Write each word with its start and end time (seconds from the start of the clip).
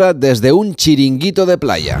desde 0.00 0.52
un 0.52 0.74
chiringuito 0.74 1.46
de 1.46 1.58
playa. 1.58 2.00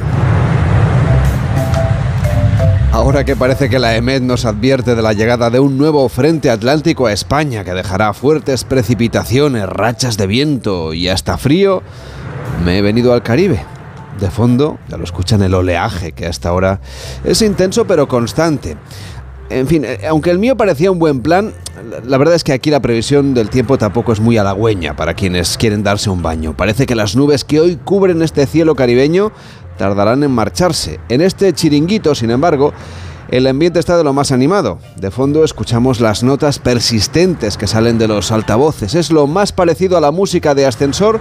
Ahora 2.92 3.24
que 3.24 3.36
parece 3.36 3.68
que 3.68 3.78
la 3.78 3.94
EMED 3.94 4.22
nos 4.22 4.44
advierte 4.44 4.94
de 4.94 5.02
la 5.02 5.12
llegada 5.12 5.48
de 5.50 5.60
un 5.60 5.78
nuevo 5.78 6.08
frente 6.08 6.50
atlántico 6.50 7.06
a 7.06 7.12
España 7.12 7.62
que 7.62 7.72
dejará 7.72 8.12
fuertes 8.14 8.64
precipitaciones, 8.64 9.66
rachas 9.68 10.16
de 10.16 10.26
viento 10.26 10.92
y 10.92 11.08
hasta 11.08 11.38
frío, 11.38 11.82
me 12.64 12.78
he 12.78 12.82
venido 12.82 13.12
al 13.12 13.22
Caribe. 13.22 13.64
De 14.18 14.30
fondo, 14.30 14.78
ya 14.88 14.96
lo 14.96 15.04
escuchan 15.04 15.42
el 15.42 15.54
oleaje, 15.54 16.12
que 16.12 16.26
hasta 16.26 16.48
ahora 16.48 16.80
es 17.22 17.40
intenso 17.42 17.86
pero 17.86 18.08
constante. 18.08 18.76
En 19.50 19.66
fin, 19.66 19.84
eh, 19.84 20.00
aunque 20.08 20.30
el 20.30 20.38
mío 20.38 20.56
parecía 20.56 20.92
un 20.92 21.00
buen 21.00 21.20
plan, 21.20 21.52
la 22.04 22.18
verdad 22.18 22.36
es 22.36 22.44
que 22.44 22.52
aquí 22.52 22.70
la 22.70 22.80
previsión 22.80 23.34
del 23.34 23.50
tiempo 23.50 23.78
tampoco 23.78 24.12
es 24.12 24.20
muy 24.20 24.38
halagüeña 24.38 24.94
para 24.94 25.14
quienes 25.14 25.58
quieren 25.58 25.82
darse 25.82 26.08
un 26.08 26.22
baño. 26.22 26.56
Parece 26.56 26.86
que 26.86 26.94
las 26.94 27.16
nubes 27.16 27.44
que 27.44 27.60
hoy 27.60 27.76
cubren 27.76 28.22
este 28.22 28.46
cielo 28.46 28.76
caribeño 28.76 29.32
tardarán 29.76 30.22
en 30.22 30.30
marcharse. 30.30 31.00
En 31.08 31.20
este 31.20 31.52
chiringuito, 31.52 32.14
sin 32.14 32.30
embargo, 32.30 32.72
el 33.28 33.46
ambiente 33.46 33.80
está 33.80 33.96
de 33.96 34.04
lo 34.04 34.12
más 34.12 34.30
animado. 34.30 34.78
De 34.96 35.10
fondo 35.10 35.42
escuchamos 35.42 36.00
las 36.00 36.22
notas 36.22 36.58
persistentes 36.58 37.56
que 37.56 37.66
salen 37.66 37.98
de 37.98 38.06
los 38.06 38.30
altavoces. 38.30 38.94
Es 38.94 39.10
lo 39.10 39.26
más 39.26 39.52
parecido 39.52 39.96
a 39.96 40.00
la 40.00 40.12
música 40.12 40.54
de 40.54 40.66
ascensor, 40.66 41.18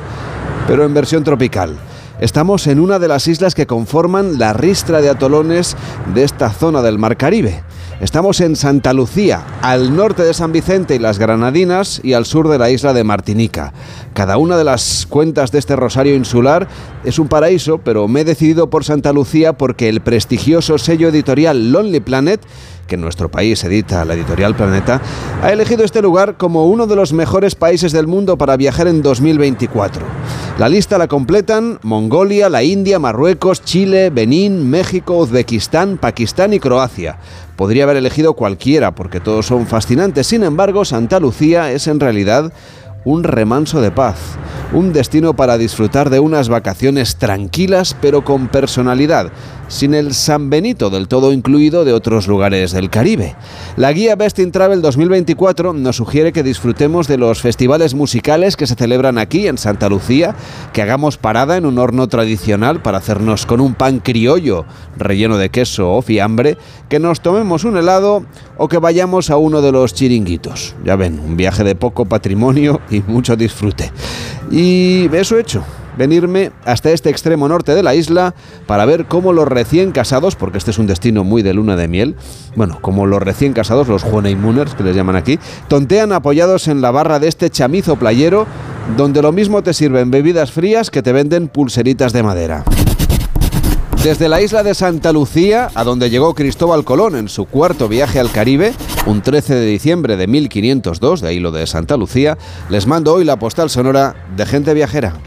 pero 0.67 0.85
en 0.85 0.93
versión 0.93 1.23
tropical. 1.23 1.77
Estamos 2.19 2.67
en 2.67 2.80
una 2.80 2.99
de 2.99 3.07
las 3.07 3.27
islas 3.27 3.55
que 3.55 3.66
conforman 3.66 4.38
la 4.38 4.53
ristra 4.53 5.02
de 5.02 5.09
atolones 5.09 5.77
de 6.13 6.23
esta 6.23 6.52
zona 6.52 6.81
del 6.81 6.99
Mar 6.99 7.16
Caribe. 7.16 7.63
Estamos 8.02 8.39
en 8.39 8.55
Santa 8.55 8.94
Lucía, 8.94 9.45
al 9.62 9.94
norte 9.94 10.23
de 10.23 10.34
San 10.34 10.53
Vicente 10.53 10.95
y 10.95 10.99
las 10.99 11.20
Granadinas 11.20 11.99
y 12.02 12.13
al 12.13 12.25
sur 12.25 12.48
de 12.48 12.58
la 12.58 12.70
isla 12.70 12.94
de 12.94 13.03
Martinica. 13.03 13.73
Cada 14.13 14.38
una 14.38 14.55
de 14.55 14.63
las 14.63 15.05
cuentas 15.05 15.52
de 15.52 15.59
este 15.59 15.75
rosario 15.75 16.16
insular 16.16 16.70
es 17.03 17.20
un 17.20 17.27
paraíso, 17.27 17.80
pero 17.80 18.08
me 18.08 18.22
he 18.22 18.23
decidido 18.23 18.70
por 18.70 18.85
Santa 18.85 19.12
Lucía 19.12 19.52
porque 19.52 19.89
el 19.89 19.99
prestigioso 19.99 20.77
sello 20.77 21.09
editorial 21.09 21.73
Lonely 21.73 22.00
Planet 22.00 22.39
que 22.89 22.95
en 22.95 23.02
nuestro 23.02 23.30
país 23.30 23.64
edita 23.64 24.03
la 24.03 24.16
editorial 24.16 24.56
Planeta, 24.56 25.00
ha 25.41 25.52
elegido 25.53 25.86
este 25.86 26.02
lugar 26.02 26.36
como 26.36 26.66
uno 26.66 26.88
de 26.88 26.95
los 26.97 27.13
mejores 27.13 27.56
países 27.56 27.94
del 27.94 28.08
mundo 28.08 28.38
para 28.38 28.58
viajar 28.58 28.88
en 28.88 29.02
2024. 29.02 30.02
La 30.58 30.67
lista 30.67 30.97
la 30.97 31.08
completan 31.08 31.80
Mongolia, 31.84 32.50
la 32.50 32.63
India, 32.63 33.00
Marruecos, 33.00 33.63
Chile, 33.63 34.09
Benín, 34.09 34.69
México, 34.69 35.17
Uzbekistán, 35.17 35.97
Pakistán 35.97 36.52
y 36.52 36.59
Croacia. 36.59 37.17
Podría 37.59 37.83
haber 37.83 37.97
elegido 37.97 38.35
cualquiera 38.35 38.95
porque 38.95 39.19
todos 39.19 39.47
son 39.47 39.67
fascinantes. 39.67 40.27
Sin 40.27 40.43
embargo, 40.45 40.85
Santa 40.85 41.19
Lucía 41.19 41.73
es 41.73 41.88
en 41.88 41.99
realidad 41.99 42.53
un 43.03 43.25
remanso 43.25 43.81
de 43.81 43.91
paz, 43.91 44.16
un 44.71 44.93
destino 44.93 45.33
para 45.33 45.57
disfrutar 45.57 46.09
de 46.09 46.21
unas 46.21 46.47
vacaciones 46.47 47.17
tranquilas 47.17 47.97
pero 47.99 48.23
con 48.23 48.47
personalidad, 48.47 49.33
sin 49.70 49.94
el 49.94 50.14
San 50.14 50.50
Benito 50.50 50.89
del 50.89 51.08
todo 51.08 51.31
incluido 51.31 51.86
de 51.86 51.94
otros 51.94 52.28
lugares 52.28 52.73
del 52.73 52.89
Caribe. 52.89 53.36
La 53.78 53.94
guía 53.94 54.17
Best 54.17 54.39
in 54.39 54.52
Travel 54.52 54.81
2024 54.81 55.72
nos 55.73 55.95
sugiere 55.95 56.34
que 56.34 56.44
disfrutemos 56.44 57.08
de 57.08 57.17
los 57.17 57.39
festivales 57.42 57.94
musicales 57.94 58.58
que 58.58 58.67
se 58.67 58.75
celebran 58.75 59.17
aquí 59.17 59.47
en 59.47 59.58
Santa 59.58 59.88
Lucía, 59.88 60.36
que 60.73 60.81
hagamos 60.81 61.17
parada 61.17 61.56
en 61.56 61.66
un 61.66 61.78
horno 61.78 62.08
tradicional 62.08 62.81
para 62.81 62.97
hacernos 62.97 63.45
con 63.45 63.62
un 63.62 63.75
pan 63.75 64.00
criollo 64.00 64.66
relleno 64.97 65.38
de 65.38 65.50
queso 65.50 65.94
o 65.94 66.02
fiambre, 66.02 66.58
que 66.90 67.00
nos 67.00 67.22
tomemos 67.22 67.64
un 67.64 67.78
helado 67.78 68.25
o 68.58 68.67
que 68.67 68.80
vayamos 68.80 69.30
a 69.30 69.38
uno 69.38 69.62
de 69.62 69.72
los 69.72 69.94
chiringuitos. 69.94 70.75
Ya 70.84 70.95
ven, 70.95 71.20
un 71.20 71.38
viaje 71.38 71.64
de 71.64 71.75
poco 71.75 72.06
patrimonio 72.06 72.81
y 72.90 73.02
mucho 73.02 73.36
disfrute. 73.36 73.92
Y 74.52 75.08
eso 75.14 75.38
he 75.38 75.42
hecho 75.42 75.64
venirme 76.00 76.52
hasta 76.64 76.92
este 76.92 77.09
extremo 77.09 77.50
norte 77.50 77.75
de 77.75 77.83
la 77.83 77.94
isla 77.94 78.33
para 78.66 78.86
ver 78.86 79.05
cómo 79.05 79.33
los 79.33 79.47
recién 79.47 79.92
casados, 79.92 80.38
porque 80.38 80.58
este 80.58 80.72
es 80.72 80.80
un 80.80 80.88
destino 80.88 81.25
muy 81.25 81.44
de 81.44 81.53
luna 81.53 81.75
de 81.75 81.89
miel, 81.89 82.16
bueno, 82.56 82.80
como 82.81 83.06
los 83.06 83.22
recién 83.22 83.52
casados, 83.52 83.89
los 83.89 84.06
honeymooners 84.06 84.75
que 84.75 84.84
les 84.84 84.96
llaman 84.96 85.18
aquí, 85.18 85.38
tontean 85.68 86.13
apoyados 86.13 86.69
en 86.69 86.81
la 86.81 86.91
barra 86.91 87.19
de 87.19 87.28
este 87.28 87.50
chamizo 87.50 87.97
playero, 87.97 88.47
donde 88.96 89.22
lo 89.22 89.34
mismo 89.34 89.62
te 89.62 89.73
sirven 89.73 90.09
bebidas 90.09 90.53
frías 90.53 90.90
que 90.90 91.03
te 91.03 91.12
venden 91.12 91.50
pulseritas 91.50 92.13
de 92.13 92.23
madera. 92.23 92.63
Desde 94.02 94.29
la 94.29 94.41
isla 94.41 94.63
de 94.63 94.73
Santa 94.75 95.12
Lucía, 95.12 95.69
a 95.75 95.84
donde 95.84 96.09
llegó 96.09 96.34
Cristóbal 96.34 96.85
Colón 96.85 97.18
en 97.18 97.28
su 97.28 97.44
cuarto 97.44 97.90
viaje 97.90 98.22
al 98.22 98.31
Caribe, 98.31 98.72
un 99.06 99.22
13 99.22 99.56
de 99.56 99.66
diciembre 99.66 100.16
de 100.16 100.28
1502, 100.28 101.19
de 101.19 101.28
ahí 101.28 101.40
lo 101.41 101.52
de 101.52 101.68
Santa 101.68 101.97
Lucía, 101.97 102.38
les 102.69 102.88
mando 102.88 103.13
hoy 103.13 103.25
la 103.25 103.38
postal 103.38 103.69
sonora 103.69 104.16
de 104.38 104.46
gente 104.46 104.73
viajera. 104.73 105.19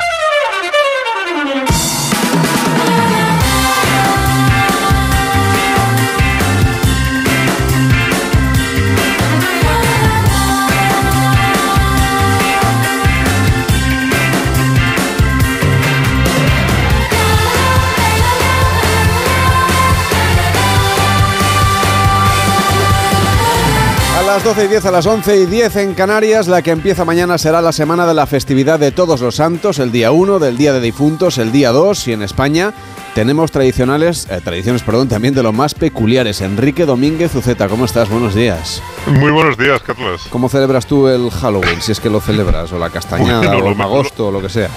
Las 24.34 24.44
12 24.44 24.64
y 24.64 24.68
10 24.68 24.86
a 24.86 24.90
las 24.90 25.04
11 25.04 25.36
y 25.42 25.44
10 25.44 25.76
en 25.76 25.92
Canarias. 25.92 26.48
La 26.48 26.62
que 26.62 26.70
empieza 26.70 27.04
mañana 27.04 27.36
será 27.36 27.60
la 27.60 27.70
semana 27.70 28.06
de 28.06 28.14
la 28.14 28.26
festividad 28.26 28.80
de 28.80 28.90
Todos 28.90 29.20
los 29.20 29.34
Santos, 29.34 29.78
el 29.78 29.92
día 29.92 30.10
1, 30.10 30.38
del 30.38 30.56
Día 30.56 30.72
de 30.72 30.80
Difuntos, 30.80 31.36
el 31.36 31.52
día 31.52 31.70
2 31.70 32.08
y 32.08 32.12
en 32.14 32.22
España 32.22 32.72
tenemos 33.14 33.52
tradicionales, 33.52 34.26
eh, 34.30 34.40
tradiciones 34.42 34.82
perdón, 34.82 35.08
también 35.08 35.34
de 35.34 35.42
lo 35.42 35.52
más 35.52 35.74
peculiares. 35.74 36.40
Enrique 36.40 36.86
Domínguez 36.86 37.34
Uceta, 37.34 37.68
¿cómo 37.68 37.84
estás? 37.84 38.08
Buenos 38.08 38.34
días. 38.34 38.82
Muy 39.06 39.32
buenos 39.32 39.58
días, 39.58 39.82
Carlos. 39.82 40.26
¿Cómo 40.30 40.48
celebras 40.48 40.86
tú 40.86 41.08
el 41.08 41.30
Halloween, 41.30 41.82
si 41.82 41.92
es 41.92 41.98
que 41.98 42.08
lo 42.08 42.20
celebras, 42.20 42.72
o 42.72 42.78
la 42.78 42.88
castañada, 42.90 43.56
o 43.56 43.68
el 43.68 43.76
magosto, 43.76 44.28
o 44.28 44.30
lo 44.30 44.40
que 44.40 44.48
sea? 44.48 44.70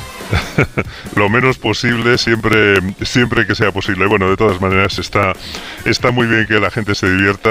lo 1.16 1.30
menos 1.30 1.58
posible, 1.58 2.18
siempre, 2.18 2.80
siempre 3.04 3.46
que 3.46 3.56
sea 3.56 3.72
posible. 3.72 4.08
Bueno, 4.08 4.30
de 4.30 4.38
todas 4.38 4.60
maneras 4.60 4.98
está, 4.98 5.34
está 5.86 6.12
muy 6.12 6.28
bien 6.28 6.48
que 6.48 6.60
la 6.60 6.72
gente 6.72 6.96
se 6.96 7.10
divierta, 7.10 7.50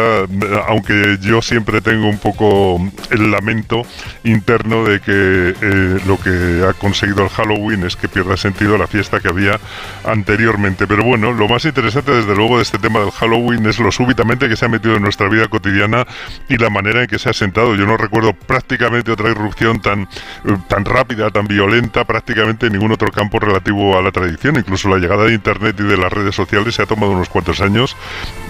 aunque 0.66 1.18
yo 1.20 1.42
siempre 1.42 1.80
tengo 1.80 2.08
un 2.08 2.18
poco 2.18 2.80
el 3.10 3.30
lamento 3.30 3.82
interno 4.24 4.84
de 4.84 5.00
que 5.00 5.54
eh, 5.60 6.00
lo 6.06 6.18
que 6.18 6.66
ha 6.68 6.72
conseguido 6.74 7.22
el 7.22 7.28
Halloween 7.28 7.84
es 7.84 7.96
que 7.96 8.08
pierda 8.08 8.36
sentido 8.36 8.76
la 8.76 8.86
fiesta 8.86 9.20
que 9.20 9.28
había 9.28 9.60
anteriormente. 10.04 10.86
Pero 10.86 11.04
bueno, 11.04 11.32
lo 11.32 11.48
más 11.48 11.64
interesante 11.64 12.10
desde 12.10 12.34
luego 12.34 12.56
de 12.56 12.62
este 12.62 12.78
tema 12.78 13.00
del 13.00 13.12
Halloween 13.12 13.66
es 13.66 13.78
lo 13.78 13.92
súbitamente 13.92 14.48
que 14.48 14.56
se 14.56 14.64
ha 14.64 14.68
metido 14.68 14.96
en 14.96 15.02
nuestra 15.02 15.28
vida 15.28 15.46
cotidiana 15.48 16.06
y 16.48 16.56
la 16.56 16.63
manera 16.70 17.02
en 17.02 17.06
que 17.06 17.18
se 17.18 17.30
ha 17.30 17.32
sentado. 17.32 17.74
Yo 17.74 17.86
no 17.86 17.96
recuerdo 17.96 18.32
prácticamente 18.32 19.10
otra 19.10 19.30
irrupción 19.30 19.80
tan, 19.80 20.02
eh, 20.02 20.56
tan 20.68 20.84
rápida, 20.84 21.30
tan 21.30 21.46
violenta, 21.46 22.04
prácticamente 22.04 22.66
en 22.66 22.72
ningún 22.74 22.92
otro 22.92 23.10
campo 23.10 23.38
relativo 23.38 23.98
a 23.98 24.02
la 24.02 24.12
tradición. 24.12 24.56
Incluso 24.56 24.88
la 24.88 24.98
llegada 24.98 25.24
de 25.24 25.34
Internet 25.34 25.76
y 25.78 25.84
de 25.84 25.96
las 25.96 26.12
redes 26.12 26.34
sociales 26.34 26.74
se 26.74 26.82
ha 26.82 26.86
tomado 26.86 27.12
unos 27.12 27.28
cuantos 27.28 27.60
años 27.60 27.96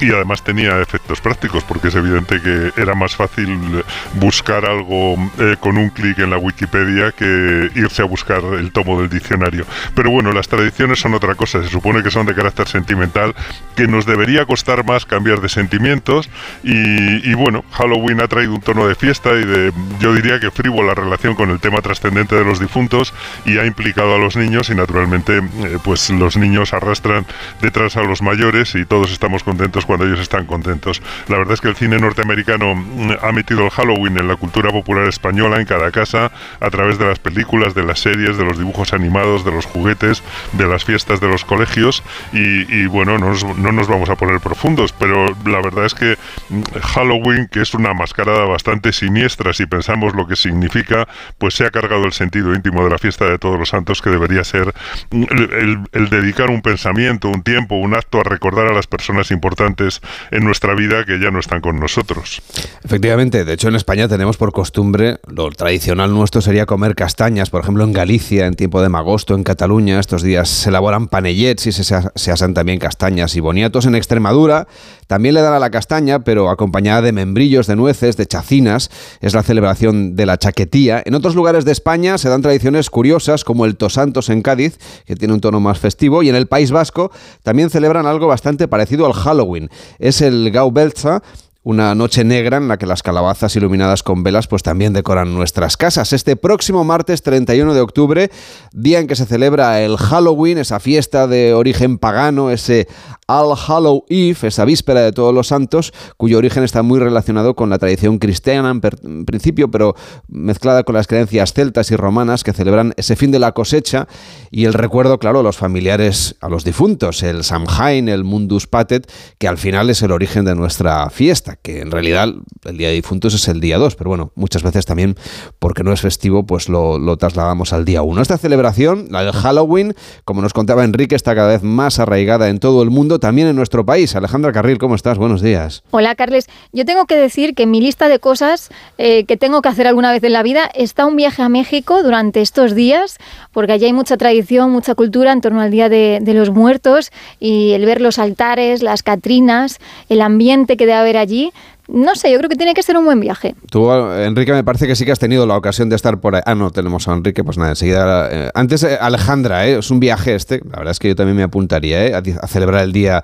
y 0.01 0.11
además 0.13 0.43
tenía 0.43 0.81
efectos 0.81 1.21
prácticos, 1.21 1.65
porque 1.65 1.89
es 1.89 1.95
evidente 1.95 2.41
que 2.41 2.73
era 2.81 2.95
más 2.95 3.17
fácil 3.17 3.83
buscar 4.15 4.65
algo 4.65 5.17
eh, 5.39 5.57
con 5.61 5.77
un 5.77 5.91
clic 5.91 6.19
en 6.19 6.31
la 6.31 6.39
Wikipedia 6.39 7.13
que 7.13 7.71
irse 7.75 8.03
a 8.03 8.05
buscar 8.05 8.43
el 8.59 8.73
tomo 8.73 9.01
del 9.01 9.09
diccionario. 9.09 9.65
Pero 9.95 10.11
bueno, 10.11 10.33
las 10.33 10.49
tradiciones 10.49 11.01
son 11.01 11.15
otra 11.15 11.35
cosa, 11.35 11.63
se 11.63 11.69
supone 11.69 12.03
que 12.03 12.11
son 12.11 12.27
de 12.27 12.35
carácter 12.35 12.69
sentimental, 12.69 13.35
que 13.77 13.87
nos 13.87 14.07
debería 14.07 14.45
costar 14.47 14.85
más 14.85 15.07
cambiar 15.07 15.41
de 15.41 15.49
sentimientos 15.49 16.29
y, 16.63 17.29
y 17.29 17.35
bueno, 17.35 17.65
Halloween 17.73 18.04
ha 18.13 18.29
traído 18.29 18.55
un 18.55 18.61
tono 18.61 18.87
de 18.87 18.95
fiesta 18.95 19.33
y 19.33 19.45
de, 19.45 19.73
yo 20.01 20.15
diría 20.15 20.39
que 20.41 20.51
frívola 20.51 20.95
relación 20.95 21.35
con 21.35 21.51
el 21.51 21.61
tema 21.61 21.81
trascendente 21.83 22.37
de 22.37 22.45
los 22.45 22.61
difuntos 22.61 23.13
y 23.45 23.59
ha 23.59 23.67
implicado 23.67 24.15
a 24.15 24.19
los 24.19 24.37
niños 24.37 24.71
y 24.71 24.75
naturalmente 24.75 25.39
eh, 25.39 25.79
pues 25.83 26.11
los 26.11 26.37
niños 26.37 26.73
arrastran 26.73 27.27
detrás 27.61 27.97
a 27.97 28.03
los 28.03 28.23
mayores 28.23 28.75
y 28.75 28.85
todos 28.85 29.11
estamos 29.11 29.43
contentos 29.43 29.87
cuando 29.87 30.07
ellos 30.07 30.21
están 30.21 30.47
contentos. 30.47 31.03
La 31.29 31.39
verdad 31.39 31.55
es 31.55 31.61
que 31.61 31.69
el 31.69 31.77
cine 31.77 31.99
norteamericano 31.99 32.75
mm, 32.75 33.13
ha 33.23 33.33
metido 33.33 33.65
el 33.65 33.71
Halloween 33.71 34.19
en 34.19 34.29
la 34.29 34.37
cultura 34.37 34.71
popular 34.71 35.09
española 35.09 35.61
en 35.61 35.67
cada 35.67 35.91
casa 35.91 36.31
a 36.61 36.71
través 36.71 36.99
de 36.99 37.07
las 37.07 37.19
películas, 37.19 37.75
de 37.75 37.85
las 37.85 38.01
series, 38.01 38.37
de 38.37 38.45
los 38.45 38.59
dibujos 38.59 38.93
animados, 38.93 39.45
de 39.45 39.53
los 39.53 39.67
juguetes, 39.67 40.23
de 40.53 40.67
las 40.67 40.85
fiestas 40.85 41.21
de 41.21 41.29
los 41.29 41.45
colegios 41.45 42.03
y, 42.33 42.87
bueno, 42.87 43.19
no 43.19 43.31
nos, 43.31 43.45
no 43.45 43.73
nos 43.73 43.89
vamos 43.89 44.11
a 44.11 44.17
poner 44.17 44.41
profundos, 44.41 44.93
pero 44.93 45.27
la 45.47 45.61
verdad 45.61 45.87
es 45.87 45.95
que 45.95 46.17
mm, 46.51 46.63
Halloween, 46.81 47.49
que 47.49 47.63
es 47.63 47.75
una 47.75 47.94
mascarada 47.95 48.45
bastante 48.45 48.93
siniestra 48.93 49.53
si 49.53 49.67
pensamos 49.67 50.15
lo 50.15 50.27
que 50.27 50.37
significa, 50.37 51.09
pues 51.39 51.55
se 51.55 51.65
ha 51.65 51.71
cargado 51.71 52.05
el 52.05 52.13
sentido 52.13 52.55
íntimo 52.55 52.85
de 52.85 52.91
la 52.91 52.99
fiesta 52.99 53.27
de 53.27 53.39
todos 53.39 53.59
los 53.59 53.69
santos 53.71 54.03
que 54.03 54.11
debería 54.11 54.45
ser 54.45 54.75
el, 55.11 56.09
dedicar 56.11 56.51
un 56.51 56.63
pensamiento, 56.63 57.29
un 57.29 57.43
tiempo, 57.43 57.77
un 57.77 57.95
acto 57.95 58.21
a 58.21 58.25
recordar 58.25 58.67
a 58.67 58.73
las 58.73 58.87
personas 58.87 59.31
importantes 59.31 60.01
en 60.31 60.45
nuestra 60.45 60.75
vida 60.75 61.05
que 61.05 61.19
ya 61.19 61.31
no 61.31 61.39
están 61.39 61.61
con 61.61 61.79
nosotros. 61.79 62.43
Efectivamente, 62.85 63.45
de 63.45 63.53
hecho 63.53 63.69
en 63.69 63.77
España 63.77 64.09
tenemos 64.09 64.37
por 64.37 64.53
costumbre, 64.53 65.19
lo 65.27 65.51
tradicional 65.51 66.13
nuestro 66.13 66.41
sería 66.41 66.67
comer 66.67 66.95
castañas, 66.95 67.51
por 67.51 67.63
ejemplo 67.63 67.85
en 67.85 67.93
Galicia, 67.93 68.47
en 68.47 68.55
tiempo 68.55 68.83
de 68.83 68.89
magosto, 68.89 69.35
en 69.35 69.45
Cataluña, 69.45 70.01
estos 70.01 70.23
días 70.23 70.49
se 70.49 70.71
elaboran 70.71 71.09
panellets 71.09 71.67
y 71.67 71.73
se, 71.73 71.85
se 71.85 72.33
asan 72.33 72.55
también 72.55 72.79
castañas 72.79 73.37
y 73.37 73.41
boniatos. 73.41 73.87
En 73.87 73.95
Extremadura 73.95 74.67
también 75.07 75.35
le 75.35 75.43
dan 75.43 75.55
a 75.55 75.59
la 75.59 75.71
castaña, 75.71 76.21
pero 76.21 76.51
acompañada 76.51 77.03
de 77.03 77.13
membrillos, 77.13 77.67
de 77.67 77.77
de 77.85 78.27
chacinas, 78.27 78.91
es 79.21 79.35
la 79.35 79.43
celebración 79.43 80.17
de 80.17 80.27
la 80.27 80.39
chaquetía. 80.39 81.03
En 81.05 81.15
otros 81.15 81.35
lugares 81.35 81.65
de 81.65 81.73
España 81.73 82.17
se 82.19 82.29
dan 82.29 82.41
tradiciones 82.41 82.89
curiosas 82.89 83.45
como 83.45 83.67
el 83.67 83.77
Tosantos 83.77 84.31
en 84.31 84.43
Cádiz, 84.43 84.79
que 85.05 85.17
tiene 85.17 85.35
un 85.35 85.41
tono 85.41 85.61
más 85.61 85.79
festivo, 85.79 86.23
y 86.23 86.31
en 86.31 86.35
el 86.35 86.47
País 86.47 86.71
Vasco 86.71 87.13
también 87.43 87.71
celebran 87.71 88.07
algo 88.07 88.27
bastante 88.27 88.69
parecido 88.69 89.07
al 89.07 89.13
Halloween. 89.13 89.69
Es 89.99 90.23
el 90.23 90.51
Gaubelza, 90.51 91.23
una 91.65 91.95
noche 91.95 92.25
negra 92.25 92.59
en 92.59 92.69
la 92.69 92.77
que 92.77 92.87
las 92.87 93.03
calabazas 93.03 93.57
iluminadas 93.57 94.03
con 94.03 94.23
velas 94.23 94.47
pues 94.47 94.63
también 94.63 94.93
decoran 94.93 95.35
nuestras 95.35 95.77
casas. 95.77 96.13
Este 96.13 96.37
próximo 96.37 96.85
martes 96.85 97.23
31 97.23 97.75
de 97.75 97.81
octubre, 97.81 98.31
día 98.73 99.01
en 99.01 99.07
que 99.07 99.17
se 99.17 99.25
celebra 99.25 99.81
el 99.81 99.97
Halloween, 99.97 100.59
esa 100.59 100.79
fiesta 100.79 101.27
de 101.27 101.55
origen 101.55 101.99
pagano, 101.99 102.51
ese 102.51 102.87
All 103.27 103.57
Hallow 103.57 104.05
Eve, 104.09 104.37
esa 104.43 104.65
víspera 104.65 105.01
de 105.01 105.13
todos 105.13 105.35
los 105.35 105.49
santos, 105.49 105.93
cuyo 106.19 106.39
origen 106.39 106.63
está 106.63 106.83
muy 106.83 106.99
relacionado 106.99 107.55
con 107.57 107.71
la 107.71 107.79
tradición 107.79 108.19
cristiana 108.19 108.71
en, 108.71 109.25
principio, 109.25 109.71
pero 109.71 109.97
mezclada 110.29 110.85
con 110.85 110.95
las 110.95 111.07
creencias 111.07 111.55
celtas 111.55 111.91
y 111.91 111.97
romanas 111.97 112.45
que 112.45 112.53
celebran 112.53 112.93
ese 112.97 113.17
fin 113.17 113.31
de 113.31 113.39
la 113.39 113.53
cosecha 113.53 114.07
y 114.51 114.67
el 114.67 114.75
recuerdo, 114.75 115.19
claro, 115.19 115.41
a 115.41 115.43
los 115.43 115.57
familiares, 115.57 116.37
a 116.41 116.49
los 116.49 116.65
difuntos, 116.65 117.23
el 117.23 117.45
Samhain, 117.45 118.09
el 118.09 118.25
Mundus 118.25 118.67
Patet, 118.67 119.11
que 119.39 119.49
al 119.49 119.57
final 119.57 119.89
es 119.89 120.03
el 120.03 120.13
origen 120.13 120.45
de 120.45 120.55
nuestra 120.55 121.09
fiesta, 121.09 121.54
que 121.57 121.81
en 121.81 121.91
realidad 121.91 122.33
el 122.65 122.77
Día 122.77 122.89
de 122.89 122.95
Difuntos 122.95 123.35
es 123.35 123.49
el 123.49 123.61
día 123.61 123.79
2, 123.79 123.97
pero 123.97 124.11
bueno, 124.11 124.33
muchas 124.35 124.63
veces 124.63 124.87
también 124.87 125.17
porque 125.59 125.83
no 125.83 125.93
es 125.93 126.01
festivo, 126.01 126.45
pues 126.45 126.69
lo, 126.69 127.17
trasladamos 127.17 127.73
al 127.73 127.85
día 127.85 128.03
1. 128.03 128.21
Esta 128.21 128.39
celebración, 128.39 129.09
la 129.11 129.25
del 129.25 129.33
Halloween, 129.33 129.95
como 130.25 130.43
nos 130.43 130.53
contaba 130.53 130.85
Enrique, 130.85 131.15
está 131.15 131.35
cada 131.35 131.49
vez 131.49 131.63
más 131.63 131.99
arraigada 131.99 132.49
en 132.49 132.59
todo 132.59 132.83
el 132.83 132.91
mundo 132.91 133.19
también 133.19 133.49
en 133.49 133.57
nuestro 133.57 133.85
país. 133.85 134.15
Alejandra 134.17 134.53
Carril, 134.53 134.79
¿cómo 134.79 134.95
estás? 134.95 135.19
Buenos 135.19 135.43
días. 135.43 135.83
Hola, 135.91 136.15
Carles. 136.15 136.49
Yo 136.73 136.85
tengo 136.85 137.07
que 137.07 137.17
decir 137.17 137.55
que 137.55 137.65
en 137.65 137.71
mi 137.71 137.81
lista 137.81 138.09
de 138.09 138.19
cosas 138.19 138.71
eh, 138.99 139.25
que 139.25 139.37
tengo 139.37 139.63
que 139.63 139.69
hacer 139.69 139.87
alguna 139.87 140.13
vez 140.13 140.23
en 140.25 140.33
la 140.33 140.43
vida 140.43 140.71
está 140.75 141.07
un 141.07 141.17
viaje 141.17 141.43
a 141.43 141.49
México 141.49 142.03
durante 142.03 142.41
estos 142.41 142.75
días, 142.75 143.19
porque 143.53 143.73
allí 143.73 143.87
hay 143.87 143.93
mucha 143.93 144.17
tradición, 144.17 144.71
mucha 144.71 144.95
cultura 144.95 145.33
en 145.33 145.41
torno 145.41 145.61
al 145.61 145.71
Día 145.71 145.89
de 145.89 146.35
los 146.35 146.51
Muertos 146.51 147.11
y 147.41 147.73
el 147.73 147.85
ver 147.85 148.01
los 148.01 148.19
altares, 148.19 148.83
las 148.83 149.03
catrinas, 149.03 149.79
el 150.09 150.21
ambiente 150.21 150.77
que 150.77 150.87
debe 150.87 150.99
haber 150.99 151.17
allí 151.17 151.44
no 151.87 152.15
sé, 152.15 152.33
yo 152.33 152.39
creo 152.39 152.49
que 152.49 152.57
tiene 152.57 152.73
que 152.73 152.83
ser 152.83 152.97
un 152.97 153.05
buen 153.05 153.21
viaje. 153.21 153.55
Tú, 153.71 153.93
Enrique, 153.93 154.53
me 154.53 154.65
parece 154.65 154.87
que 154.87 154.97
sí 154.97 155.05
que 155.05 155.13
has 155.13 155.19
tenido 155.19 155.47
la 155.47 155.55
ocasión 155.57 155.91
de 155.91 155.97
estar 155.97 156.19
por 156.19 156.35
ahí. 156.35 156.41
Ah, 156.47 156.55
no, 156.55 156.71
tenemos 156.71 157.07
a 157.09 157.13
Enrique, 157.13 157.45
pues 157.45 157.59
nada, 157.59 157.69
enseguida. 157.71 158.29
Eh, 158.31 158.51
antes, 158.55 158.83
eh, 158.85 158.97
Alejandra, 158.99 159.67
¿eh? 159.67 159.79
es 159.79 159.91
un 159.91 160.01
viaje 160.01 160.35
este. 160.35 160.63
La 160.71 160.79
verdad 160.79 160.93
es 160.93 160.99
que 160.99 161.09
yo 161.09 161.17
también 161.17 161.37
me 161.37 161.43
apuntaría 161.43 162.07
¿eh? 162.07 162.15
a, 162.15 162.23
celebrar 162.47 162.85
el 162.85 162.93
día, 162.93 163.23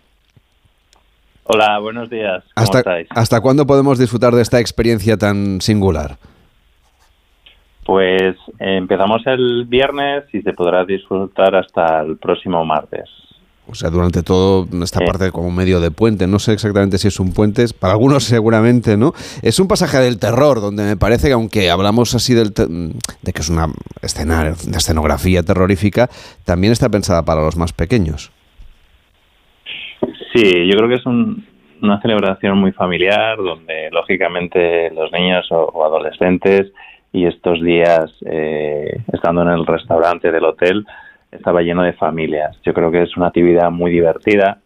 Hola, 1.44 1.78
buenos 1.78 2.08
días. 2.08 2.42
¿Cómo 2.54 2.64
¿Hasta, 2.64 2.78
estáis? 2.78 3.08
¿Hasta 3.10 3.40
cuándo 3.40 3.66
podemos 3.66 3.98
disfrutar 3.98 4.34
de 4.34 4.42
esta 4.42 4.60
experiencia 4.60 5.18
tan 5.18 5.60
singular? 5.60 6.16
Pues 7.84 8.36
empezamos 8.58 9.26
el 9.26 9.66
viernes 9.66 10.24
y 10.32 10.40
se 10.40 10.54
podrá 10.54 10.84
disfrutar 10.86 11.54
hasta 11.54 12.00
el 12.00 12.16
próximo 12.16 12.64
martes. 12.64 13.10
O 13.66 13.74
sea, 13.74 13.88
durante 13.88 14.22
todo 14.22 14.66
esta 14.82 15.00
parte 15.00 15.30
como 15.30 15.50
medio 15.50 15.80
de 15.80 15.90
puente. 15.90 16.26
No 16.26 16.38
sé 16.38 16.52
exactamente 16.52 16.98
si 16.98 17.08
es 17.08 17.18
un 17.18 17.32
puente, 17.32 17.64
para 17.78 17.94
algunos 17.94 18.24
seguramente, 18.24 18.96
¿no? 18.96 19.12
Es 19.42 19.58
un 19.58 19.68
pasaje 19.68 19.98
del 19.98 20.18
terror, 20.18 20.60
donde 20.60 20.84
me 20.84 20.96
parece 20.96 21.28
que 21.28 21.32
aunque 21.32 21.70
hablamos 21.70 22.14
así 22.14 22.34
del 22.34 22.52
de 22.52 23.32
que 23.32 23.40
es 23.40 23.48
una 23.48 23.68
escena, 24.02 24.44
de 24.44 24.76
escenografía 24.76 25.42
terrorífica, 25.42 26.08
también 26.44 26.72
está 26.72 26.88
pensada 26.88 27.24
para 27.24 27.42
los 27.42 27.56
más 27.56 27.72
pequeños. 27.72 28.32
Sí, 30.34 30.66
yo 30.66 30.76
creo 30.76 30.88
que 30.88 30.96
es 30.96 31.06
una 31.06 32.00
celebración 32.02 32.58
muy 32.58 32.72
familiar, 32.72 33.36
donde 33.38 33.88
lógicamente 33.92 34.90
los 34.90 35.12
niños 35.12 35.46
o, 35.50 35.84
adolescentes 35.84 36.72
y 37.12 37.26
estos 37.26 37.62
días, 37.62 38.12
eh, 38.26 39.00
estando 39.12 39.42
en 39.42 39.48
el 39.48 39.64
restaurante 39.64 40.32
del 40.32 40.44
hotel, 40.44 40.84
estaba 41.34 41.62
lleno 41.62 41.82
de 41.82 41.92
familias. 41.92 42.56
Yo 42.62 42.72
creo 42.72 42.90
que 42.90 43.02
es 43.02 43.16
una 43.16 43.28
actividad 43.28 43.70
muy 43.70 43.90
divertida 43.90 44.58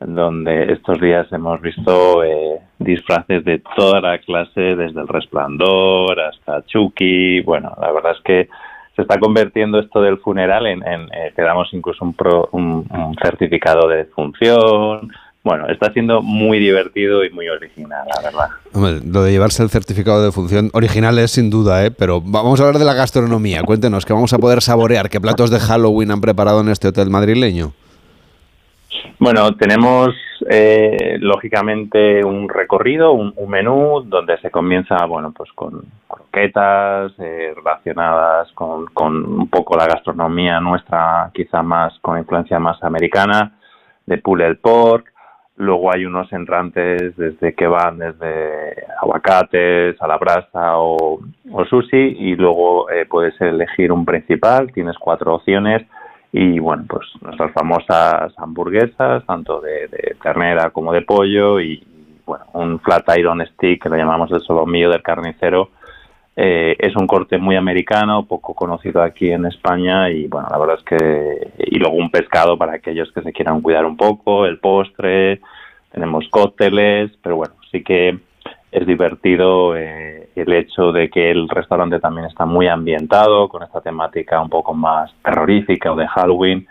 donde 0.00 0.72
estos 0.72 1.00
días 1.00 1.30
hemos 1.32 1.60
visto 1.60 2.24
eh, 2.24 2.60
disfraces 2.78 3.44
de 3.44 3.62
toda 3.76 4.00
la 4.00 4.18
clase, 4.18 4.60
desde 4.60 5.00
el 5.00 5.08
resplandor 5.08 6.20
hasta 6.20 6.64
Chucky. 6.66 7.40
Bueno, 7.40 7.72
la 7.80 7.92
verdad 7.92 8.12
es 8.12 8.22
que 8.22 8.48
se 8.96 9.02
está 9.02 9.18
convirtiendo 9.18 9.78
esto 9.78 10.00
del 10.00 10.18
funeral 10.18 10.66
en, 10.66 10.86
en 10.86 11.02
eh, 11.12 11.32
te 11.34 11.42
damos 11.42 11.68
incluso 11.72 12.04
un, 12.04 12.14
un, 12.52 13.16
certificado 13.22 13.88
de 13.88 13.98
defunción. 13.98 15.10
Bueno, 15.44 15.68
está 15.68 15.92
siendo 15.92 16.22
muy 16.22 16.58
divertido 16.58 17.22
y 17.22 17.28
muy 17.28 17.46
original, 17.50 18.02
la 18.08 18.22
verdad. 18.22 19.02
lo 19.04 19.22
de 19.22 19.30
llevarse 19.30 19.62
el 19.62 19.68
certificado 19.68 20.20
de 20.20 20.26
defunción 20.26 20.70
original 20.72 21.18
es 21.18 21.32
sin 21.32 21.50
duda, 21.50 21.84
¿eh? 21.84 21.90
pero 21.90 22.22
vamos 22.22 22.58
a 22.58 22.64
hablar 22.64 22.78
de 22.78 22.86
la 22.86 22.94
gastronomía. 22.94 23.62
Cuéntenos, 23.62 24.06
¿qué 24.06 24.14
vamos 24.14 24.32
a 24.32 24.38
poder 24.38 24.62
saborear? 24.62 25.10
¿Qué 25.10 25.20
platos 25.20 25.50
de 25.50 25.60
Halloween 25.60 26.12
han 26.12 26.22
preparado 26.22 26.62
en 26.62 26.70
este 26.70 26.88
hotel 26.88 27.10
madrileño? 27.10 27.74
Bueno, 29.18 29.54
tenemos 29.56 30.14
eh, 30.48 31.18
lógicamente 31.20 32.24
un 32.24 32.48
recorrido, 32.48 33.12
un, 33.12 33.34
menú 33.46 34.02
donde 34.06 34.38
se 34.38 34.50
comienza, 34.50 35.04
bueno, 35.04 35.32
pues 35.36 35.52
con 35.52 35.82
croquetas 36.08 37.12
eh, 37.18 37.52
relacionadas 37.54 38.50
con, 38.52 38.86
con, 38.86 39.14
un 39.24 39.48
poco 39.48 39.76
la 39.76 39.86
gastronomía 39.86 40.58
nuestra, 40.58 41.30
quizá 41.34 41.62
más 41.62 41.92
con 42.00 42.16
influencia 42.18 42.58
más 42.58 42.82
americana, 42.82 43.58
de 44.06 44.16
pulled 44.18 44.58
pork. 44.62 45.13
Luego 45.56 45.92
hay 45.92 46.04
unos 46.04 46.32
entrantes 46.32 47.16
desde 47.16 47.54
que 47.54 47.66
van 47.68 47.98
desde 47.98 48.86
aguacates 49.00 50.00
a 50.02 50.08
la 50.08 50.18
brasa 50.18 50.78
o, 50.78 51.20
sushi 51.70 52.16
y 52.18 52.34
luego 52.34 52.90
eh, 52.90 53.06
puedes 53.06 53.40
elegir 53.40 53.92
un 53.92 54.04
principal. 54.04 54.72
Tienes 54.72 54.98
cuatro 54.98 55.36
opciones 55.36 55.86
y 56.32 56.58
bueno, 56.58 56.84
pues 56.88 57.06
nuestras 57.20 57.52
famosas 57.52 58.36
hamburguesas, 58.36 59.24
tanto 59.26 59.60
de, 59.60 60.16
ternera 60.20 60.70
como 60.70 60.92
de 60.92 61.02
pollo 61.02 61.60
y 61.60 61.80
bueno, 62.26 62.44
un 62.54 62.80
flat 62.80 63.04
iron 63.16 63.44
stick 63.46 63.84
que 63.84 63.88
lo 63.88 63.96
llamamos 63.96 64.32
el 64.32 64.40
solomillo 64.40 64.90
del 64.90 65.02
carnicero. 65.02 65.70
Eh, 66.36 66.74
es 66.80 66.96
un 66.96 67.06
corte 67.06 67.38
muy 67.38 67.54
americano, 67.54 68.26
poco 68.26 68.54
conocido 68.54 69.02
aquí 69.02 69.30
en 69.30 69.46
España 69.46 70.10
y 70.10 70.26
bueno, 70.26 70.48
la 70.50 70.58
verdad 70.58 70.78
es 70.78 70.84
que 70.84 71.52
y 71.58 71.78
luego 71.78 71.96
un 71.96 72.10
pescado 72.10 72.58
para 72.58 72.74
aquellos 72.74 73.12
que 73.12 73.22
se 73.22 73.32
quieran 73.32 73.60
cuidar 73.60 73.84
un 73.86 73.96
poco, 73.96 74.44
el 74.44 74.58
postre, 74.58 75.40
tenemos 75.92 76.28
cócteles, 76.30 77.12
pero 77.22 77.36
bueno, 77.36 77.54
sí 77.70 77.84
que 77.84 78.18
es 78.72 78.86
divertido 78.86 79.76
eh, 79.76 80.30
el 80.34 80.52
hecho 80.52 80.90
de 80.90 81.08
que 81.08 81.30
el 81.30 81.48
restaurante 81.48 82.00
también 82.00 82.26
está 82.26 82.44
muy 82.44 82.66
ambientado 82.66 83.48
con 83.48 83.62
esta 83.62 83.80
temática 83.80 84.40
un 84.40 84.50
poco 84.50 84.74
más 84.74 85.14
terrorífica 85.22 85.92
o 85.92 85.96
de 85.96 86.08
Halloween 86.08 86.66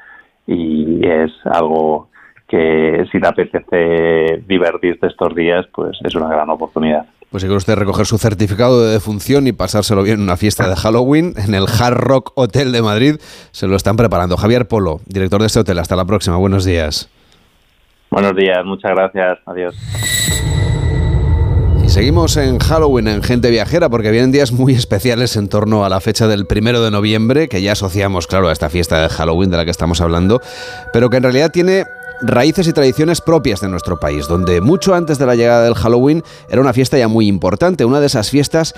y 0.46 1.08
es 1.08 1.32
algo 1.46 2.10
que 2.50 3.06
si 3.10 3.22
te 3.22 3.28
apetece 3.28 4.44
divertirte 4.46 5.08
estos 5.08 5.34
días, 5.34 5.66
pues 5.74 5.98
es 6.04 6.14
una 6.16 6.28
gran 6.28 6.50
oportunidad. 6.50 7.06
Pues 7.34 7.42
si 7.42 7.48
quiere 7.48 7.58
usted 7.58 7.74
recoger 7.74 8.06
su 8.06 8.20
certificado 8.20 8.86
de 8.86 8.92
defunción 8.92 9.48
y 9.48 9.54
pasárselo 9.54 10.04
bien 10.04 10.18
en 10.18 10.22
una 10.22 10.38
fiesta 10.38 10.70
de 10.70 10.76
Halloween 10.76 11.34
en 11.36 11.56
el 11.56 11.66
Hard 11.66 11.96
Rock 11.96 12.32
Hotel 12.36 12.72
de 12.72 12.84
Madrid, 12.84 13.16
se 13.50 13.66
lo 13.66 13.76
están 13.76 13.96
preparando. 13.98 14.38
Javier 14.38 14.68
Polo, 14.68 15.02
director 15.08 15.42
de 15.42 15.48
este 15.48 15.60
hotel. 15.60 15.80
Hasta 15.80 15.96
la 15.96 16.06
próxima. 16.06 16.38
Buenos 16.38 16.64
días. 16.64 17.10
Buenos 18.12 18.36
días, 18.36 18.64
muchas 18.64 18.92
gracias. 18.92 19.40
Adiós. 19.48 19.76
Seguimos 21.88 22.38
en 22.38 22.60
Halloween, 22.60 23.08
en 23.08 23.24
Gente 23.24 23.50
Viajera, 23.50 23.90
porque 23.90 24.12
vienen 24.12 24.32
días 24.32 24.52
muy 24.52 24.74
especiales 24.74 25.36
en 25.36 25.50
torno 25.50 25.86
a 25.86 25.90
la 25.90 26.02
fecha 26.02 26.28
del 26.28 26.46
primero 26.46 26.84
de 26.84 26.92
noviembre, 26.92 27.48
que 27.48 27.64
ya 27.64 27.72
asociamos, 27.72 28.28
claro, 28.28 28.50
a 28.50 28.52
esta 28.52 28.70
fiesta 28.70 29.02
de 29.02 29.10
Halloween 29.10 29.50
de 29.50 29.58
la 29.58 29.66
que 29.66 29.72
estamos 29.72 30.02
hablando, 30.02 30.40
pero 30.92 31.10
que 31.10 31.18
en 31.18 31.24
realidad 31.24 31.52
tiene 31.52 31.86
raíces 32.24 32.68
y 32.68 32.74
tradiciones 32.74 33.22
propias 33.22 33.62
de 33.62 33.70
nuestro 33.70 34.00
país, 34.00 34.28
donde 34.28 34.62
mucho 34.62 34.96
antes 34.96 35.18
de 35.18 35.26
la 35.26 35.36
llegada 35.36 35.64
del 35.64 35.76
Halloween 35.76 36.24
era 36.50 36.62
una 36.62 36.74
fiesta 36.74 36.98
ya 36.98 37.08
muy 37.08 37.28
importante, 37.28 37.86
una 37.86 38.00
de 38.00 38.08
esas 38.08 38.30
fiestas 38.30 38.74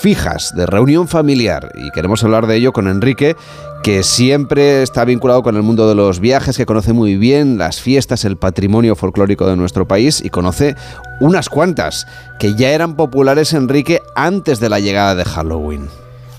fijas 0.00 0.54
de 0.54 0.66
reunión 0.66 1.08
familiar. 1.08 1.72
Y 1.74 1.90
queremos 1.90 2.22
hablar 2.24 2.46
de 2.46 2.56
ello 2.56 2.72
con 2.72 2.88
Enrique, 2.88 3.36
que 3.82 4.02
siempre 4.02 4.82
está 4.82 5.04
vinculado 5.04 5.42
con 5.42 5.56
el 5.56 5.62
mundo 5.62 5.88
de 5.88 5.94
los 5.94 6.20
viajes, 6.20 6.56
que 6.56 6.66
conoce 6.66 6.92
muy 6.92 7.16
bien 7.16 7.58
las 7.58 7.80
fiestas, 7.80 8.24
el 8.24 8.36
patrimonio 8.36 8.96
folclórico 8.96 9.46
de 9.46 9.56
nuestro 9.56 9.86
país 9.86 10.22
y 10.22 10.30
conoce 10.30 10.76
unas 11.18 11.48
cuantas 11.48 12.06
que 12.38 12.54
ya 12.54 12.70
eran 12.70 12.96
populares, 12.96 13.52
Enrique, 13.52 14.00
antes 14.14 14.60
de 14.60 14.68
la 14.68 14.80
llegada 14.80 15.14
de 15.14 15.24
Halloween. 15.24 15.88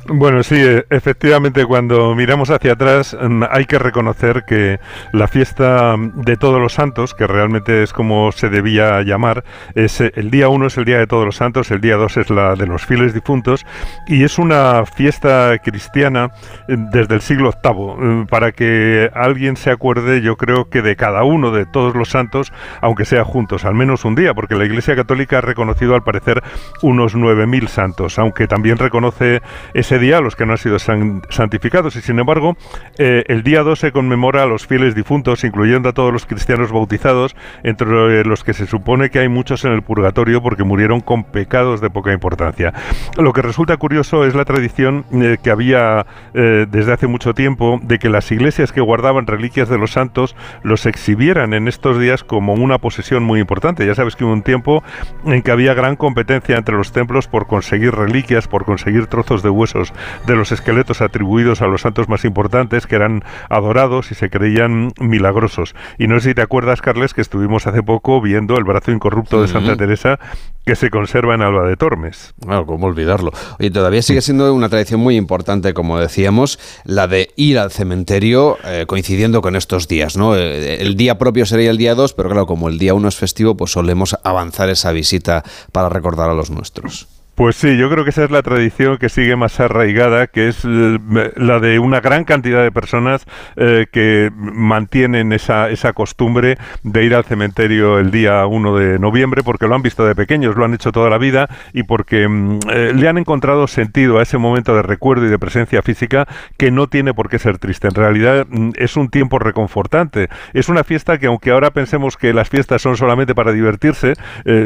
Bueno, 0.08 0.41
sí, 0.41 0.55
e, 0.55 0.86
efectivamente, 0.89 1.63
cuando 1.65 2.15
miramos 2.15 2.50
hacia 2.50 2.74
atrás 2.74 3.15
mm, 3.20 3.43
hay 3.50 3.65
que 3.65 3.77
reconocer 3.77 4.43
que 4.46 4.79
la 5.13 5.27
fiesta 5.27 5.96
de 5.98 6.38
Todos 6.38 6.60
los 6.60 6.74
Santos, 6.74 7.13
que 7.13 7.27
realmente 7.27 7.84
es 7.84 7.93
como 7.93 8.31
se 8.31 8.50
debía 8.50 9.01
llamar, 9.03 9.43
es 9.75 10.01
eh, 10.01 10.12
el 10.15 10.31
día 10.31 10.50
uno 10.50 10.67
es 10.67 10.77
el 10.77 10.86
día 10.86 10.98
de 10.98 11.05
Todos 11.05 11.25
los 11.25 11.36
Santos, 11.36 11.70
el 11.70 11.81
día 11.81 11.98
dos 11.98 12.17
es 12.17 12.31
la 12.31 12.55
de 12.55 12.65
los 12.65 12.86
fieles 12.86 13.13
difuntos 13.13 13.65
y 14.08 14.24
es 14.24 14.39
una 14.39 14.86
fiesta 14.86 15.60
cristiana 15.63 16.31
eh, 16.67 16.75
desde 16.91 17.15
el 17.15 17.22
siglo 17.22 17.51
VIII. 17.63 18.22
Eh, 18.22 18.25
para 18.27 18.51
que 18.53 19.12
alguien 19.13 19.55
se 19.55 19.70
acuerde, 19.70 20.22
yo 20.22 20.36
creo 20.36 20.67
que 20.70 20.81
de 20.81 20.96
cada 20.96 21.24
uno 21.24 21.51
de 21.51 21.67
todos 21.67 21.96
los 21.96 22.10
santos, 22.10 22.51
aunque 22.81 23.05
sea 23.05 23.24
juntos, 23.24 23.65
al 23.65 23.75
menos 23.75 24.03
un 24.03 24.15
día, 24.15 24.34
porque 24.34 24.55
la 24.55 24.65
Iglesia 24.65 24.96
Católica 24.96 25.38
ha 25.38 25.41
reconocido 25.41 25.93
al 25.93 26.03
parecer 26.03 26.41
unos 26.81 27.15
9.000 27.15 27.67
santos, 27.67 28.17
aunque 28.17 28.48
también 28.48 28.77
reconoce 28.77 29.41
ese 29.75 30.00
día 30.01 30.20
los 30.20 30.36
que 30.36 30.46
no 30.46 30.51
han 30.51 30.58
sido 30.58 30.77
santificados. 30.79 31.96
Y 31.96 32.01
sin 32.01 32.20
embargo, 32.20 32.58
eh, 32.98 33.24
el 33.27 33.43
día 33.43 33.63
2 33.63 33.79
se 33.79 33.91
conmemora 33.93 34.43
a 34.43 34.46
los 34.46 34.67
fieles 34.67 34.96
difuntos, 34.96 35.46
incluyendo 35.46 35.88
a 35.88 35.93
todos 35.93 36.12
los 36.12 36.25
cristianos 36.25 36.74
bautizados, 36.74 37.36
entre 37.63 38.25
los 38.25 38.43
que 38.43 38.53
se 38.53 38.67
supone 38.67 39.10
que 39.10 39.20
hay 39.20 39.29
muchos 39.29 39.63
en 39.63 39.72
el 39.72 39.81
purgatorio 39.81 40.41
porque 40.41 40.63
murieron 40.63 41.00
con 41.00 41.24
pecados 41.24 41.79
de 41.79 41.89
poca 41.89 42.12
importancia. 42.12 42.74
Lo 43.17 43.31
que 43.31 43.41
resulta 43.41 43.77
curioso 43.77 44.25
es 44.25 44.36
la 44.36 44.43
tradición 44.43 45.05
eh, 45.13 45.38
que 45.41 45.51
había 45.51 46.05
eh, 46.34 46.65
desde 46.70 46.93
hace 46.93 47.08
mucho 47.08 47.34
tiempo 47.34 47.79
de 47.84 48.00
que 48.00 48.10
las 48.10 48.31
iglesias 48.31 48.72
que 48.72 48.81
guardaban 48.81 49.27
reliquias 49.27 49.70
de 49.70 49.77
los 49.77 49.91
santos 49.91 50.36
los 50.63 50.86
exhibieran 50.86 51.53
en 51.53 51.67
estos 51.67 52.00
días 52.00 52.24
como 52.24 52.53
una 52.53 52.79
posesión 52.79 53.24
muy 53.24 53.39
importante. 53.39 53.86
Ya 53.86 53.96
sabes 53.96 54.15
que 54.15 54.25
hubo 54.25 54.34
un 54.34 54.41
tiempo 54.41 54.84
en 55.25 55.41
que 55.41 55.51
había 55.51 55.74
gran 55.74 55.96
competencia 55.96 56.58
entre 56.58 56.75
los 56.75 56.91
templos 56.91 57.27
por 57.27 57.48
conseguir 57.48 57.93
reliquias, 57.93 58.48
por 58.48 58.65
conseguir 58.65 59.08
trozos 59.08 59.43
de 59.43 59.50
huesos 59.50 59.80
de 60.27 60.35
los 60.35 60.51
esqueletos 60.51 61.01
atribuidos 61.01 61.61
a 61.61 61.67
los 61.67 61.81
santos 61.81 62.09
más 62.09 62.25
importantes 62.25 62.88
que 62.88 62.95
eran 62.95 63.23
adorados 63.50 64.11
y 64.11 64.15
se 64.15 64.29
creían 64.29 64.91
milagrosos. 65.00 65.75
Y 65.97 66.07
no 66.07 66.19
sé 66.19 66.29
si 66.29 66.35
te 66.35 66.41
acuerdas, 66.41 66.81
Carles, 66.81 67.13
que 67.13 67.21
estuvimos 67.21 67.67
hace 67.67 67.83
poco 67.83 68.21
viendo 68.21 68.57
el 68.57 68.63
brazo 68.63 68.91
incorrupto 68.91 69.41
de 69.41 69.47
Santa 69.47 69.75
Teresa 69.75 70.19
que 70.65 70.75
se 70.75 70.89
conserva 70.89 71.35
en 71.35 71.41
Alba 71.41 71.67
de 71.67 71.75
Tormes. 71.75 72.33
Claro, 72.39 72.65
cómo 72.65 72.85
olvidarlo. 72.88 73.31
Oye, 73.59 73.71
todavía 73.71 74.01
sigue 74.01 74.21
siendo 74.21 74.53
una 74.53 74.69
tradición 74.69 75.00
muy 75.00 75.15
importante, 75.15 75.73
como 75.73 75.97
decíamos, 75.97 76.59
la 76.83 77.07
de 77.07 77.31
ir 77.35 77.57
al 77.57 77.71
cementerio 77.71 78.57
eh, 78.65 78.85
coincidiendo 78.88 79.41
con 79.41 79.55
estos 79.55 79.88
días, 79.88 80.17
¿no? 80.17 80.35
Eh, 80.35 80.81
el 80.81 80.95
día 80.95 81.17
propio 81.17 81.45
sería 81.45 81.71
el 81.71 81.77
día 81.77 81.95
2, 81.95 82.13
pero 82.13 82.29
claro, 82.29 82.45
como 82.45 82.69
el 82.69 82.77
día 82.77 82.93
1 82.93 83.07
es 83.07 83.15
festivo, 83.15 83.55
pues 83.57 83.71
solemos 83.71 84.15
avanzar 84.23 84.69
esa 84.69 84.91
visita 84.91 85.43
para 85.71 85.89
recordar 85.89 86.29
a 86.29 86.33
los 86.33 86.51
nuestros. 86.51 87.07
Pues 87.33 87.55
sí, 87.55 87.77
yo 87.77 87.89
creo 87.89 88.03
que 88.03 88.09
esa 88.09 88.25
es 88.25 88.31
la 88.31 88.41
tradición 88.41 88.97
que 88.97 89.07
sigue 89.07 89.38
más 89.38 89.57
arraigada, 89.61 90.27
que 90.27 90.50
es 90.50 90.65
eh, 90.65 91.00
la 91.38 91.59
de 91.59 91.79
una 91.79 92.01
gran 92.01 92.25
cantidad 92.25 92.61
de 92.61 92.71
personas 92.73 93.25
eh, 93.55 93.88
que 93.89 94.29
mantienen 94.35 95.31
esa, 95.31 95.69
esa 95.69 95.93
costumbre 95.93 96.57
de 96.83 97.05
ir 97.05 97.15
al 97.15 97.23
cementerio 97.23 98.00
el 98.00 98.11
día 98.11 98.45
1 98.45 98.77
de 98.77 99.00
noviembre 99.00 99.43
porque 99.43 99.67
lo 99.67 99.75
han 99.75 99.81
visto 99.81 100.05
de 100.05 100.13
pequeños, 100.13 100.57
lo 100.57 100.65
han 100.65 100.73
hecho 100.73 100.91
toda 100.91 101.09
la 101.09 101.17
vida 101.17 101.47
y 101.71 101.83
porque 101.83 102.27
mm, 102.27 102.59
eh, 102.69 102.91
le 102.93 103.07
han 103.07 103.17
encontrado 103.17 103.65
sentido 103.67 104.19
a 104.19 104.23
ese 104.23 104.38
momento 104.38 104.75
de 104.75 104.81
recuerdo 104.81 105.25
y 105.25 105.29
de 105.29 105.39
presencia 105.39 105.81
física 105.81 106.27
que 106.57 106.69
no 106.69 106.88
tiene 106.88 107.13
por 107.13 107.29
qué 107.29 107.39
ser 107.39 107.59
triste. 107.59 107.88
En 107.88 107.95
realidad 107.95 108.45
mm, 108.50 108.71
es 108.75 108.97
un 108.97 109.09
tiempo 109.09 109.39
reconfortante. 109.39 110.27
Es 110.53 110.67
una 110.67 110.83
fiesta 110.83 111.17
que 111.17 111.27
aunque 111.27 111.51
ahora 111.51 111.71
pensemos 111.71 112.17
que 112.17 112.33
las 112.33 112.50
fiestas 112.50 112.81
son 112.81 112.97
solamente 112.97 113.33
para 113.33 113.53
divertirse, 113.53 114.15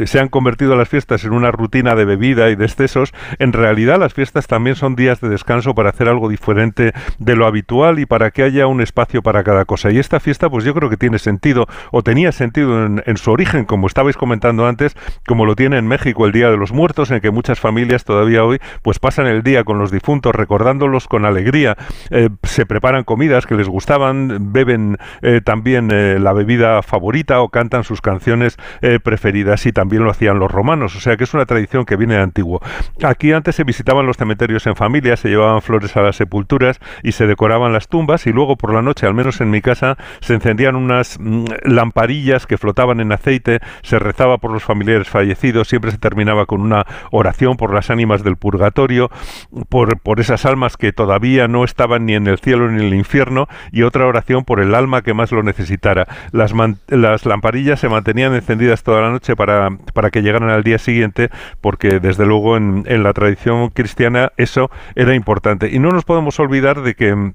se 0.05 0.19
han 0.19 0.29
convertido 0.29 0.75
las 0.75 0.89
fiestas 0.89 1.23
en 1.25 1.33
una 1.33 1.51
rutina 1.51 1.95
de 1.95 2.05
bebida 2.05 2.49
y 2.49 2.54
de 2.55 2.65
excesos, 2.65 3.13
en 3.39 3.53
realidad 3.53 3.99
las 3.99 4.13
fiestas 4.13 4.47
también 4.47 4.75
son 4.75 4.95
días 4.95 5.21
de 5.21 5.29
descanso 5.29 5.75
para 5.75 5.89
hacer 5.89 6.07
algo 6.07 6.29
diferente 6.29 6.93
de 7.19 7.35
lo 7.35 7.45
habitual 7.45 7.99
y 7.99 8.05
para 8.05 8.31
que 8.31 8.43
haya 8.43 8.67
un 8.67 8.81
espacio 8.81 9.21
para 9.21 9.43
cada 9.43 9.65
cosa. 9.65 9.91
Y 9.91 9.97
esta 9.97 10.19
fiesta, 10.19 10.49
pues 10.49 10.63
yo 10.63 10.73
creo 10.73 10.89
que 10.89 10.97
tiene 10.97 11.19
sentido, 11.19 11.67
o 11.91 12.03
tenía 12.03 12.31
sentido 12.31 12.85
en, 12.85 13.17
su 13.17 13.31
origen, 13.31 13.65
como 13.65 13.87
estabais 13.87 14.17
comentando 14.17 14.67
antes, 14.67 14.95
como 15.27 15.45
lo 15.45 15.55
tiene 15.55 15.77
en 15.77 15.87
México 15.87 16.25
el 16.25 16.31
Día 16.31 16.49
de 16.49 16.57
los 16.57 16.71
Muertos, 16.71 17.11
en 17.11 17.21
que 17.21 17.31
muchas 17.31 17.59
familias 17.59 18.03
todavía 18.03 18.43
hoy 18.43 18.59
pues 18.81 18.99
pasan 18.99 19.27
el 19.27 19.43
día 19.43 19.63
con 19.63 19.79
los 19.79 19.91
difuntos, 19.91 20.35
recordándolos 20.35 21.07
con 21.07 21.25
alegría, 21.25 21.77
eh, 22.09 22.29
se 22.43 22.65
preparan 22.65 23.03
comidas 23.03 23.45
que 23.45 23.55
les 23.55 23.67
gustaban, 23.67 24.53
beben 24.53 24.97
eh, 25.21 25.41
también 25.43 25.89
eh, 25.91 26.19
la 26.19 26.33
bebida 26.33 26.81
favorita 26.81 27.41
o 27.41 27.49
cantan 27.49 27.83
sus 27.83 28.01
canciones 28.01 28.57
preferidas 29.03 29.65
y 29.65 29.71
también 29.71 30.03
lo 30.03 30.11
hacían 30.11 30.39
los 30.39 30.51
romanos. 30.51 30.95
O 30.95 30.99
sea 30.99 31.17
que 31.17 31.23
es 31.23 31.33
una 31.33 31.45
tradición 31.45 31.85
que 31.85 31.95
viene 31.95 32.15
de 32.15 32.21
antiguo 32.21 32.44
Aquí 33.03 33.31
antes 33.31 33.55
se 33.55 33.63
visitaban 33.63 34.05
los 34.05 34.17
cementerios 34.17 34.65
en 34.67 34.75
familia, 34.75 35.17
se 35.17 35.29
llevaban 35.29 35.61
flores 35.61 35.95
a 35.97 36.01
las 36.01 36.15
sepulturas 36.15 36.79
y 37.03 37.11
se 37.11 37.27
decoraban 37.27 37.73
las 37.73 37.87
tumbas 37.87 38.27
y 38.27 38.31
luego 38.31 38.55
por 38.55 38.73
la 38.73 38.81
noche, 38.81 39.05
al 39.05 39.13
menos 39.13 39.41
en 39.41 39.49
mi 39.49 39.61
casa, 39.61 39.97
se 40.21 40.33
encendían 40.33 40.75
unas 40.75 41.17
mm, 41.19 41.45
lamparillas 41.63 42.47
que 42.47 42.57
flotaban 42.57 42.99
en 42.99 43.11
aceite, 43.11 43.59
se 43.81 43.99
rezaba 43.99 44.37
por 44.37 44.51
los 44.51 44.63
familiares 44.63 45.09
fallecidos, 45.09 45.67
siempre 45.67 45.91
se 45.91 45.97
terminaba 45.97 46.45
con 46.45 46.61
una 46.61 46.85
oración 47.11 47.57
por 47.57 47.73
las 47.73 47.89
ánimas 47.89 48.23
del 48.23 48.37
purgatorio, 48.37 49.09
por, 49.69 49.99
por 49.99 50.19
esas 50.19 50.45
almas 50.45 50.77
que 50.77 50.93
todavía 50.93 51.47
no 51.47 51.63
estaban 51.63 52.05
ni 52.05 52.15
en 52.15 52.27
el 52.27 52.37
cielo 52.37 52.69
ni 52.69 52.79
en 52.79 52.87
el 52.87 52.93
infierno 52.93 53.47
y 53.71 53.83
otra 53.83 54.05
oración 54.05 54.43
por 54.43 54.59
el 54.59 54.75
alma 54.75 55.01
que 55.01 55.13
más 55.13 55.31
lo 55.31 55.43
necesitara. 55.43 56.07
Las, 56.31 56.53
las 56.87 57.25
lamparillas 57.25 57.79
se 57.79 57.89
mantenían 57.89 58.33
encendidas 58.33 58.83
toda 58.83 59.01
la 59.01 59.09
noche 59.09 59.35
para, 59.35 59.69
para 59.93 60.11
que 60.11 60.21
llegaran 60.21 60.49
al 60.49 60.63
día 60.63 60.77
siguiente 60.77 61.29
porque 61.61 61.99
desde 61.99 62.25
luego 62.25 62.34
en, 62.57 62.83
en 62.87 63.03
la 63.03 63.13
tradición 63.13 63.69
cristiana 63.69 64.31
eso 64.37 64.69
era 64.95 65.13
importante. 65.15 65.69
Y 65.71 65.79
no 65.79 65.89
nos 65.89 66.05
podemos 66.05 66.39
olvidar 66.39 66.81
de 66.81 66.95
que 66.95 67.33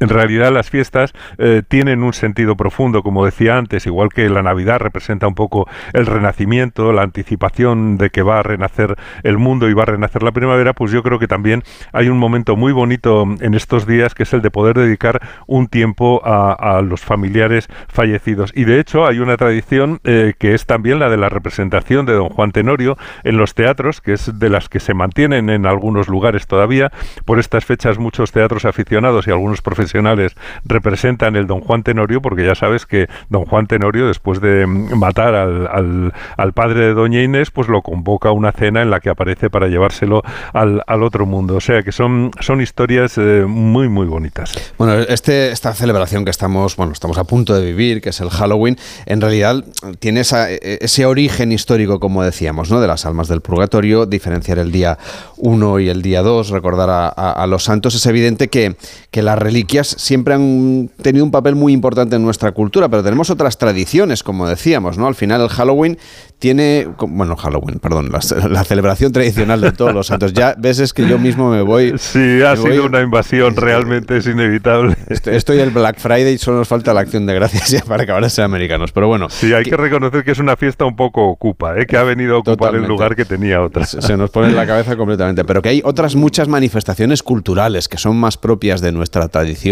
en 0.00 0.08
realidad 0.08 0.52
las 0.52 0.70
fiestas 0.70 1.12
eh, 1.38 1.62
tienen 1.66 2.02
un 2.02 2.12
sentido 2.12 2.56
profundo, 2.56 3.02
como 3.02 3.24
decía 3.24 3.56
antes, 3.56 3.86
igual 3.86 4.10
que 4.10 4.28
la 4.28 4.42
Navidad 4.42 4.78
representa 4.78 5.26
un 5.26 5.34
poco 5.34 5.68
el 5.92 6.06
renacimiento, 6.06 6.92
la 6.92 7.02
anticipación 7.02 7.96
de 7.98 8.10
que 8.10 8.22
va 8.22 8.40
a 8.40 8.42
renacer 8.42 8.96
el 9.22 9.38
mundo 9.38 9.68
y 9.68 9.74
va 9.74 9.84
a 9.84 9.86
renacer 9.86 10.22
la 10.22 10.32
primavera, 10.32 10.72
pues 10.72 10.92
yo 10.92 11.02
creo 11.02 11.18
que 11.18 11.28
también 11.28 11.62
hay 11.92 12.08
un 12.08 12.18
momento 12.18 12.56
muy 12.56 12.72
bonito 12.72 13.24
en 13.40 13.54
estos 13.54 13.86
días 13.86 14.14
que 14.14 14.24
es 14.24 14.32
el 14.32 14.42
de 14.42 14.50
poder 14.50 14.76
dedicar 14.76 15.20
un 15.46 15.68
tiempo 15.68 16.20
a, 16.24 16.82
los 16.82 17.00
familiares 17.00 17.68
fallecidos. 17.88 18.52
Y 18.54 18.64
de 18.64 18.80
hecho 18.80 19.06
hay 19.06 19.18
una 19.18 19.36
tradición 19.36 20.00
eh, 20.04 20.34
que 20.38 20.54
es 20.54 20.66
también 20.66 20.98
la 20.98 21.08
de 21.08 21.16
la 21.16 21.28
representación 21.28 22.06
de 22.06 22.12
don 22.12 22.28
Juan 22.28 22.52
Tenorio 22.52 22.96
en 23.24 23.36
los 23.36 23.54
teatros, 23.54 24.00
que 24.00 24.12
es 24.12 24.38
de 24.38 24.50
las 24.50 24.68
que 24.68 24.80
se 24.80 24.94
mantienen 24.94 25.48
en 25.48 25.66
algunos 25.66 26.08
lugares 26.08 26.46
todavía. 26.46 26.92
Por 27.24 27.38
estas 27.38 27.64
fechas 27.64 27.98
muchos 27.98 28.32
teatros 28.32 28.64
aficionados 28.64 29.26
y 29.26 29.30
algunos 29.30 29.62
profesores 29.92 30.36
representan 30.64 31.36
el 31.36 31.46
Don 31.46 31.60
Juan 31.60 31.82
Tenorio, 31.82 32.20
porque 32.20 32.44
ya 32.44 32.54
sabes 32.54 32.86
que 32.86 33.08
Don 33.28 33.44
Juan 33.44 33.66
Tenorio, 33.66 34.06
después 34.06 34.40
de 34.40 34.66
matar 34.66 35.34
al, 35.34 36.12
al, 36.36 36.52
padre 36.52 36.86
de 36.86 36.94
Doña 36.94 37.22
Inés, 37.22 37.50
pues 37.50 37.68
lo 37.68 37.82
convoca 37.82 38.30
a 38.30 38.32
una 38.32 38.52
cena 38.52 38.82
en 38.82 38.90
la 38.90 39.00
que 39.00 39.10
aparece 39.10 39.50
para 39.50 39.68
llevárselo 39.68 40.22
al, 40.52 40.82
al 40.86 41.02
otro 41.02 41.26
mundo. 41.26 41.56
O 41.56 41.60
sea 41.60 41.82
que 41.82 41.92
son, 41.92 42.30
son 42.40 42.60
historias 42.60 43.18
eh, 43.18 43.44
muy, 43.46 43.88
muy 43.88 44.06
bonitas. 44.06 44.74
Bueno, 44.78 44.94
este, 44.94 45.50
esta 45.50 45.74
celebración 45.74 46.24
que 46.24 46.30
estamos, 46.30 46.76
bueno, 46.76 46.92
estamos 46.92 47.18
a 47.18 47.24
punto 47.24 47.54
de 47.54 47.64
vivir, 47.64 48.00
que 48.00 48.10
es 48.10 48.20
el 48.20 48.30
Halloween, 48.30 48.76
en 49.06 49.20
realidad 49.20 49.64
tiene 49.98 50.22
e, 50.22 50.78
ese 50.80 51.06
origen 51.06 51.52
histórico, 51.52 52.00
como 52.00 52.22
decíamos, 52.22 52.70
¿no? 52.70 52.80
de 52.80 52.86
las 52.86 53.06
almas 53.06 53.28
del 53.28 53.40
purgatorio, 53.40 54.06
diferenciar 54.06 54.58
el 54.58 54.72
día 54.72 54.98
1 55.38 55.80
y 55.80 55.88
el 55.88 56.02
día 56.02 56.22
2, 56.22 56.50
recordar 56.50 56.90
a, 56.90 57.08
a 57.08 57.46
los 57.46 57.64
santos. 57.64 57.94
Es 57.94 58.06
evidente 58.06 58.48
que, 58.48 58.76
que 59.10 59.22
la 59.22 59.36
reliquia 59.36 59.75
siempre 59.84 60.34
han 60.34 60.90
tenido 61.02 61.24
un 61.24 61.30
papel 61.30 61.54
muy 61.54 61.72
importante 61.72 62.16
en 62.16 62.22
nuestra 62.22 62.52
cultura, 62.52 62.88
pero 62.88 63.02
tenemos 63.02 63.30
otras 63.30 63.58
tradiciones, 63.58 64.22
como 64.22 64.48
decíamos, 64.48 64.98
¿no? 64.98 65.06
Al 65.06 65.14
final 65.14 65.40
el 65.40 65.48
Halloween 65.48 65.98
tiene, 66.38 66.88
bueno, 66.98 67.36
Halloween, 67.36 67.78
perdón, 67.78 68.10
la, 68.10 68.64
celebración 68.64 69.12
tradicional 69.12 69.60
de 69.60 69.72
todos 69.72 69.94
los 69.94 70.08
santos. 70.08 70.32
Ya 70.34 70.54
ves 70.58 70.80
es 70.80 70.92
que 70.92 71.08
yo 71.08 71.18
mismo 71.18 71.50
me 71.50 71.62
voy. 71.62 71.94
Sí, 72.06 72.40
ha 72.42 72.56
sido 72.56 72.86
una 72.86 73.00
invasión, 73.00 73.56
realmente 73.56 74.18
es 74.18 74.26
inevitable. 74.26 74.96
Estoy, 75.08 75.58
el 75.58 75.70
Black 75.70 75.98
Friday, 75.98 76.38
solo 76.38 76.58
nos 76.58 76.68
falta 76.68 76.94
la 76.94 77.00
acción 77.00 77.26
de 77.26 77.34
gracias 77.34 77.70
ya 77.70 77.82
para 77.82 78.04
acabar 78.04 78.22
de 78.22 78.30
ser 78.30 78.44
americanos, 78.44 78.92
pero 78.92 79.08
bueno. 79.08 79.28
Sí, 79.28 79.52
hay 79.52 79.64
que, 79.64 79.76
reconocer 79.76 80.24
que 80.24 80.30
es 80.30 80.38
una 80.38 80.56
fiesta 80.56 80.84
un 80.84 80.94
poco 80.94 81.24
ocupa, 81.28 81.78
¿eh? 81.78 81.86
que 81.86 81.96
ha 81.96 82.02
venido 82.04 82.36
a 82.36 82.38
ocupar 82.38 82.74
el 82.74 82.84
lugar 82.84 83.16
que 83.16 83.24
tenía 83.24 83.62
otra. 83.62 83.84
Se, 83.84 84.16
nos 84.16 84.30
pone 84.30 84.48
en 84.48 84.56
la 84.56 84.66
cabeza 84.66 84.96
completamente, 84.96 85.44
pero 85.44 85.62
que 85.62 85.70
hay 85.70 85.82
otras 85.84 86.14
muchas 86.14 86.48
manifestaciones 86.48 87.22
culturales 87.22 87.88
que 87.88 87.98
son 87.98 88.16
más 88.16 88.36
propias 88.36 88.80
de 88.80 88.92
nuestra 88.92 89.28
tradición, 89.28 89.65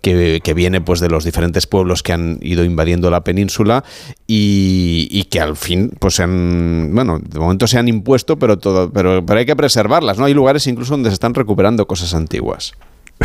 que, 0.00 0.54
viene 0.54 0.80
pues 0.80 1.00
de 1.00 1.08
los 1.08 1.24
diferentes 1.24 1.66
pueblos 1.66 2.02
que 2.02 2.12
han 2.12 2.38
ido 2.42 2.64
invadiendo 2.64 3.10
la 3.10 3.24
península 3.24 3.84
y, 4.26 5.08
y 5.10 5.24
que 5.24 5.40
al 5.40 5.56
fin 5.56 5.92
pues 5.98 6.14
se 6.14 6.24
han, 6.24 6.90
bueno, 6.94 7.18
de 7.18 7.38
momento 7.38 7.66
se 7.66 7.78
han 7.78 7.88
impuesto, 7.88 8.38
pero, 8.38 8.58
todo, 8.58 8.90
pero, 8.92 9.24
pero 9.24 9.38
hay 9.40 9.46
que 9.46 9.56
preservarlas, 9.56 10.18
¿no? 10.18 10.26
Hay 10.26 10.34
lugares 10.34 10.66
incluso 10.66 10.92
donde 10.92 11.10
se 11.10 11.14
están 11.14 11.34
recuperando 11.34 11.86
cosas 11.86 12.14
antiguas. 12.14 12.74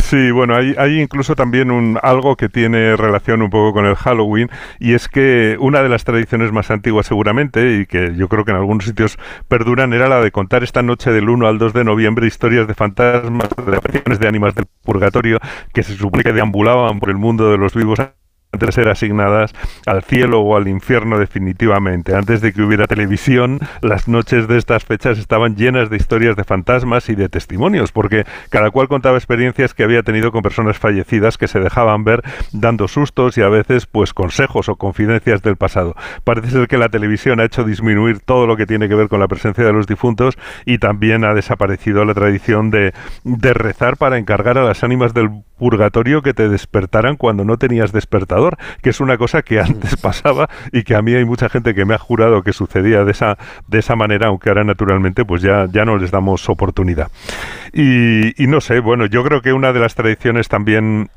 Sí, 0.01 0.31
bueno, 0.31 0.55
hay, 0.55 0.75
hay 0.77 1.01
incluso 1.01 1.35
también 1.35 1.71
un, 1.71 1.99
algo 2.01 2.35
que 2.35 2.49
tiene 2.49 2.95
relación 2.95 3.41
un 3.41 3.49
poco 3.49 3.73
con 3.73 3.85
el 3.85 3.95
Halloween 3.95 4.49
y 4.79 4.93
es 4.93 5.07
que 5.07 5.57
una 5.59 5.81
de 5.81 5.89
las 5.89 6.03
tradiciones 6.03 6.51
más 6.51 6.71
antiguas 6.71 7.07
seguramente 7.07 7.79
y 7.79 7.85
que 7.85 8.13
yo 8.15 8.27
creo 8.27 8.45
que 8.45 8.51
en 8.51 8.57
algunos 8.57 8.85
sitios 8.85 9.17
perduran 9.47 9.93
era 9.93 10.07
la 10.07 10.21
de 10.21 10.31
contar 10.31 10.63
esta 10.63 10.81
noche 10.81 11.11
del 11.11 11.29
1 11.29 11.47
al 11.47 11.57
2 11.57 11.73
de 11.73 11.83
noviembre 11.83 12.27
historias 12.27 12.67
de 12.67 12.73
fantasmas, 12.73 13.49
de 13.49 13.75
apariciones 13.75 14.19
de 14.19 14.27
ánimas 14.27 14.55
del 14.55 14.65
purgatorio 14.83 15.39
que 15.73 15.83
se 15.83 15.95
supone 15.95 16.23
que 16.23 16.33
deambulaban 16.33 16.99
por 16.99 17.09
el 17.09 17.17
mundo 17.17 17.51
de 17.51 17.57
los 17.57 17.73
vivos 17.73 17.99
ser 18.71 18.89
asignadas 18.89 19.53
al 19.85 20.03
cielo 20.03 20.41
o 20.41 20.55
al 20.57 20.67
infierno 20.67 21.19
definitivamente. 21.19 22.15
Antes 22.15 22.41
de 22.41 22.53
que 22.53 22.61
hubiera 22.61 22.87
televisión, 22.87 23.59
las 23.81 24.07
noches 24.07 24.47
de 24.47 24.57
estas 24.57 24.83
fechas 24.83 25.17
estaban 25.17 25.55
llenas 25.55 25.89
de 25.89 25.97
historias 25.97 26.35
de 26.35 26.43
fantasmas 26.43 27.09
y 27.09 27.15
de 27.15 27.29
testimonios, 27.29 27.91
porque 27.91 28.25
cada 28.49 28.71
cual 28.71 28.87
contaba 28.87 29.17
experiencias 29.17 29.73
que 29.73 29.83
había 29.83 30.03
tenido 30.03 30.31
con 30.31 30.41
personas 30.41 30.77
fallecidas 30.77 31.37
que 31.37 31.47
se 31.47 31.59
dejaban 31.59 32.03
ver 32.03 32.23
dando 32.51 32.87
sustos 32.87 33.37
y 33.37 33.41
a 33.41 33.49
veces 33.49 33.85
pues 33.85 34.13
consejos 34.13 34.69
o 34.69 34.75
confidencias 34.75 35.41
del 35.41 35.55
pasado. 35.55 35.95
Parece 36.23 36.51
ser 36.51 36.67
que 36.67 36.77
la 36.77 36.89
televisión 36.89 37.39
ha 37.39 37.45
hecho 37.45 37.63
disminuir 37.63 38.19
todo 38.19 38.47
lo 38.47 38.57
que 38.57 38.65
tiene 38.65 38.89
que 38.89 38.95
ver 38.95 39.07
con 39.07 39.19
la 39.19 39.27
presencia 39.27 39.63
de 39.63 39.73
los 39.73 39.87
difuntos 39.87 40.37
y 40.65 40.77
también 40.77 41.23
ha 41.23 41.33
desaparecido 41.33 42.05
la 42.05 42.13
tradición 42.13 42.71
de, 42.71 42.93
de 43.23 43.53
rezar 43.53 43.97
para 43.97 44.17
encargar 44.17 44.57
a 44.57 44.63
las 44.63 44.83
ánimas 44.83 45.13
del 45.13 45.29
purgatorio 45.57 46.21
que 46.21 46.33
te 46.33 46.49
despertaran 46.49 47.15
cuando 47.15 47.43
no 47.43 47.57
tenías 47.57 47.91
despertador, 47.91 48.57
que 48.81 48.89
es 48.89 48.99
una 48.99 49.17
cosa 49.17 49.41
que 49.41 49.59
antes 49.59 49.97
pasaba 49.97 50.49
y 50.71 50.83
que 50.83 50.95
a 50.95 51.01
mí 51.01 51.13
hay 51.13 51.25
mucha 51.25 51.49
gente 51.49 51.73
que 51.73 51.85
me 51.85 51.93
ha 51.93 51.97
jurado 51.97 52.43
que 52.43 52.53
sucedía 52.53 53.03
de 53.03 53.11
esa, 53.11 53.37
de 53.67 53.79
esa 53.79 53.95
manera, 53.95 54.27
aunque 54.27 54.49
ahora 54.49 54.63
naturalmente 54.63 55.25
pues 55.25 55.41
ya, 55.41 55.67
ya 55.71 55.85
no 55.85 55.97
les 55.97 56.11
damos 56.11 56.47
oportunidad. 56.49 57.11
Y, 57.73 58.41
y 58.41 58.47
no 58.47 58.61
sé, 58.61 58.79
bueno, 58.79 59.05
yo 59.05 59.23
creo 59.23 59.41
que 59.41 59.53
una 59.53 59.73
de 59.73 59.79
las 59.79 59.95
tradiciones 59.95 60.47
también 60.47 61.09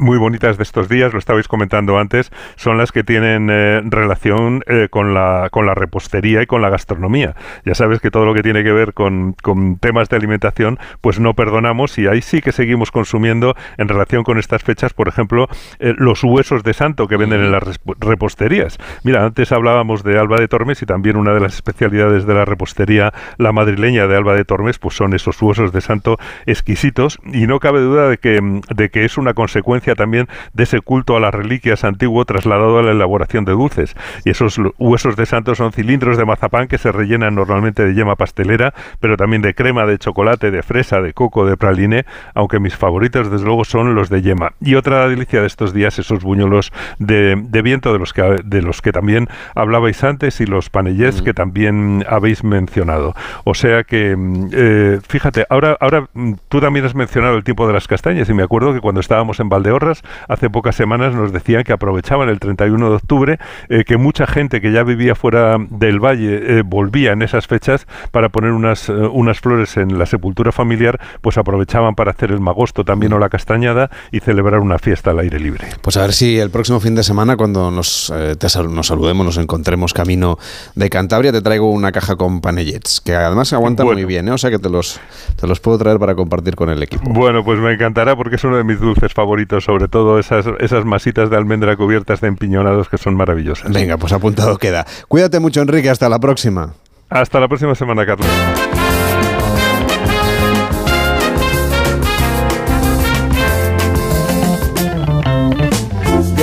muy 0.00 0.16
bonitas 0.16 0.56
de 0.56 0.62
estos 0.62 0.88
días, 0.88 1.12
lo 1.12 1.18
estabais 1.18 1.48
comentando 1.48 1.98
antes, 1.98 2.30
son 2.56 2.78
las 2.78 2.92
que 2.92 3.04
tienen 3.04 3.48
eh, 3.50 3.82
relación 3.84 4.62
eh, 4.66 4.88
con, 4.90 5.12
la, 5.12 5.48
con 5.50 5.66
la 5.66 5.74
repostería 5.74 6.42
y 6.42 6.46
con 6.46 6.62
la 6.62 6.70
gastronomía. 6.70 7.34
Ya 7.64 7.74
sabes 7.74 8.00
que 8.00 8.10
todo 8.10 8.24
lo 8.24 8.34
que 8.34 8.42
tiene 8.42 8.64
que 8.64 8.72
ver 8.72 8.94
con, 8.94 9.34
con, 9.42 9.76
temas 9.76 10.08
de 10.08 10.16
alimentación, 10.16 10.78
pues 11.00 11.20
no 11.20 11.34
perdonamos 11.34 11.98
y 11.98 12.06
ahí 12.06 12.22
sí 12.22 12.40
que 12.40 12.52
seguimos 12.52 12.90
consumiendo 12.90 13.54
en 13.76 13.88
relación 13.88 14.24
con 14.24 14.38
estas 14.38 14.62
fechas, 14.62 14.94
por 14.94 15.08
ejemplo, 15.08 15.48
eh, 15.78 15.94
los 15.96 16.24
huesos 16.24 16.62
de 16.62 16.72
santo 16.72 17.06
que 17.06 17.16
venden 17.16 17.40
en 17.40 17.52
las 17.52 17.62
reposterías. 17.98 18.78
Mira, 19.04 19.24
antes 19.24 19.52
hablábamos 19.52 20.02
de 20.04 20.18
Alba 20.18 20.38
de 20.38 20.48
Tormes 20.48 20.80
y 20.82 20.86
también 20.86 21.16
una 21.16 21.32
de 21.34 21.40
las 21.40 21.54
especialidades 21.54 22.26
de 22.26 22.34
la 22.34 22.44
repostería, 22.44 23.12
la 23.36 23.52
madrileña 23.52 24.06
de 24.06 24.16
Alba 24.16 24.34
de 24.34 24.44
Tormes, 24.44 24.78
pues 24.78 24.94
son 24.94 25.12
esos 25.14 25.40
huesos 25.42 25.72
de 25.72 25.80
santo 25.80 26.18
exquisitos 26.46 27.18
y 27.26 27.46
no 27.46 27.60
cabe 27.60 27.80
duda 27.80 28.08
de 28.08 28.18
que, 28.18 28.40
de 28.74 28.90
que 28.90 29.04
es 29.04 29.18
una 29.18 29.34
consecuencia 29.34 29.81
también 29.94 30.28
de 30.52 30.62
ese 30.62 30.80
culto 30.80 31.16
a 31.16 31.20
las 31.20 31.34
reliquias 31.34 31.84
antiguo 31.84 32.24
trasladado 32.24 32.78
a 32.78 32.82
la 32.82 32.92
elaboración 32.92 33.44
de 33.44 33.52
dulces. 33.52 33.94
Y 34.24 34.30
esos 34.30 34.58
huesos 34.78 35.16
de 35.16 35.26
santo 35.26 35.54
son 35.54 35.72
cilindros 35.72 36.16
de 36.16 36.24
mazapán 36.24 36.68
que 36.68 36.78
se 36.78 36.92
rellenan 36.92 37.34
normalmente 37.34 37.84
de 37.84 37.94
yema 37.94 38.16
pastelera, 38.16 38.74
pero 39.00 39.16
también 39.16 39.42
de 39.42 39.54
crema, 39.54 39.86
de 39.86 39.98
chocolate, 39.98 40.50
de 40.50 40.62
fresa, 40.62 41.00
de 41.00 41.12
coco, 41.12 41.46
de 41.46 41.56
praliné, 41.56 42.04
aunque 42.34 42.60
mis 42.60 42.76
favoritos 42.76 43.30
desde 43.30 43.44
luego 43.44 43.64
son 43.64 43.94
los 43.94 44.08
de 44.08 44.22
yema. 44.22 44.52
Y 44.60 44.74
otra 44.74 45.08
delicia 45.08 45.40
de 45.40 45.46
estos 45.46 45.72
días, 45.72 45.98
esos 45.98 46.22
buñuelos 46.22 46.72
de, 46.98 47.34
viento 47.62 47.92
de 47.92 47.98
los, 47.98 48.12
que, 48.12 48.22
de 48.44 48.62
los 48.62 48.82
que 48.82 48.92
también 48.92 49.28
hablabais 49.54 50.02
antes 50.04 50.40
y 50.40 50.46
los 50.46 50.70
panellés 50.70 51.20
mm. 51.20 51.24
que 51.24 51.34
también 51.34 52.04
habéis 52.08 52.44
mencionado. 52.44 53.14
O 53.44 53.54
sea 53.54 53.84
que, 53.84 54.16
mm, 54.16 54.50
eh, 54.52 55.00
fíjate, 55.06 55.46
ahora, 55.48 55.76
ahora 55.80 56.08
mm, 56.12 56.34
tú 56.48 56.60
también 56.60 56.84
has 56.84 56.94
mencionado 56.94 57.36
el 57.36 57.44
tiempo 57.44 57.66
de 57.66 57.72
las 57.72 57.88
castañas 57.88 58.28
y 58.28 58.34
me 58.34 58.42
acuerdo 58.42 58.72
que 58.72 58.80
cuando 58.80 59.00
estábamos 59.00 59.40
en 59.40 59.48
Hace 60.28 60.50
pocas 60.50 60.76
semanas 60.76 61.14
nos 61.14 61.32
decían 61.32 61.64
que 61.64 61.72
aprovechaban 61.72 62.28
el 62.28 62.38
31 62.38 62.90
de 62.90 62.96
octubre, 62.96 63.38
eh, 63.68 63.84
que 63.84 63.96
mucha 63.96 64.26
gente 64.26 64.60
que 64.60 64.72
ya 64.72 64.82
vivía 64.82 65.14
fuera 65.14 65.56
del 65.70 65.98
valle 65.98 66.58
eh, 66.58 66.62
volvía 66.64 67.12
en 67.12 67.22
esas 67.22 67.46
fechas 67.46 67.86
para 68.10 68.28
poner 68.28 68.52
unas, 68.52 68.88
eh, 68.88 68.92
unas 68.92 69.40
flores 69.40 69.76
en 69.76 69.98
la 69.98 70.06
sepultura 70.06 70.52
familiar, 70.52 71.00
pues 71.20 71.38
aprovechaban 71.38 71.94
para 71.94 72.10
hacer 72.10 72.30
el 72.30 72.40
magosto 72.40 72.84
también 72.84 73.12
o 73.14 73.18
la 73.18 73.28
castañada 73.28 73.90
y 74.10 74.20
celebrar 74.20 74.60
una 74.60 74.78
fiesta 74.78 75.10
al 75.10 75.20
aire 75.20 75.38
libre. 75.40 75.66
Pues 75.80 75.96
a 75.96 76.02
ver 76.02 76.12
si 76.12 76.38
el 76.38 76.50
próximo 76.50 76.80
fin 76.80 76.94
de 76.94 77.02
semana, 77.02 77.36
cuando 77.36 77.70
nos, 77.70 78.12
nos 78.70 78.86
saludemos, 78.86 79.24
nos 79.24 79.38
encontremos 79.38 79.94
camino 79.94 80.38
de 80.74 80.90
Cantabria, 80.90 81.32
te 81.32 81.40
traigo 81.40 81.70
una 81.70 81.92
caja 81.92 82.16
con 82.16 82.40
panellets, 82.40 83.00
que 83.00 83.14
además 83.14 83.52
aguantan 83.52 83.86
muy 83.86 84.04
bien, 84.04 84.28
o 84.28 84.38
sea 84.38 84.50
que 84.50 84.58
te 84.58 84.68
los, 84.68 85.00
te 85.40 85.46
los 85.46 85.60
puedo 85.60 85.78
traer 85.78 85.98
para 85.98 86.14
compartir 86.14 86.56
con 86.56 86.68
el 86.68 86.82
equipo. 86.82 87.04
Bueno, 87.08 87.44
pues 87.44 87.58
me 87.58 87.72
encantará 87.72 88.16
porque 88.16 88.36
es 88.36 88.44
uno 88.44 88.56
de 88.56 88.64
mis 88.64 88.80
dulces 88.80 89.12
favoritos 89.12 89.61
sobre 89.62 89.88
todo 89.88 90.18
esas, 90.18 90.46
esas 90.60 90.84
masitas 90.84 91.30
de 91.30 91.36
almendra 91.36 91.76
cubiertas 91.76 92.20
de 92.20 92.28
empiñonados 92.28 92.88
que 92.88 92.98
son 92.98 93.14
maravillosas. 93.14 93.72
Venga, 93.72 93.96
pues 93.96 94.12
apuntado 94.12 94.58
queda. 94.58 94.86
Cuídate 95.08 95.40
mucho, 95.40 95.62
Enrique. 95.62 95.90
Hasta 95.90 96.08
la 96.08 96.18
próxima. 96.18 96.74
Hasta 97.08 97.40
la 97.40 97.48
próxima 97.48 97.74
semana, 97.74 98.04
Carlos. 98.06 98.26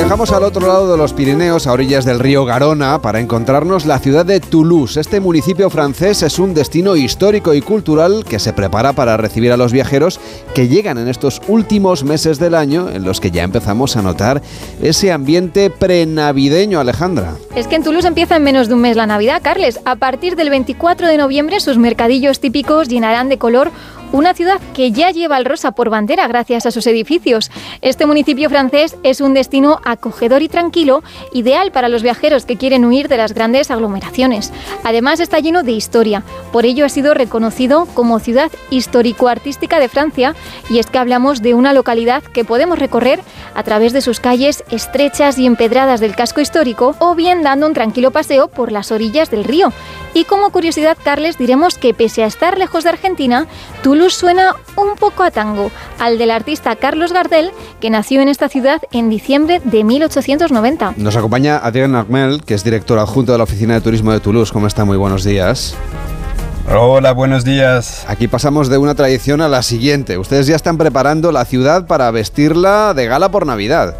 Vamos 0.09 0.31
al 0.31 0.43
otro 0.43 0.65
lado 0.65 0.91
de 0.91 0.97
los 0.97 1.13
Pirineos, 1.13 1.67
a 1.67 1.71
orillas 1.71 2.03
del 2.03 2.17
río 2.17 2.43
Garona, 2.43 2.99
para 2.99 3.19
encontrarnos 3.19 3.85
la 3.85 3.99
ciudad 3.99 4.25
de 4.25 4.39
Toulouse. 4.39 4.99
Este 4.99 5.19
municipio 5.19 5.69
francés 5.69 6.23
es 6.23 6.39
un 6.39 6.55
destino 6.55 6.95
histórico 6.95 7.53
y 7.53 7.61
cultural 7.61 8.25
que 8.27 8.39
se 8.39 8.51
prepara 8.51 8.93
para 8.93 9.17
recibir 9.17 9.51
a 9.51 9.57
los 9.57 9.71
viajeros 9.71 10.19
que 10.55 10.67
llegan 10.67 10.97
en 10.97 11.09
estos 11.09 11.43
últimos 11.47 12.03
meses 12.03 12.39
del 12.39 12.55
año, 12.55 12.89
en 12.89 13.03
los 13.03 13.19
que 13.19 13.29
ya 13.29 13.43
empezamos 13.43 13.97
a 13.97 14.01
notar 14.01 14.41
ese 14.81 15.11
ambiente 15.11 15.69
prenavideño, 15.69 16.79
Alejandra. 16.79 17.35
Es 17.55 17.67
que 17.67 17.75
en 17.75 17.83
Toulouse 17.83 18.07
empieza 18.07 18.37
en 18.37 18.43
menos 18.43 18.67
de 18.67 18.73
un 18.73 18.81
mes 18.81 18.97
la 18.97 19.05
Navidad, 19.05 19.41
Carles. 19.43 19.79
A 19.85 19.95
partir 19.95 20.35
del 20.35 20.49
24 20.49 21.07
de 21.07 21.17
noviembre 21.17 21.59
sus 21.59 21.77
mercadillos 21.77 22.39
típicos 22.39 22.87
llenarán 22.87 23.29
de 23.29 23.37
color 23.37 23.71
una 24.11 24.33
ciudad 24.33 24.59
que 24.73 24.91
ya 24.91 25.11
lleva 25.11 25.37
el 25.37 25.45
rosa 25.45 25.71
por 25.71 25.89
bandera 25.89 26.27
gracias 26.27 26.65
a 26.65 26.71
sus 26.71 26.87
edificios. 26.87 27.51
Este 27.81 28.05
municipio 28.05 28.49
francés 28.49 28.95
es 29.03 29.21
un 29.21 29.33
destino 29.33 29.79
acogedor 29.83 30.41
y 30.41 30.49
tranquilo, 30.49 31.03
ideal 31.33 31.71
para 31.71 31.89
los 31.89 32.03
viajeros 32.03 32.45
que 32.45 32.57
quieren 32.57 32.85
huir 32.85 33.07
de 33.07 33.17
las 33.17 33.33
grandes 33.33 33.71
aglomeraciones. 33.71 34.51
Además 34.83 35.19
está 35.19 35.39
lleno 35.39 35.63
de 35.63 35.71
historia, 35.71 36.23
por 36.51 36.65
ello 36.65 36.85
ha 36.85 36.89
sido 36.89 37.13
reconocido 37.13 37.85
como 37.93 38.19
ciudad 38.19 38.51
histórico-artística 38.69 39.79
de 39.79 39.89
Francia 39.89 40.35
y 40.69 40.79
es 40.79 40.87
que 40.87 40.97
hablamos 40.97 41.41
de 41.41 41.53
una 41.53 41.73
localidad 41.73 42.23
que 42.23 42.45
podemos 42.45 42.79
recorrer 42.79 43.19
a 43.55 43.63
través 43.63 43.93
de 43.93 44.01
sus 44.01 44.19
calles 44.19 44.63
estrechas 44.71 45.37
y 45.37 45.45
empedradas 45.45 45.99
del 45.99 46.15
casco 46.15 46.41
histórico 46.41 46.95
o 46.99 47.15
bien 47.15 47.43
dando 47.43 47.67
un 47.67 47.73
tranquilo 47.73 48.11
paseo 48.11 48.47
por 48.47 48.71
las 48.71 48.91
orillas 48.91 49.29
del 49.29 49.43
río. 49.43 49.71
Y 50.13 50.23
como 50.23 50.49
curiosidad, 50.51 50.97
Carles, 51.03 51.37
diremos 51.37 51.77
que 51.77 51.93
pese 51.93 52.23
a 52.23 52.27
estar 52.27 52.57
lejos 52.57 52.83
de 52.83 52.89
Argentina, 52.89 53.47
Toulouse 53.99 54.17
suena 54.17 54.55
un 54.77 54.95
poco 54.95 55.23
a 55.23 55.31
tango, 55.31 55.71
al 55.99 56.17
del 56.17 56.31
artista 56.31 56.73
Carlos 56.77 57.11
Gardel, 57.11 57.51
que 57.81 57.89
nació 57.89 58.21
en 58.21 58.29
esta 58.29 58.47
ciudad 58.47 58.81
en 58.93 59.09
diciembre 59.09 59.61
de 59.61 59.83
1890. 59.83 60.93
Nos 60.95 61.17
acompaña 61.17 61.57
Adrien 61.57 61.95
Armel, 61.95 62.41
que 62.45 62.53
es 62.53 62.63
director 62.63 62.97
adjunto 62.97 63.33
de 63.33 63.39
la 63.39 63.43
Oficina 63.43 63.73
de 63.73 63.81
Turismo 63.81 64.13
de 64.13 64.21
Toulouse. 64.21 64.53
¿Cómo 64.53 64.67
está? 64.67 64.85
Muy 64.85 64.95
buenos 64.95 65.25
días. 65.25 65.75
Hola, 66.73 67.11
buenos 67.11 67.43
días. 67.43 68.05
Aquí 68.07 68.29
pasamos 68.29 68.69
de 68.69 68.77
una 68.77 68.95
tradición 68.95 69.41
a 69.41 69.49
la 69.49 69.63
siguiente. 69.63 70.17
Ustedes 70.17 70.47
ya 70.47 70.55
están 70.55 70.77
preparando 70.77 71.33
la 71.33 71.43
ciudad 71.43 71.85
para 71.85 72.09
vestirla 72.11 72.93
de 72.93 73.05
gala 73.05 73.31
por 73.31 73.45
Navidad. 73.45 73.95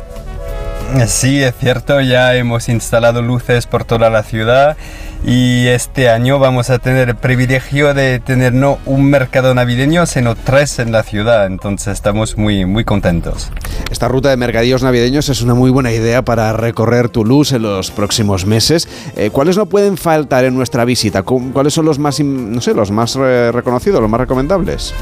Sí, 1.08 1.42
es 1.42 1.56
cierto, 1.56 2.02
ya 2.02 2.36
hemos 2.36 2.68
instalado 2.68 3.22
luces 3.22 3.68
por 3.68 3.84
toda 3.84 4.10
la 4.10 4.24
ciudad 4.24 4.76
y 5.24 5.68
este 5.68 6.10
año 6.10 6.40
vamos 6.40 6.70
a 6.70 6.80
tener 6.80 7.10
el 7.10 7.16
privilegio 7.16 7.94
de 7.94 8.20
tener 8.20 8.54
no 8.54 8.80
un 8.86 9.06
mercado 9.10 9.54
navideño, 9.54 10.06
sino 10.06 10.36
tres 10.36 10.80
en 10.80 10.92
la 10.92 11.04
ciudad, 11.04 11.46
entonces 11.46 11.94
estamos 11.94 12.38
muy, 12.38 12.66
muy 12.66 12.86
contentos. 12.86 13.52
Esta 13.92 14.08
ruta 14.08 14.30
de 14.30 14.38
mercadillos 14.38 14.82
navideños 14.82 15.30
es 15.30 15.42
una 15.42 15.54
muy 15.54 15.70
buena 15.70 15.92
idea 15.92 16.24
para 16.24 16.54
recorrer 16.54 17.10
Toulouse 17.10 17.56
en 17.56 17.64
los 17.64 17.92
próximos 17.92 18.46
meses. 18.46 18.88
Eh, 19.16 19.30
¿Cuáles 19.32 19.58
no 19.58 19.68
pueden 19.68 19.98
faltar 19.98 20.44
en 20.44 20.56
nuestra 20.56 20.86
visita? 20.86 21.24
¿Cuáles 21.24 21.74
son 21.74 21.86
los 21.86 22.00
más, 22.00 22.20
no 22.20 22.62
sé, 22.62 22.74
los 22.74 22.92
más 22.92 23.16
eh, 23.16 23.52
reconocidos, 23.54 24.02
los 24.02 24.10
más 24.10 24.22
recomendables? 24.22 24.94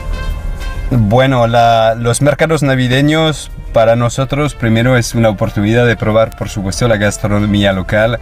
Bueno, 0.90 1.48
los 1.48 2.22
mercados 2.22 2.64
navideños 2.64 3.52
para 3.74 3.98
nosotros 3.98 4.56
primero 4.56 4.96
es 4.96 5.16
una 5.16 5.30
oportunidad 5.30 5.86
de 5.86 5.98
probar, 5.98 6.38
por 6.38 6.48
supuesto, 6.48 6.88
la 6.88 6.96
gastronomía 6.96 7.74
local. 7.74 8.20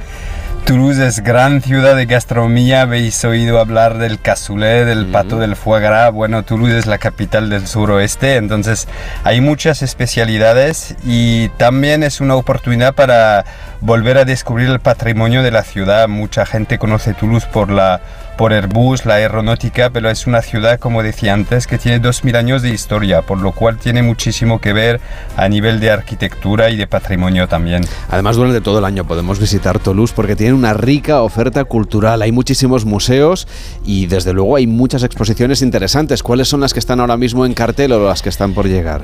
Toulouse 0.66 1.06
es 1.06 1.20
gran 1.22 1.62
ciudad 1.62 1.96
de 1.96 2.08
gastronomía. 2.08 2.82
Habéis 2.82 3.24
oído 3.24 3.60
hablar 3.60 4.00
del 4.00 4.20
cassoulet, 4.20 4.88
del 4.88 5.06
pato 5.06 5.38
del 5.38 5.56
foie 5.56 5.80
gras. 5.80 6.12
Bueno, 6.12 6.42
Toulouse 6.42 6.80
es 6.80 6.88
la 6.88 6.98
capital 6.98 7.52
del 7.52 7.68
suroeste, 7.68 8.38
entonces 8.38 8.88
hay 9.24 9.42
muchas 9.42 9.84
especialidades 9.84 10.96
y 11.06 11.50
también 11.50 12.02
es 12.02 12.20
una 12.20 12.34
oportunidad 12.34 12.96
para 12.96 13.46
volver 13.80 14.18
a 14.18 14.26
descubrir 14.26 14.70
el 14.70 14.80
patrimonio 14.80 15.44
de 15.44 15.52
la 15.52 15.62
ciudad. 15.62 16.08
Mucha 16.08 16.48
gente 16.48 16.80
conoce 16.80 17.14
Toulouse 17.14 17.46
por 17.46 17.70
la 17.70 18.02
por 18.38 18.54
Airbus, 18.54 19.06
la 19.06 19.16
aeronáutica, 19.16 19.90
pero 19.90 20.10
es 20.10 20.28
una 20.28 20.42
ciudad, 20.42 20.80
como 20.80 21.04
decía 21.04 21.34
antes, 21.34 21.68
que 21.68 21.78
tiene 21.78 22.02
2.000 22.02 22.36
años 22.36 22.62
de 22.62 22.70
historia, 22.70 23.22
por 23.22 23.40
lo 23.40 23.52
cual 23.52 23.78
tiene 23.78 24.02
muchísimo 24.02 24.60
que 24.60 24.74
ver 24.74 25.00
a 25.38 25.48
nivel 25.48 25.80
de 25.80 25.92
arquitectura 25.92 26.70
y 26.70 26.76
de 26.76 26.88
patrimonio 26.88 27.48
también. 27.48 27.86
Además, 28.10 28.36
durante 28.36 28.62
todo 28.62 28.80
el 28.80 28.86
año 28.86 29.06
podemos 29.06 29.40
visitar 29.40 29.80
Toulouse 29.80 30.14
porque 30.14 30.36
tiene 30.36 30.54
una 30.54 30.74
rica 30.74 31.22
oferta 31.22 31.64
cultural, 31.64 32.22
hay 32.22 32.32
muchísimos 32.32 32.86
museos 32.86 33.48
y 33.86 34.08
desde 34.08 34.34
luego 34.34 34.56
hay 34.56 34.68
muchas 34.68 35.04
exposiciones 35.04 35.62
interesantes. 35.62 36.24
¿Cuáles 36.24 36.48
son 36.48 36.62
las 36.62 36.74
que 36.74 36.80
están 36.80 37.00
ahora 37.00 37.18
mismo 37.18 37.46
en 37.46 37.54
cartel 37.54 37.92
o 37.94 38.08
las 38.08 38.22
que 38.22 38.30
están 38.30 38.54
por 38.54 38.68
llegar? 38.68 39.04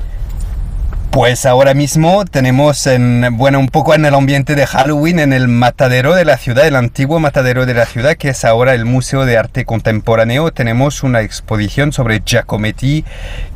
Pues 1.12 1.44
ahora 1.44 1.74
mismo 1.74 2.24
tenemos 2.24 2.86
en, 2.86 3.36
bueno, 3.36 3.60
un 3.60 3.68
poco 3.68 3.94
en 3.94 4.06
el 4.06 4.14
ambiente 4.14 4.54
de 4.54 4.66
Halloween 4.66 5.18
en 5.18 5.34
el 5.34 5.46
matadero 5.46 6.14
de 6.14 6.24
la 6.24 6.38
ciudad, 6.38 6.66
el 6.66 6.74
antiguo 6.74 7.20
matadero 7.20 7.66
de 7.66 7.74
la 7.74 7.84
ciudad, 7.84 8.16
que 8.16 8.30
es 8.30 8.46
ahora 8.46 8.72
el 8.72 8.86
Museo 8.86 9.26
de 9.26 9.36
Arte 9.36 9.66
Contemporáneo. 9.66 10.50
Tenemos 10.52 11.02
una 11.02 11.20
exposición 11.20 11.92
sobre 11.92 12.22
Giacometti 12.24 13.04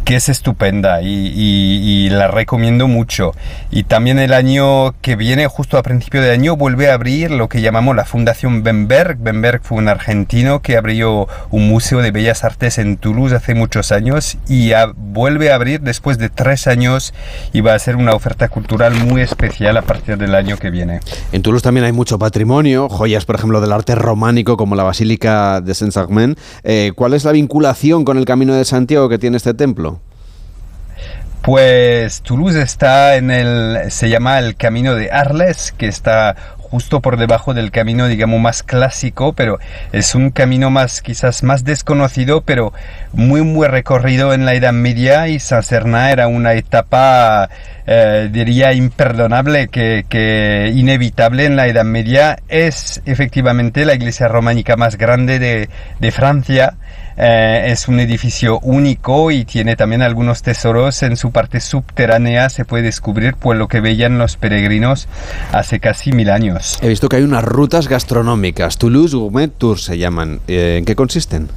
que 0.07 0.15
es 0.15 0.29
estupenda 0.29 1.03
y, 1.03 2.09
la 2.11 2.29
recomiendo 2.29 2.87
mucho. 2.87 3.33
Y 3.73 3.83
también 3.83 4.21
el 4.21 4.33
año 4.33 4.95
que 5.03 5.17
viene, 5.17 5.49
justo 5.49 5.79
a 5.79 5.83
principio 5.83 6.23
de 6.23 6.31
año, 6.31 6.57
vuelve 6.57 6.89
a 6.89 6.95
abrir 6.95 7.33
lo 7.33 7.49
que 7.49 7.61
llamamos 7.61 7.97
la 7.97 8.05
Fundación 8.05 8.63
Benberg. 8.63 9.19
Benberg 9.19 9.63
fue 9.65 9.79
un 9.79 9.89
argentino 9.89 10.63
que 10.63 10.77
abrió 10.77 11.27
un 11.51 11.69
museo 11.69 12.03
de 12.03 12.13
bellas 12.13 12.45
artes 12.45 12.79
en 12.79 12.99
Toulouse 12.99 13.35
hace 13.35 13.57
muchos 13.57 13.91
años 13.91 14.39
y 14.49 14.71
vuelve 14.95 15.51
a 15.51 15.57
abrir 15.57 15.81
después 15.81 16.19
de 16.19 16.29
tres 16.29 16.69
años 16.69 17.13
y 17.53 17.61
va 17.61 17.75
a 17.75 17.79
ser 17.81 17.97
una 17.97 18.15
oferta 18.15 18.49
cultural 18.49 18.95
muy 18.95 19.23
especial 19.23 19.77
a 19.77 19.83
partir 19.83 20.19
del 20.19 20.37
año 20.37 20.57
que 20.57 20.71
viene. 20.71 21.01
En 21.33 21.43
Toulouse 21.43 21.65
también 21.65 21.85
hay 21.85 21.93
mucho 21.93 22.17
patrimonio, 22.17 22.89
joyas 22.89 23.25
por 23.25 23.35
ejemplo 23.35 23.61
del 23.61 23.73
arte 23.73 23.97
románico 23.97 24.57
como 24.57 24.77
la 24.77 24.85
Basílica 24.85 25.61
de 25.61 25.75
Saint-Germain. 25.75 26.37
Eh, 26.63 26.93
¿Cuál 26.95 27.15
es 27.15 27.25
la 27.25 27.33
vinculación 27.33 28.05
con 28.05 28.19
el 28.19 28.25
Camino 28.25 28.55
de 28.55 28.65
Santiago 28.65 29.09
que 29.09 29.19
tiene 29.19 29.37
este 29.37 29.53
templo? 29.53 29.96
Pues 31.47 32.23
Toulouse 32.23 32.61
está 32.61 33.15
en 33.15 33.31
el, 33.31 33.93
se 33.93 34.09
llama 34.09 34.41
el 34.41 34.57
Camino 34.57 34.97
de 34.97 35.13
Arles, 35.13 35.73
que 35.79 35.87
está 35.87 36.35
justo 36.59 37.01
por 37.01 37.19
debajo 37.19 37.55
del 37.55 37.71
camino, 37.71 38.09
digamos, 38.09 38.41
más 38.41 38.65
clásico, 38.65 39.33
pero 39.33 39.61
es 39.93 40.17
un 40.17 40.31
camino 40.31 40.71
más, 40.71 41.03
quizás 41.03 41.45
más 41.45 41.63
desconocido, 41.63 42.41
pero 42.41 42.73
muy, 43.13 43.43
muy 43.43 43.69
recorrido 43.69 44.35
en 44.35 44.45
la 44.45 44.55
Edad 44.55 44.73
Media 44.73 45.29
y 45.29 45.39
San 45.39 45.63
Serná 45.63 46.11
era 46.11 46.27
una 46.27 46.55
etapa, 46.55 47.49
eh, 47.87 48.29
diría, 48.33 48.73
imperdonable, 48.73 49.69
que, 49.69 50.73
inevitable 50.75 51.45
en 51.45 51.55
la 51.55 51.69
Edad 51.69 51.85
Media. 51.85 52.41
Es 52.49 53.03
efectivamente 53.07 53.85
la 53.85 53.95
iglesia 53.95 54.27
románica 54.27 54.77
más 54.77 54.99
grande 54.99 55.39
de, 55.39 55.69
de 56.01 56.11
Francia 56.11 56.75
eh, 57.17 57.67
es 57.69 57.89
un 57.89 58.01
edificio 58.01 58.59
único 58.61 59.31
y 59.31 59.45
tiene 59.45 59.77
también 59.77 60.03
algunos 60.03 60.43
tesoros 60.43 61.03
en 61.03 61.17
su 61.17 61.31
parte 61.33 61.61
subterránea. 61.61 62.49
Se 62.51 62.65
puede 62.65 62.85
descubrir 62.85 63.35
por 63.35 63.57
lo 63.57 63.69
que 63.69 63.81
veían 63.81 64.19
los 64.19 64.37
peregrinos 64.37 65.09
hace 65.53 65.81
casi 65.81 66.13
mil 66.13 66.31
años. 66.31 66.79
He 66.83 66.89
visto 66.89 67.09
que 67.09 67.17
hay 67.17 67.23
unas 67.23 67.45
rutas 67.45 67.89
gastronómicas. 67.89 68.79
Toulouse 68.79 69.17
Gourmet 69.17 69.51
Tour 69.57 69.79
se 69.79 69.99
llaman. 69.99 70.41
Eh, 70.49 70.77
¿En 70.79 70.85
qué 70.85 70.95
consisten? 70.95 71.49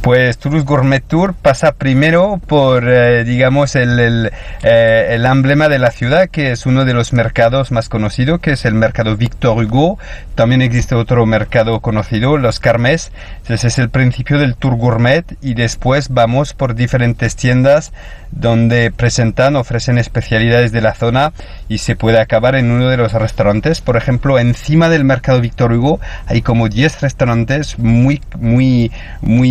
Pues 0.00 0.38
Toulouse 0.38 0.64
Gourmet 0.64 1.02
Tour 1.06 1.34
pasa 1.34 1.72
primero 1.72 2.40
por, 2.46 2.88
eh, 2.88 3.24
digamos, 3.24 3.76
el, 3.76 4.30
eh, 4.62 5.08
el, 5.10 5.26
emblema 5.26 5.68
de 5.68 5.78
la 5.78 5.90
ciudad, 5.90 6.28
que 6.28 6.52
es 6.52 6.64
uno 6.64 6.86
de 6.86 6.94
los 6.94 7.12
mercados 7.12 7.70
más 7.70 7.90
conocidos, 7.90 8.40
que 8.40 8.52
es 8.52 8.64
el 8.64 8.74
mercado 8.74 9.16
Victor 9.16 9.62
Hugo. 9.62 9.98
También 10.34 10.62
existe 10.62 10.94
otro 10.94 11.26
mercado 11.26 11.80
conocido, 11.80 12.38
los 12.38 12.60
Carmes. 12.60 13.12
Entonces 13.42 13.74
es 13.74 13.78
el 13.78 13.90
principio 13.90 14.38
del 14.38 14.56
Tour 14.56 14.76
Gourmet 14.76 15.24
y 15.42 15.52
después 15.52 16.08
vamos 16.08 16.54
por 16.54 16.74
diferentes 16.74 17.36
tiendas 17.36 17.92
donde 18.30 18.92
presentan, 18.92 19.56
ofrecen 19.56 19.98
especialidades 19.98 20.72
de 20.72 20.80
la 20.80 20.94
zona 20.94 21.32
y 21.68 21.78
se 21.78 21.96
puede 21.96 22.20
acabar 22.20 22.54
en 22.54 22.70
uno 22.70 22.88
de 22.88 22.96
los 22.96 23.12
restaurantes. 23.12 23.80
Por 23.80 23.96
ejemplo, 23.96 24.38
encima 24.38 24.88
del 24.88 25.04
mercado 25.04 25.40
Victor 25.40 25.72
Hugo 25.72 26.00
hay 26.26 26.42
como 26.42 26.68
10 26.68 27.00
restaurantes 27.00 27.78
muy, 27.78 28.22
muy, 28.38 28.92
muy 29.20 29.49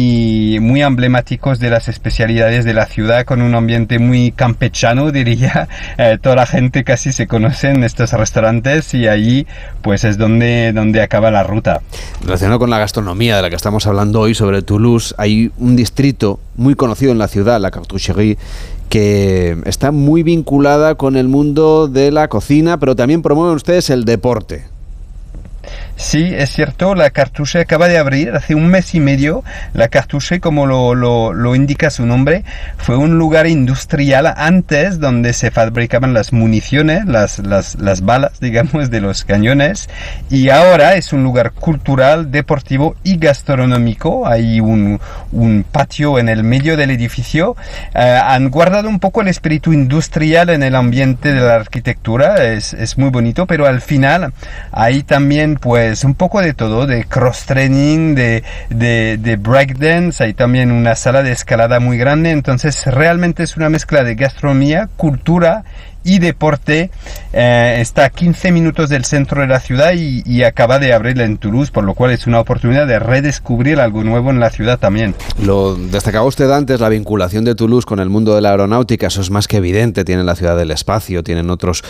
muy, 0.62 0.82
emblemáticos 0.82 1.60
de 1.60 1.70
las 1.70 1.88
especialidades 1.88 2.66
de 2.66 2.74
la 2.74 2.86
ciudad, 2.86 3.26
con 3.26 3.42
un 3.42 3.56
ambiente 3.56 4.00
muy 4.00 4.32
campechano, 4.32 5.12
diría. 5.14 5.68
Eh, 5.98 6.18
toda 6.22 6.36
la 6.36 6.46
gente 6.46 6.84
casi 6.84 7.12
se 7.12 7.28
conoce 7.28 7.70
en 7.70 7.84
estos 7.84 8.14
restaurantes 8.14 8.94
y 8.94 9.08
allí 9.08 9.46
pues 9.82 10.04
es 10.04 10.18
donde, 10.18 10.72
donde 10.74 11.02
acaba 11.02 11.32
la 11.32 11.44
ruta. 11.44 11.82
Relacionado 12.22 12.60
con 12.60 12.70
la 12.70 12.80
gastronomía 12.80 13.36
de 13.36 13.42
la 13.42 13.50
que 13.50 13.56
estamos 13.56 13.88
hablando 13.88 14.22
hoy 14.22 14.36
sobre 14.36 14.62
Toulouse, 14.62 15.14
hay 15.18 15.52
un 15.58 15.76
distrito 15.76 16.40
muy 16.56 16.76
conocido 16.76 17.12
en 17.12 17.18
la 17.18 17.28
ciudad, 17.28 17.60
la 17.60 17.72
Cartoucherie, 17.72 18.38
que 18.90 19.58
está 19.66 19.92
muy 19.92 20.24
vinculada 20.24 20.96
con 20.96 21.16
el 21.16 21.28
mundo 21.28 21.88
de 21.88 22.12
la 22.12 22.28
cocina, 22.28 22.80
pero 22.80 22.96
también 22.96 23.22
promueven 23.22 23.56
ustedes 23.56 23.90
el 23.90 24.04
deporte. 24.04 24.66
Sí, 26.00 26.34
es 26.34 26.52
cierto, 26.52 26.96
la 26.96 27.10
Cartouche 27.10 27.60
acaba 27.60 27.90
de 27.90 27.98
abrir 27.98 28.32
hace 28.32 28.56
un 28.56 28.68
mes 28.68 28.96
y 28.96 29.02
medio. 29.02 29.44
La 29.74 29.90
Cartouche, 29.90 30.40
como 30.40 30.66
lo, 30.66 30.96
lo, 30.96 31.56
indica 31.56 31.90
su 31.90 32.06
nombre, 32.06 32.46
fue 32.78 32.96
un 32.96 33.18
lugar 33.18 33.48
industrial 33.48 34.34
antes 34.38 35.02
donde 35.02 35.34
se 35.34 35.52
fabricaban 35.52 36.14
las 36.14 36.32
municiones, 36.32 37.04
las, 37.04 37.40
las, 37.40 37.76
las 37.76 38.00
balas, 38.00 38.32
digamos, 38.40 38.90
de 38.90 39.02
los 39.02 39.26
cañones. 39.26 39.90
Y 40.30 40.48
ahora 40.48 40.96
es 40.96 41.12
un 41.12 41.22
lugar 41.22 41.52
cultural, 41.52 42.32
deportivo 42.32 42.96
y 43.04 43.18
gastronómico. 43.18 44.26
Hay 44.26 44.62
un, 44.62 45.02
un 45.34 45.66
patio 45.70 46.18
en 46.18 46.30
el 46.30 46.46
medio 46.46 46.78
del 46.78 46.92
edificio. 46.92 47.58
Eh, 47.94 48.00
han 48.24 48.50
guardado 48.50 48.88
un 48.88 49.00
poco 49.02 49.20
el 49.20 49.28
espíritu 49.28 49.74
industrial 49.74 50.50
en 50.50 50.64
el 50.64 50.76
ambiente 50.76 51.34
de 51.34 51.42
la 51.42 51.56
arquitectura. 51.56 52.46
Es, 52.46 52.74
es 52.74 52.98
muy 52.98 53.10
bonito, 53.10 53.46
pero 53.46 53.68
al 53.68 53.82
final 53.82 54.32
hay 54.72 55.04
también, 55.04 55.56
pues, 55.56 55.89
es 55.92 56.04
un 56.04 56.16
poco 56.16 56.42
de 56.42 56.54
todo, 56.54 56.88
de 56.88 57.06
cross-training, 57.06 58.16
de, 58.16 58.44
de, 58.70 59.18
de 59.18 59.36
breakdance, 59.36 60.24
hay 60.24 60.34
también 60.34 60.72
una 60.72 60.96
sala 60.96 61.24
de 61.24 61.32
escalada 61.32 61.80
muy 61.80 61.98
grande, 61.98 62.32
entonces 62.32 62.86
realmente 62.86 63.44
es 63.44 63.58
una 63.58 63.70
mezcla 63.70 64.04
de 64.04 64.16
gastronomía, 64.16 64.90
cultura 64.98 65.64
y 66.04 66.20
deporte. 66.20 66.92
Eh, 67.34 67.78
está 67.80 68.06
a 68.06 68.10
15 68.10 68.52
minutos 68.52 68.90
del 68.90 69.06
centro 69.06 69.42
de 69.42 69.48
la 69.48 69.60
ciudad 69.60 69.94
y, 69.94 70.44
acaba 70.44 70.80
de 70.80 70.94
abrirla 70.94 71.26
en 71.26 71.38
Toulouse, 71.38 71.72
por 71.72 71.84
lo 71.84 71.94
cual 71.94 72.12
es 72.12 72.26
una 72.26 72.40
oportunidad 72.40 72.88
de 72.88 72.98
redescubrir 72.98 73.80
algo 73.80 74.04
nuevo 74.04 74.30
en 74.30 74.40
la 74.40 74.50
ciudad 74.50 74.80
también. 74.80 75.14
Lo 75.44 75.76
destacaba 75.76 76.26
usted 76.26 76.50
antes, 76.50 76.80
la 76.80 76.90
vinculación 76.90 77.44
de 77.44 77.56
Toulouse 77.56 77.86
con 77.86 78.00
el 78.00 78.10
mundo 78.10 78.34
de 78.36 78.42
la 78.42 78.52
aeronáutica, 78.52 79.08
eso 79.08 79.22
es 79.22 79.30
más 79.30 79.48
que 79.48 79.58
evidente, 79.58 80.06
tienen 80.06 80.26
la 80.26 80.36
ciudad 80.36 80.58
del 80.58 80.72
espacio, 80.72 81.24
tienen 81.24 81.50
otros 81.50 81.84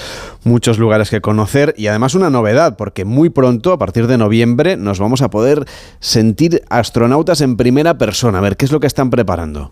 muchos 0.43 0.79
lugares 0.79 1.09
que 1.09 1.21
conocer 1.21 1.75
y 1.77 1.87
además 1.87 2.15
una 2.15 2.29
novedad, 2.29 2.75
porque 2.75 3.05
muy 3.05 3.29
pronto, 3.29 3.71
a 3.71 3.77
partir 3.77 4.07
de 4.07 4.17
noviembre, 4.17 4.77
nos 4.77 4.99
vamos 4.99 5.21
a 5.21 5.29
poder 5.29 5.65
sentir 5.99 6.63
astronautas 6.69 7.41
en 7.41 7.55
primera 7.55 7.97
persona. 7.97 8.39
A 8.39 8.41
ver, 8.41 8.57
¿qué 8.57 8.65
es 8.65 8.71
lo 8.71 8.79
que 8.79 8.87
están 8.87 9.09
preparando? 9.09 9.71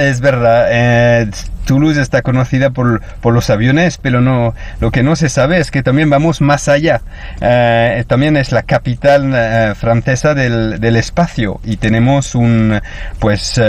Es 0.00 0.22
verdad, 0.22 0.68
eh, 0.70 1.30
Toulouse 1.66 2.00
está 2.00 2.22
conocida 2.22 2.70
por, 2.70 3.02
por, 3.20 3.34
los 3.34 3.50
aviones, 3.50 3.98
pero 3.98 4.22
no, 4.22 4.54
lo 4.80 4.90
que 4.90 5.02
no 5.02 5.14
se 5.14 5.28
sabe 5.28 5.58
es 5.58 5.70
que 5.70 5.82
también 5.82 6.08
vamos 6.08 6.40
más 6.40 6.68
allá. 6.68 7.02
Eh, 7.42 8.02
también 8.06 8.38
es 8.38 8.50
la 8.50 8.62
capital 8.62 9.30
eh, 9.34 9.74
francesa 9.76 10.32
del, 10.34 10.80
del, 10.80 10.96
espacio 10.96 11.60
y 11.64 11.76
tenemos 11.76 12.34
un, 12.34 12.80
pues, 13.18 13.60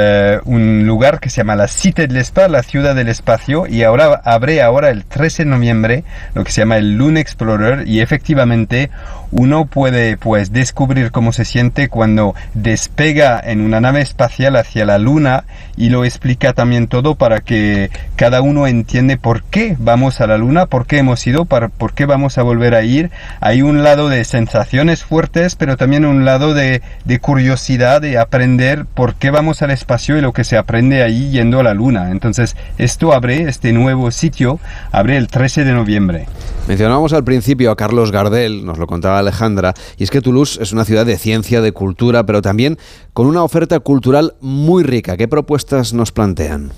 un 0.45 0.87
lugar 0.87 1.19
que 1.19 1.29
se 1.29 1.37
llama 1.37 1.57
la 1.57 1.67
Cité 1.67 2.07
de 2.07 2.13
l'Espace, 2.13 2.49
la 2.49 2.63
ciudad 2.63 2.95
del 2.95 3.09
espacio, 3.09 3.67
y 3.67 3.83
ahora 3.83 4.21
abre 4.23 4.61
ahora 4.61 4.89
el 4.89 5.03
13 5.03 5.43
de 5.43 5.49
noviembre 5.49 6.03
lo 6.33 6.45
que 6.45 6.51
se 6.53 6.61
llama 6.61 6.77
el 6.77 6.95
Lune 6.95 7.19
Explorer 7.19 7.85
y 7.85 7.99
efectivamente 7.99 8.89
uno 9.31 9.65
puede 9.65 10.17
pues 10.17 10.51
descubrir 10.51 11.11
cómo 11.11 11.31
se 11.31 11.45
siente 11.45 11.89
cuando 11.89 12.35
despega 12.53 13.41
en 13.43 13.61
una 13.61 13.81
nave 13.81 14.01
espacial 14.01 14.55
hacia 14.55 14.85
la 14.85 14.97
luna 14.97 15.45
y 15.77 15.89
lo 15.89 16.05
explica 16.05 16.53
también 16.53 16.87
todo 16.87 17.15
para 17.15 17.39
que 17.39 17.89
cada 18.15 18.41
uno 18.41 18.67
entiende 18.67 19.17
por 19.17 19.43
qué 19.43 19.75
vamos 19.79 20.21
a 20.21 20.27
la 20.27 20.37
luna, 20.37 20.65
por 20.65 20.85
qué 20.85 20.97
hemos 20.99 21.25
ido, 21.25 21.45
para, 21.45 21.69
por 21.69 21.93
qué 21.93 22.05
vamos 22.05 22.37
a 22.37 22.43
volver 22.43 22.75
a 22.75 22.83
ir. 22.83 23.09
Hay 23.39 23.61
un 23.61 23.83
lado 23.83 24.09
de 24.09 24.23
sensaciones 24.23 25.03
fuertes, 25.03 25.55
pero 25.55 25.77
también 25.77 26.05
un 26.05 26.25
lado 26.25 26.53
de, 26.53 26.81
de 27.05 27.19
curiosidad, 27.19 28.01
de 28.01 28.17
aprender 28.17 28.85
por 28.85 29.15
qué 29.15 29.31
vamos 29.31 29.61
al 29.61 29.71
espacio 29.71 30.17
y 30.17 30.21
lo 30.21 30.33
que 30.33 30.43
se 30.43 30.57
aprende 30.57 31.03
ahí 31.03 31.31
yendo 31.31 31.59
a 31.59 31.63
la 31.63 31.73
luna. 31.73 32.11
Entonces, 32.11 32.55
esto 32.77 33.13
abre, 33.13 33.43
este 33.43 33.71
nuevo 33.71 34.11
sitio, 34.11 34.59
abre 34.91 35.17
el 35.17 35.27
13 35.27 35.63
de 35.63 35.73
noviembre. 35.73 36.25
Mencionábamos 36.71 37.11
al 37.11 37.25
principio 37.25 37.69
a 37.69 37.75
Carlos 37.75 38.13
Gardel, 38.13 38.65
nos 38.65 38.77
lo 38.77 38.87
contaba 38.87 39.19
Alejandra, 39.19 39.73
y 39.97 40.05
es 40.05 40.09
que 40.09 40.21
Toulouse 40.21 40.57
es 40.61 40.71
una 40.71 40.85
ciudad 40.85 41.05
de 41.05 41.17
ciencia, 41.17 41.59
de 41.59 41.73
cultura, 41.73 42.25
pero 42.25 42.41
también 42.41 42.77
con 43.11 43.27
una 43.27 43.43
oferta 43.43 43.81
cultural 43.81 44.35
muy 44.39 44.83
rica. 44.83 45.17
¿Qué 45.17 45.27
propuestas 45.27 45.91
nos 45.91 46.13
plantean? 46.13 46.71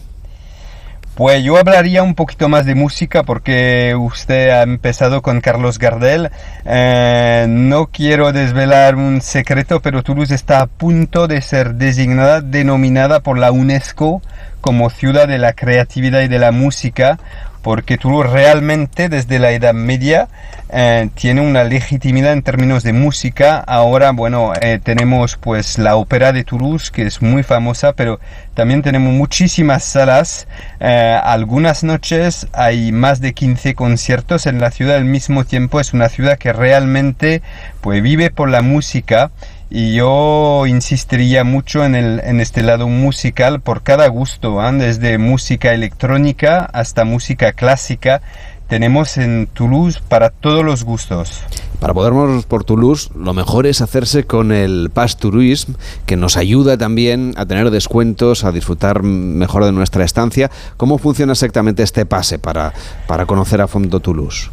Pues 1.14 1.44
yo 1.44 1.60
hablaría 1.60 2.02
un 2.02 2.16
poquito 2.16 2.50
más 2.50 2.66
de 2.66 2.74
música 2.74 3.22
porque 3.22 3.96
usted 3.96 4.50
ha 4.50 4.64
empezado 4.64 5.22
con 5.22 5.42
Carlos 5.42 5.78
Gardel. 5.78 6.32
Eh, 6.66 7.46
no 7.48 7.86
quiero 7.86 8.32
desvelar 8.32 8.96
un 8.96 9.22
secreto, 9.22 9.80
pero 9.80 10.02
Toulouse 10.02 10.34
está 10.34 10.62
a 10.62 10.66
punto 10.66 11.28
de 11.28 11.40
ser 11.44 11.76
designada, 11.76 12.42
denominada 12.42 13.20
por 13.20 13.38
la 13.38 13.52
UNESCO 13.52 14.24
como 14.60 14.90
ciudad 14.90 15.28
de 15.28 15.38
la 15.38 15.54
creatividad 15.54 16.22
y 16.22 16.30
de 16.30 16.40
la 16.40 16.52
música 16.52 17.20
porque 17.64 17.98
Toulouse 17.98 18.30
realmente 18.30 19.10
desde 19.10 19.40
la 19.40 19.52
Edad 19.52 19.74
Media 19.74 20.28
eh, 20.70 21.10
tiene 21.16 21.42
una 21.42 21.64
legitimidad 21.64 22.34
en 22.34 22.44
términos 22.44 22.84
de 22.84 22.94
música. 22.94 23.60
Ahora, 23.60 24.12
bueno, 24.12 24.54
eh, 24.60 24.80
tenemos 24.84 25.38
pues 25.38 25.78
la 25.78 25.96
ópera 25.96 26.34
de 26.34 26.44
Toulouse, 26.44 26.92
que 26.92 27.04
es 27.04 27.22
muy 27.22 27.42
famosa, 27.42 27.94
pero 27.94 28.20
también 28.54 28.82
tenemos 28.82 29.14
muchísimas 29.14 29.84
salas. 29.84 30.48
Eh, 30.80 31.20
algunas 31.24 31.84
noches 31.84 32.48
hay 32.52 32.92
más 32.92 33.22
de 33.22 33.34
15 33.34 33.76
conciertos 33.76 34.46
en 34.46 34.60
la 34.60 34.70
ciudad 34.70 34.98
al 34.98 35.06
mismo 35.06 35.46
tiempo. 35.46 35.80
Es 35.80 35.94
una 35.94 36.10
ciudad 36.10 36.38
que 36.38 36.52
realmente 36.52 37.42
pues 37.80 38.04
vive 38.04 38.30
por 38.30 38.50
la 38.50 38.62
música 38.62 39.32
y 39.76 39.96
yo 39.96 40.68
insistiría 40.68 41.44
mucho 41.44 41.84
en, 41.84 41.96
el, 41.96 42.22
en 42.24 42.40
este 42.40 42.62
lado 42.62 42.88
musical 42.88 43.60
por 43.60 43.82
cada 43.82 44.08
gusto, 44.08 44.64
¿eh? 44.64 44.72
desde 44.74 45.18
música 45.18 45.74
electrónica 45.74 46.70
hasta 46.74 47.06
música 47.06 47.54
clásica. 47.54 48.22
Tenemos 48.68 49.18
en 49.18 49.48
Toulouse 49.52 50.00
para 50.08 50.30
todos 50.30 50.64
los 50.64 50.84
gustos. 50.84 51.42
Para 51.80 51.96
podernos 51.96 52.46
por 52.46 52.64
Toulouse, 52.64 53.10
lo 53.16 53.34
mejor 53.34 53.66
es 53.66 53.82
hacerse 53.82 54.26
con 54.26 54.52
el 54.52 54.92
Pass 54.94 55.18
Tourism, 55.18 55.74
que 56.06 56.18
nos 56.18 56.38
ayuda 56.38 56.78
también 56.78 57.34
a 57.36 57.48
tener 57.48 57.72
descuentos, 57.72 58.44
a 58.44 58.52
disfrutar 58.52 59.02
mejor 59.02 59.66
de 59.66 59.72
nuestra 59.72 60.06
estancia. 60.06 60.52
¿Cómo 60.78 61.00
funciona 61.00 61.34
exactamente 61.34 61.82
este 61.82 62.06
pase 62.06 62.38
para, 62.38 62.74
para 63.08 63.26
conocer 63.26 63.60
a 63.60 63.68
fondo 63.68 64.00
Toulouse? 64.00 64.52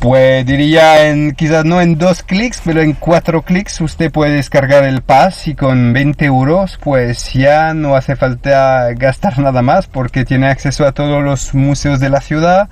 Pues 0.00 0.46
diría 0.46 1.08
en 1.08 1.32
quizás 1.32 1.66
no 1.66 1.82
en 1.82 1.98
dos 1.98 2.22
clics, 2.22 2.62
pero 2.64 2.80
en 2.80 2.94
cuatro 2.94 3.42
clics 3.42 3.82
usted 3.82 4.10
puede 4.10 4.36
descargar 4.36 4.84
el 4.84 5.02
pass 5.02 5.46
y 5.46 5.54
con 5.54 5.92
20 5.92 6.24
euros 6.24 6.78
pues 6.82 7.34
ya 7.34 7.74
no 7.74 7.94
hace 7.94 8.16
falta 8.16 8.94
gastar 8.94 9.38
nada 9.40 9.60
más 9.60 9.88
porque 9.88 10.24
tiene 10.24 10.48
acceso 10.48 10.86
a 10.86 10.92
todos 10.92 11.22
los 11.22 11.54
museos 11.54 12.00
de 12.00 12.08
la 12.08 12.22
ciudad. 12.22 12.70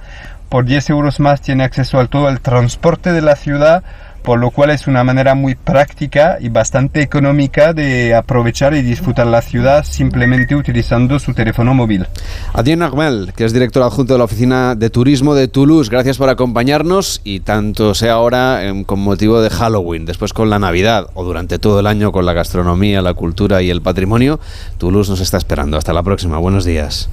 Por 0.49 0.65
10 0.65 0.89
euros 0.89 1.21
más 1.21 1.43
tiene 1.43 1.65
acceso 1.65 2.01
a 2.01 2.07
todo 2.07 2.31
el 2.31 2.41
transporte 2.41 3.13
de 3.13 3.21
la 3.21 3.37
ciudad 3.37 3.85
por 4.29 4.39
lo 4.39 4.51
cual 4.51 4.69
es 4.69 4.87
una 4.87 5.05
manera 5.05 5.35
muy 5.35 5.55
práctica 5.55 6.37
y 6.39 6.51
bastante 6.51 7.01
económica 7.01 7.73
de 7.73 8.15
aprovechar 8.15 8.75
y 8.75 8.83
disfrutar 8.83 9.27
la 9.27 9.41
ciudad 9.41 9.87
simplemente 9.87 10.55
utilizando 10.55 11.19
su 11.19 11.33
teléfono 11.33 11.73
móvil. 11.73 12.07
Adrien 12.53 12.83
Armel, 12.83 13.33
que 13.35 13.47
es 13.47 13.55
director 13.55 13.83
adjunto 13.83 14.13
de 14.13 14.19
la 14.19 14.27
Oficina 14.27 14.75
de 14.75 14.91
Turismo 14.91 15.35
de 15.35 15.49
Toulouse, 15.49 15.89
gracias 15.89 16.19
por 16.19 16.29
acompañarnos 16.29 17.23
y 17.25 17.41
tanto 17.41 17.95
sea 17.95 18.13
ahora 18.13 18.67
em, 18.67 18.85
con 18.85 19.01
motivo 19.01 19.41
de 19.41 19.49
Halloween, 19.49 20.05
después 20.05 20.35
con 20.35 20.51
la 20.51 20.59
Navidad 20.59 21.07
o 21.15 21.25
durante 21.25 21.59
todo 21.59 21.81
el 21.81 21.87
año 21.87 22.13
con 22.13 22.27
la 22.27 22.35
gastronomía, 22.35 23.01
la 23.01 23.15
cultura 23.15 23.63
y 23.63 23.71
el 23.71 23.81
patrimonio, 23.81 24.41
Toulouse 24.77 25.09
nos 25.09 25.21
está 25.21 25.39
esperando. 25.39 25.79
Hasta 25.79 25.95
la 25.95 26.03
próxima. 26.03 26.37
Buenos 26.37 26.67
días. 26.67 27.09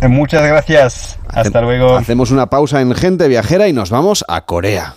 Eh, 0.00 0.08
muchas 0.08 0.42
gracias. 0.42 1.18
Hasta 1.28 1.60
luego. 1.60 1.94
Hacemos 1.94 2.32
una 2.32 2.46
pausa 2.46 2.80
en 2.80 2.96
Gente 2.96 3.28
Viajera 3.28 3.68
y 3.68 3.72
nos 3.72 3.90
vamos 3.90 4.24
a 4.26 4.40
Corea. 4.40 4.96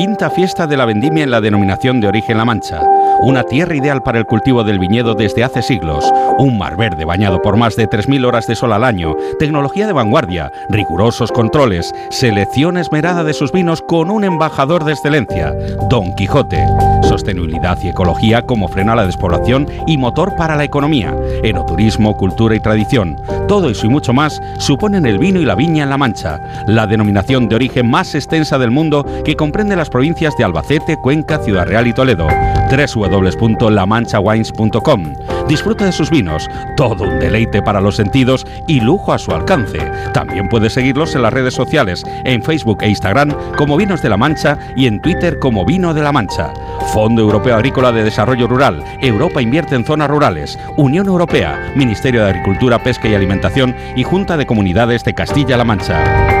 Quinta 0.00 0.30
fiesta 0.30 0.66
de 0.66 0.78
la 0.78 0.86
vendimia 0.86 1.24
en 1.24 1.30
la 1.30 1.42
denominación 1.42 2.00
de 2.00 2.08
origen 2.08 2.38
La 2.38 2.46
Mancha. 2.46 2.80
Una 3.22 3.42
tierra 3.42 3.76
ideal 3.76 4.02
para 4.02 4.18
el 4.18 4.24
cultivo 4.24 4.64
del 4.64 4.78
viñedo 4.78 5.14
desde 5.14 5.44
hace 5.44 5.60
siglos. 5.60 6.10
Un 6.38 6.56
mar 6.56 6.78
verde 6.78 7.04
bañado 7.04 7.42
por 7.42 7.58
más 7.58 7.76
de 7.76 7.86
3.000 7.86 8.26
horas 8.26 8.46
de 8.46 8.56
sol 8.56 8.72
al 8.72 8.82
año. 8.82 9.14
Tecnología 9.38 9.86
de 9.86 9.92
vanguardia, 9.92 10.50
rigurosos 10.70 11.30
controles, 11.30 11.92
selección 12.10 12.78
esmerada 12.78 13.22
de 13.22 13.34
sus 13.34 13.52
vinos 13.52 13.82
con 13.82 14.10
un 14.10 14.24
embajador 14.24 14.84
de 14.84 14.92
excelencia, 14.92 15.54
Don 15.90 16.14
Quijote. 16.14 16.64
Sostenibilidad 17.02 17.76
y 17.82 17.88
ecología 17.88 18.40
como 18.42 18.68
freno 18.68 18.92
a 18.92 18.96
la 18.96 19.04
despoblación 19.04 19.66
y 19.86 19.98
motor 19.98 20.34
para 20.36 20.56
la 20.56 20.64
economía. 20.64 21.14
Enoturismo, 21.42 22.16
cultura 22.16 22.54
y 22.54 22.60
tradición. 22.60 23.20
Todo 23.46 23.68
eso 23.68 23.84
y 23.84 23.90
mucho 23.90 24.14
más 24.14 24.40
suponen 24.58 25.04
el 25.04 25.18
vino 25.18 25.40
y 25.40 25.44
la 25.44 25.56
viña 25.56 25.82
en 25.82 25.90
La 25.90 25.98
Mancha, 25.98 26.40
la 26.66 26.86
denominación 26.86 27.50
de 27.50 27.56
origen 27.56 27.90
más 27.90 28.14
extensa 28.14 28.56
del 28.56 28.70
mundo 28.70 29.04
que 29.26 29.36
comprende 29.36 29.76
las 29.76 29.90
provincias 29.90 30.34
de 30.38 30.44
Albacete, 30.44 30.96
Cuenca, 30.96 31.38
Ciudad 31.38 31.66
Real 31.66 31.86
y 31.86 31.92
Toledo. 31.92 32.28
www.lamanchawines.com. 32.70 35.14
Disfruta 35.48 35.86
de 35.86 35.92
sus 35.92 36.10
vinos, 36.10 36.48
todo 36.76 37.04
un 37.04 37.18
deleite 37.18 37.62
para 37.62 37.80
los 37.80 37.96
sentidos 37.96 38.46
y 38.68 38.80
lujo 38.80 39.12
a 39.12 39.18
su 39.18 39.32
alcance. 39.32 39.78
También 40.14 40.48
puedes 40.48 40.74
seguirlos 40.74 41.14
en 41.14 41.22
las 41.22 41.32
redes 41.32 41.54
sociales, 41.54 42.04
en 42.24 42.42
Facebook 42.42 42.82
e 42.82 42.88
Instagram 42.88 43.34
como 43.56 43.76
Vinos 43.76 44.02
de 44.02 44.08
la 44.08 44.16
Mancha 44.16 44.58
y 44.76 44.86
en 44.86 45.00
Twitter 45.00 45.38
como 45.38 45.64
Vino 45.64 45.94
de 45.94 46.02
la 46.02 46.12
Mancha. 46.12 46.52
Fondo 46.92 47.22
Europeo 47.22 47.56
Agrícola 47.56 47.92
de 47.92 48.04
Desarrollo 48.04 48.46
Rural, 48.46 48.84
Europa 49.00 49.42
invierte 49.42 49.74
en 49.74 49.84
zonas 49.84 50.08
rurales, 50.08 50.58
Unión 50.76 51.06
Europea, 51.06 51.72
Ministerio 51.74 52.22
de 52.22 52.30
Agricultura, 52.30 52.82
Pesca 52.82 53.08
y 53.08 53.14
Alimentación 53.14 53.74
y 53.96 54.04
Junta 54.04 54.36
de 54.36 54.46
Comunidades 54.46 55.04
de 55.04 55.14
Castilla-La 55.14 55.64
Mancha. 55.64 56.40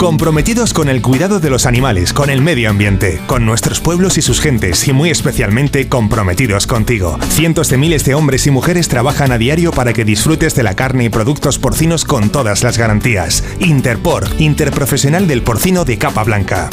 Comprometidos 0.00 0.72
con 0.72 0.88
el 0.88 1.02
cuidado 1.02 1.40
de 1.40 1.50
los 1.50 1.66
animales, 1.66 2.14
con 2.14 2.30
el 2.30 2.40
medio 2.40 2.70
ambiente, 2.70 3.20
con 3.26 3.44
nuestros 3.44 3.80
pueblos 3.80 4.16
y 4.16 4.22
sus 4.22 4.40
gentes 4.40 4.88
y 4.88 4.94
muy 4.94 5.10
especialmente 5.10 5.90
comprometidos 5.90 6.66
contigo. 6.66 7.18
Cientos 7.28 7.68
de 7.68 7.76
miles 7.76 8.06
de 8.06 8.14
hombres 8.14 8.46
y 8.46 8.50
mujeres 8.50 8.88
trabajan 8.88 9.30
a 9.30 9.36
diario 9.36 9.72
para 9.72 9.92
que 9.92 10.06
disfrutes 10.06 10.54
de 10.54 10.62
la 10.62 10.74
carne 10.74 11.04
y 11.04 11.08
productos 11.10 11.58
porcinos 11.58 12.06
con 12.06 12.30
todas 12.30 12.62
las 12.62 12.78
garantías. 12.78 13.44
Interpor, 13.58 14.26
interprofesional 14.38 15.28
del 15.28 15.42
porcino 15.42 15.84
de 15.84 15.98
capa 15.98 16.24
blanca. 16.24 16.70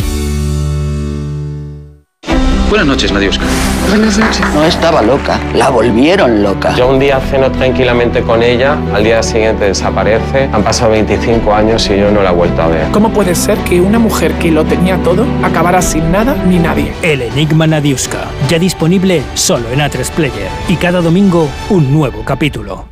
Buenas 2.70 2.88
noches, 2.88 3.14
Nadiuska. 3.14 3.46
Buenas 3.88 4.18
noches. 4.18 4.42
No 4.54 4.66
estaba 4.66 5.02
loca, 5.02 5.40
la 5.54 5.70
volvieron 5.70 6.44
loca. 6.44 6.76
Yo 6.76 6.90
un 6.90 7.00
día 7.00 7.18
ceno 7.22 7.50
tranquilamente 7.50 8.22
con 8.22 8.44
ella, 8.44 8.78
al 8.94 9.06
día 9.06 9.24
siguiente 9.24 9.66
desaparece, 9.66 10.50
han 10.52 10.64
pasado 10.64 10.92
25 10.92 11.54
años 11.54 11.90
y 11.90 11.98
yo 11.98 12.12
no 12.12 12.22
la 12.22 12.32
he 12.32 12.34
vuelto 12.34 12.62
a 12.62 12.68
ver. 12.68 12.92
¿Cómo 12.92 13.10
puede 13.12 13.36
ser 13.36 13.58
que 13.60 13.80
una 13.80 14.00
mujer 14.00 14.34
que 14.34 14.52
lo 14.52 14.66
tenía 14.66 14.98
todo 14.98 15.26
acabara 15.44 15.82
sin 15.82 16.12
nada 16.12 16.36
ni 16.46 16.60
nadie? 16.60 16.92
El 17.02 17.22
Enigma 17.22 17.68
Nadiuska, 17.68 18.26
ya 18.50 18.60
disponible 18.60 19.24
solo 19.34 19.70
en 19.72 19.80
A3 19.80 20.12
Player 20.12 20.50
y 20.68 20.76
cada 20.76 21.00
domingo 21.00 21.50
un 21.70 21.94
nuevo 21.94 22.26
capítulo. 22.26 22.86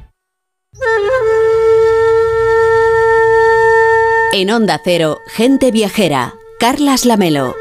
En 4.31 4.51
Onda 4.51 4.79
Cero, 4.81 5.19
Gente 5.27 5.71
Viajera, 5.71 6.33
Carlas 6.59 7.05
Lamelo. 7.05 7.55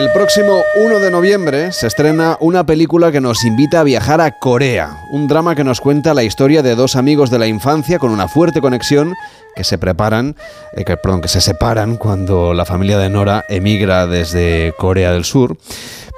El 0.00 0.10
próximo 0.12 0.62
1 0.76 0.98
de 0.98 1.10
noviembre 1.10 1.72
se 1.72 1.86
estrena 1.86 2.38
una 2.40 2.64
película 2.64 3.12
que 3.12 3.20
nos 3.20 3.44
invita 3.44 3.80
a 3.80 3.84
viajar 3.84 4.22
a 4.22 4.38
Corea, 4.38 4.96
un 5.10 5.28
drama 5.28 5.54
que 5.54 5.62
nos 5.62 5.82
cuenta 5.82 6.14
la 6.14 6.22
historia 6.22 6.62
de 6.62 6.74
dos 6.74 6.96
amigos 6.96 7.28
de 7.28 7.38
la 7.38 7.46
infancia 7.46 7.98
con 7.98 8.10
una 8.10 8.26
fuerte 8.26 8.62
conexión 8.62 9.14
que 9.54 9.62
se 9.62 9.76
preparan, 9.76 10.36
eh, 10.72 10.86
que, 10.86 10.96
perdón, 10.96 11.20
que 11.20 11.28
se 11.28 11.42
separan 11.42 11.98
cuando 11.98 12.54
la 12.54 12.64
familia 12.64 12.96
de 12.96 13.10
Nora 13.10 13.44
emigra 13.50 14.06
desde 14.06 14.72
Corea 14.78 15.12
del 15.12 15.26
Sur. 15.26 15.58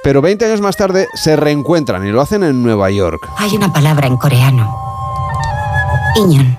Pero 0.04 0.22
20 0.22 0.44
años 0.44 0.60
más 0.60 0.76
tarde 0.76 1.08
se 1.14 1.34
reencuentran 1.34 2.06
y 2.06 2.12
lo 2.12 2.20
hacen 2.20 2.44
en 2.44 2.62
Nueva 2.62 2.88
York. 2.92 3.28
Hay 3.36 3.50
una 3.56 3.72
palabra 3.72 4.06
en 4.06 4.16
coreano. 4.16 4.78
Iñon. 6.14 6.56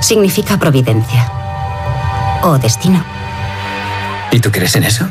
Significa 0.00 0.56
providencia. 0.56 1.30
O 2.42 2.56
destino. 2.56 3.04
¿Y 4.32 4.40
tú 4.40 4.50
crees 4.50 4.74
en 4.76 4.84
eso? 4.84 5.06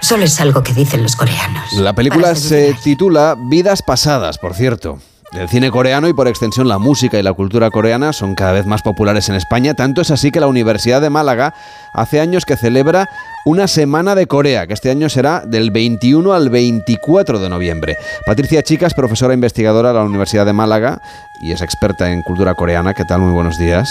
Solo 0.00 0.24
es 0.24 0.40
algo 0.40 0.62
que 0.62 0.72
dicen 0.72 1.02
los 1.02 1.14
coreanos. 1.14 1.72
La 1.74 1.92
película 1.92 2.34
se 2.34 2.74
titula 2.82 3.36
Vidas 3.38 3.82
Pasadas, 3.82 4.38
por 4.38 4.54
cierto. 4.54 4.98
El 5.32 5.48
cine 5.48 5.70
coreano 5.70 6.08
y 6.08 6.12
por 6.12 6.26
extensión 6.26 6.66
la 6.66 6.78
música 6.78 7.16
y 7.16 7.22
la 7.22 7.32
cultura 7.32 7.70
coreana 7.70 8.12
son 8.12 8.34
cada 8.34 8.50
vez 8.50 8.66
más 8.66 8.82
populares 8.82 9.28
en 9.28 9.36
España, 9.36 9.74
tanto 9.74 10.00
es 10.00 10.10
así 10.10 10.32
que 10.32 10.40
la 10.40 10.48
Universidad 10.48 11.00
de 11.00 11.08
Málaga 11.08 11.54
hace 11.94 12.20
años 12.20 12.44
que 12.44 12.56
celebra 12.56 13.08
una 13.44 13.68
semana 13.68 14.16
de 14.16 14.26
Corea, 14.26 14.66
que 14.66 14.72
este 14.72 14.90
año 14.90 15.08
será 15.08 15.44
del 15.46 15.70
21 15.70 16.32
al 16.32 16.50
24 16.50 17.38
de 17.38 17.48
noviembre. 17.48 17.96
Patricia 18.26 18.64
Chicas, 18.64 18.92
profesora 18.92 19.32
investigadora 19.32 19.90
de 19.90 20.00
la 20.00 20.04
Universidad 20.04 20.46
de 20.46 20.52
Málaga 20.52 21.00
y 21.40 21.52
es 21.52 21.62
experta 21.62 22.10
en 22.10 22.22
cultura 22.22 22.54
coreana. 22.54 22.92
¿Qué 22.94 23.04
tal? 23.04 23.20
Muy 23.20 23.32
buenos 23.32 23.56
días. 23.56 23.88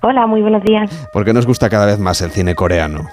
Hola, 0.00 0.26
muy 0.26 0.40
buenos 0.40 0.62
días. 0.62 0.90
¿Por 1.12 1.26
qué 1.26 1.34
nos 1.34 1.44
gusta 1.44 1.68
cada 1.68 1.84
vez 1.84 1.98
más 1.98 2.22
el 2.22 2.30
cine 2.30 2.54
coreano? 2.54 3.10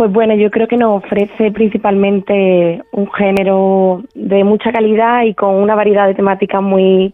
Pues 0.00 0.12
bueno, 0.12 0.34
yo 0.34 0.50
creo 0.50 0.66
que 0.66 0.78
nos 0.78 1.04
ofrece 1.04 1.50
principalmente 1.50 2.80
un 2.92 3.12
género 3.12 4.02
de 4.14 4.44
mucha 4.44 4.72
calidad 4.72 5.24
y 5.24 5.34
con 5.34 5.56
una 5.56 5.74
variedad 5.74 6.06
de 6.06 6.14
temáticas 6.14 6.62
muy 6.62 7.12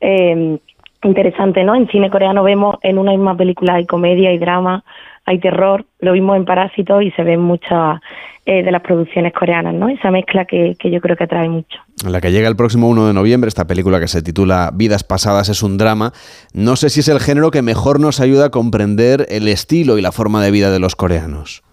eh, 0.00 0.56
interesante, 1.02 1.64
¿no? 1.64 1.74
En 1.74 1.88
cine 1.88 2.08
coreano 2.08 2.44
vemos 2.44 2.76
en 2.82 2.98
una 2.98 3.10
misma 3.10 3.36
película 3.36 3.74
hay 3.74 3.84
comedia, 3.84 4.30
hay 4.30 4.38
drama, 4.38 4.84
hay 5.26 5.40
terror, 5.40 5.84
lo 5.98 6.12
vimos 6.12 6.36
en 6.36 6.44
Parásitos 6.44 7.02
y 7.02 7.10
se 7.10 7.24
ven 7.24 7.40
muchas 7.40 7.98
eh, 8.46 8.62
de 8.62 8.70
las 8.70 8.82
producciones 8.82 9.32
coreanas, 9.32 9.74
¿no? 9.74 9.88
Esa 9.88 10.12
mezcla 10.12 10.44
que, 10.44 10.76
que 10.78 10.88
yo 10.92 11.00
creo 11.00 11.16
que 11.16 11.24
atrae 11.24 11.48
mucho. 11.48 11.80
La 12.08 12.20
que 12.20 12.30
llega 12.30 12.48
el 12.48 12.54
próximo 12.54 12.88
1 12.90 13.08
de 13.08 13.12
noviembre, 13.12 13.48
esta 13.48 13.66
película 13.66 13.98
que 13.98 14.06
se 14.06 14.22
titula 14.22 14.70
Vidas 14.72 15.02
Pasadas 15.02 15.48
es 15.48 15.64
un 15.64 15.78
drama. 15.78 16.12
No 16.54 16.76
sé 16.76 16.90
si 16.90 17.00
es 17.00 17.08
el 17.08 17.18
género 17.18 17.50
que 17.50 17.62
mejor 17.62 17.98
nos 17.98 18.20
ayuda 18.20 18.46
a 18.46 18.50
comprender 18.50 19.26
el 19.30 19.48
estilo 19.48 19.98
y 19.98 20.00
la 20.00 20.12
forma 20.12 20.40
de 20.44 20.52
vida 20.52 20.70
de 20.70 20.78
los 20.78 20.94
coreanos. 20.94 21.64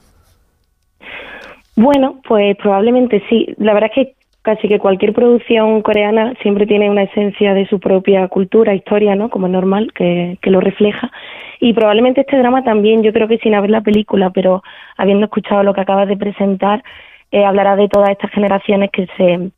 Bueno, 1.77 2.19
pues 2.27 2.57
probablemente 2.57 3.23
sí. 3.29 3.53
La 3.59 3.75
verdad 3.75 3.91
es 3.95 4.05
que 4.05 4.15
casi 4.41 4.67
que 4.67 4.79
cualquier 4.79 5.13
producción 5.13 5.83
coreana 5.83 6.33
siempre 6.41 6.65
tiene 6.65 6.89
una 6.89 7.03
esencia 7.03 7.53
de 7.53 7.67
su 7.67 7.79
propia 7.79 8.27
cultura, 8.29 8.73
historia, 8.73 9.15
¿no? 9.15 9.29
Como 9.29 9.45
es 9.45 9.53
normal, 9.53 9.93
que, 9.93 10.39
que 10.41 10.49
lo 10.49 10.59
refleja. 10.59 11.11
Y 11.59 11.73
probablemente 11.73 12.21
este 12.21 12.37
drama 12.39 12.63
también, 12.63 13.03
yo 13.03 13.13
creo 13.13 13.27
que 13.27 13.37
sin 13.37 13.53
haber 13.53 13.69
la 13.69 13.81
película, 13.81 14.31
pero 14.31 14.63
habiendo 14.97 15.25
escuchado 15.25 15.61
lo 15.61 15.75
que 15.75 15.81
acabas 15.81 16.07
de 16.07 16.17
presentar, 16.17 16.83
eh, 17.31 17.45
hablará 17.45 17.75
de 17.75 17.89
todas 17.89 18.09
estas 18.09 18.31
generaciones 18.31 18.89
que 18.91 19.07
se 19.15 19.51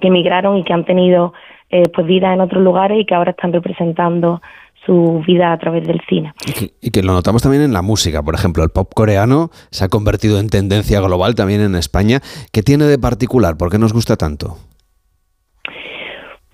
que 0.00 0.08
emigraron 0.08 0.56
y 0.56 0.64
que 0.64 0.72
han 0.72 0.84
tenido 0.84 1.34
eh, 1.68 1.82
pues 1.92 2.06
vida 2.06 2.32
en 2.32 2.40
otros 2.40 2.62
lugares 2.62 2.98
y 2.98 3.04
que 3.04 3.14
ahora 3.14 3.32
están 3.32 3.52
representando 3.52 4.40
su 4.88 5.22
vida 5.26 5.52
a 5.52 5.58
través 5.58 5.86
del 5.86 6.00
cine. 6.08 6.32
Y 6.46 6.52
que, 6.52 6.70
y 6.80 6.90
que, 6.90 7.02
lo 7.02 7.12
notamos 7.12 7.42
también 7.42 7.62
en 7.62 7.74
la 7.74 7.82
música, 7.82 8.22
por 8.22 8.34
ejemplo, 8.34 8.64
el 8.64 8.70
pop 8.70 8.90
coreano 8.94 9.50
se 9.70 9.84
ha 9.84 9.88
convertido 9.88 10.40
en 10.40 10.48
tendencia 10.48 11.00
global 11.00 11.34
también 11.34 11.60
en 11.60 11.74
España. 11.74 12.20
¿Qué 12.52 12.62
tiene 12.62 12.84
de 12.84 12.98
particular? 12.98 13.58
¿Por 13.58 13.70
qué 13.70 13.78
nos 13.78 13.92
gusta 13.92 14.16
tanto? 14.16 14.56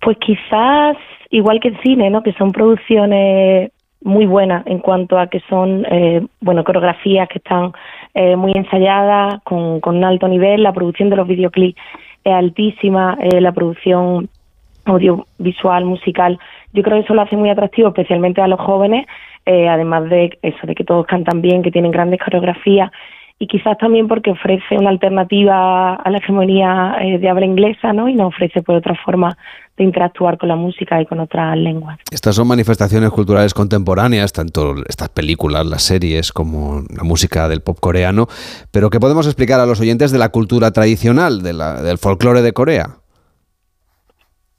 Pues 0.00 0.18
quizás 0.18 0.96
igual 1.30 1.60
que 1.60 1.68
el 1.68 1.80
cine, 1.82 2.10
¿no? 2.10 2.24
Que 2.24 2.32
son 2.32 2.50
producciones 2.50 3.70
muy 4.02 4.26
buenas 4.26 4.66
en 4.66 4.80
cuanto 4.80 5.16
a 5.16 5.28
que 5.28 5.40
son, 5.48 5.86
eh, 5.90 6.26
bueno, 6.40 6.64
coreografías 6.64 7.28
que 7.28 7.38
están 7.38 7.72
eh, 8.14 8.34
muy 8.34 8.52
ensayadas, 8.54 9.42
con, 9.44 9.80
con 9.80 9.96
un 9.96 10.04
alto 10.04 10.26
nivel, 10.26 10.62
la 10.62 10.72
producción 10.72 11.08
de 11.08 11.16
los 11.16 11.28
videoclips 11.28 11.80
es 12.24 12.32
altísima, 12.32 13.16
eh, 13.20 13.40
la 13.40 13.52
producción 13.52 14.28
audiovisual, 14.84 15.84
musical, 15.84 16.38
yo 16.74 16.82
creo 16.82 16.98
que 16.98 17.04
eso 17.04 17.14
lo 17.14 17.22
hace 17.22 17.37
muy 17.37 17.48
atractivo, 17.48 17.88
especialmente 17.88 18.42
a 18.42 18.48
los 18.48 18.60
jóvenes, 18.60 19.06
eh, 19.46 19.68
además 19.68 20.10
de 20.10 20.38
eso, 20.42 20.66
de 20.66 20.75
que 20.75 20.85
todos 20.85 21.06
cantan 21.06 21.40
bien, 21.40 21.62
que 21.62 21.70
tienen 21.70 21.92
grandes 21.92 22.20
coreografías 22.22 22.90
y 23.38 23.46
quizás 23.46 23.77
también 23.79 24.06
porque 24.06 24.31
ofrece 24.31 24.77
una 24.79 24.90
alternativa 24.90 25.94
a 25.94 26.10
la 26.10 26.18
hegemonía 26.18 26.96
eh, 27.00 27.18
de 27.18 27.29
habla 27.29 27.44
inglesa, 27.44 27.92
¿no? 27.92 28.08
Y 28.08 28.14
nos 28.14 28.29
ofrece 28.29 28.62
por 28.62 28.77
otra 28.77 28.94
forma 29.04 29.37
de 29.77 29.85
interactuar 29.85 30.38
con 30.38 30.48
la 30.48 30.56
música 30.56 31.00
y 31.02 31.06
con 31.06 31.18
otras 31.18 31.56
lenguas. 31.56 31.98
Estas 32.12 32.37
son 32.37 32.46
manifestaciones 32.46 33.10
culturales 33.10 33.52
contemporáneas, 33.52 34.33
tanto 34.33 34.77
estas 34.88 35.08
películas, 35.08 35.66
las 35.66 35.83
series, 35.83 36.33
como 36.33 36.83
la 36.96 37.02
música 37.02 37.48
del 37.48 37.60
pop 37.60 37.79
coreano, 37.81 38.29
pero 38.70 38.88
¿qué 38.88 39.00
podemos 39.00 39.27
explicar 39.27 39.58
a 39.58 39.66
los 39.66 39.81
oyentes 39.81 40.12
de 40.12 40.18
la 40.18 40.29
cultura 40.29 40.70
tradicional, 40.70 41.42
de 41.42 41.54
la, 41.54 41.83
del 41.83 41.98
folclore 41.98 42.40
de 42.40 42.52
Corea? 42.52 43.04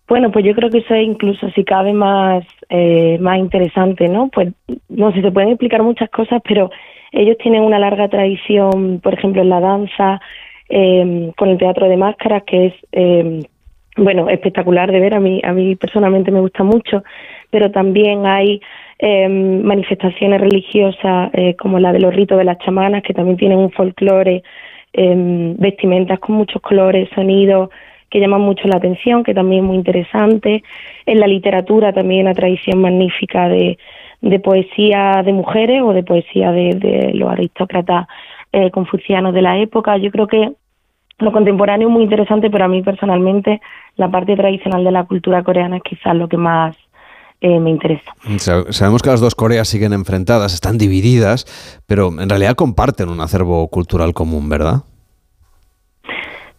Bueno, 0.07 0.31
pues 0.31 0.45
yo 0.45 0.53
creo 0.53 0.69
que 0.69 0.79
eso 0.79 0.93
es 0.93 1.03
incluso 1.03 1.49
si 1.51 1.63
cabe 1.63 1.91
más, 1.93 2.45
eh, 2.69 3.17
más 3.19 3.39
interesante, 3.39 4.07
¿no? 4.07 4.29
Pues 4.29 4.53
no 4.87 5.11
sé, 5.11 5.21
se 5.21 5.31
pueden 5.31 5.49
explicar 5.49 5.81
muchas 5.81 6.09
cosas, 6.11 6.41
pero 6.47 6.69
ellos 7.11 7.37
tienen 7.39 7.63
una 7.63 7.79
larga 7.79 8.07
tradición, 8.07 8.99
por 9.01 9.15
ejemplo, 9.15 9.41
en 9.41 9.49
la 9.49 9.59
danza, 9.59 10.21
eh, 10.69 11.31
con 11.37 11.49
el 11.49 11.57
teatro 11.57 11.89
de 11.89 11.97
máscaras, 11.97 12.43
que 12.43 12.67
es, 12.67 12.73
eh, 12.91 13.39
bueno, 13.97 14.29
espectacular 14.29 14.91
de 14.91 14.99
ver. 14.99 15.15
A 15.15 15.19
mí, 15.19 15.41
a 15.43 15.53
mí 15.53 15.75
personalmente 15.75 16.31
me 16.31 16.41
gusta 16.41 16.63
mucho, 16.63 17.03
pero 17.49 17.71
también 17.71 18.27
hay 18.27 18.61
eh, 18.99 19.27
manifestaciones 19.27 20.39
religiosas 20.39 21.31
como 21.57 21.79
la 21.79 21.91
de 21.91 21.99
los 21.99 22.13
ritos 22.13 22.37
de 22.37 22.43
las 22.43 22.59
chamanas, 22.59 23.01
que 23.01 23.13
también 23.13 23.37
tienen 23.37 23.57
un 23.57 23.71
folclore, 23.71 24.43
vestimentas 24.93 26.19
con 26.19 26.35
muchos 26.35 26.61
colores, 26.61 27.09
sonidos 27.15 27.69
que 28.15 28.21
llaman 28.21 28.41
mucho 28.41 28.67
la 28.67 28.77
atención, 28.77 29.23
que 29.23 29.33
también 29.33 29.63
es 29.63 29.67
muy 29.67 29.77
interesante. 29.77 30.63
En 31.05 31.19
la 31.19 31.27
literatura 31.27 31.91
también 31.91 32.21
una 32.25 32.33
tradición 32.33 32.81
magnífica 32.81 33.49
de 33.49 33.77
de 34.21 34.39
poesía 34.39 35.21
de 35.23 35.33
mujeres 35.33 35.81
o 35.83 35.93
de 35.93 36.03
poesía 36.03 36.51
de, 36.51 37.11
los 37.13 37.31
aristócratas 37.31 38.07
eh, 38.51 38.71
confucianos 38.71 39.33
de 39.33 39.41
la 39.41 39.59
época. 39.59 39.97
Yo 39.97 40.09
creo 40.11 40.27
que 40.27 40.51
lo 41.19 41.31
contemporáneo 41.31 41.87
es 41.87 41.93
muy 41.93 42.03
interesante, 42.03 42.49
pero 42.49 42.65
a 42.65 42.67
mí 42.67 42.81
personalmente 42.81 43.61
la 43.97 44.09
parte 44.09 44.35
tradicional 44.35 44.83
de 44.83 44.91
la 44.91 45.05
cultura 45.05 45.43
coreana 45.43 45.77
es 45.77 45.83
quizás 45.83 46.15
lo 46.15 46.27
que 46.27 46.37
más 46.37 46.75
eh, 47.39 47.59
me 47.59 47.69
interesa. 47.69 48.15
Sabemos 48.69 49.03
que 49.03 49.09
las 49.09 49.21
dos 49.21 49.35
Coreas 49.35 49.67
siguen 49.67 49.93
enfrentadas, 49.93 50.53
están 50.55 50.79
divididas, 50.79 51.45
pero 51.85 52.07
en 52.19 52.27
realidad 52.27 52.55
comparten 52.55 53.09
un 53.09 53.21
acervo 53.21 53.67
cultural 53.67 54.13
común, 54.13 54.49
¿verdad? 54.49 54.81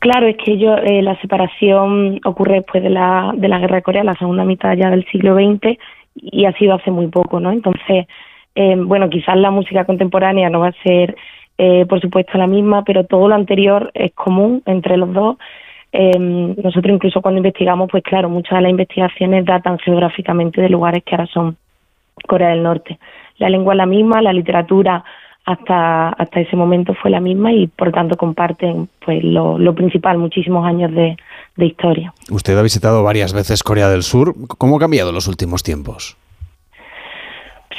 Claro, 0.06 0.28
es 0.28 0.36
que 0.36 0.56
yo, 0.56 0.76
eh, 0.76 1.02
la 1.02 1.20
separación 1.20 2.20
ocurre 2.24 2.54
después 2.58 2.80
de 2.80 2.90
la, 2.90 3.32
de 3.34 3.48
la 3.48 3.58
Guerra 3.58 3.78
de 3.78 3.82
Corea, 3.82 4.04
la 4.04 4.14
segunda 4.14 4.44
mitad 4.44 4.76
ya 4.76 4.88
del 4.88 5.04
siglo 5.06 5.34
XX, 5.34 5.76
y 6.14 6.44
ha 6.44 6.52
sido 6.52 6.74
hace 6.74 6.92
muy 6.92 7.08
poco, 7.08 7.40
¿no? 7.40 7.50
Entonces, 7.50 8.06
eh, 8.54 8.76
bueno, 8.78 9.10
quizás 9.10 9.36
la 9.36 9.50
música 9.50 9.84
contemporánea 9.84 10.48
no 10.48 10.60
va 10.60 10.68
a 10.68 10.82
ser, 10.84 11.16
eh, 11.58 11.86
por 11.86 12.00
supuesto, 12.00 12.38
la 12.38 12.46
misma, 12.46 12.84
pero 12.84 13.02
todo 13.02 13.26
lo 13.26 13.34
anterior 13.34 13.90
es 13.94 14.12
común 14.12 14.62
entre 14.66 14.96
los 14.96 15.12
dos. 15.12 15.38
Eh, 15.90 16.16
nosotros 16.16 16.94
incluso 16.94 17.20
cuando 17.20 17.38
investigamos, 17.38 17.90
pues 17.90 18.04
claro, 18.04 18.28
muchas 18.28 18.58
de 18.58 18.62
las 18.62 18.70
investigaciones 18.70 19.44
datan 19.44 19.76
geográficamente 19.80 20.60
de 20.60 20.68
lugares 20.68 21.02
que 21.02 21.16
ahora 21.16 21.26
son 21.26 21.56
Corea 22.28 22.50
del 22.50 22.62
Norte. 22.62 23.00
La 23.38 23.48
lengua 23.48 23.74
es 23.74 23.78
la 23.78 23.86
misma, 23.86 24.22
la 24.22 24.32
literatura 24.32 25.02
hasta 25.46 26.08
hasta 26.10 26.40
ese 26.40 26.56
momento 26.56 26.92
fue 26.94 27.10
la 27.10 27.20
misma 27.20 27.52
y 27.52 27.68
por 27.68 27.92
tanto 27.92 28.16
comparten 28.16 28.88
pues 29.04 29.22
lo, 29.22 29.58
lo 29.58 29.74
principal, 29.74 30.18
muchísimos 30.18 30.66
años 30.66 30.92
de, 30.92 31.16
de 31.56 31.66
historia. 31.66 32.12
Usted 32.30 32.58
ha 32.58 32.62
visitado 32.62 33.02
varias 33.02 33.32
veces 33.32 33.62
Corea 33.62 33.88
del 33.88 34.02
Sur. 34.02 34.34
¿Cómo 34.58 34.76
ha 34.76 34.80
cambiado 34.80 35.10
en 35.10 35.14
los 35.14 35.28
últimos 35.28 35.62
tiempos? 35.62 36.16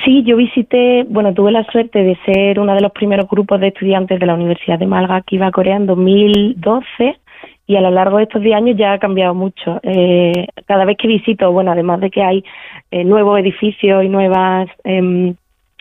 Sí, 0.05 0.23
yo 0.23 0.37
visité, 0.37 1.05
bueno, 1.09 1.33
tuve 1.33 1.51
la 1.51 1.65
suerte 1.65 2.03
de 2.03 2.17
ser 2.23 2.59
uno 2.59 2.73
de 2.73 2.81
los 2.81 2.91
primeros 2.91 3.27
grupos 3.27 3.59
de 3.59 3.67
estudiantes 3.67 4.19
de 4.19 4.25
la 4.25 4.35
Universidad 4.35 4.79
de 4.79 4.87
Málaga 4.87 5.21
que 5.21 5.35
iba 5.35 5.47
a 5.47 5.51
Corea 5.51 5.75
en 5.75 5.87
2012 5.87 7.19
y 7.65 7.75
a 7.75 7.81
lo 7.81 7.91
largo 7.91 8.17
de 8.17 8.23
estos 8.23 8.41
10 8.41 8.55
años 8.55 8.77
ya 8.77 8.93
ha 8.93 8.99
cambiado 8.99 9.33
mucho. 9.33 9.81
Eh, 9.83 10.47
cada 10.65 10.85
vez 10.85 10.97
que 10.97 11.07
visito, 11.07 11.51
bueno, 11.51 11.71
además 11.71 11.99
de 11.99 12.09
que 12.09 12.23
hay 12.23 12.43
eh, 12.91 13.03
nuevos 13.03 13.37
edificios 13.39 14.05
y 14.05 14.07
nuevos 14.07 14.69
eh, 14.85 15.33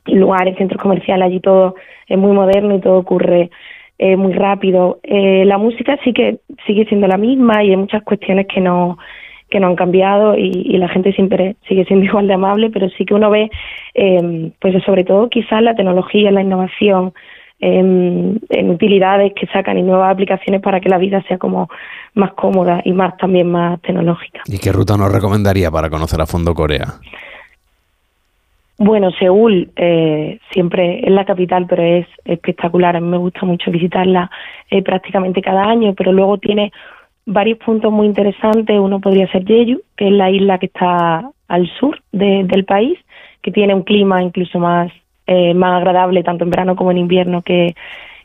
lugares, 0.07 0.57
centros 0.57 0.80
comerciales, 0.80 1.26
allí 1.26 1.40
todo 1.40 1.74
es 2.07 2.18
muy 2.18 2.32
moderno 2.32 2.76
y 2.76 2.80
todo 2.80 2.98
ocurre 2.98 3.50
eh, 3.98 4.16
muy 4.16 4.32
rápido. 4.32 5.00
Eh, 5.02 5.44
la 5.44 5.59
música 5.59 5.98
sí 6.04 6.12
que 6.12 6.38
sigue 6.66 6.84
siendo 6.86 7.07
la 7.07 7.16
misma 7.16 7.64
y 7.64 7.70
hay 7.70 7.76
muchas 7.76 8.02
cuestiones 8.02 8.46
que 8.46 8.61
no 8.61 8.98
que 9.48 9.61
no 9.61 9.68
han 9.68 9.76
cambiado 9.76 10.36
y, 10.36 10.76
la 10.76 10.88
gente 10.88 11.12
siempre 11.12 11.54
sigue 11.68 11.84
siendo 11.84 12.04
igual 12.07 12.26
de 12.26 12.34
amable, 12.34 12.70
pero 12.70 12.88
sí 12.90 13.04
que 13.04 13.14
uno 13.14 13.30
ve, 13.30 13.48
eh, 13.94 14.50
pues 14.61 14.82
sobre 14.84 15.04
todo 15.04 15.28
quizás 15.28 15.62
la 15.62 15.74
tecnología, 15.74 16.30
la 16.32 16.42
innovación, 16.42 17.12
en, 17.59 18.38
en, 18.50 18.70
utilidades 18.70 19.32
que 19.34 19.46
sacan 19.46 19.78
y 19.78 19.82
nuevas 19.82 20.12
aplicaciones 20.12 20.61
para 20.61 20.78
que 20.78 20.90
la 20.90 20.98
vida 20.98 21.22
sea 21.26 21.38
como 21.38 21.68
más 22.14 22.32
cómoda 22.34 22.82
y 22.84 22.92
más 22.92 23.16
también 23.16 23.50
más 23.50 23.80
tecnológica. 23.80 24.42
¿Y 24.44 24.59
qué 24.59 24.72
ruta 24.72 24.96
nos 24.96 25.11
recomendaría 25.11 25.70
para 25.70 25.88
conocer 25.88 26.20
a 26.20 26.26
fondo 26.26 26.52
Corea? 26.52 26.86
Bueno, 28.79 29.11
Seúl 29.12 29.70
eh, 29.74 30.39
siempre 30.53 31.01
es 31.01 31.11
la 31.11 31.24
capital, 31.24 31.66
pero 31.66 31.83
es 31.83 32.07
espectacular. 32.24 32.97
A 32.97 33.01
me 33.01 33.16
gusta 33.16 33.47
mucho 33.47 33.70
visitarla 33.70 34.31
eh, 34.70 34.83
prácticamente 34.83 35.41
cada 35.41 35.64
año, 35.64 35.95
pero 35.95 36.12
luego 36.12 36.37
tiene 36.37 36.72
varios 37.24 37.59
puntos 37.59 37.91
muy 37.91 38.07
interesantes. 38.07 38.79
Uno 38.79 39.01
podría 39.01 39.31
ser 39.33 39.47
Jeju, 39.47 39.81
que 39.97 40.09
es 40.09 40.12
la 40.12 40.31
isla 40.31 40.59
que 40.59 40.66
está 40.66 41.31
al 41.49 41.70
sur 41.79 42.03
del 42.12 42.64
país, 42.66 42.99
que 43.41 43.51
tiene 43.51 43.74
un 43.74 43.83
clima 43.83 44.22
incluso 44.22 44.59
más, 44.59 44.93
eh, 45.27 45.55
más 45.55 45.77
agradable 45.79 46.22
tanto 46.22 46.45
en 46.45 46.51
verano 46.51 46.77
como 46.77 46.91
en 46.91 46.99
invierno 46.99 47.41
que, 47.41 47.74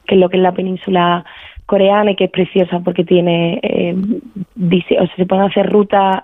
que 0.06 0.18
lo 0.18 0.28
que 0.28 0.36
es 0.36 0.44
la 0.44 0.54
península 0.54 1.24
coreana 1.66 2.12
y 2.12 2.16
que 2.16 2.26
es 2.26 2.32
preciosa 2.32 2.82
porque 2.82 3.06
tiene, 3.06 3.60
eh, 3.64 3.96
o 3.96 5.06
sea, 5.06 5.16
se 5.16 5.26
pueden 5.26 5.46
hacer 5.46 5.72
rutas 5.72 6.22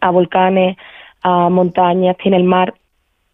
a 0.00 0.10
volcanes, 0.10 0.78
a 1.22 1.50
montañas, 1.50 2.16
tiene 2.16 2.38
el 2.38 2.44
mar 2.44 2.72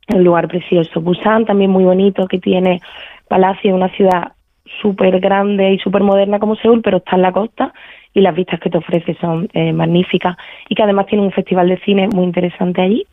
un 0.09 0.25
lugar 0.25 0.49
precioso. 0.49 1.01
Busan 1.01 1.47
también 1.47 1.71
muy 1.71 1.85
bonito, 1.85 2.27
que 2.27 2.39
tiene 2.39 2.81
palacio, 3.29 3.75
una 3.75 3.89
ciudad 3.91 4.33
súper 4.81 5.21
grande 5.21 5.73
y 5.73 5.79
súper 5.79 6.03
moderna 6.03 6.39
como 6.39 6.57
Seúl, 6.57 6.83
pero 6.83 6.99
está 6.99 7.17
en 7.17 7.23
la 7.23 7.33
costa 7.33 7.73
y 8.13 8.21
las 8.21 8.35
vistas 8.35 8.61
que 8.61 8.71
te 8.71 8.79
ofrece 8.79 9.17
son 9.21 9.49
eh, 9.53 9.73
magníficas 9.73 10.37
y 10.69 10.75
que 10.75 10.83
además 10.83 11.07
tiene 11.07 11.25
un 11.25 11.33
festival 11.33 11.69
de 11.69 11.79
cine 11.81 12.09
muy 12.09 12.25
interesante 12.25 12.81
allí. 12.81 13.07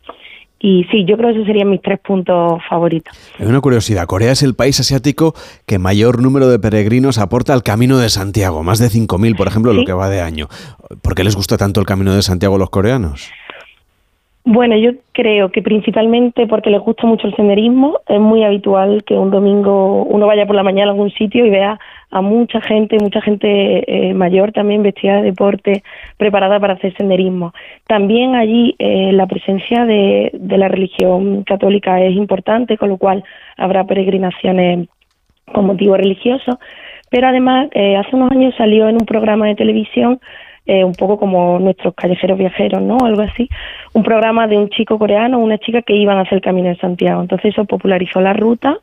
Y 0.64 0.84
sí, 0.92 1.04
yo 1.04 1.16
creo 1.16 1.30
que 1.30 1.34
esos 1.34 1.46
serían 1.46 1.68
mis 1.68 1.82
tres 1.82 1.98
puntos 1.98 2.62
favoritos. 2.68 3.18
Hay 3.40 3.46
una 3.46 3.60
curiosidad, 3.60 4.06
Corea 4.06 4.30
es 4.30 4.44
el 4.44 4.54
país 4.54 4.78
asiático 4.78 5.34
que 5.66 5.80
mayor 5.80 6.22
número 6.22 6.48
de 6.48 6.60
peregrinos 6.60 7.18
aporta 7.18 7.52
al 7.52 7.64
Camino 7.64 7.98
de 7.98 8.08
Santiago, 8.08 8.62
más 8.62 8.78
de 8.78 8.86
5.000, 8.86 9.36
por 9.36 9.48
ejemplo, 9.48 9.72
lo 9.72 9.84
que 9.84 9.92
va 9.92 10.08
de 10.08 10.20
año. 10.20 10.46
¿Por 11.02 11.16
qué 11.16 11.24
les 11.24 11.34
gusta 11.34 11.56
tanto 11.56 11.80
el 11.80 11.86
Camino 11.86 12.14
de 12.14 12.22
Santiago 12.22 12.54
a 12.54 12.58
los 12.60 12.70
coreanos? 12.70 13.28
Bueno, 14.44 14.76
yo 14.76 14.90
creo 15.12 15.52
que 15.52 15.62
principalmente 15.62 16.48
porque 16.48 16.70
les 16.70 16.80
gusta 16.80 17.06
mucho 17.06 17.28
el 17.28 17.36
senderismo. 17.36 18.00
Es 18.08 18.18
muy 18.18 18.42
habitual 18.42 19.04
que 19.04 19.14
un 19.14 19.30
domingo 19.30 20.02
uno 20.02 20.26
vaya 20.26 20.46
por 20.46 20.56
la 20.56 20.64
mañana 20.64 20.90
a 20.90 20.94
algún 20.94 21.12
sitio 21.12 21.46
y 21.46 21.50
vea 21.50 21.78
a 22.10 22.20
mucha 22.22 22.60
gente, 22.60 22.98
mucha 23.00 23.22
gente 23.22 24.08
eh, 24.08 24.14
mayor 24.14 24.50
también 24.50 24.82
vestida 24.82 25.16
de 25.16 25.22
deporte, 25.22 25.84
preparada 26.16 26.58
para 26.58 26.74
hacer 26.74 26.92
senderismo. 26.96 27.54
También 27.86 28.34
allí 28.34 28.74
eh, 28.80 29.12
la 29.12 29.26
presencia 29.26 29.84
de, 29.84 30.32
de 30.34 30.58
la 30.58 30.66
religión 30.66 31.44
católica 31.44 32.00
es 32.00 32.16
importante, 32.16 32.76
con 32.76 32.88
lo 32.88 32.96
cual 32.96 33.22
habrá 33.56 33.84
peregrinaciones 33.84 34.88
con 35.52 35.66
motivo 35.66 35.96
religioso. 35.96 36.58
Pero 37.12 37.28
además, 37.28 37.68
eh, 37.72 37.96
hace 37.96 38.16
unos 38.16 38.32
años 38.32 38.54
salió 38.56 38.88
en 38.88 38.96
un 38.96 39.06
programa 39.06 39.46
de 39.46 39.54
televisión 39.54 40.18
eh, 40.66 40.84
un 40.84 40.94
poco 40.94 41.18
como 41.18 41.58
nuestros 41.58 41.94
callejeros 41.94 42.38
viajeros, 42.38 42.80
¿no? 42.82 42.98
Algo 43.04 43.22
así. 43.22 43.48
Un 43.92 44.02
programa 44.02 44.46
de 44.46 44.58
un 44.58 44.68
chico 44.68 44.98
coreano, 44.98 45.38
una 45.38 45.58
chica 45.58 45.82
que 45.82 45.94
iban 45.94 46.18
a 46.18 46.22
hacer 46.22 46.34
el 46.34 46.40
Camino 46.40 46.68
de 46.68 46.76
Santiago. 46.76 47.20
Entonces 47.20 47.52
eso 47.52 47.64
popularizó 47.64 48.20
la 48.20 48.32
ruta 48.32 48.78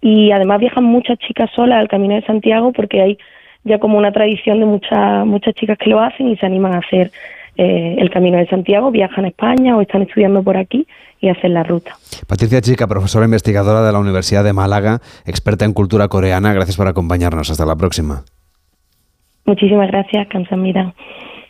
y 0.00 0.30
además 0.30 0.60
viajan 0.60 0.84
muchas 0.84 1.18
chicas 1.18 1.50
solas 1.54 1.78
al 1.78 1.88
Camino 1.88 2.14
de 2.14 2.22
Santiago 2.22 2.72
porque 2.72 3.02
hay 3.02 3.18
ya 3.64 3.78
como 3.78 3.98
una 3.98 4.12
tradición 4.12 4.60
de 4.60 4.66
muchas 4.66 5.26
muchas 5.26 5.54
chicas 5.54 5.76
que 5.76 5.90
lo 5.90 6.00
hacen 6.00 6.28
y 6.28 6.36
se 6.36 6.46
animan 6.46 6.74
a 6.74 6.78
hacer 6.78 7.10
eh, 7.56 7.96
el 7.98 8.08
Camino 8.08 8.38
de 8.38 8.46
Santiago, 8.46 8.90
viajan 8.90 9.26
a 9.26 9.28
España 9.28 9.76
o 9.76 9.82
están 9.82 10.00
estudiando 10.00 10.42
por 10.42 10.56
aquí 10.56 10.86
y 11.20 11.28
hacen 11.28 11.52
la 11.52 11.62
ruta. 11.62 11.92
Patricia 12.26 12.62
Chica, 12.62 12.86
profesora 12.86 13.26
investigadora 13.26 13.82
de 13.82 13.92
la 13.92 13.98
Universidad 13.98 14.42
de 14.42 14.54
Málaga, 14.54 15.00
experta 15.26 15.66
en 15.66 15.74
cultura 15.74 16.08
coreana, 16.08 16.54
gracias 16.54 16.78
por 16.78 16.88
acompañarnos. 16.88 17.50
Hasta 17.50 17.66
la 17.66 17.76
próxima. 17.76 18.24
Muchísimas 19.44 19.88
gracias, 19.88 20.28
Cansamira. 20.28 20.94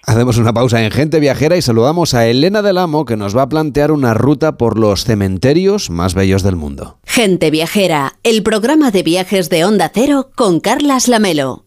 Hacemos 0.07 0.39
una 0.39 0.53
pausa 0.53 0.83
en 0.83 0.91
Gente 0.91 1.21
Viajera 1.21 1.57
y 1.57 1.63
saludamos 1.63 2.15
a 2.15 2.27
Elena 2.27 2.63
del 2.63 2.79
Amo 2.79 3.05
que 3.05 3.17
nos 3.17 3.37
va 3.37 3.43
a 3.43 3.49
plantear 3.49 3.93
una 3.93 4.15
ruta 4.15 4.57
por 4.57 4.79
los 4.79 5.05
cementerios 5.05 5.91
más 5.91 6.15
bellos 6.15 6.43
del 6.43 6.57
mundo. 6.57 6.99
Gente 7.05 7.51
Viajera, 7.51 8.15
el 8.23 8.43
programa 8.43 8.91
de 8.91 9.03
viajes 9.03 9.51
de 9.51 9.65
Onda 9.65 9.91
Cero 9.93 10.31
con 10.35 10.61
Carlas 10.61 11.07
Lamelo. 11.07 11.67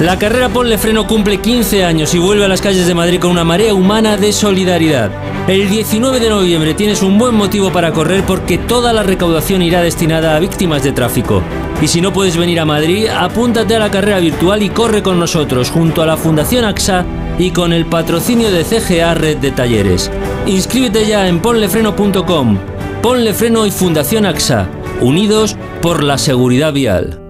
La 0.00 0.18
carrera 0.18 0.48
Ponle 0.48 0.78
Freno 0.78 1.06
cumple 1.06 1.42
15 1.42 1.84
años 1.84 2.14
y 2.14 2.18
vuelve 2.18 2.46
a 2.46 2.48
las 2.48 2.62
calles 2.62 2.86
de 2.86 2.94
Madrid 2.94 3.20
con 3.20 3.32
una 3.32 3.44
marea 3.44 3.74
humana 3.74 4.16
de 4.16 4.32
solidaridad. 4.32 5.29
El 5.48 5.68
19 5.68 6.20
de 6.20 6.28
noviembre 6.28 6.74
tienes 6.74 7.02
un 7.02 7.18
buen 7.18 7.34
motivo 7.34 7.72
para 7.72 7.92
correr 7.92 8.24
porque 8.24 8.58
toda 8.58 8.92
la 8.92 9.02
recaudación 9.02 9.62
irá 9.62 9.82
destinada 9.82 10.36
a 10.36 10.38
víctimas 10.38 10.84
de 10.84 10.92
tráfico. 10.92 11.42
Y 11.82 11.88
si 11.88 12.00
no 12.00 12.12
puedes 12.12 12.36
venir 12.36 12.60
a 12.60 12.64
Madrid, 12.64 13.08
apúntate 13.08 13.74
a 13.74 13.80
la 13.80 13.90
carrera 13.90 14.20
virtual 14.20 14.62
y 14.62 14.68
corre 14.68 15.02
con 15.02 15.18
nosotros 15.18 15.70
junto 15.70 16.02
a 16.02 16.06
la 16.06 16.16
Fundación 16.16 16.64
AXA 16.64 17.04
y 17.38 17.50
con 17.50 17.72
el 17.72 17.86
patrocinio 17.86 18.52
de 18.52 18.64
CGA 18.64 19.14
Red 19.14 19.38
de 19.38 19.50
Talleres. 19.50 20.10
Inscríbete 20.46 21.06
ya 21.06 21.26
en 21.26 21.40
ponlefreno.com. 21.40 22.58
Ponle 23.02 23.32
Freno 23.32 23.66
y 23.66 23.70
Fundación 23.70 24.26
AXA, 24.26 24.68
unidos 25.00 25.56
por 25.80 26.04
la 26.04 26.18
seguridad 26.18 26.72
vial. 26.72 27.29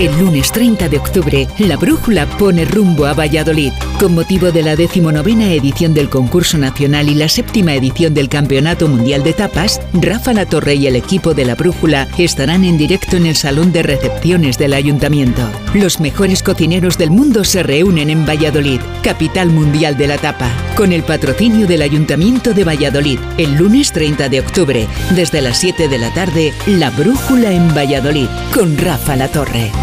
El 0.00 0.18
lunes 0.18 0.50
30 0.50 0.88
de 0.88 0.98
octubre, 0.98 1.46
la 1.58 1.76
Brújula 1.76 2.26
pone 2.26 2.64
rumbo 2.64 3.06
a 3.06 3.14
Valladolid. 3.14 3.72
Con 4.00 4.16
motivo 4.16 4.50
de 4.50 4.62
la 4.62 4.74
decimonovena 4.74 5.52
edición 5.52 5.94
del 5.94 6.08
concurso 6.08 6.58
nacional 6.58 7.08
y 7.08 7.14
la 7.14 7.28
séptima 7.28 7.74
edición 7.74 8.12
del 8.12 8.28
Campeonato 8.28 8.88
Mundial 8.88 9.22
de 9.22 9.34
Tapas, 9.34 9.80
Rafa 9.92 10.32
La 10.32 10.46
Torre 10.46 10.74
y 10.74 10.88
el 10.88 10.96
equipo 10.96 11.32
de 11.32 11.44
la 11.44 11.54
Brújula 11.54 12.08
estarán 12.18 12.64
en 12.64 12.76
directo 12.76 13.16
en 13.16 13.26
el 13.26 13.36
Salón 13.36 13.70
de 13.70 13.84
Recepciones 13.84 14.58
del 14.58 14.72
Ayuntamiento. 14.72 15.48
Los 15.74 16.00
mejores 16.00 16.42
cocineros 16.42 16.98
del 16.98 17.12
mundo 17.12 17.44
se 17.44 17.62
reúnen 17.62 18.10
en 18.10 18.26
Valladolid, 18.26 18.80
capital 19.02 19.50
mundial 19.50 19.96
de 19.96 20.08
la 20.08 20.18
tapa, 20.18 20.50
con 20.76 20.92
el 20.92 21.04
patrocinio 21.04 21.68
del 21.68 21.82
Ayuntamiento 21.82 22.52
de 22.52 22.64
Valladolid. 22.64 23.20
El 23.38 23.54
lunes 23.54 23.92
30 23.92 24.28
de 24.28 24.40
octubre, 24.40 24.88
desde 25.14 25.40
las 25.40 25.56
7 25.58 25.86
de 25.86 25.98
la 25.98 26.12
tarde, 26.12 26.52
La 26.66 26.90
Brújula 26.90 27.52
en 27.52 27.72
Valladolid, 27.72 28.26
con 28.52 28.76
Rafa 28.76 29.14
La 29.14 29.28
Torre. 29.28 29.70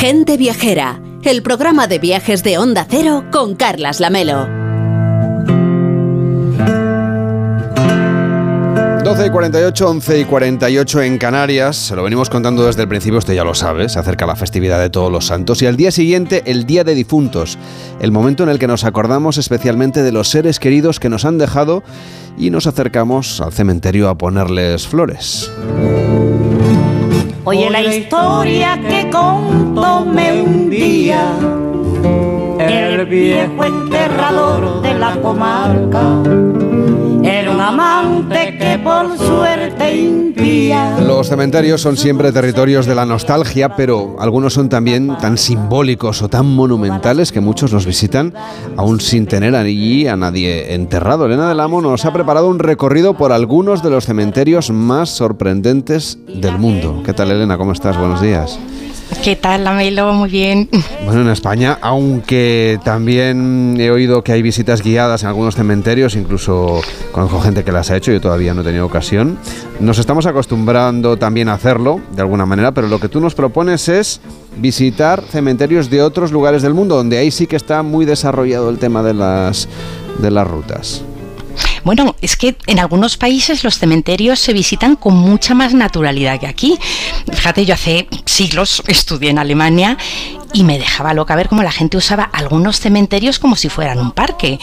Gente 0.00 0.38
Viajera, 0.38 0.98
el 1.24 1.42
programa 1.42 1.86
de 1.86 1.98
viajes 1.98 2.42
de 2.42 2.56
Onda 2.56 2.86
Cero 2.88 3.26
con 3.30 3.54
Carlas 3.54 4.00
Lamelo. 4.00 4.48
12 9.04 9.26
y 9.26 9.30
48, 9.30 9.90
11 9.90 10.20
y 10.20 10.24
48 10.24 11.02
en 11.02 11.18
Canarias. 11.18 11.76
Se 11.76 11.96
lo 11.96 12.02
venimos 12.02 12.30
contando 12.30 12.64
desde 12.64 12.80
el 12.80 12.88
principio, 12.88 13.18
usted 13.18 13.34
ya 13.34 13.44
lo 13.44 13.52
sabe. 13.52 13.90
Se 13.90 13.98
acerca 13.98 14.24
la 14.24 14.36
festividad 14.36 14.80
de 14.80 14.88
todos 14.88 15.12
los 15.12 15.26
santos. 15.26 15.60
Y 15.60 15.66
al 15.66 15.76
día 15.76 15.90
siguiente, 15.90 16.44
el 16.46 16.64
Día 16.64 16.82
de 16.82 16.94
Difuntos. 16.94 17.58
El 18.00 18.10
momento 18.10 18.42
en 18.42 18.48
el 18.48 18.58
que 18.58 18.68
nos 18.68 18.84
acordamos 18.84 19.36
especialmente 19.36 20.02
de 20.02 20.12
los 20.12 20.28
seres 20.28 20.58
queridos 20.58 20.98
que 20.98 21.10
nos 21.10 21.26
han 21.26 21.36
dejado 21.36 21.82
y 22.38 22.48
nos 22.48 22.66
acercamos 22.66 23.42
al 23.42 23.52
cementerio 23.52 24.08
a 24.08 24.16
ponerles 24.16 24.86
flores. 24.86 25.50
Oye 27.44 27.70
la 27.70 27.80
historia 27.80 28.78
que 28.86 29.08
contóme 29.10 30.42
un 30.42 30.68
día 30.68 31.32
el 32.58 33.06
viejo 33.06 33.64
enterrador 33.64 34.82
de 34.82 34.94
la 34.94 35.16
comarca. 35.22 36.69
Era 37.22 37.52
un 37.52 37.60
amante 37.60 38.56
que 38.58 38.78
por 38.82 39.16
suerte 39.16 39.94
impía. 39.94 40.98
Los 41.00 41.28
cementerios 41.28 41.80
son 41.80 41.96
siempre 41.96 42.32
territorios 42.32 42.86
de 42.86 42.94
la 42.94 43.04
nostalgia, 43.04 43.76
pero 43.76 44.16
algunos 44.18 44.54
son 44.54 44.68
también 44.68 45.16
tan 45.20 45.36
simbólicos 45.36 46.22
o 46.22 46.28
tan 46.28 46.46
monumentales 46.46 47.32
que 47.32 47.40
muchos 47.40 47.72
los 47.72 47.86
visitan 47.86 48.32
aún 48.76 49.00
sin 49.00 49.26
tener 49.26 49.54
allí 49.54 50.06
a 50.06 50.16
nadie 50.16 50.74
enterrado. 50.74 51.26
Elena 51.26 51.48
del 51.48 51.60
Amo 51.60 51.80
nos 51.80 52.04
ha 52.04 52.12
preparado 52.12 52.48
un 52.48 52.58
recorrido 52.58 53.14
por 53.14 53.32
algunos 53.32 53.82
de 53.82 53.90
los 53.90 54.06
cementerios 54.06 54.70
más 54.70 55.10
sorprendentes 55.10 56.18
del 56.26 56.58
mundo. 56.58 57.02
¿Qué 57.04 57.12
tal, 57.12 57.30
Elena? 57.30 57.58
¿Cómo 57.58 57.72
estás? 57.72 57.98
Buenos 57.98 58.20
días. 58.20 58.58
¿Qué 59.22 59.36
tal, 59.36 59.64
Lamelo? 59.64 60.14
Muy 60.14 60.30
bien. 60.30 60.68
Bueno, 61.04 61.20
en 61.20 61.28
España, 61.28 61.78
aunque 61.82 62.78
también 62.84 63.76
he 63.78 63.90
oído 63.90 64.24
que 64.24 64.32
hay 64.32 64.40
visitas 64.40 64.82
guiadas 64.82 65.22
en 65.22 65.28
algunos 65.28 65.56
cementerios, 65.56 66.14
incluso 66.16 66.80
conozco 67.12 67.40
gente 67.40 67.62
que 67.62 67.70
las 67.70 67.90
ha 67.90 67.96
hecho, 67.96 68.12
yo 68.12 68.20
todavía 68.20 68.54
no 68.54 68.62
he 68.62 68.64
tenido 68.64 68.86
ocasión. 68.86 69.38
Nos 69.78 69.98
estamos 69.98 70.24
acostumbrando 70.24 71.18
también 71.18 71.48
a 71.50 71.54
hacerlo, 71.54 72.00
de 72.12 72.22
alguna 72.22 72.46
manera, 72.46 72.72
pero 72.72 72.88
lo 72.88 72.98
que 72.98 73.08
tú 73.08 73.20
nos 73.20 73.34
propones 73.34 73.88
es 73.88 74.20
visitar 74.56 75.22
cementerios 75.22 75.90
de 75.90 76.02
otros 76.02 76.32
lugares 76.32 76.62
del 76.62 76.72
mundo, 76.72 76.96
donde 76.96 77.18
ahí 77.18 77.30
sí 77.30 77.46
que 77.46 77.56
está 77.56 77.82
muy 77.82 78.06
desarrollado 78.06 78.70
el 78.70 78.78
tema 78.78 79.02
de 79.02 79.14
las, 79.14 79.68
de 80.18 80.30
las 80.30 80.48
rutas. 80.48 81.02
Bueno, 81.84 82.16
es 82.20 82.36
que 82.36 82.56
en 82.66 82.78
algunos 82.78 83.16
países 83.16 83.64
los 83.64 83.78
cementerios 83.78 84.38
se 84.38 84.52
visitan 84.52 84.96
con 84.96 85.14
mucha 85.14 85.54
más 85.54 85.74
naturalidad 85.74 86.38
que 86.38 86.46
aquí. 86.46 86.78
Fíjate, 87.32 87.64
yo 87.64 87.74
hace 87.74 88.08
siglos 88.26 88.82
estudié 88.86 89.30
en 89.30 89.38
Alemania 89.38 89.96
y 90.52 90.64
me 90.64 90.78
dejaba 90.78 91.14
loca 91.14 91.36
ver 91.36 91.48
cómo 91.48 91.62
la 91.62 91.72
gente 91.72 91.96
usaba 91.96 92.24
algunos 92.24 92.80
cementerios 92.80 93.38
como 93.38 93.56
si 93.56 93.68
fueran 93.68 93.98
un 93.98 94.12
parque. 94.12 94.58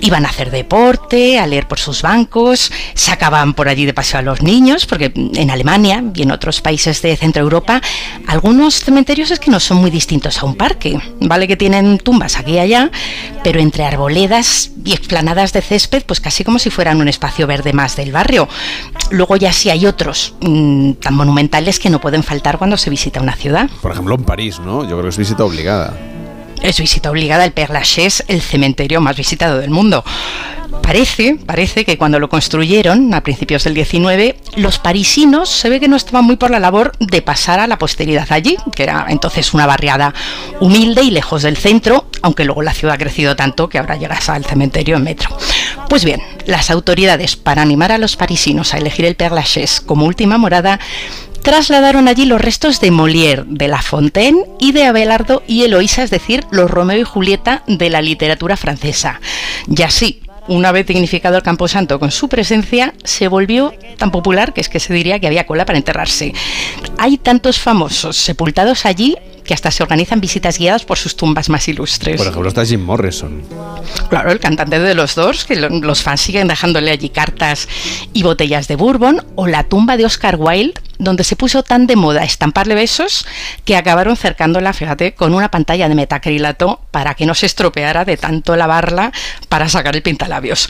Iban 0.00 0.26
a 0.26 0.30
hacer 0.30 0.50
deporte, 0.50 1.38
a 1.38 1.46
leer 1.46 1.68
por 1.68 1.78
sus 1.78 2.02
bancos, 2.02 2.72
sacaban 2.94 3.54
por 3.54 3.68
allí 3.68 3.86
de 3.86 3.94
paseo 3.94 4.20
a 4.20 4.22
los 4.22 4.42
niños, 4.42 4.86
porque 4.86 5.12
en 5.14 5.50
Alemania 5.50 6.02
y 6.14 6.22
en 6.22 6.30
otros 6.30 6.60
países 6.60 7.02
de 7.02 7.16
Centro 7.16 7.42
Europa, 7.42 7.80
algunos 8.26 8.80
cementerios 8.80 9.30
es 9.30 9.40
que 9.40 9.50
no 9.50 9.60
son 9.60 9.78
muy 9.78 9.90
distintos 9.90 10.38
a 10.38 10.46
un 10.46 10.56
parque. 10.56 10.98
Vale 11.20 11.46
que 11.46 11.56
tienen 11.56 11.98
tumbas 11.98 12.38
aquí 12.38 12.52
y 12.52 12.58
allá, 12.58 12.90
pero 13.44 13.60
entre 13.60 13.84
arboledas 13.84 14.70
y 14.84 14.92
explanadas 14.92 15.52
de 15.52 15.62
césped, 15.62 16.02
pues 16.04 16.20
casi 16.20 16.44
como 16.44 16.58
si 16.58 16.70
fueran 16.70 17.00
un 17.00 17.08
espacio 17.08 17.46
verde 17.46 17.72
más 17.72 17.96
del 17.96 18.12
barrio. 18.12 18.48
Luego 19.10 19.36
ya 19.36 19.52
sí 19.52 19.70
hay 19.70 19.86
otros 19.86 20.34
mmm, 20.40 20.92
tan 20.94 21.14
monumentales 21.14 21.78
que 21.78 21.90
no 21.90 22.00
pueden 22.00 22.22
faltar 22.22 22.58
cuando 22.58 22.76
se 22.76 22.90
visita 22.90 23.20
una 23.20 23.34
ciudad. 23.34 23.68
Por 23.82 23.92
ejemplo, 23.92 24.14
en 24.14 24.24
París, 24.24 24.58
¿no? 24.60 24.82
Yo 24.82 24.98
creo 24.98 25.02
que 25.02 25.08
es 25.08 25.16
visita 25.28 25.44
obligada. 25.44 25.92
Es 26.62 26.80
visita 26.80 27.10
obligada 27.10 27.44
el 27.44 27.52
Père 27.52 27.70
Lachaise, 27.70 28.24
el 28.28 28.40
cementerio 28.40 29.02
más 29.02 29.14
visitado 29.14 29.58
del 29.58 29.68
mundo. 29.68 30.02
Parece, 30.82 31.36
parece 31.44 31.84
que 31.84 31.98
cuando 31.98 32.18
lo 32.18 32.30
construyeron, 32.30 33.12
a 33.12 33.22
principios 33.22 33.64
del 33.64 33.74
19, 33.74 34.38
los 34.56 34.78
parisinos 34.78 35.50
se 35.50 35.68
ve 35.68 35.80
que 35.80 35.88
no 35.88 35.96
estaban 35.96 36.24
muy 36.24 36.36
por 36.36 36.50
la 36.50 36.60
labor 36.60 36.92
de 36.98 37.20
pasar 37.20 37.60
a 37.60 37.66
la 37.66 37.76
posteridad 37.76 38.26
allí, 38.30 38.56
que 38.74 38.84
era 38.84 39.04
entonces 39.10 39.52
una 39.52 39.66
barriada 39.66 40.14
humilde 40.60 41.02
y 41.02 41.10
lejos 41.10 41.42
del 41.42 41.58
centro, 41.58 42.06
aunque 42.22 42.46
luego 42.46 42.62
la 42.62 42.72
ciudad 42.72 42.94
ha 42.94 42.98
crecido 42.98 43.36
tanto 43.36 43.68
que 43.68 43.76
ahora 43.76 43.96
llegas 43.96 44.30
al 44.30 44.46
cementerio 44.46 44.96
en 44.96 45.04
metro. 45.04 45.28
Pues 45.90 46.06
bien, 46.06 46.22
las 46.46 46.70
autoridades, 46.70 47.36
para 47.36 47.60
animar 47.60 47.92
a 47.92 47.98
los 47.98 48.16
parisinos 48.16 48.72
a 48.72 48.78
elegir 48.78 49.04
el 49.04 49.16
Père 49.16 49.34
Lachaise 49.34 49.82
como 49.82 50.06
última 50.06 50.38
morada, 50.38 50.80
trasladaron 51.42 52.08
allí 52.08 52.24
los 52.24 52.40
restos 52.40 52.80
de 52.80 52.90
Molière, 52.90 53.44
de 53.46 53.68
La 53.68 53.82
Fontaine 53.82 54.44
y 54.58 54.72
de 54.72 54.84
Abelardo 54.84 55.42
y 55.46 55.62
Eloísa, 55.62 56.02
es 56.02 56.10
decir, 56.10 56.44
los 56.50 56.70
Romeo 56.70 56.98
y 56.98 57.04
Julieta 57.04 57.62
de 57.66 57.90
la 57.90 58.02
literatura 58.02 58.56
francesa. 58.56 59.20
Y 59.66 59.82
así, 59.82 60.22
una 60.48 60.72
vez 60.72 60.86
dignificado 60.86 61.36
el 61.36 61.42
Camposanto 61.42 61.98
con 61.98 62.10
su 62.10 62.28
presencia, 62.28 62.94
se 63.04 63.28
volvió 63.28 63.74
tan 63.98 64.10
popular 64.10 64.52
que 64.52 64.60
es 64.60 64.68
que 64.68 64.80
se 64.80 64.94
diría 64.94 65.18
que 65.18 65.26
había 65.26 65.46
cola 65.46 65.66
para 65.66 65.78
enterrarse. 65.78 66.32
Hay 66.96 67.18
tantos 67.18 67.58
famosos 67.58 68.16
sepultados 68.16 68.86
allí 68.86 69.16
que 69.44 69.54
hasta 69.54 69.70
se 69.70 69.82
organizan 69.82 70.20
visitas 70.20 70.58
guiadas 70.58 70.84
por 70.84 70.98
sus 70.98 71.16
tumbas 71.16 71.48
más 71.48 71.66
ilustres. 71.68 72.18
Por 72.18 72.26
ejemplo, 72.26 72.48
está 72.48 72.66
Jim 72.66 72.82
Morrison. 72.84 73.42
Claro, 74.10 74.30
el 74.30 74.40
cantante 74.40 74.78
de 74.78 74.94
los 74.94 75.14
dos, 75.14 75.46
que 75.46 75.56
los 75.56 76.02
fans 76.02 76.20
siguen 76.20 76.48
dejándole 76.48 76.90
allí 76.90 77.08
cartas 77.08 77.66
y 78.12 78.22
botellas 78.22 78.68
de 78.68 78.76
bourbon, 78.76 79.24
o 79.36 79.46
la 79.46 79.64
tumba 79.64 79.96
de 79.96 80.04
Oscar 80.04 80.36
Wilde, 80.38 80.74
donde 80.98 81.24
se 81.24 81.36
puso 81.36 81.62
tan 81.62 81.86
de 81.86 81.96
moda 81.96 82.24
estamparle 82.24 82.74
besos 82.74 83.26
que 83.64 83.76
acabaron 83.76 84.16
cercándola, 84.16 84.72
fíjate, 84.72 85.14
con 85.14 85.34
una 85.34 85.50
pantalla 85.50 85.88
de 85.88 85.94
metacrilato 85.94 86.80
para 86.90 87.14
que 87.14 87.26
no 87.26 87.34
se 87.34 87.46
estropeara 87.46 88.04
de 88.04 88.16
tanto 88.16 88.56
lavarla 88.56 89.12
para 89.48 89.68
sacar 89.68 89.96
el 89.96 90.02
pintalabios. 90.02 90.68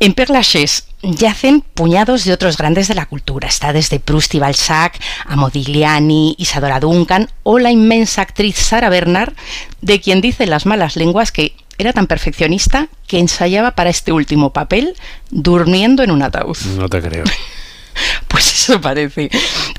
En 0.00 0.14
Père 0.14 0.32
Lachaise 0.32 0.84
yacen 1.02 1.60
puñados 1.60 2.24
de 2.24 2.32
otros 2.32 2.56
grandes 2.56 2.88
de 2.88 2.94
la 2.94 3.06
cultura. 3.06 3.48
Está 3.48 3.72
desde 3.72 4.00
Proust 4.00 4.34
y 4.34 4.38
Balzac 4.38 4.98
a 5.26 5.36
Modigliani, 5.36 6.34
Isadora 6.38 6.80
Duncan 6.80 7.28
o 7.42 7.58
la 7.58 7.70
inmensa 7.70 8.22
actriz 8.22 8.56
Sara 8.56 8.88
Bernard, 8.88 9.34
de 9.80 10.00
quien 10.00 10.20
dicen 10.20 10.50
las 10.50 10.66
malas 10.66 10.96
lenguas 10.96 11.32
que 11.32 11.54
era 11.78 11.92
tan 11.92 12.06
perfeccionista 12.06 12.88
que 13.06 13.18
ensayaba 13.18 13.72
para 13.72 13.90
este 13.90 14.12
último 14.12 14.52
papel 14.52 14.94
durmiendo 15.30 16.02
en 16.02 16.10
un 16.10 16.22
ataúd. 16.22 16.56
No 16.76 16.88
te 16.88 17.00
creo. 17.00 17.24
Pues 18.28 18.52
eso 18.52 18.80
parece. 18.80 19.30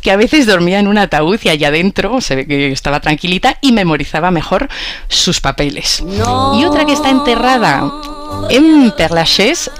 Que 0.02 0.12
a 0.12 0.18
veces 0.18 0.46
dormía 0.46 0.80
en 0.80 0.88
un 0.88 0.98
ataúd 0.98 1.40
y 1.44 1.50
allá 1.50 1.70
adentro 1.70 2.20
se 2.20 2.36
ve 2.36 2.48
que 2.48 2.72
estaba 2.72 3.00
tranquilita 3.00 3.58
y 3.62 3.72
memorizaba 3.72 4.32
mejor 4.32 4.68
sus 5.08 5.40
papeles. 5.40 6.04
Y 6.56 6.66
otra 6.66 6.86
que 6.86 6.94
está 6.94 7.10
enterrada 7.10 7.92
en 8.50 8.92
Père 8.92 9.24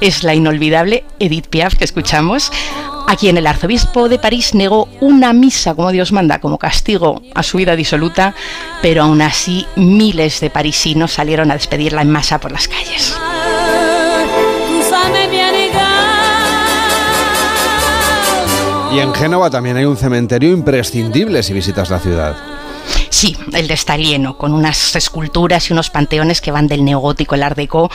es 0.02 0.24
la 0.24 0.36
inolvidable 0.36 1.04
Edith 1.20 1.48
Piaf 1.48 1.76
que 1.76 1.84
escuchamos, 1.84 2.52
a 3.08 3.16
quien 3.16 3.38
el 3.38 3.48
arzobispo 3.48 4.08
de 4.08 4.20
París 4.20 4.54
negó 4.54 4.88
una 5.02 5.34
misa 5.34 5.74
como 5.74 5.92
Dios 5.92 6.12
manda, 6.12 6.40
como 6.40 6.60
castigo 6.60 7.24
a 7.34 7.42
su 7.42 7.58
vida 7.58 7.76
disoluta, 7.76 8.36
pero 8.82 9.04
aún 9.04 9.22
así 9.22 9.66
miles 9.76 10.40
de 10.42 10.52
parisinos 10.52 11.14
salieron 11.14 11.50
a 11.50 11.56
despedirla 11.56 12.04
en 12.04 12.12
masa 12.12 12.40
por 12.40 12.52
las 12.52 12.68
calles. 12.68 13.18
En 19.00 19.14
Génova 19.14 19.50
también 19.50 19.78
hay 19.78 19.86
un 19.86 19.96
cementerio 19.96 20.52
imprescindible 20.52 21.42
si 21.42 21.54
visitas 21.54 21.90
la 21.90 22.00
ciudad. 22.00 22.36
Sí, 23.10 23.38
el 23.54 23.66
de 23.70 23.78
Stalieno, 23.78 24.38
con 24.38 24.54
unas 24.54 24.94
esculturas 24.94 25.70
y 25.70 25.74
unos 25.74 25.90
panteones 25.90 26.42
que 26.42 26.52
van 26.52 26.68
del 26.68 26.84
neogótico 26.84 27.36
al 27.36 27.44
art 27.44 27.56
déco, 27.56 27.90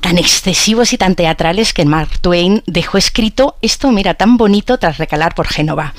tan 0.00 0.18
excesivos 0.18 0.92
y 0.92 0.98
tan 0.98 1.16
teatrales 1.16 1.72
que 1.72 1.84
Mark 1.84 2.20
Twain 2.20 2.62
dejó 2.66 2.96
escrito 2.96 3.56
esto, 3.60 3.90
mira, 3.90 4.14
tan 4.14 4.36
bonito 4.36 4.78
tras 4.78 4.98
recalar 4.98 5.34
por 5.34 5.48
Génova. 5.48 5.94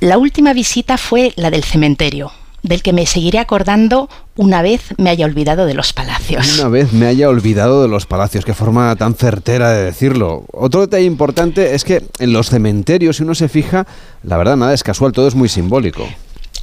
La 0.00 0.18
última 0.18 0.54
visita 0.54 0.98
fue 0.98 1.32
la 1.36 1.52
del 1.52 1.62
cementerio, 1.62 2.32
del 2.68 2.82
que 2.82 2.92
me 2.92 3.06
seguiré 3.06 3.38
acordando 3.38 4.08
una 4.36 4.62
vez 4.62 4.94
me 4.98 5.10
haya 5.10 5.26
olvidado 5.26 5.66
de 5.66 5.74
los 5.74 5.92
palacios. 5.92 6.58
Una 6.58 6.68
vez 6.68 6.92
me 6.92 7.06
haya 7.06 7.28
olvidado 7.28 7.82
de 7.82 7.88
los 7.88 8.06
palacios, 8.06 8.44
qué 8.44 8.54
forma 8.54 8.94
tan 8.96 9.14
certera 9.14 9.70
de 9.72 9.84
decirlo. 9.84 10.44
Otro 10.52 10.82
detalle 10.82 11.06
importante 11.06 11.74
es 11.74 11.82
que 11.82 12.04
en 12.18 12.32
los 12.32 12.50
cementerios, 12.50 13.16
si 13.16 13.24
uno 13.24 13.34
se 13.34 13.48
fija, 13.48 13.86
la 14.22 14.36
verdad 14.36 14.56
nada 14.56 14.74
es 14.74 14.84
casual, 14.84 15.12
todo 15.12 15.26
es 15.26 15.34
muy 15.34 15.48
simbólico. 15.48 16.06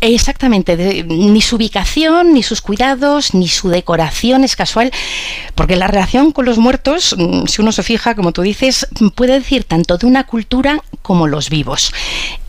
Exactamente, 0.02 1.04
ni 1.04 1.42
su 1.42 1.56
ubicación, 1.56 2.34
ni 2.34 2.44
sus 2.44 2.62
cuidados, 2.62 3.34
ni 3.34 3.48
su 3.48 3.70
decoración 3.70 4.44
es 4.44 4.56
casual, 4.56 4.92
porque 5.56 5.76
la 5.76 5.88
relación 5.88 6.32
con 6.32 6.46
los 6.46 6.58
muertos, 6.58 7.16
mm, 7.18 7.48
si 7.48 7.62
uno 7.62 7.72
se 7.72 7.84
fija, 7.84 8.16
como 8.16 8.32
tú 8.32 8.42
dices, 8.42 8.88
puede 9.16 9.34
decir 9.34 9.64
tanto 9.64 9.98
de 9.98 10.06
una 10.06 10.26
cultura 10.26 10.84
como 11.02 11.28
los 11.28 11.50
vivos. 11.50 11.94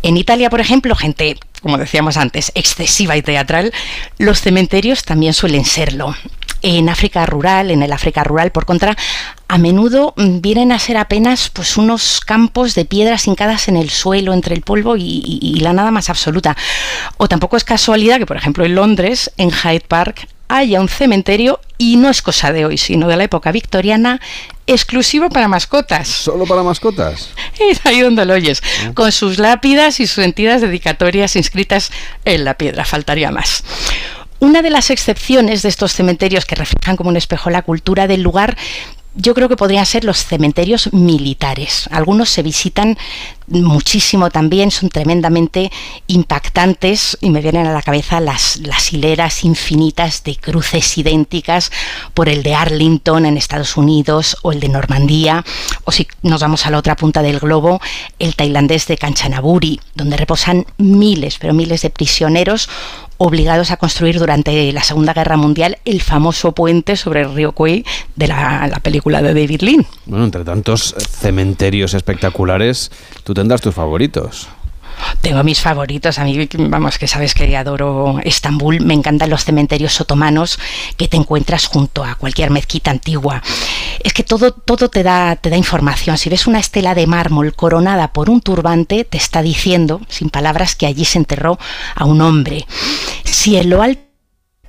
En 0.03 0.17
Italia, 0.17 0.51
por 0.51 0.61
ejemplo, 0.61 0.95
gente, 0.97 1.39
como 1.63 1.79
decíamos 1.79 2.17
antes, 2.17 2.53
excesiva 2.55 3.17
y 3.17 3.23
teatral, 3.23 3.73
los 4.19 4.41
cementerios 4.41 5.05
también 5.05 5.33
suelen 5.33 5.65
serlo 5.65 6.15
en 6.63 6.89
África 6.89 7.27
rural, 7.27 7.71
en 7.71 7.83
el 7.83 7.93
África 7.93 8.25
rural, 8.25 8.51
por 8.51 8.67
contra, 8.67 8.97
a 9.49 9.59
menudo 9.59 10.15
mm, 10.17 10.41
vienen 10.41 10.73
a 10.73 10.79
ser 10.79 10.97
apenas 10.97 11.51
pues 11.51 11.77
unos 11.77 12.21
campos 12.21 12.75
de 12.75 12.85
piedras 12.85 13.27
hincadas 13.27 13.69
en 13.69 13.77
el 13.77 13.91
suelo 13.91 14.33
entre 14.33 14.55
el 14.55 14.63
polvo 14.63 14.97
y, 14.97 15.59
la 15.61 15.73
nada 15.73 15.91
más 15.91 16.11
absoluta. 16.11 16.57
O 17.17 17.29
tampoco 17.29 17.57
es 17.57 17.65
casualidad 17.65 18.19
que, 18.19 18.27
por 18.27 18.37
ejemplo, 18.37 18.65
en 18.65 18.75
Londres, 18.75 19.31
en 19.37 19.51
Hyde 19.51 19.85
Park, 19.87 20.29
haya 20.49 20.81
un 20.81 20.89
cementerio 20.89 21.61
y 21.79 21.97
no 21.97 22.09
es 22.09 22.23
cosa 22.23 22.53
de 22.53 22.65
hoy, 22.65 22.79
sino 22.79 23.09
de 23.09 23.17
la 23.17 23.25
época 23.25 23.51
victoriana, 23.53 24.21
exclusivo 24.67 25.29
para 25.29 25.49
mascotas. 25.49 26.09
¿Solo 26.09 26.47
para 26.47 26.63
mascotas? 26.63 27.31
Es 27.59 27.85
ahí 27.87 28.01
donde 28.01 28.25
lo 28.25 28.35
oyes, 28.35 28.63
ah. 28.85 28.93
con 28.95 29.11
sus 29.11 29.39
lápidas 29.39 29.99
y 30.01 30.07
sus 30.07 30.23
sentidas 30.23 30.61
dedicatorias 30.61 31.37
inscritas 31.37 31.91
en 32.25 32.45
la 32.45 32.55
piedra, 32.55 32.85
faltaría 32.85 33.31
más. 33.31 33.65
Una 34.39 34.61
de 34.61 34.71
las 34.71 34.91
excepciones 34.91 35.63
de 35.63 35.71
estos 35.71 35.95
cementerios 35.95 36.45
que 36.45 36.55
reflejan 36.55 36.97
como 36.97 37.09
un 37.09 37.17
espejo 37.17 37.49
la 37.49 37.63
cultura 37.63 38.07
del 38.07 38.21
lugar 38.21 38.57
yo 39.17 39.35
creo 39.35 39.49
que 39.49 39.57
podrían 39.57 39.87
ser 39.87 40.05
los 40.05 40.25
cementerios 40.25 40.93
militares. 40.93 41.89
Algunos 41.91 42.29
se 42.29 42.43
visitan 42.43 42.97
muchísimo 43.49 44.31
también, 44.31 44.71
son 44.71 44.89
tremendamente 44.89 45.71
impactantes 46.07 47.17
y 47.21 47.31
me 47.31 47.41
vienen 47.41 47.67
a 47.67 47.73
la 47.73 47.83
cabeza 47.83 48.21
las, 48.21 48.59
las 48.59 48.93
hileras 48.93 49.45
infinitas 49.45 50.25
de 50.25 50.37
cruces 50.37 50.99
idénticas 50.99 51.71
por 52.13 52.29
el 52.29 52.43
de 52.43 52.55
Arlington 52.55 53.25
en 53.25 53.37
Estados 53.37 53.77
Unidos 53.77 54.37
o 54.43 54.53
el 54.53 54.61
de 54.61 54.69
Normandía, 54.69 55.45
o 55.85 55.93
si 55.93 56.07
nos 56.23 56.43
vamos 56.43 56.67
a 56.67 56.71
la 56.71 56.79
otra 56.79 56.97
punta 56.97 57.23
del 57.23 57.39
globo, 57.39 57.81
el 58.19 58.35
tailandés 58.35 58.87
de 58.87 58.99
Kanchanaburi, 58.99 59.81
donde 59.95 60.17
reposan 60.17 60.67
miles, 60.79 61.39
pero 61.39 61.55
miles 61.55 61.83
de 61.83 61.91
prisioneros 61.91 62.69
obligados 63.19 63.71
a 63.71 63.77
construir 63.77 64.19
durante 64.19 64.73
la 64.73 64.83
Segunda 64.83 65.13
Guerra 65.13 65.37
Mundial 65.37 65.79
el 65.85 66.01
famoso 66.03 66.53
puente 66.53 66.97
sobre 66.97 67.23
el 67.23 67.35
río 67.35 67.53
Kwai 67.53 67.85
de 68.15 68.29
la, 68.29 68.69
la 68.69 68.81
película 68.81 69.23
de 69.23 69.35
David 69.35 69.63
Lean. 69.63 69.87
Bueno, 70.07 70.25
entre 70.25 70.45
tantos 70.45 70.95
cementerios 70.99 71.95
espectaculares, 71.95 72.91
tú 73.25 73.35
tendrás 73.35 73.61
tus 73.61 73.75
favoritos. 73.75 74.49
Tengo 75.21 75.43
mis 75.43 75.61
favoritos, 75.61 76.19
a 76.19 76.25
mí, 76.25 76.49
vamos, 76.57 76.99
que 76.99 77.07
sabes 77.07 77.35
que 77.35 77.57
adoro 77.57 78.21
Estambul, 78.25 78.81
me 78.81 78.95
encantan 78.95 79.31
los 79.31 79.45
cementerios 79.45 80.01
otomanos 80.01 80.59
que 80.97 81.09
te 81.09 81.17
encuentras 81.17 81.67
junto 81.67 82.05
a 82.05 82.15
cualquier 82.15 82.51
mezquita 82.51 82.91
antigua. 82.91 83.43
Es 84.03 84.13
que 84.13 84.23
todo, 84.23 84.53
todo 84.53 84.89
te, 84.89 85.03
da, 85.03 85.37
te 85.37 85.51
da 85.51 85.57
información. 85.57 86.17
Si 86.19 86.29
ves 86.29 86.47
una 86.47 86.61
estela 86.61 86.95
de 86.95 87.07
mármol 87.07 87.55
coronada 87.55 88.13
por 88.13 88.31
un 88.31 88.41
turbante, 88.41 89.05
te 89.05 89.19
está 89.19 89.43
diciendo, 89.43 90.01
sin 90.09 90.31
palabras, 90.31 90.77
que 90.77 90.87
allí 90.87 91.05
se 91.05 91.19
enterró 91.19 91.59
a 91.95 92.05
un 92.05 92.21
hombre. 92.21 92.67
Si 93.25 93.57
en 93.57 93.71
lo 93.71 93.83
alto 93.83 94.06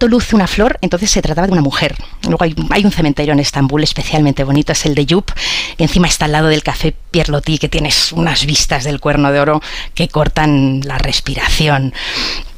luce 0.05 0.35
una 0.35 0.45
flor, 0.45 0.77
entonces 0.81 1.09
se 1.09 1.21
trataba 1.23 1.47
de 1.47 1.53
una 1.53 1.61
mujer. 1.61 1.95
Luego 2.23 2.43
hay, 2.43 2.85
un 2.85 2.91
cementerio 2.91 3.33
en 3.33 3.39
Estambul 3.39 3.83
especialmente 3.83 4.43
bonito, 4.43 4.71
es 4.73 4.85
el 4.85 4.93
de 4.93 5.07
Yup, 5.07 5.31
que 5.77 5.83
encima 5.83 6.07
está 6.07 6.25
al 6.25 6.33
lado 6.33 6.49
del 6.49 6.61
café 6.61 6.95
Pierlotti, 7.09 7.57
que 7.57 7.69
tienes 7.69 8.11
unas 8.11 8.45
vistas 8.45 8.83
del 8.83 8.99
cuerno 8.99 9.31
de 9.31 9.39
oro 9.39 9.61
que 9.95 10.07
cortan 10.07 10.81
la 10.83 10.99
respiración. 10.99 11.93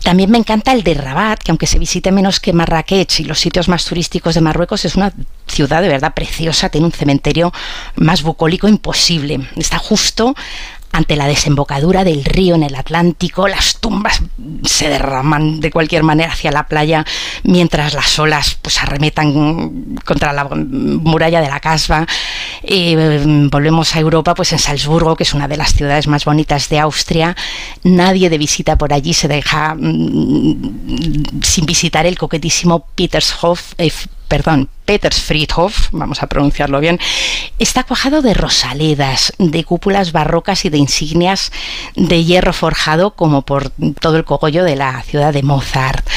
También 0.04 0.32
me 0.32 0.38
encanta 0.38 0.72
el 0.72 0.84
de 0.84 0.94
Rabat, 0.94 1.44
que 1.44 1.52
aunque 1.52 1.68
se 1.68 1.78
visite 1.78 2.12
menos 2.12 2.40
que 2.40 2.54
Marrakech 2.54 3.20
y 3.20 3.26
los 3.26 3.40
sitios 3.40 3.68
más 3.68 3.86
turísticos 3.86 4.34
de 4.34 4.42
Marruecos, 4.42 4.86
es 4.86 4.96
una 4.96 5.14
ciudad 5.46 5.82
de 5.82 5.90
verdad 5.90 6.14
preciosa, 6.14 6.70
tiene 6.70 6.88
un 6.88 6.94
cementerio 6.94 7.54
más 7.96 8.24
bucólico 8.24 8.68
imposible. 8.68 9.48
Está 9.56 9.78
justo 9.78 10.36
ante 10.92 11.16
la 11.16 11.28
desembocadura 11.28 12.04
del 12.04 12.26
río 12.26 12.56
en 12.56 12.64
el 12.64 12.76
Atlántico, 12.76 13.48
las 13.48 13.80
tumbas 13.80 14.22
se 14.64 14.90
derraman 14.90 15.60
de 15.60 15.72
cualquier 15.72 16.04
manera 16.04 16.32
hacia 16.32 16.52
la 16.52 16.68
playa 16.68 17.06
mientras 17.44 17.94
las 17.94 18.18
olas 18.18 18.58
pues 18.62 18.82
arremetan 18.82 19.98
contra 20.06 20.34
la 20.34 20.46
muralla 20.46 21.42
de 21.42 21.50
la 21.50 21.60
casba. 21.60 22.08
volvemos 23.52 23.96
a 23.96 24.00
Europa, 24.00 24.34
pues 24.34 24.52
en 24.54 24.60
Salzburgo, 24.60 25.16
que 25.16 25.24
es 25.24 25.34
una 25.34 25.48
de 25.48 25.58
las 25.58 25.74
ciudades 25.74 26.08
más 26.08 26.26
bonitas 26.26 26.70
de 26.70 26.80
Austria. 26.80 27.36
Nadie 27.84 28.30
de 28.30 28.38
visita 28.38 28.78
por 28.78 28.94
allí 28.94 29.14
se 29.14 29.28
deja 29.28 29.76
mm, 29.76 31.42
sin 31.44 31.66
visitar 31.66 32.06
el 32.06 32.18
coquetísimo 32.18 32.86
Petershof, 32.96 33.74
eh, 33.78 33.92
perdón, 34.30 34.70
Petersfriedhof, 34.86 35.90
vamos 35.92 36.24
a 36.24 36.28
pronunciarlo 36.28 36.80
bien, 36.80 37.00
está 37.58 37.84
cuajado 37.84 38.22
de 38.22 38.36
rosaledas, 38.36 39.34
de 39.40 39.64
cúpulas 39.64 40.12
barrocas 40.12 40.66
y 40.66 40.70
de 40.70 40.78
insignias 40.78 41.52
de 41.96 42.24
hierro 42.24 42.54
forjado 42.54 43.16
como 43.16 43.42
por 43.42 43.72
todo 44.00 44.18
el 44.18 44.26
cogollo 44.26 44.64
de 44.64 44.76
la 44.76 45.02
ciudad 45.02 45.34
de 45.34 45.44
Mozart 45.44 46.08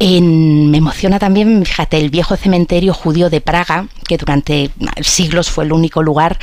me 0.00 0.78
emociona 0.78 1.18
también, 1.18 1.64
fíjate, 1.64 1.98
el 1.98 2.10
viejo 2.10 2.36
cementerio 2.36 2.92
judío 2.92 3.30
de 3.30 3.40
Praga, 3.40 3.86
que 4.06 4.18
durante 4.18 4.70
siglos 5.02 5.50
fue 5.50 5.64
el 5.64 5.72
único 5.72 6.02
lugar 6.02 6.38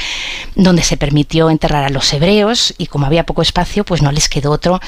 donde 0.55 0.83
se 0.83 0.97
permitió 0.97 1.49
enterrar 1.49 1.83
a 1.83 1.89
los 1.89 2.11
hebreos 2.13 2.73
y 2.77 2.87
como 2.87 3.05
había 3.05 3.25
poco 3.25 3.41
espacio, 3.41 3.83
pues 3.83 4.01
no 4.01 4.11
les 4.11 4.29
quedó 4.29 4.51
otro 4.51 4.79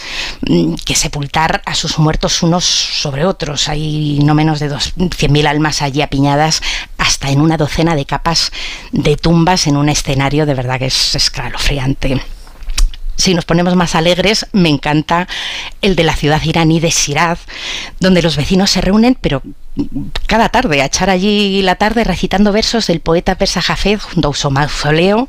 mm, 0.47 0.75
que 0.85 0.95
sepultar 0.95 1.61
a 1.65 1.75
sus 1.75 1.99
muertos 1.99 2.41
unos 2.41 2.63
sobre 2.63 3.25
otros. 3.25 3.67
Hay 3.67 4.19
no 4.23 4.33
menos 4.33 4.59
de 4.59 4.69
100.000 4.69 5.45
almas 5.47 5.81
allí 5.81 6.01
apiñadas 6.01 6.61
hasta 6.97 7.29
en 7.29 7.41
una 7.41 7.57
docena 7.57 7.95
de 7.95 8.05
capas 8.05 8.51
de 8.91 9.17
tumbas 9.17 9.67
en 9.67 9.77
un 9.77 9.89
escenario 9.89 10.45
de 10.45 10.53
verdad 10.53 10.79
que 10.79 10.87
es 10.87 11.15
escalofriante 11.15 12.21
si 13.15 13.33
nos 13.33 13.45
ponemos 13.45 13.75
más 13.75 13.95
alegres, 13.95 14.47
me 14.51 14.69
encanta 14.69 15.27
el 15.81 15.95
de 15.95 16.03
la 16.03 16.15
ciudad 16.15 16.43
iraní 16.43 16.79
de 16.79 16.89
Shiraz, 16.89 17.39
donde 17.99 18.21
los 18.21 18.35
vecinos 18.35 18.71
se 18.71 18.81
reúnen, 18.81 19.17
pero 19.19 19.41
cada 20.27 20.49
tarde, 20.49 20.81
a 20.81 20.85
echar 20.85 21.09
allí 21.09 21.61
la 21.61 21.75
tarde 21.75 22.03
recitando 22.03 22.51
versos 22.51 22.87
del 22.87 22.99
poeta 22.99 23.35
persa 23.35 23.61
Jafed 23.61 23.99
junto 23.99 24.29
a 24.29 24.33
su 24.33 24.51
mausoleo, 24.51 25.27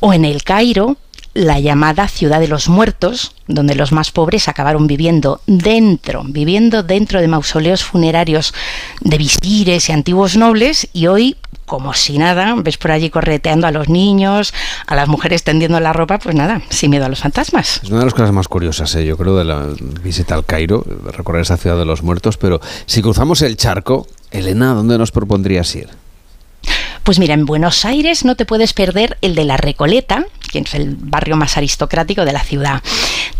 o 0.00 0.12
en 0.12 0.24
el 0.24 0.42
Cairo, 0.44 0.96
la 1.34 1.58
llamada 1.58 2.06
ciudad 2.06 2.38
de 2.38 2.46
los 2.46 2.68
muertos, 2.68 3.34
donde 3.48 3.74
los 3.74 3.90
más 3.90 4.12
pobres 4.12 4.48
acabaron 4.48 4.86
viviendo 4.86 5.40
dentro, 5.46 6.22
viviendo 6.24 6.84
dentro 6.84 7.20
de 7.20 7.26
mausoleos 7.26 7.82
funerarios 7.82 8.54
de 9.00 9.18
visires 9.18 9.88
y 9.88 9.92
antiguos 9.92 10.36
nobles, 10.36 10.88
y 10.92 11.08
hoy 11.08 11.36
como 11.66 11.94
si 11.94 12.18
nada, 12.18 12.54
ves 12.56 12.78
por 12.78 12.90
allí 12.90 13.10
correteando 13.10 13.66
a 13.66 13.70
los 13.70 13.88
niños, 13.88 14.52
a 14.86 14.94
las 14.94 15.08
mujeres 15.08 15.42
tendiendo 15.42 15.80
la 15.80 15.92
ropa, 15.92 16.18
pues 16.18 16.34
nada, 16.34 16.62
sin 16.70 16.90
miedo 16.90 17.04
a 17.04 17.08
los 17.08 17.20
fantasmas. 17.20 17.80
Es 17.82 17.90
una 17.90 18.00
de 18.00 18.04
las 18.06 18.14
cosas 18.14 18.32
más 18.32 18.48
curiosas, 18.48 18.94
¿eh? 18.94 19.04
yo 19.04 19.16
creo, 19.16 19.36
de 19.36 19.44
la 19.44 19.66
visita 20.02 20.34
al 20.34 20.44
Cairo, 20.44 20.84
recorrer 21.12 21.42
esa 21.42 21.56
ciudad 21.56 21.78
de 21.78 21.84
los 21.84 22.02
muertos, 22.02 22.36
pero 22.36 22.60
si 22.86 23.02
cruzamos 23.02 23.42
el 23.42 23.56
charco, 23.56 24.06
Elena, 24.30 24.74
¿dónde 24.74 24.98
nos 24.98 25.10
propondrías 25.10 25.74
ir? 25.74 25.88
Pues 27.04 27.18
mira, 27.18 27.34
en 27.34 27.44
Buenos 27.44 27.84
Aires 27.84 28.24
no 28.24 28.34
te 28.34 28.46
puedes 28.46 28.72
perder 28.72 29.18
el 29.20 29.34
de 29.34 29.44
la 29.44 29.58
Recoleta, 29.58 30.24
que 30.50 30.60
es 30.60 30.74
el 30.74 30.96
barrio 30.96 31.36
más 31.36 31.58
aristocrático 31.58 32.24
de 32.24 32.32
la 32.32 32.42
ciudad. 32.42 32.82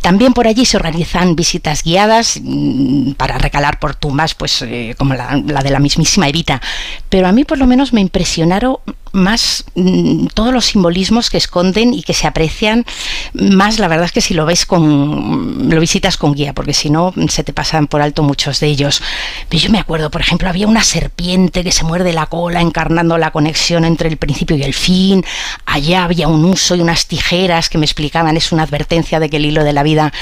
También 0.03 0.35
por 0.35 0.47
allí 0.47 0.67
se 0.67 0.77
organizan 0.77 1.35
visitas 1.35 1.83
guiadas 1.83 2.39
mm, 2.43 3.13
para 3.13 3.39
recalar 3.39 3.79
por 3.79 3.95
tumbas, 3.95 4.35
pues 4.35 4.61
eh, 4.61 4.95
como 4.99 5.15
la, 5.15 5.43
la, 5.47 5.63
de 5.63 5.71
la 5.71 5.79
mismísima 5.79 6.29
Evita. 6.29 6.61
Pero 7.09 7.27
a 7.27 7.33
mí 7.33 7.45
por 7.45 7.57
lo 7.57 7.67
menos 7.67 7.95
me 7.95 8.03
impresionaron 8.03 8.77
más 9.15 9.65
mm, 9.77 10.27
todos 10.35 10.53
los 10.53 10.67
simbolismos 10.67 11.31
que 11.31 11.39
esconden 11.39 11.95
y 11.95 12.03
que 12.03 12.13
se 12.13 12.27
aprecian 12.27 12.85
más, 13.33 13.79
la 13.79 13.89
verdad 13.89 14.07
es 14.07 14.13
que 14.13 14.21
si 14.21 14.35
lo 14.35 14.45
ves 14.45 14.67
con, 14.67 15.71
lo 15.71 15.81
visitas 15.81 16.17
con 16.17 16.35
guía, 16.35 16.53
porque 16.53 16.75
si 16.75 16.91
no 16.91 17.15
se 17.29 17.45
te 17.45 17.53
pasan 17.53 17.87
por 17.87 18.03
alto 18.03 18.23
muchos 18.23 18.61
de 18.61 18.67
ellos. 18.67 19.03
Pero 19.49 19.63
yo 19.63 19.71
me 19.71 19.79
acuerdo, 19.79 20.11
por 20.11 20.21
ejemplo, 20.21 20.49
había 20.49 20.67
una 20.67 20.83
serpiente 20.83 21.63
que 21.63 21.73
se 21.73 21.85
muerde 21.85 22.13
la 22.13 22.27
cola 22.27 22.61
encarnando 22.61 23.17
la 23.17 23.31
conexión 23.31 23.85
entre 23.85 24.09
el 24.09 24.17
principio 24.17 24.57
y 24.57 24.63
el 24.63 24.75
fin. 24.75 25.25
Allá 25.65 26.05
había 26.05 26.29
un 26.29 26.45
uso 26.45 26.75
y 26.75 26.81
unas 26.81 27.07
tijeras 27.07 27.69
que 27.69 27.79
me 27.79 27.87
explicaban, 27.87 28.37
es 28.37 28.51
una 28.51 28.65
advertencia 28.65 29.21
de 29.21 29.31
que 29.31 29.37
el 29.37 29.47
hilo 29.47 29.63
de 29.63 29.73
la 29.73 29.85
vida 29.85 30.13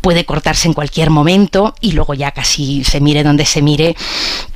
puede 0.00 0.24
cortarse 0.24 0.68
en 0.68 0.74
cualquier 0.74 1.10
momento 1.10 1.74
y 1.80 1.92
luego 1.92 2.14
ya 2.14 2.30
casi 2.30 2.82
se 2.84 3.00
mire 3.00 3.22
donde 3.22 3.44
se 3.44 3.60
mire, 3.60 3.94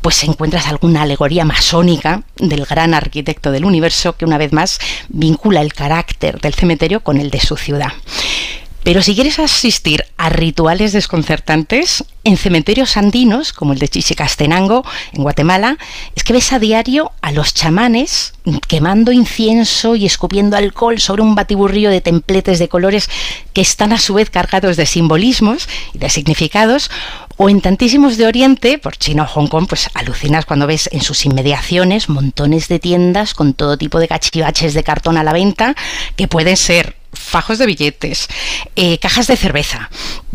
pues 0.00 0.24
encuentras 0.24 0.66
alguna 0.66 1.02
alegoría 1.02 1.44
masónica 1.44 2.22
del 2.36 2.64
gran 2.64 2.94
arquitecto 2.94 3.50
del 3.50 3.64
universo 3.64 3.81
que 4.16 4.24
una 4.24 4.38
vez 4.38 4.52
más 4.52 4.78
vincula 5.08 5.60
el 5.60 5.72
carácter 5.72 6.40
del 6.40 6.54
cementerio 6.54 7.00
con 7.00 7.18
el 7.18 7.30
de 7.30 7.40
su 7.40 7.56
ciudad. 7.56 7.92
Pero 8.84 9.00
si 9.00 9.14
quieres 9.14 9.38
asistir 9.38 10.04
a 10.16 10.28
rituales 10.28 10.92
desconcertantes, 10.92 12.04
en 12.24 12.36
cementerios 12.36 12.96
andinos, 12.96 13.52
como 13.52 13.72
el 13.72 13.78
de 13.78 13.88
Chichicastenango, 13.88 14.84
en 15.12 15.22
Guatemala, 15.22 15.78
es 16.16 16.24
que 16.24 16.32
ves 16.32 16.52
a 16.52 16.58
diario 16.58 17.12
a 17.20 17.30
los 17.30 17.54
chamanes 17.54 18.34
quemando 18.66 19.12
incienso 19.12 19.94
y 19.94 20.04
escupiendo 20.04 20.56
alcohol 20.56 20.98
sobre 20.98 21.22
un 21.22 21.36
batiburrillo 21.36 21.90
de 21.90 22.00
templetes 22.00 22.58
de 22.58 22.68
colores 22.68 23.08
que 23.52 23.60
están 23.60 23.92
a 23.92 24.00
su 24.00 24.14
vez 24.14 24.30
cargados 24.30 24.76
de 24.76 24.86
simbolismos 24.86 25.68
y 25.94 25.98
de 25.98 26.10
significados, 26.10 26.90
o 27.42 27.48
en 27.48 27.60
tantísimos 27.60 28.16
de 28.18 28.26
Oriente, 28.28 28.78
por 28.78 28.96
China 28.96 29.24
o 29.24 29.26
Hong 29.26 29.48
Kong, 29.48 29.66
pues 29.68 29.90
alucinas 29.94 30.46
cuando 30.46 30.68
ves 30.68 30.88
en 30.92 31.02
sus 31.02 31.26
inmediaciones 31.26 32.08
montones 32.08 32.68
de 32.68 32.78
tiendas 32.78 33.34
con 33.34 33.52
todo 33.52 33.76
tipo 33.76 33.98
de 33.98 34.06
cachivaches 34.06 34.74
de 34.74 34.84
cartón 34.84 35.16
a 35.16 35.24
la 35.24 35.32
venta, 35.32 35.74
que 36.14 36.28
pueden 36.28 36.56
ser 36.56 36.94
fajos 37.12 37.58
de 37.58 37.66
billetes, 37.66 38.28
eh, 38.76 38.98
cajas 38.98 39.26
de 39.26 39.36
cerveza, 39.36 39.90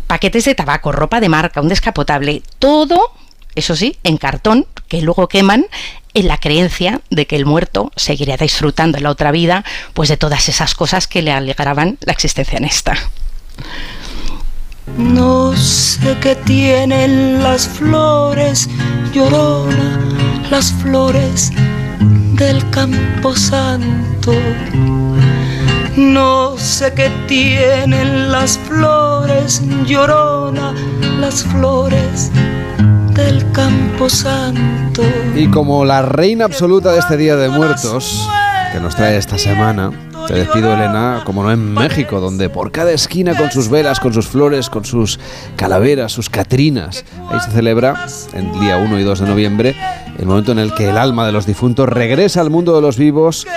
paquetes 0.06 0.44
de 0.44 0.56
tabaco, 0.56 0.92
ropa 0.92 1.22
de 1.22 1.30
marca, 1.30 1.62
un 1.62 1.70
descapotable, 1.70 2.44
todo, 2.60 3.14
eso 3.56 3.78
sí, 3.78 3.96
en 4.04 4.18
cartón, 4.18 4.68
que 4.90 5.02
luego 5.02 5.30
queman 5.30 5.66
en 6.14 6.28
la 6.28 6.40
creencia 6.40 7.00
de 7.10 7.26
que 7.26 7.38
el 7.38 7.46
muerto 7.46 7.90
seguiría 7.96 8.36
disfrutando 8.36 8.98
en 8.98 9.06
la 9.06 9.12
otra 9.12 9.32
vida, 9.32 9.64
pues 9.94 10.10
de 10.10 10.18
todas 10.18 10.50
esas 10.50 10.76
cosas 10.76 11.08
que 11.08 11.22
le 11.22 11.32
alegraban 11.32 11.98
la 12.02 12.12
existencia 12.12 12.58
en 12.58 12.66
esta. 12.66 12.98
No 14.96 15.56
sé 15.56 16.16
qué 16.22 16.36
tienen 16.36 17.44
las 17.44 17.68
flores, 17.68 18.70
llorona, 19.14 20.00
las 20.50 20.72
flores 20.72 21.52
del 22.36 22.68
campo 22.70 23.36
santo. 23.36 24.34
No 25.96 26.58
sé 26.58 26.94
qué 26.94 27.12
tienen 27.28 28.32
las 28.32 28.58
flores, 28.60 29.62
llorona, 29.86 30.74
las 31.20 31.44
flores 31.44 32.32
del 33.14 33.52
campo 33.52 34.10
santo. 34.10 35.02
Y 35.36 35.48
como 35.48 35.84
la 35.86 36.04
reina 36.04 36.46
absoluta 36.46 36.92
de 36.94 37.00
este 37.00 37.18
Día 37.18 37.36
de 37.36 37.50
Muertos, 37.50 38.28
que 38.72 38.80
nos 38.80 38.96
trae 38.96 39.18
esta 39.18 39.38
semana, 39.38 39.92
te 40.28 40.34
despido, 40.34 40.74
Elena, 40.74 41.22
como 41.26 41.42
no 41.42 41.52
en 41.52 41.74
México, 41.74 42.20
donde 42.20 42.50
por 42.50 42.72
cada 42.72 42.92
esquina 42.92 43.36
con 43.36 43.50
sus 43.52 43.70
velas, 43.70 44.00
con 44.00 44.14
sus 44.14 44.28
flores, 44.28 44.70
con 44.70 44.84
sus 44.84 45.20
calaveras, 45.56 46.12
sus 46.12 46.30
catrinas, 46.30 47.06
ahí 47.30 47.40
se 47.40 47.52
celebra, 47.52 48.06
el 48.34 48.52
día 48.60 48.78
1 48.78 49.00
y 49.00 49.04
2 49.04 49.20
de 49.20 49.26
noviembre, 49.26 49.76
el 50.20 50.26
momento 50.26 50.52
en 50.52 50.60
el 50.60 50.74
que 50.74 50.90
el 50.90 50.98
alma 50.98 51.26
de 51.26 51.32
los 51.32 51.46
difuntos 51.46 51.88
regresa 51.88 52.42
al 52.42 52.50
mundo 52.50 52.76
de 52.76 52.82
los 52.82 52.98
vivos 52.98 53.48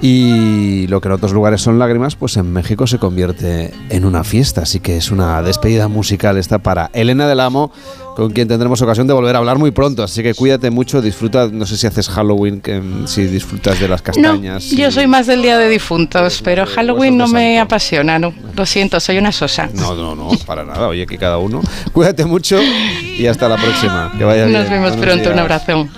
y 0.00 0.86
lo 0.88 1.00
que 1.00 1.08
en 1.08 1.12
otros 1.12 1.32
lugares 1.32 1.60
son 1.60 1.78
lágrimas, 1.78 2.16
pues 2.16 2.36
en 2.36 2.52
México 2.52 2.86
se 2.86 2.98
convierte 2.98 3.72
en 3.88 4.04
una 4.04 4.24
fiesta. 4.24 4.62
Así 4.62 4.80
que 4.80 4.96
es 4.96 5.10
una 5.12 5.42
despedida 5.42 5.88
musical 5.88 6.38
esta 6.38 6.58
para 6.58 6.90
Elena 6.92 7.28
del 7.28 7.38
Amo, 7.38 7.72
con 8.14 8.30
quien 8.30 8.48
tendremos 8.48 8.80
ocasión 8.82 9.06
de 9.06 9.12
volver 9.12 9.34
a 9.34 9.38
hablar 9.38 9.58
muy 9.58 9.70
pronto. 9.70 10.02
Así 10.02 10.22
que 10.22 10.34
cuídate 10.34 10.70
mucho, 10.70 11.00
disfruta, 11.00 11.48
no 11.50 11.66
sé 11.66 11.76
si 11.76 11.86
haces 11.86 12.08
Halloween, 12.08 12.60
que, 12.60 12.82
si 13.06 13.24
disfrutas 13.24 13.80
de 13.80 13.88
las 13.88 14.02
castañas. 14.02 14.72
No, 14.72 14.78
yo 14.78 14.90
soy 14.90 15.06
más 15.06 15.26
del 15.26 15.42
Día 15.42 15.58
de 15.58 15.68
Difuntos, 15.68 16.40
pero 16.42 16.66
Halloween 16.66 17.16
no 17.16 17.28
me 17.28 17.60
apasiona, 17.60 18.18
no. 18.18 18.34
Lo 18.54 18.66
siento, 18.66 19.00
soy 19.00 19.18
una 19.18 19.32
sosa. 19.32 19.68
No, 19.74 19.94
no, 19.94 20.14
no, 20.14 20.30
para 20.46 20.64
nada. 20.64 20.88
Oye, 20.88 21.06
que 21.06 21.18
cada 21.18 21.38
uno. 21.38 21.62
Cuídate 21.92 22.24
mucho 22.24 22.60
y 22.62 23.26
hasta 23.26 23.48
la 23.48 23.56
próxima. 23.56 24.12
Que 24.16 24.24
vaya 24.24 24.46
Nos 24.46 24.68
vemos 24.68 24.96
pronto, 24.96 25.30
un 25.30 25.38
abrazo. 25.38 25.88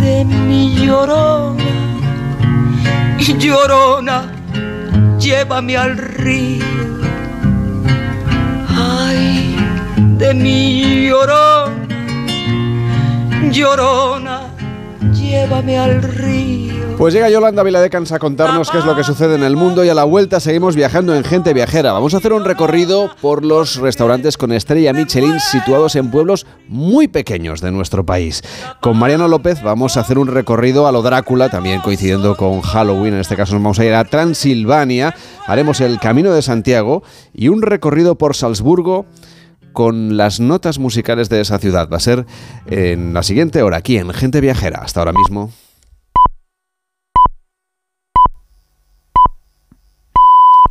De 0.00 0.24
mi 0.24 0.74
llorona, 0.74 1.64
llorona, 3.38 4.32
llévame 5.18 5.76
al 5.76 5.98
río. 5.98 6.97
De 10.18 10.34
mi 10.34 11.06
llorona, 11.08 11.86
llorona, 13.52 14.40
llévame 15.14 15.78
al 15.78 16.02
río. 16.02 16.74
Pues 16.98 17.14
llega 17.14 17.30
Yolanda 17.30 17.62
Viladecans 17.62 18.10
a 18.10 18.18
contarnos 18.18 18.72
qué 18.72 18.78
es 18.78 18.84
lo 18.84 18.96
que 18.96 19.04
sucede 19.04 19.36
en 19.36 19.44
el 19.44 19.54
mundo 19.54 19.84
y 19.84 19.88
a 19.88 19.94
la 19.94 20.02
vuelta 20.02 20.40
seguimos 20.40 20.74
viajando 20.74 21.14
en 21.14 21.22
Gente 21.22 21.54
Viajera. 21.54 21.92
Vamos 21.92 22.14
a 22.14 22.16
hacer 22.16 22.32
un 22.32 22.44
recorrido 22.44 23.08
por 23.20 23.44
los 23.44 23.76
restaurantes 23.76 24.36
con 24.36 24.50
estrella 24.50 24.92
Michelin 24.92 25.38
situados 25.38 25.94
en 25.94 26.10
pueblos 26.10 26.44
muy 26.66 27.06
pequeños 27.06 27.60
de 27.60 27.70
nuestro 27.70 28.04
país. 28.04 28.42
Con 28.80 28.98
Mariano 28.98 29.28
López 29.28 29.62
vamos 29.62 29.96
a 29.96 30.00
hacer 30.00 30.18
un 30.18 30.26
recorrido 30.26 30.88
a 30.88 30.92
lo 30.92 31.02
Drácula, 31.02 31.48
también 31.48 31.80
coincidiendo 31.80 32.36
con 32.36 32.60
Halloween, 32.62 33.14
en 33.14 33.20
este 33.20 33.36
caso 33.36 33.54
nos 33.54 33.62
vamos 33.62 33.78
a 33.78 33.84
ir 33.84 33.94
a 33.94 34.04
Transilvania, 34.04 35.14
haremos 35.46 35.80
el 35.80 36.00
Camino 36.00 36.32
de 36.32 36.42
Santiago 36.42 37.04
y 37.32 37.46
un 37.46 37.62
recorrido 37.62 38.18
por 38.18 38.34
Salzburgo 38.34 39.06
con 39.78 40.16
las 40.16 40.40
notas 40.40 40.80
musicales 40.80 41.28
de 41.28 41.40
esa 41.40 41.60
ciudad. 41.60 41.88
Va 41.88 41.98
a 41.98 42.00
ser 42.00 42.26
en 42.66 43.14
la 43.14 43.22
siguiente 43.22 43.62
hora 43.62 43.76
aquí 43.76 43.96
en 43.96 44.12
Gente 44.12 44.40
Viajera. 44.40 44.80
Hasta 44.80 44.98
ahora 44.98 45.12
mismo. 45.12 45.52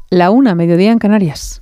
La 0.09 0.29
una, 0.29 0.55
mediodía 0.55 0.91
en 0.91 0.99
Canarias. 0.99 1.61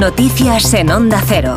Noticias 0.00 0.72
en 0.72 0.90
Onda 0.90 1.22
Cero. 1.26 1.56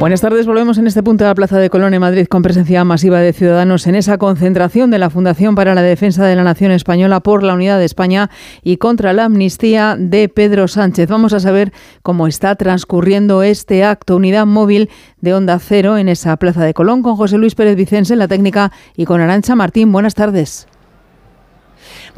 Buenas 0.00 0.20
tardes, 0.20 0.46
volvemos 0.46 0.78
en 0.78 0.86
este 0.86 1.02
punto 1.02 1.24
de 1.24 1.30
la 1.30 1.34
Plaza 1.34 1.58
de 1.58 1.70
Colón 1.70 1.92
en 1.92 2.00
Madrid 2.00 2.28
con 2.28 2.42
presencia 2.42 2.84
masiva 2.84 3.18
de 3.18 3.32
ciudadanos 3.32 3.88
en 3.88 3.96
esa 3.96 4.16
concentración 4.16 4.92
de 4.92 5.00
la 5.00 5.10
Fundación 5.10 5.56
para 5.56 5.74
la 5.74 5.82
Defensa 5.82 6.24
de 6.24 6.36
la 6.36 6.44
Nación 6.44 6.70
Española 6.70 7.18
por 7.18 7.42
la 7.42 7.54
Unidad 7.54 7.80
de 7.80 7.84
España 7.84 8.30
y 8.62 8.76
contra 8.76 9.12
la 9.12 9.24
amnistía 9.24 9.96
de 9.98 10.28
Pedro 10.28 10.68
Sánchez. 10.68 11.08
Vamos 11.08 11.32
a 11.32 11.40
saber 11.40 11.72
cómo 12.02 12.28
está 12.28 12.54
transcurriendo 12.54 13.42
este 13.42 13.82
acto, 13.82 14.14
unidad 14.14 14.46
móvil 14.46 14.88
de 15.20 15.34
Onda 15.34 15.58
Cero 15.58 15.98
en 15.98 16.08
esa 16.08 16.36
Plaza 16.36 16.62
de 16.62 16.74
Colón 16.74 17.02
con 17.02 17.16
José 17.16 17.36
Luis 17.36 17.56
Pérez 17.56 17.74
Vicens 17.74 18.12
en 18.12 18.20
la 18.20 18.28
técnica 18.28 18.70
y 18.96 19.04
con 19.04 19.20
Arancha 19.20 19.56
Martín. 19.56 19.90
Buenas 19.90 20.14
tardes. 20.14 20.68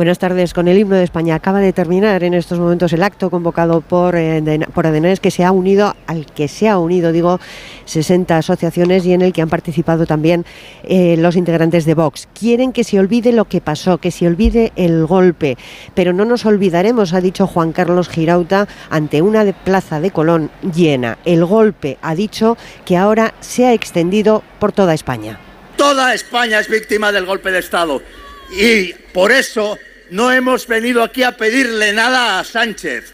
Buenas 0.00 0.18
tardes. 0.18 0.54
Con 0.54 0.66
el 0.66 0.78
himno 0.78 0.96
de 0.96 1.04
España 1.04 1.34
acaba 1.34 1.58
de 1.58 1.74
terminar 1.74 2.24
en 2.24 2.32
estos 2.32 2.58
momentos 2.58 2.90
el 2.94 3.02
acto 3.02 3.28
convocado 3.28 3.82
por, 3.82 4.16
eh, 4.16 4.42
por 4.72 4.86
Adenares 4.86 5.20
que 5.20 5.30
se 5.30 5.44
ha 5.44 5.52
unido, 5.52 5.94
al 6.06 6.24
que 6.24 6.48
se 6.48 6.70
ha 6.70 6.78
unido, 6.78 7.12
digo, 7.12 7.38
60 7.84 8.38
asociaciones 8.38 9.04
y 9.04 9.12
en 9.12 9.20
el 9.20 9.34
que 9.34 9.42
han 9.42 9.50
participado 9.50 10.06
también 10.06 10.46
eh, 10.84 11.16
los 11.18 11.36
integrantes 11.36 11.84
de 11.84 11.92
Vox. 11.92 12.28
Quieren 12.32 12.72
que 12.72 12.82
se 12.82 12.98
olvide 12.98 13.30
lo 13.34 13.44
que 13.44 13.60
pasó, 13.60 13.98
que 13.98 14.10
se 14.10 14.26
olvide 14.26 14.72
el 14.74 15.04
golpe, 15.04 15.58
pero 15.92 16.14
no 16.14 16.24
nos 16.24 16.46
olvidaremos, 16.46 17.12
ha 17.12 17.20
dicho 17.20 17.46
Juan 17.46 17.72
Carlos 17.72 18.08
Girauta, 18.08 18.68
ante 18.88 19.20
una 19.20 19.44
plaza 19.52 20.00
de 20.00 20.12
Colón 20.12 20.50
llena. 20.74 21.18
El 21.26 21.44
golpe 21.44 21.98
ha 22.00 22.14
dicho 22.14 22.56
que 22.86 22.96
ahora 22.96 23.34
se 23.40 23.66
ha 23.66 23.74
extendido 23.74 24.42
por 24.60 24.72
toda 24.72 24.94
España. 24.94 25.38
Toda 25.76 26.14
España 26.14 26.58
es 26.58 26.70
víctima 26.70 27.12
del 27.12 27.26
golpe 27.26 27.50
de 27.50 27.58
Estado 27.58 28.00
y 28.50 28.94
por 29.12 29.30
eso 29.30 29.76
no 30.10 30.32
hemos 30.32 30.66
venido 30.66 31.02
aquí 31.02 31.22
a 31.22 31.36
pedirle 31.36 31.92
nada 31.92 32.40
a 32.40 32.44
Sánchez. 32.44 33.12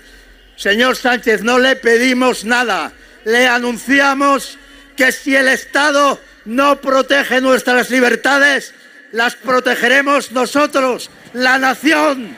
Señor 0.57 0.97
Sánchez, 0.97 1.42
no 1.42 1.59
le 1.59 1.76
pedimos 1.76 2.44
nada. 2.44 2.92
Le 3.24 3.47
anunciamos 3.47 4.59
que 4.97 5.12
si 5.12 5.36
el 5.36 5.49
Estado 5.49 6.20
no 6.44 6.80
protege 6.80 7.40
nuestras 7.40 7.90
libertades, 7.90 8.72
las 9.12 9.34
protegeremos 9.36 10.32
nosotros, 10.32 11.11
la 11.32 11.59
nación. 11.59 12.36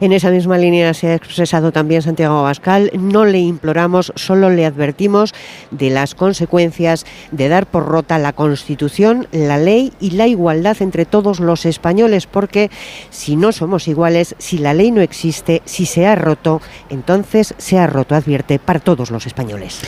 En 0.00 0.12
esa 0.12 0.30
misma 0.30 0.58
línea 0.58 0.94
se 0.94 1.08
ha 1.08 1.14
expresado 1.14 1.72
también 1.72 2.02
Santiago 2.02 2.38
Abascal. 2.38 2.90
No 2.98 3.24
le 3.24 3.38
imploramos, 3.38 4.12
solo 4.16 4.50
le 4.50 4.66
advertimos 4.66 5.34
de 5.70 5.90
las 5.90 6.14
consecuencias 6.14 7.06
de 7.30 7.48
dar 7.48 7.66
por 7.66 7.86
rota 7.86 8.18
la 8.18 8.32
Constitución, 8.32 9.28
la 9.32 9.58
ley 9.58 9.92
y 10.00 10.10
la 10.10 10.26
igualdad 10.26 10.76
entre 10.80 11.04
todos 11.04 11.40
los 11.40 11.66
españoles, 11.66 12.26
porque 12.26 12.70
si 13.10 13.36
no 13.36 13.52
somos 13.52 13.88
iguales, 13.88 14.34
si 14.38 14.58
la 14.58 14.74
ley 14.74 14.90
no 14.90 15.00
existe, 15.00 15.62
si 15.64 15.86
se 15.86 16.06
ha 16.06 16.14
roto, 16.14 16.60
entonces 16.90 17.54
se 17.58 17.78
ha 17.78 17.86
roto, 17.86 18.14
advierte, 18.14 18.58
para 18.58 18.80
todos 18.80 19.10
los 19.10 19.26
españoles. 19.26 19.80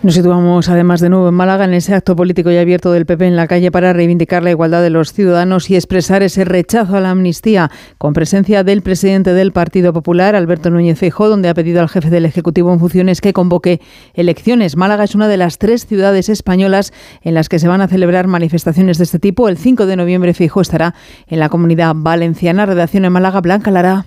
Nos 0.00 0.14
situamos 0.14 0.68
además 0.68 1.00
de 1.00 1.08
nuevo 1.08 1.28
en 1.28 1.34
Málaga 1.34 1.64
en 1.64 1.74
ese 1.74 1.92
acto 1.92 2.14
político 2.14 2.52
y 2.52 2.56
abierto 2.56 2.92
del 2.92 3.04
PP 3.04 3.26
en 3.26 3.34
la 3.34 3.48
calle 3.48 3.72
para 3.72 3.92
reivindicar 3.92 4.44
la 4.44 4.52
igualdad 4.52 4.80
de 4.80 4.90
los 4.90 5.12
ciudadanos 5.12 5.68
y 5.70 5.74
expresar 5.74 6.22
ese 6.22 6.44
rechazo 6.44 6.96
a 6.96 7.00
la 7.00 7.10
amnistía 7.10 7.72
con 7.98 8.12
presencia 8.12 8.62
del 8.62 8.82
presidente 8.82 9.32
del 9.32 9.50
Partido 9.50 9.92
Popular, 9.92 10.36
Alberto 10.36 10.70
Núñez 10.70 11.00
Feijóo, 11.00 11.28
donde 11.28 11.48
ha 11.48 11.54
pedido 11.54 11.80
al 11.80 11.88
jefe 11.88 12.10
del 12.10 12.26
Ejecutivo 12.26 12.72
en 12.72 12.78
funciones 12.78 13.20
que 13.20 13.32
convoque 13.32 13.80
elecciones. 14.14 14.76
Málaga 14.76 15.02
es 15.02 15.16
una 15.16 15.26
de 15.26 15.36
las 15.36 15.58
tres 15.58 15.84
ciudades 15.84 16.28
españolas 16.28 16.92
en 17.22 17.34
las 17.34 17.48
que 17.48 17.58
se 17.58 17.66
van 17.66 17.80
a 17.80 17.88
celebrar 17.88 18.28
manifestaciones 18.28 18.98
de 18.98 19.04
este 19.04 19.18
tipo. 19.18 19.48
El 19.48 19.58
5 19.58 19.84
de 19.86 19.96
noviembre 19.96 20.32
Feijóo 20.32 20.62
estará 20.62 20.94
en 21.26 21.40
la 21.40 21.48
comunidad 21.48 21.94
valenciana. 21.96 22.66
Redacción 22.66 23.04
en 23.04 23.12
Málaga, 23.12 23.40
Blanca 23.40 23.72
Lara. 23.72 24.06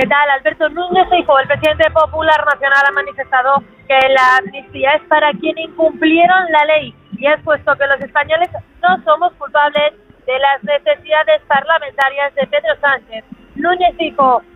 ¿Qué 0.00 0.06
tal? 0.06 0.30
Alberto 0.30 0.68
Núñez 0.68 1.08
Feijóo, 1.08 1.40
el 1.40 1.48
presidente 1.48 1.90
popular 1.90 2.46
nacional, 2.46 2.84
ha 2.86 2.92
manifestado 2.92 3.64
que 3.88 3.98
la 4.10 4.36
amnistía 4.36 4.92
es 4.92 5.02
para 5.08 5.32
quienes 5.32 5.64
incumplieron 5.64 6.52
la 6.52 6.64
ley 6.66 6.94
y 7.16 7.26
ha 7.26 7.34
expuesto 7.34 7.74
que 7.74 7.84
los 7.88 8.00
españoles 8.00 8.48
no 8.80 9.02
somos 9.02 9.32
culpables 9.32 9.94
de 10.24 10.38
las 10.38 10.62
necesidades 10.62 11.42
parlamentarias 11.48 12.32
de 12.36 12.46
Pedro 12.46 12.76
Sánchez. 12.80 13.24
Núñez 13.58 13.94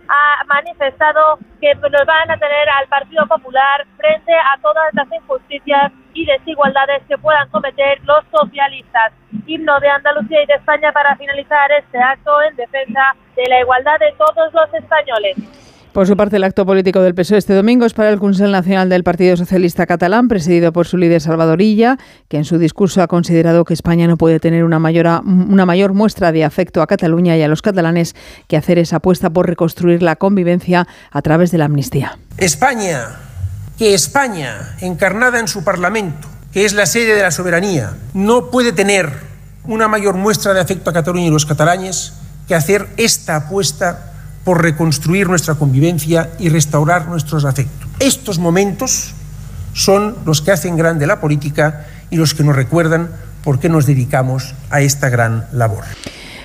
ha 0.09 0.45
manifestado 0.47 1.39
que 1.61 1.75
nos 1.75 2.07
van 2.07 2.31
a 2.31 2.37
tener 2.37 2.69
al 2.69 2.87
Partido 2.87 3.27
Popular 3.27 3.85
frente 3.97 4.33
a 4.33 4.61
todas 4.63 4.95
las 4.95 5.11
injusticias 5.13 5.93
y 6.15 6.25
desigualdades 6.25 7.03
que 7.09 7.19
puedan 7.19 7.49
cometer 7.51 8.01
los 8.05 8.25
socialistas. 8.31 9.13
Himno 9.47 9.81
de 9.81 9.89
Andalucía 9.89 10.45
y 10.45 10.47
de 10.47 10.55
España 10.55 10.93
para 10.93 11.17
finalizar 11.17 11.73
este 11.73 11.99
acto 11.99 12.43
en 12.43 12.55
defensa 12.55 13.17
de 13.35 13.49
la 13.49 13.61
igualdad 13.61 13.99
de 13.99 14.13
todos 14.13 14.55
los 14.55 14.73
españoles. 14.75 15.72
Por 15.93 16.07
su 16.07 16.17
parte, 16.17 16.37
el 16.37 16.45
acto 16.45 16.65
político 16.65 17.03
del 17.03 17.15
PSOE 17.15 17.37
este 17.37 17.53
domingo 17.53 17.85
es 17.85 17.93
para 17.93 18.09
el 18.09 18.19
Consell 18.19 18.51
Nacional 18.51 18.89
del 18.89 19.05
Partido 19.05 19.37
Socialista 19.37 19.85
Catalán, 19.85 20.27
presidido 20.27 20.73
por 20.73 20.87
su 20.87 20.97
líder 20.97 21.21
Salvador 21.21 21.61
Illa, 21.61 21.99
que 22.29 22.39
en 22.39 22.47
su 22.47 22.57
discurso 22.57 23.03
ha 23.03 23.09
considerado 23.09 23.67
que 23.67 23.75
España 23.75 24.07
no 24.07 24.17
puede 24.17 24.41
tener 24.41 24.65
una 24.65 24.79
mayor, 24.79 25.07
una 25.27 25.67
mayor 25.67 25.93
muestra 25.93 26.33
de 26.33 26.47
afecto 26.47 26.81
a 26.81 26.87
Cataluña 26.87 27.37
y 27.37 27.43
a 27.43 27.49
los 27.49 27.61
catalanes 27.61 28.17
que 28.49 28.57
hacer 28.57 28.79
esa 28.79 28.97
apuesta 28.97 29.29
por 29.29 29.47
reconstruir 29.47 30.03
la 30.03 30.17
convivencia 30.17 30.89
a 31.11 31.21
través 31.21 31.51
de 31.51 31.59
la 31.59 31.67
amnistía. 31.67 32.17
España, 32.39 33.09
que 33.77 33.93
España, 33.93 34.77
encarnada 34.81 35.41
en 35.41 35.49
su 35.49 35.63
Parlamento, 35.63 36.27
que 36.55 36.65
es 36.65 36.73
la 36.73 36.87
sede 36.87 37.17
de 37.17 37.23
la 37.23 37.31
soberanía, 37.31 37.99
no 38.15 38.51
puede 38.51 38.73
tener 38.73 39.11
una 39.65 39.89
mayor 39.89 40.17
muestra 40.17 40.55
de 40.55 40.61
afecto 40.61 40.89
a 40.89 40.95
Cataluña 40.95 41.27
y 41.27 41.31
los 41.31 41.45
catalanes 41.45 42.15
que 42.49 42.55
hacer 42.55 42.89
esta 42.97 43.37
apuesta 43.37 44.12
por 44.45 44.63
reconstruir 44.63 45.29
nuestra 45.29 45.55
convivencia 45.55 46.31
y 46.39 46.49
restaurar 46.49 47.09
nuestros 47.09 47.45
afectos. 47.45 47.89
Estos 48.01 48.39
momentos 48.39 49.13
son 49.73 50.17
los 50.27 50.43
que 50.43 50.53
hacen 50.53 50.77
grande 50.77 51.07
la 51.07 51.21
política 51.21 51.87
y 52.11 52.17
los 52.17 52.35
que 52.35 52.45
nos 52.45 52.57
recuerdan 52.57 53.11
por 53.45 53.59
qué 53.59 53.69
nos 53.69 53.87
dedicamos 53.87 54.55
a 54.71 54.81
esta 54.81 55.09
gran 55.09 55.47
labor. 55.53 55.85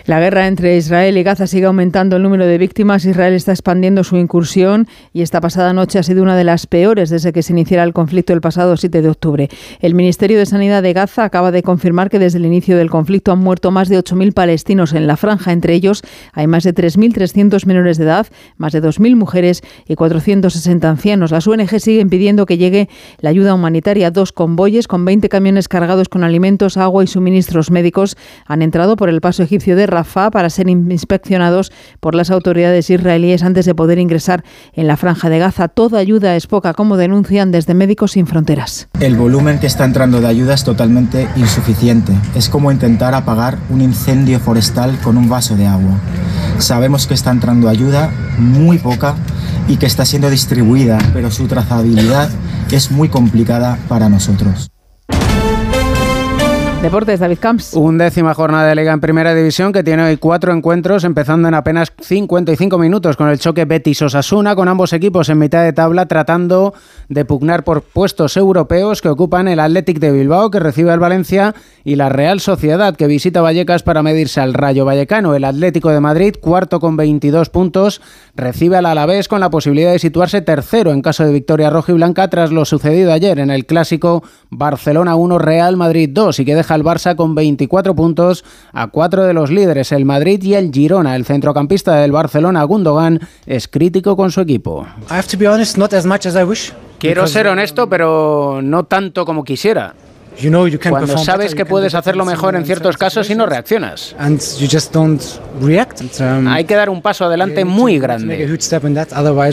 La 0.07 0.21
guerra 0.21 0.47
entre 0.47 0.77
Israel 0.77 1.17
y 1.17 1.23
Gaza 1.23 1.47
sigue 1.47 1.65
aumentando 1.65 2.15
el 2.15 2.23
número 2.23 2.45
de 2.45 2.57
víctimas. 2.57 3.03
Israel 3.03 3.33
está 3.33 3.51
expandiendo 3.51 4.05
su 4.05 4.15
incursión 4.15 4.87
y 5.11 5.21
esta 5.21 5.41
pasada 5.41 5.73
noche 5.73 5.99
ha 5.99 6.03
sido 6.03 6.23
una 6.23 6.37
de 6.37 6.45
las 6.45 6.65
peores 6.65 7.09
desde 7.09 7.33
que 7.33 7.43
se 7.43 7.51
iniciara 7.51 7.83
el 7.83 7.91
conflicto 7.91 8.31
el 8.31 8.39
pasado 8.39 8.77
7 8.77 9.01
de 9.01 9.09
octubre. 9.09 9.49
El 9.81 9.95
Ministerio 9.95 10.39
de 10.39 10.45
Sanidad 10.45 10.81
de 10.81 10.93
Gaza 10.93 11.25
acaba 11.25 11.51
de 11.51 11.61
confirmar 11.61 12.09
que 12.09 12.19
desde 12.19 12.37
el 12.37 12.45
inicio 12.45 12.77
del 12.77 12.89
conflicto 12.89 13.33
han 13.33 13.39
muerto 13.39 13.69
más 13.69 13.89
de 13.89 13.99
8.000 13.99 14.33
palestinos 14.33 14.93
en 14.93 15.07
la 15.07 15.17
franja. 15.17 15.51
Entre 15.51 15.73
ellos 15.73 16.01
hay 16.31 16.47
más 16.47 16.63
de 16.63 16.73
3.300 16.73 17.65
menores 17.65 17.97
de 17.97 18.05
edad, 18.05 18.27
más 18.55 18.71
de 18.71 18.81
2.000 18.81 19.17
mujeres 19.17 19.61
y 19.89 19.95
460 19.95 20.89
ancianos. 20.89 21.31
Las 21.31 21.47
ONG 21.47 21.81
siguen 21.81 22.09
pidiendo 22.09 22.45
que 22.45 22.57
llegue 22.57 22.87
la 23.19 23.31
ayuda 23.31 23.53
humanitaria. 23.53 24.09
Dos 24.09 24.31
convoyes 24.31 24.87
con 24.87 25.03
20 25.03 25.27
camiones 25.27 25.67
cargados 25.67 26.07
con 26.07 26.23
alimentos, 26.23 26.77
agua 26.77 27.03
y 27.03 27.07
suministros 27.07 27.71
médicos 27.71 28.15
han 28.45 28.61
entrado 28.61 28.95
por 28.95 29.09
el 29.09 29.19
paso 29.19 29.43
egipcio 29.43 29.75
de 29.75 29.96
para 30.31 30.49
ser 30.49 30.69
inspeccionados 30.69 31.71
por 31.99 32.15
las 32.15 32.31
autoridades 32.31 32.89
israelíes 32.89 33.43
antes 33.43 33.65
de 33.65 33.75
poder 33.75 33.99
ingresar 33.99 34.43
en 34.73 34.87
la 34.87 34.97
franja 34.97 35.29
de 35.29 35.39
Gaza. 35.39 35.67
Toda 35.67 35.99
ayuda 35.99 36.35
es 36.35 36.47
poca, 36.47 36.73
como 36.73 36.97
denuncian 36.97 37.51
desde 37.51 37.73
Médicos 37.73 38.11
Sin 38.11 38.27
Fronteras. 38.27 38.89
El 38.99 39.15
volumen 39.15 39.59
que 39.59 39.67
está 39.67 39.85
entrando 39.85 40.21
de 40.21 40.27
ayuda 40.27 40.53
es 40.53 40.63
totalmente 40.63 41.27
insuficiente. 41.35 42.13
Es 42.35 42.49
como 42.49 42.71
intentar 42.71 43.13
apagar 43.13 43.57
un 43.69 43.81
incendio 43.81 44.39
forestal 44.39 44.97
con 45.03 45.17
un 45.17 45.29
vaso 45.29 45.55
de 45.55 45.67
agua. 45.67 45.99
Sabemos 46.59 47.07
que 47.07 47.13
está 47.13 47.31
entrando 47.31 47.69
ayuda, 47.69 48.11
muy 48.37 48.77
poca, 48.77 49.15
y 49.67 49.77
que 49.77 49.85
está 49.85 50.05
siendo 50.05 50.29
distribuida, 50.29 50.97
pero 51.13 51.29
su 51.31 51.47
trazabilidad 51.47 52.29
es 52.71 52.91
muy 52.91 53.09
complicada 53.09 53.77
para 53.87 54.09
nosotros. 54.09 54.71
Deportes, 56.81 57.19
David 57.19 57.39
Camps. 57.39 57.73
Undécima 57.73 58.35
jornada 58.35 58.67
de 58.67 58.75
Liga 58.75 58.93
en 58.93 59.01
Primera 59.01 59.33
División 59.33 59.73
que 59.73 59.83
tiene 59.83 60.03
hoy 60.03 60.17
cuatro 60.17 60.53
encuentros, 60.53 61.03
empezando 61.03 61.47
en 61.47 61.55
apenas 61.55 61.91
55 61.99 62.77
minutos 62.77 63.17
con 63.17 63.29
el 63.29 63.39
choque 63.39 63.67
Betis-Osasuna, 63.67 64.55
con 64.55 64.67
ambos 64.67 64.93
equipos 64.93 65.27
en 65.29 65.39
mitad 65.39 65.63
de 65.63 65.73
tabla 65.73 66.05
tratando 66.05 66.75
de 67.09 67.25
pugnar 67.25 67.63
por 67.63 67.81
puestos 67.81 68.37
europeos 68.37 69.01
que 69.01 69.09
ocupan 69.09 69.47
el 69.47 69.59
Athletic 69.59 69.99
de 69.99 70.11
Bilbao, 70.11 70.51
que 70.51 70.59
recibe 70.59 70.91
al 70.91 70.99
Valencia, 70.99 71.55
y 71.83 71.95
la 71.95 72.09
Real 72.09 72.39
Sociedad, 72.39 72.95
que 72.95 73.07
visita 73.07 73.41
Vallecas 73.41 73.83
para 73.83 74.03
medirse 74.03 74.41
al 74.41 74.53
Rayo 74.53 74.85
Vallecano. 74.85 75.35
El 75.35 75.45
Atlético 75.45 75.89
de 75.89 76.01
Madrid, 76.01 76.35
cuarto 76.39 76.79
con 76.79 76.97
22 76.97 77.49
puntos, 77.49 78.01
recibe 78.35 78.77
al 78.77 78.85
Alavés 78.85 79.27
con 79.27 79.39
la 79.39 79.49
posibilidad 79.49 79.91
de 79.91 79.99
situarse 79.99 80.41
tercero 80.41 80.91
en 80.91 81.01
caso 81.01 81.23
de 81.23 81.31
victoria 81.31 81.69
roja 81.69 81.91
y 81.91 81.95
blanca 81.95 82.27
tras 82.27 82.51
lo 82.51 82.65
sucedido 82.65 83.13
ayer 83.13 83.39
en 83.39 83.49
el 83.49 83.65
clásico 83.65 84.23
Barcelona 84.49 85.15
1 85.15 85.37
Real 85.39 85.77
Madrid 85.77 86.09
2 86.11 86.39
y 86.39 86.45
que 86.45 86.55
deja 86.55 86.73
al 86.73 86.83
Barça 86.83 87.15
con 87.15 87.35
24 87.35 87.95
puntos 87.95 88.43
a 88.73 88.87
cuatro 88.87 89.23
de 89.23 89.33
los 89.33 89.49
líderes, 89.49 89.91
el 89.91 90.05
Madrid 90.05 90.41
y 90.43 90.55
el 90.55 90.71
Girona. 90.71 91.15
El 91.15 91.25
centrocampista 91.25 91.95
del 91.95 92.11
Barcelona, 92.11 92.63
Gundogan, 92.63 93.21
es 93.45 93.67
crítico 93.67 94.15
con 94.17 94.31
su 94.31 94.41
equipo. 94.41 94.85
Quiero 96.99 97.27
ser 97.27 97.47
honesto, 97.47 97.87
pero 97.87 98.59
no 98.63 98.83
tanto 98.85 99.25
como 99.25 99.43
quisiera. 99.43 99.93
Cuando 100.89 101.17
sabes 101.17 101.55
que 101.55 101.65
puedes 101.65 101.95
hacerlo 101.95 102.23
mejor 102.25 102.55
en 102.55 102.65
ciertos 102.65 102.95
casos 102.97 103.29
y 103.29 103.35
no 103.35 103.45
reaccionas. 103.47 104.15
Hay 106.47 106.65
que 106.65 106.75
dar 106.75 106.89
un 106.89 107.01
paso 107.01 107.25
adelante 107.25 107.65
muy 107.65 107.97
grande. 107.99 108.47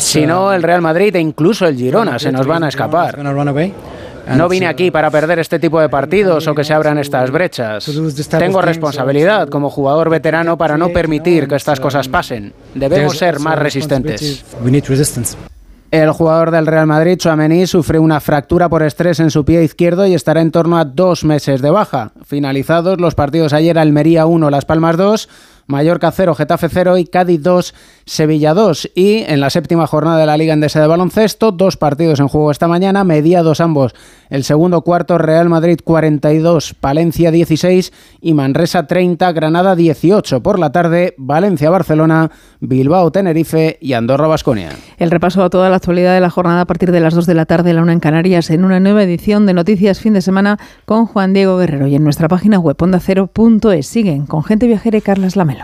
Si 0.03 0.27
no, 0.27 0.53
el 0.53 0.63
Real 0.63 0.83
Madrid 0.83 1.17
e 1.17 1.21
incluso 1.21 1.67
el 1.67 1.77
Girona 1.77 2.19
se 2.19 2.31
nos 2.33 2.47
van 2.47 2.65
a 2.65 2.69
escapar. 2.69 3.19
No 4.27 4.49
vine 4.49 4.67
aquí 4.67 4.91
para 4.91 5.11
perder 5.11 5.39
este 5.39 5.59
tipo 5.59 5.81
de 5.81 5.89
partidos 5.91 6.47
o 6.47 6.55
que 6.55 6.65
se 6.65 6.73
abran 6.73 6.99
estas 6.99 7.31
brechas. 7.31 7.85
Tengo 8.39 8.61
responsabilidad 8.63 9.49
como 9.49 9.69
jugador 9.71 10.09
veterano 10.11 10.57
para 10.57 10.77
no 10.79 10.89
permitir 10.91 11.47
que 11.49 11.57
estas 11.57 11.81
cosas 11.81 12.09
pasen. 12.09 12.53
Debemos 12.75 13.17
ser 13.19 13.39
más 13.41 13.59
resistentes. 13.59 14.45
El 15.95 16.11
jugador 16.11 16.51
del 16.51 16.67
Real 16.67 16.89
Madrid, 16.89 17.19
Chouameni, 17.19 17.69
sufre 17.69 18.01
una 18.01 18.19
fractura 18.19 18.69
por 18.69 18.83
estrés 18.83 19.21
en 19.21 19.31
su 19.31 19.45
pie 19.45 19.63
izquierdo 19.63 20.05
y 20.09 20.15
estará 20.15 20.41
en 20.41 20.51
torno 20.51 20.77
a 20.77 20.85
dos 20.85 21.23
meses 21.23 21.63
de 21.63 21.71
baja. 21.71 22.11
Finalizados 22.25 23.01
los 23.01 23.15
partidos 23.15 23.53
ayer, 23.53 23.79
Almería 23.79 24.27
1, 24.27 24.51
Las 24.51 24.65
Palmas 24.65 24.97
2, 24.97 25.29
Mallorca 25.67 26.11
0, 26.11 26.35
Getafe 26.35 26.69
0 26.69 26.99
y 26.99 27.07
Cádiz 27.07 27.43
2, 27.43 27.75
Sevilla 28.05 28.55
2. 28.55 28.91
Y 28.95 29.25
en 29.27 29.41
la 29.41 29.51
séptima 29.51 29.87
jornada 29.87 30.19
de 30.19 30.27
la 30.27 30.37
Liga 30.37 30.55
Endesa 30.55 30.81
de 30.81 30.87
Baloncesto, 30.87 31.53
dos 31.53 31.77
partidos 31.77 32.21
en 32.21 32.29
juego 32.29 32.51
esta 32.51 32.69
mañana, 32.69 33.05
mediados 33.05 33.61
ambos. 33.61 33.95
El 34.31 34.45
segundo 34.45 34.83
cuarto, 34.83 35.19
Real 35.19 35.49
Madrid 35.49 35.79
42, 35.83 36.75
Palencia 36.75 37.31
16 37.31 37.93
y 38.21 38.35
Manresa 38.35 38.87
30, 38.87 39.33
Granada 39.33 39.77
18. 39.77 40.43
Por 40.43 40.59
la 40.59 40.73
tarde, 40.73 41.15
Valencia, 41.19 41.71
Barcelona, 41.71 42.31
Bilbao, 42.61 43.11
Tenerife 43.11 43.79
y 43.81 43.93
Andorra, 43.93 44.27
Basconia. 44.27 44.71
El 44.99 45.11
repaso 45.11 45.43
a 45.43 45.51
toda 45.51 45.71
la 45.71 45.77
actualidad 45.77 46.15
de 46.15 46.21
la 46.21 46.31
jornada 46.31 46.63
a 46.63 46.67
partir 46.67 46.91
de 46.93 47.01
las 47.01 47.15
2 47.15 47.27
de 47.27 47.35
la 47.35 47.47
tarde, 47.47 47.73
la 47.73 47.83
una 47.83 47.93
en 47.93 48.01
Canarias, 48.01 48.51
en 48.51 48.65
una 48.65 48.81
nueva 48.81 49.03
edición 49.03 49.47
de 49.47 49.55
Noticias 49.55 50.01
Fin 50.01 50.15
de 50.15 50.23
Semana 50.23 50.59
con 50.85 51.07
Juan 51.07 51.33
Diego 51.33 51.57
Guerrero 51.57 51.87
y 51.87 51.95
en 51.95 52.05
nuestra 52.05 52.29
página 52.29 52.59
web 52.59 52.77
ondacero.es. 52.81 53.87
Siguen 53.87 54.27
con 54.27 54.45
gente 54.45 54.67
viajera 54.67 54.99
y 54.99 55.03
Carlas 55.03 55.37
Lamelo. 55.37 55.64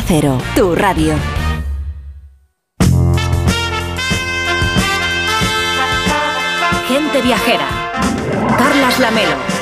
Cero, 0.00 0.38
tu 0.54 0.74
radio. 0.74 1.14
Gente 6.88 7.22
viajera. 7.22 7.66
Carlas 8.58 8.98
Lamelo. 8.98 9.55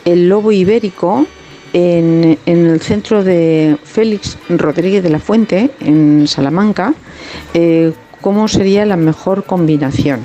el 0.05 0.29
lobo 0.29 0.53
ibérico 0.53 1.27
en, 1.73 2.39
en 2.47 2.67
el 2.67 2.81
centro 2.81 3.25
de 3.25 3.77
Félix 3.83 4.39
Rodríguez 4.49 5.03
de 5.03 5.11
la 5.11 5.19
Fuente, 5.19 5.73
en 5.81 6.29
Salamanca, 6.29 6.95
eh, 7.55 7.93
cómo 8.21 8.47
sería 8.49 8.87
la 8.87 8.97
mejor 8.97 9.43
combinación. 9.45 10.25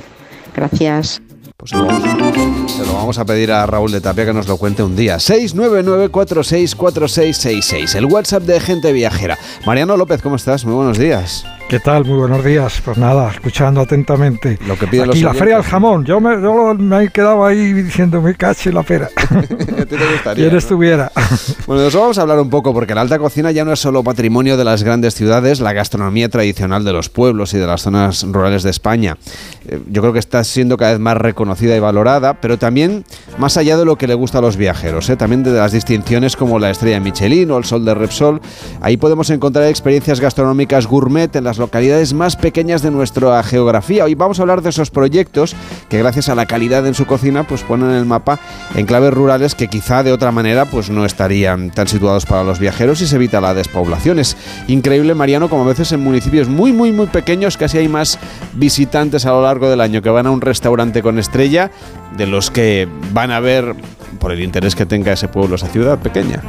Gracias. 0.54 1.20
Pues 1.56 1.72
se 1.72 1.76
lo, 1.76 1.86
vamos, 1.86 2.72
se 2.72 2.86
lo 2.86 2.92
vamos 2.92 3.18
a 3.18 3.24
pedir 3.24 3.50
a 3.50 3.66
Raúl 3.66 3.90
de 3.90 4.00
Tapia 4.00 4.24
que 4.24 4.32
nos 4.32 4.46
lo 4.46 4.58
cuente 4.58 4.84
un 4.84 4.94
día. 4.94 5.16
699-464666, 5.16 7.96
el 7.96 8.04
WhatsApp 8.04 8.44
de 8.44 8.60
Gente 8.60 8.92
Viajera. 8.92 9.36
Mariano 9.66 9.96
López, 9.96 10.22
¿cómo 10.22 10.36
estás? 10.36 10.64
Muy 10.64 10.74
buenos 10.74 10.98
días. 10.98 11.44
¿Qué 11.68 11.80
tal? 11.80 12.06
Muy 12.06 12.16
buenos 12.16 12.42
días. 12.42 12.80
Pues 12.82 12.96
nada, 12.96 13.30
escuchando 13.30 13.82
atentamente. 13.82 14.58
Lo 14.66 14.78
que 14.78 14.86
piden 14.86 15.10
Aquí 15.10 15.20
los 15.20 15.34
la 15.34 15.38
feria 15.38 15.56
del 15.56 15.64
jamón. 15.64 16.02
Yo 16.02 16.18
me, 16.18 16.40
yo 16.40 16.72
me 16.74 17.04
he 17.04 17.08
quedado 17.10 17.44
ahí 17.44 17.74
diciendo, 17.74 18.22
me 18.22 18.34
caché 18.34 18.72
la 18.72 18.82
pera. 18.82 19.10
¿Quién 20.34 20.52
no? 20.52 20.58
estuviera? 20.58 21.12
Bueno, 21.66 21.82
de 21.82 21.88
eso 21.88 22.00
vamos 22.00 22.16
a 22.16 22.22
hablar 22.22 22.40
un 22.40 22.48
poco, 22.48 22.72
porque 22.72 22.94
la 22.94 23.02
alta 23.02 23.18
cocina 23.18 23.50
ya 23.50 23.62
no 23.62 23.74
es 23.74 23.78
solo 23.78 24.02
patrimonio 24.02 24.56
de 24.56 24.64
las 24.64 24.82
grandes 24.82 25.14
ciudades, 25.14 25.60
la 25.60 25.74
gastronomía 25.74 26.30
tradicional 26.30 26.82
de 26.82 26.94
los 26.94 27.10
pueblos 27.10 27.52
y 27.52 27.58
de 27.58 27.66
las 27.66 27.82
zonas 27.82 28.22
rurales 28.22 28.62
de 28.62 28.70
España. 28.70 29.18
Eh, 29.66 29.78
Yo 29.90 30.00
creo 30.00 30.14
que 30.14 30.18
está 30.18 30.42
siendo 30.44 30.78
cada 30.78 30.92
vez 30.92 31.00
más 31.00 31.18
reconocida 31.18 31.76
y 31.76 31.80
valorada, 31.80 32.40
pero 32.40 32.56
también 32.56 33.04
más 33.36 33.58
allá 33.58 33.76
de 33.76 33.84
lo 33.84 33.96
que 33.96 34.06
le 34.06 34.14
gusta 34.14 34.38
a 34.38 34.40
los 34.40 34.56
viajeros, 34.56 35.10
¿eh? 35.10 35.16
también 35.16 35.42
de 35.42 35.50
las 35.52 35.72
distinciones 35.72 36.36
como 36.36 36.58
la 36.58 36.70
estrella 36.70 37.00
Michelin 37.00 37.50
o 37.50 37.58
el 37.58 37.64
sol 37.64 37.84
de 37.84 37.92
Repsol. 37.92 38.40
Ahí 38.80 38.96
podemos 38.96 39.28
encontrar 39.28 39.66
experiencias 39.66 40.20
gastronómicas 40.20 40.86
gourmet 40.86 41.36
en 41.36 41.44
las 41.44 41.57
localidades 41.58 42.14
más 42.14 42.36
pequeñas 42.36 42.82
de 42.82 42.90
nuestra 42.90 43.42
geografía. 43.42 44.04
Hoy 44.04 44.14
vamos 44.14 44.38
a 44.38 44.42
hablar 44.42 44.62
de 44.62 44.70
esos 44.70 44.90
proyectos 44.90 45.54
que 45.88 45.98
gracias 45.98 46.28
a 46.28 46.34
la 46.34 46.46
calidad 46.46 46.86
en 46.86 46.94
su 46.94 47.06
cocina 47.06 47.46
pues 47.46 47.62
ponen 47.62 47.90
el 47.90 48.04
mapa 48.04 48.38
en 48.74 48.86
claves 48.86 49.12
rurales 49.12 49.54
que 49.54 49.68
quizá 49.68 50.02
de 50.02 50.12
otra 50.12 50.32
manera 50.32 50.64
pues 50.64 50.90
no 50.90 51.04
estarían 51.04 51.70
tan 51.70 51.88
situados 51.88 52.26
para 52.26 52.44
los 52.44 52.58
viajeros 52.58 53.00
y 53.00 53.06
se 53.06 53.16
evita 53.16 53.40
la 53.40 53.54
despoblación. 53.54 54.18
Es 54.18 54.36
increíble, 54.68 55.14
Mariano, 55.14 55.48
como 55.48 55.64
a 55.64 55.68
veces 55.68 55.92
en 55.92 56.00
municipios 56.00 56.48
muy, 56.48 56.72
muy, 56.72 56.92
muy 56.92 57.06
pequeños 57.06 57.56
casi 57.56 57.78
hay 57.78 57.88
más 57.88 58.18
visitantes 58.54 59.26
a 59.26 59.30
lo 59.30 59.42
largo 59.42 59.68
del 59.68 59.80
año 59.80 60.02
que 60.02 60.10
van 60.10 60.26
a 60.26 60.30
un 60.30 60.40
restaurante 60.40 61.02
con 61.02 61.18
estrella 61.18 61.70
de 62.16 62.26
los 62.26 62.50
que 62.50 62.88
van 63.12 63.30
a 63.30 63.40
ver 63.40 63.74
por 64.18 64.32
el 64.32 64.42
interés 64.42 64.74
que 64.74 64.86
tenga 64.86 65.12
ese 65.12 65.28
pueblo, 65.28 65.56
esa 65.56 65.68
ciudad 65.68 65.98
pequeña. 65.98 66.42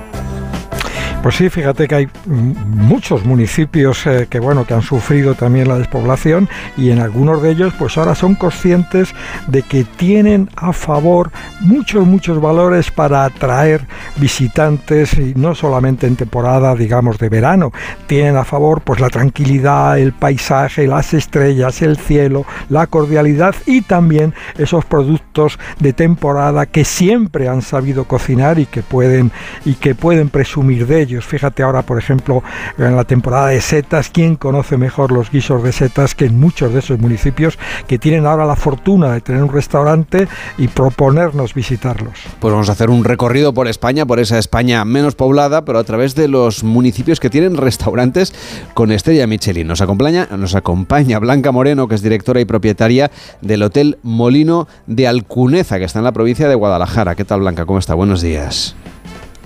Pues 1.21 1.35
sí, 1.35 1.49
fíjate 1.49 1.89
que 1.89 1.95
hay 1.95 2.09
muchos 2.25 3.25
municipios 3.25 4.07
eh, 4.07 4.27
que 4.29 4.39
bueno 4.39 4.65
que 4.65 4.73
han 4.73 4.81
sufrido 4.81 5.35
también 5.35 5.67
la 5.67 5.77
despoblación 5.77 6.47
y 6.77 6.91
en 6.91 6.99
algunos 6.99 7.41
de 7.41 7.51
ellos 7.51 7.73
pues 7.77 7.97
ahora 7.97 8.15
son 8.15 8.35
conscientes 8.35 9.13
de 9.47 9.61
que 9.61 9.83
tienen 9.83 10.49
a 10.55 10.71
favor 10.71 11.29
muchos 11.59 12.07
muchos 12.07 12.39
valores 12.39 12.89
para 12.89 13.25
atraer 13.25 13.85
visitantes 14.15 15.13
y 15.15 15.33
no 15.35 15.55
solamente 15.55 16.07
en 16.07 16.15
temporada 16.15 16.73
digamos 16.73 17.17
de 17.17 17.27
verano, 17.27 17.73
tienen 18.07 18.37
a 18.37 18.45
favor 18.45 18.79
pues 18.79 19.01
la 19.01 19.09
tranquilidad, 19.09 19.99
el 19.99 20.13
paisaje, 20.13 20.87
las 20.87 21.13
estrellas, 21.13 21.81
el 21.81 21.97
cielo, 21.97 22.45
la 22.69 22.87
cordialidad 22.87 23.55
y 23.65 23.81
también 23.81 24.33
esos 24.57 24.85
productos 24.85 25.59
de 25.81 25.91
temporada 25.91 26.65
que 26.65 26.85
siempre 26.85 27.49
han 27.49 27.61
sabido 27.61 28.05
cocinar 28.05 28.57
y 28.57 28.65
que 28.65 28.83
pueden 28.83 29.33
y 29.65 29.73
que 29.73 29.95
pueden 29.95 30.29
presumir 30.29 30.87
de 30.87 31.01
ellos. 31.01 31.08
Fíjate 31.17 31.63
ahora, 31.63 31.81
por 31.81 31.97
ejemplo, 31.97 32.43
en 32.77 32.95
la 32.95 33.03
temporada 33.03 33.47
de 33.47 33.61
setas, 33.61 34.09
¿quién 34.09 34.35
conoce 34.35 34.77
mejor 34.77 35.11
los 35.11 35.31
guisos 35.31 35.63
de 35.63 35.71
setas 35.71 36.15
que 36.15 36.25
en 36.25 36.39
muchos 36.39 36.73
de 36.73 36.79
esos 36.79 36.99
municipios 36.99 37.57
que 37.87 37.97
tienen 37.97 38.25
ahora 38.25 38.45
la 38.45 38.55
fortuna 38.55 39.13
de 39.13 39.21
tener 39.21 39.43
un 39.43 39.51
restaurante 39.51 40.27
y 40.57 40.67
proponernos 40.67 41.53
visitarlos? 41.53 42.19
Pues 42.39 42.51
vamos 42.51 42.69
a 42.69 42.73
hacer 42.73 42.89
un 42.89 43.03
recorrido 43.03 43.53
por 43.53 43.67
España, 43.67 44.05
por 44.05 44.19
esa 44.19 44.37
España 44.37 44.85
menos 44.85 45.15
poblada, 45.15 45.65
pero 45.65 45.79
a 45.79 45.83
través 45.83 46.15
de 46.15 46.27
los 46.27 46.63
municipios 46.63 47.19
que 47.19 47.29
tienen 47.29 47.57
restaurantes 47.57 48.33
con 48.73 48.91
estrella 48.91 49.27
Michelin. 49.27 49.67
Nos 49.67 49.81
acompaña, 49.81 50.27
nos 50.37 50.55
acompaña 50.55 51.19
Blanca 51.19 51.51
Moreno, 51.51 51.87
que 51.87 51.95
es 51.95 52.01
directora 52.01 52.39
y 52.39 52.45
propietaria 52.45 53.11
del 53.41 53.63
Hotel 53.63 53.97
Molino 54.03 54.67
de 54.87 55.07
Alcuneza, 55.07 55.79
que 55.79 55.85
está 55.85 55.99
en 55.99 56.05
la 56.05 56.11
provincia 56.11 56.47
de 56.47 56.55
Guadalajara. 56.55 57.15
¿Qué 57.15 57.25
tal, 57.25 57.41
Blanca? 57.41 57.65
¿Cómo 57.65 57.79
está? 57.79 57.95
Buenos 57.95 58.21
días. 58.21 58.75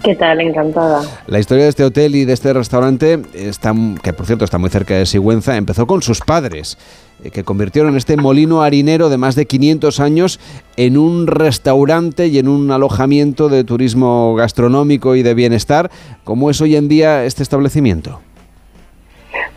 ¿Qué 0.04 0.16
tal? 0.18 0.42
Encantada. 0.42 1.02
La 1.28 1.40
historia 1.40 1.64
de 1.64 1.70
este 1.70 1.86
hotel 1.86 2.16
y 2.16 2.26
de 2.26 2.34
este 2.34 2.52
restaurante, 2.52 3.22
está, 3.34 3.74
que 4.04 4.12
por 4.12 4.26
cierto 4.26 4.44
está 4.44 4.58
muy 4.58 4.70
cerca 4.70 4.96
de 4.96 5.06
Sigüenza, 5.06 5.56
empezó 5.56 5.88
con 5.88 6.02
sus 6.02 6.20
padres, 6.20 6.78
eh, 7.24 7.32
que 7.32 7.46
convirtieron 7.46 7.96
este 7.96 8.18
molino 8.18 8.64
harinero 8.64 9.08
de 9.08 9.18
más 9.18 9.36
de 9.36 9.46
500 9.46 10.02
años 10.02 10.42
en 10.76 10.98
un 10.98 11.28
restaurante 11.28 12.28
y 12.28 12.38
en 12.38 12.50
un 12.50 12.70
alojamiento 12.72 13.48
de 13.48 13.64
turismo 13.64 14.36
gastronómico 14.36 15.16
y 15.16 15.24
de 15.24 15.34
bienestar. 15.36 15.90
¿Cómo 16.26 16.50
es 16.50 16.60
hoy 16.60 16.76
en 16.76 16.90
día 16.90 17.24
este 17.24 17.42
establecimiento? 17.42 18.20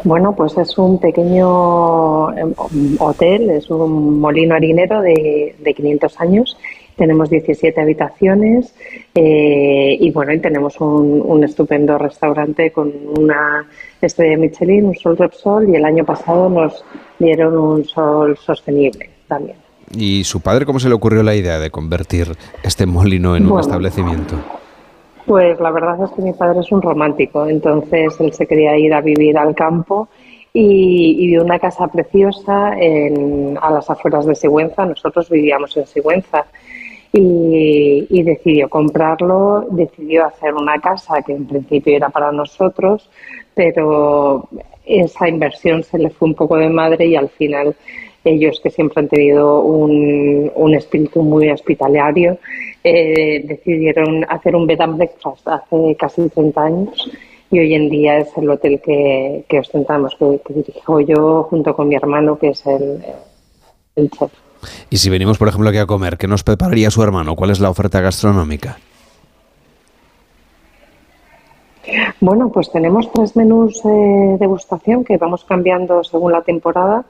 Bueno, 0.05 0.36
pues 0.36 0.57
es 0.59 0.78
un 0.78 1.01
pequeño 1.01 2.30
em, 2.38 2.55
hotel, 3.01 3.51
es 3.51 3.68
un 3.68 4.20
molino 4.20 4.55
harinero 4.55 5.01
de, 5.01 5.57
de 5.59 5.74
500 5.74 6.20
años 6.20 6.57
tenemos 6.97 7.28
17 7.30 7.80
habitaciones 7.80 8.74
eh, 9.14 9.97
y 10.01 10.11
bueno, 10.11 10.32
y 10.32 10.40
tenemos 10.40 10.80
un, 10.80 11.44
estupendo 11.44 11.99
restaurante 11.99 12.70
con 12.72 12.92
una 13.18 13.66
estrella 14.01 14.38
Michelin, 14.38 14.86
un 14.86 14.94
Sol 14.94 15.16
Repsol 15.16 15.68
y 15.68 15.76
el 15.76 15.84
año 15.84 16.05
pasado 16.05 16.49
nos 16.49 16.84
dieron 17.18 17.57
un 17.57 17.84
Sol 17.84 18.36
sostenible 18.38 19.11
también. 19.28 19.59
¿Y 19.94 20.24
su 20.24 20.40
padre 20.40 20.66
cómo 20.66 20.80
se 20.80 20.88
le 20.88 20.94
ocurrió 20.94 21.22
la 21.22 21.34
idea 21.34 21.59
de 21.61 21.70
convertir 21.70 22.28
este 22.62 22.86
molino 22.86 23.36
en 23.36 23.51
un 23.51 23.61
establecimiento? 23.61 24.34
Pues 25.26 25.61
la 25.61 25.70
verdad 25.70 26.03
es 26.05 26.11
que 26.11 26.22
mi 26.22 26.32
padre 26.32 26.61
es 26.61 26.72
un 26.72 26.82
romántico, 26.82 27.47
entonces 27.47 28.18
él 28.20 28.32
se 28.32 28.47
quería 28.47 28.76
ir 28.78 28.94
a 28.94 29.01
vivir 29.01 29.36
al 29.36 29.55
campo 29.55 30.09
y, 30.53 31.16
y 31.18 31.26
vio 31.28 31.42
una 31.42 31.59
casa 31.59 31.86
preciosa 31.88 32.74
en, 32.78 33.59
a 33.61 33.70
las 33.70 33.90
afueras 33.90 34.24
de 34.24 34.34
Sigüenza. 34.34 34.86
Nosotros 34.86 35.28
vivíamos 35.28 35.76
en 35.76 35.86
Sigüenza 35.86 36.47
y, 37.18 38.22
decidió 38.22 38.68
comprarlo, 38.68 39.66
decidió 39.70 40.26
hacer 40.26 40.54
una 40.54 40.80
casa 40.80 41.22
que 41.22 41.32
en 41.32 41.46
principio 41.46 41.96
era 41.96 42.10
para 42.10 42.32
nosotros, 42.32 43.08
pero 43.54 44.48
esa 44.84 45.28
inversión 45.28 45.82
se 45.82 45.98
le 45.98 46.10
fue 46.10 46.28
un 46.28 46.34
poco 46.34 46.56
de 46.56 46.68
madre 46.68 47.06
y 47.06 47.16
al 47.16 47.28
final 47.28 47.74
ellos 48.24 48.60
que 48.60 48.70
siempre 48.70 49.00
han 49.00 49.08
tenido 49.08 49.62
un, 49.62 50.74
espíritu 50.74 51.22
muy 51.22 51.48
hospitalario, 51.50 52.38
eh, 52.82 53.42
decidieron 53.46 54.24
hacer 54.28 54.54
un 54.54 54.66
bed 54.66 54.80
and 54.80 54.96
breakfast 54.96 55.46
hace 55.48 55.96
casi 55.98 56.28
30 56.28 56.60
años 56.60 57.10
y 57.50 57.60
hoy 57.60 57.74
en 57.74 57.88
día 57.88 58.18
es 58.18 58.36
el 58.36 58.50
hotel 58.50 58.80
que, 58.80 59.58
ostentamos, 59.58 60.16
que, 60.16 60.40
dirijo 60.52 61.00
yo 61.00 61.44
junto 61.44 61.74
con 61.74 61.88
mi 61.88 61.94
hermano, 61.94 62.36
que 62.36 62.48
es 62.48 62.66
el, 62.66 63.02
el 63.94 64.10
chef. 64.10 64.45
Y 64.90 64.98
si 64.98 65.10
venimos, 65.10 65.38
por 65.38 65.48
ejemplo, 65.48 65.68
aquí 65.68 65.78
a 65.78 65.86
comer, 65.86 66.16
¿qué 66.18 66.28
nos 66.28 66.42
prepararía 66.42 66.90
su 66.90 67.02
hermano? 67.02 67.36
¿Cuál 67.36 67.50
es 67.50 67.60
la 67.60 67.70
oferta 67.70 68.00
gastronómica? 68.00 68.78
Bueno, 72.20 72.50
pues 72.50 72.70
tenemos 72.70 73.10
tres 73.12 73.36
menús 73.36 73.82
de 73.82 74.36
degustación 74.38 75.04
que 75.04 75.16
vamos 75.16 75.44
cambiando 75.44 76.02
según 76.02 76.32
la 76.32 76.42
temporada. 76.42 77.04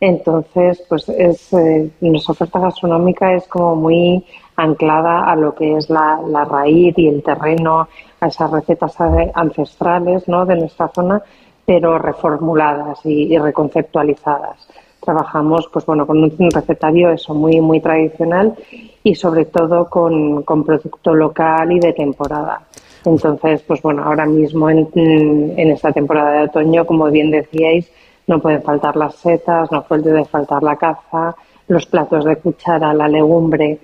Entonces, 0.00 0.84
pues 0.88 1.08
es, 1.08 1.52
eh, 1.52 1.90
nuestra 2.00 2.32
oferta 2.32 2.60
gastronómica 2.60 3.34
es 3.34 3.48
como 3.48 3.74
muy 3.76 4.24
anclada 4.56 5.24
a 5.24 5.34
lo 5.34 5.54
que 5.54 5.76
es 5.76 5.88
la, 5.90 6.20
raíz 6.48 6.94
y 6.98 7.08
el 7.08 7.22
terreno, 7.22 7.88
a 8.20 8.26
esas 8.26 8.50
recetas 8.50 8.96
ancestrales 9.34 10.28
¿no? 10.28 10.44
de 10.44 10.56
nuestra 10.56 10.88
zona, 10.88 11.22
pero 11.64 11.98
reformuladas 11.98 13.04
y 13.04 13.36
reconceptualizadas 13.38 14.68
trabajamos 15.08 15.70
pues 15.72 15.86
bueno 15.86 16.06
con 16.06 16.22
un 16.22 16.50
recetario 16.50 17.10
eso 17.10 17.32
muy 17.32 17.62
muy 17.62 17.80
tradicional 17.80 18.54
y 19.02 19.14
sobre 19.14 19.46
todo 19.46 19.88
con, 19.88 20.44
producto 20.44 21.14
local 21.14 21.72
y 21.72 21.80
de 21.80 21.94
temporada. 21.94 22.60
Entonces 23.06 23.62
pues 23.62 23.80
bueno 23.80 24.02
ahora 24.04 24.26
mismo 24.26 24.68
en, 24.68 25.70
esta 25.70 25.92
temporada 25.92 26.32
de 26.32 26.42
otoño 26.48 26.84
como 26.84 27.06
bien 27.10 27.30
decíais 27.30 27.90
no 28.26 28.38
pueden 28.38 28.62
faltar 28.62 28.96
las 28.96 29.14
setas 29.14 29.72
no 29.72 29.82
puede 29.82 30.26
faltar 30.26 30.62
la 30.62 30.76
caza 30.76 31.34
los 31.68 31.86
platos 31.86 32.26
de 32.26 32.36
cuchara 32.36 32.92
la 32.92 33.08
legumbre 33.08 33.78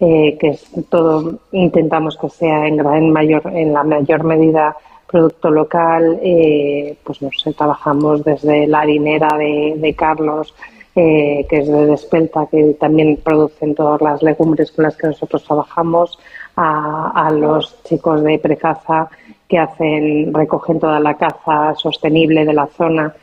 eh, 0.00 0.38
que 0.40 0.48
es 0.48 0.64
todo 0.88 1.40
intentamos 1.52 2.16
que 2.16 2.30
sea 2.30 2.66
en 2.66 2.78
gran 2.78 3.10
mayor 3.10 3.42
en 3.52 3.74
la 3.74 3.84
mayor 3.84 4.24
medida 4.24 4.74
producto 5.10 5.50
local, 5.50 6.18
eh, 6.22 6.96
pues 7.02 7.20
no 7.20 7.30
sé, 7.32 7.52
trabajamos 7.52 8.22
desde 8.22 8.66
la 8.66 8.80
harinera 8.80 9.28
de, 9.36 9.94
Carlos, 9.96 10.54
eh, 10.94 11.46
que 11.48 11.58
es 11.58 11.68
de 11.68 11.86
Despelta, 11.86 12.46
que 12.46 12.76
también 12.78 13.18
producen 13.22 13.74
todas 13.74 14.00
las 14.00 14.22
legumbres 14.22 14.70
con 14.70 14.84
las 14.84 14.96
que 14.96 15.08
nosotros 15.08 15.44
trabajamos, 15.44 16.18
a, 16.56 17.30
los 17.32 17.82
chicos 17.84 18.22
de 18.22 18.38
Precaza 18.38 19.08
que 19.48 19.58
hacen, 19.58 20.32
recogen 20.34 20.78
toda 20.78 21.00
la 21.00 21.14
caza 21.14 21.74
sostenible 21.74 22.44
de 22.44 22.52
la 22.52 22.66
zona 22.66 23.14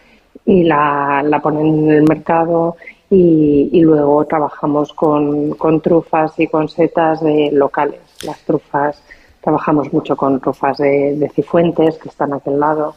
y 0.46 0.64
la, 0.64 1.40
ponen 1.44 1.68
en 1.68 1.92
el 1.92 2.04
mercado 2.04 2.78
y, 3.10 3.80
luego 3.82 4.26
trabajamos 4.26 4.92
con, 4.94 5.52
con, 5.52 5.82
trufas 5.82 6.40
y 6.40 6.48
con 6.48 6.68
setas 6.68 7.22
de 7.22 7.50
locales. 7.52 8.02
Las 8.26 8.40
trufas 8.40 9.02
Trabajamos 9.48 9.94
mucho 9.94 10.18
con 10.18 10.42
trufas 10.42 10.78
de, 10.78 11.32
Cifuentes, 11.34 11.98
que 12.00 12.10
están 12.10 12.34
a 12.34 12.36
aquel 12.36 12.60
lado. 12.60 12.96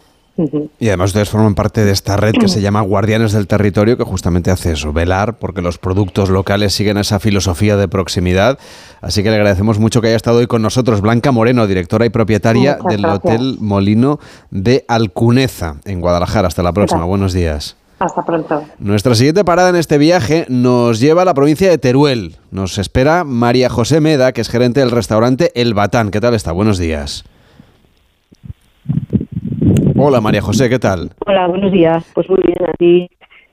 Y 0.80 0.88
además 0.88 1.10
ustedes 1.10 1.30
forman 1.30 1.54
parte 1.54 1.84
de 1.84 1.92
esta 1.92 2.16
red 2.16 2.32
que 2.32 2.48
se 2.48 2.60
llama 2.60 2.80
Guardianes 2.80 3.30
del 3.30 3.46
Territorio, 3.46 3.96
que 3.96 4.02
justamente 4.02 4.50
hace 4.50 4.72
eso, 4.72 4.92
velar 4.92 5.38
porque 5.38 5.62
los 5.62 5.78
productos 5.78 6.28
locales 6.28 6.74
siguen 6.74 6.98
esa 6.98 7.20
filosofía 7.20 7.76
de 7.76 7.86
proximidad. 7.86 8.58
Así 9.00 9.22
que 9.22 9.30
le 9.30 9.36
agradecemos 9.36 9.78
mucho 9.78 10.00
que 10.00 10.08
haya 10.08 10.16
estado 10.16 10.38
hoy 10.38 10.48
con 10.48 10.60
nosotros 10.60 11.02
Blanca 11.02 11.30
Moreno, 11.30 11.68
directora 11.68 12.04
y 12.04 12.10
propietaria 12.10 12.78
del 12.88 13.04
Hotel 13.04 13.58
Molino 13.60 14.18
de 14.50 14.84
Alcuneza, 14.88 15.76
en 15.84 16.00
Guadalajara. 16.00 16.48
Hasta 16.48 16.64
la 16.64 16.72
próxima. 16.72 17.04
Buenos 17.04 17.32
días. 17.32 17.76
Hasta 18.00 18.24
pronto. 18.24 18.64
Nuestra 18.78 19.14
siguiente 19.14 19.44
parada 19.44 19.68
en 19.68 19.76
este 19.76 19.98
viaje 19.98 20.46
nos 20.48 21.00
lleva 21.00 21.20
a 21.20 21.24
la 21.26 21.34
provincia 21.34 21.68
de 21.68 21.76
Teruel. 21.76 22.36
Nos 22.50 22.78
espera 22.78 23.24
María 23.24 23.68
José 23.68 24.00
Meda, 24.00 24.32
que 24.32 24.40
es 24.40 24.48
gerente 24.48 24.80
del 24.80 24.90
restaurante 24.90 25.52
El 25.54 25.74
Batán. 25.74 26.10
¿Qué 26.10 26.18
tal 26.18 26.32
está? 26.32 26.52
Buenos 26.52 26.78
días. 26.78 27.24
Hola 29.96 30.22
María 30.22 30.40
José, 30.40 30.70
¿qué 30.70 30.78
tal? 30.78 31.10
Hola, 31.26 31.46
buenos 31.46 31.72
días. 31.72 32.02
Pues 32.14 32.26
muy 32.30 32.40
bien, 32.42 32.56
a 32.66 32.72
ti 32.72 33.10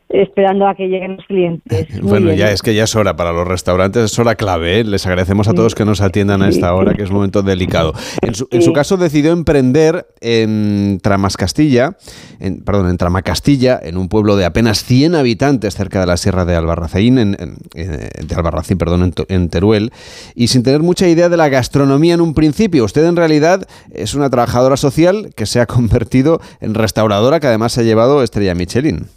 esperando 0.10 0.68
a 0.68 0.76
que 0.76 0.88
lleguen 0.88 1.18
los 1.18 1.26
clientes. 1.26 1.88
bueno, 2.02 2.34
ya 2.34 2.52
es 2.52 2.62
que 2.62 2.74
ya 2.74 2.86
es 2.86 2.96
hora 2.96 3.16
para 3.16 3.32
los 3.32 3.48
restaurantes, 3.48 4.06
es 4.06 4.20
hora 4.20 4.36
clave. 4.36 4.80
¿eh? 4.80 4.84
Les 4.84 5.06
agradecemos 5.06 5.48
a 5.48 5.54
todos 5.54 5.76
que 5.76 5.86
nos 5.86 6.02
atiendan 6.02 6.42
a 6.42 6.50
esta 6.50 6.74
hora, 6.74 6.94
que 6.94 7.04
es 7.04 7.10
un 7.10 7.16
momento 7.16 7.42
delicado. 7.42 7.94
En 8.22 8.36
su, 8.36 8.48
en 8.52 8.62
su 8.62 8.74
caso 8.74 8.98
decidió 8.98 9.32
emprender 9.32 10.08
en 10.22 11.00
Tramascastilla, 11.02 11.98
en, 12.40 12.62
perdón, 12.62 12.90
en 12.90 12.98
Tramacastilla, 12.98 13.80
en 13.82 13.98
un 13.98 14.10
pueblo 14.10 14.36
de 14.36 14.46
apenas 14.46 14.84
100 14.84 15.16
habitantes 15.16 15.76
cerca 15.76 16.00
de 16.00 16.06
la 16.06 16.18
sierra 16.18 16.46
de 16.46 16.56
Albarracín, 16.56 17.18
en, 17.18 17.32
de 17.74 18.36
Albarracín, 18.36 18.78
perdón, 18.78 19.14
en, 19.28 19.50
Teruel, 19.50 19.92
y 20.36 20.48
sin 20.48 20.64
tener 20.64 20.82
mucha 20.82 21.08
idea 21.08 21.30
de 21.30 21.38
la 21.38 21.50
gastronomía 21.50 22.14
en 22.14 22.22
un 22.22 22.34
principio. 22.34 22.86
Usted 22.86 23.06
en 23.06 23.16
realidad 23.16 23.68
es 23.92 24.14
una 24.14 24.30
trabajadora 24.30 24.78
social 24.78 25.30
que 25.36 25.46
se 25.46 25.60
ha 25.60 25.66
convertido 25.78 26.40
en 26.62 26.74
restauradora, 26.74 27.40
que 27.40 27.48
además 27.48 27.74
se 27.74 27.82
ha 27.82 27.84
llevado 27.84 28.24
estrella 28.24 28.56
Michelin. 28.56 29.08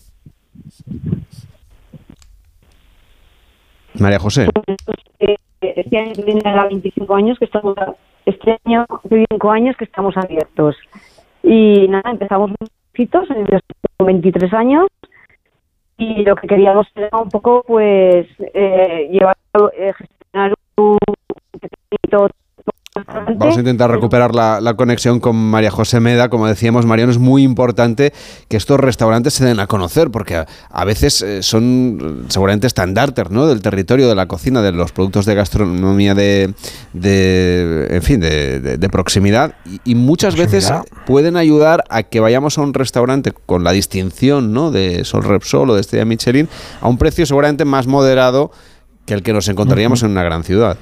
María 3.99 4.18
José. 4.18 4.49
Este 5.61 5.99
año 5.99 6.12
viene 6.24 6.41
25 6.68 7.14
años 7.14 7.38
que 7.38 7.45
estamos, 7.45 7.76
este 8.24 8.59
año 8.64 8.86
25 9.05 9.51
años 9.51 9.76
que 9.76 9.84
estamos 9.84 10.16
abiertos. 10.16 10.76
Y 11.43 11.86
nada, 11.88 12.11
empezamos 12.11 12.51
en 13.30 13.47
23 14.05 14.53
años 14.55 14.88
y 15.99 16.22
lo 16.22 16.34
que 16.36 16.49
queríamos 16.49 16.86
era 16.95 17.16
un 17.18 17.28
poco 17.28 17.62
pues 17.66 18.26
eh, 18.55 19.09
llevar 19.11 19.36
eh, 19.76 19.93
gestionar 19.93 20.55
un 20.76 20.99
Vamos 22.97 23.57
a 23.57 23.61
intentar 23.61 23.88
recuperar 23.88 24.34
la, 24.34 24.74
conexión 24.76 25.20
con 25.20 25.36
María 25.36 25.70
José 25.70 26.01
Meda. 26.01 26.28
Como 26.28 26.49
decíamos, 26.49 26.86
Mariano, 26.86 27.12
es 27.12 27.18
muy 27.18 27.45
importante 27.45 28.12
que 28.49 28.57
estos 28.57 28.80
restaurantes 28.80 29.34
se 29.34 29.45
den 29.45 29.61
a 29.61 29.68
conocer, 29.68 30.11
porque 30.11 30.45
a, 30.68 30.84
veces 30.84 31.22
eh, 31.22 31.45
son 31.45 32.24
seguramente 32.26 32.66
estandartes 32.66 33.30
¿no? 33.30 33.47
del 33.47 33.62
territorio, 33.62 34.09
de 34.09 34.16
la 34.16 34.26
cocina, 34.26 34.61
de 34.61 34.72
los 34.72 34.91
productos 34.91 35.24
de 35.24 35.36
gastronomía 35.36 36.16
de, 36.16 36.53
en 36.93 38.03
fin, 38.03 38.18
de, 38.18 38.88
proximidad. 38.91 39.55
Y, 39.85 39.94
muchas 39.94 40.35
veces 40.35 40.73
pueden 41.06 41.36
ayudar 41.36 41.85
a 41.90 42.02
que 42.02 42.19
vayamos 42.19 42.59
a 42.59 42.62
un 42.62 42.74
restaurante 42.74 43.31
con 43.31 43.62
la 43.62 43.70
distinción 43.70 44.52
¿no? 44.52 44.73
de 44.73 45.05
Sol 45.05 45.23
Repsol 45.23 45.70
o 45.70 45.74
de 45.77 45.82
Estrella 45.82 46.05
Michelin 46.05 46.48
a 46.81 46.89
un 46.89 46.98
precio 46.98 47.24
seguramente 47.24 47.65
más 47.65 47.86
moderado 47.86 48.51
que 49.06 49.15
el 49.15 49.23
que 49.23 49.32
nos 49.32 49.48
encontraríamos 49.48 50.02
en 50.02 50.10
una 50.10 50.24
gran 50.24 50.43
ciudad. 50.43 50.77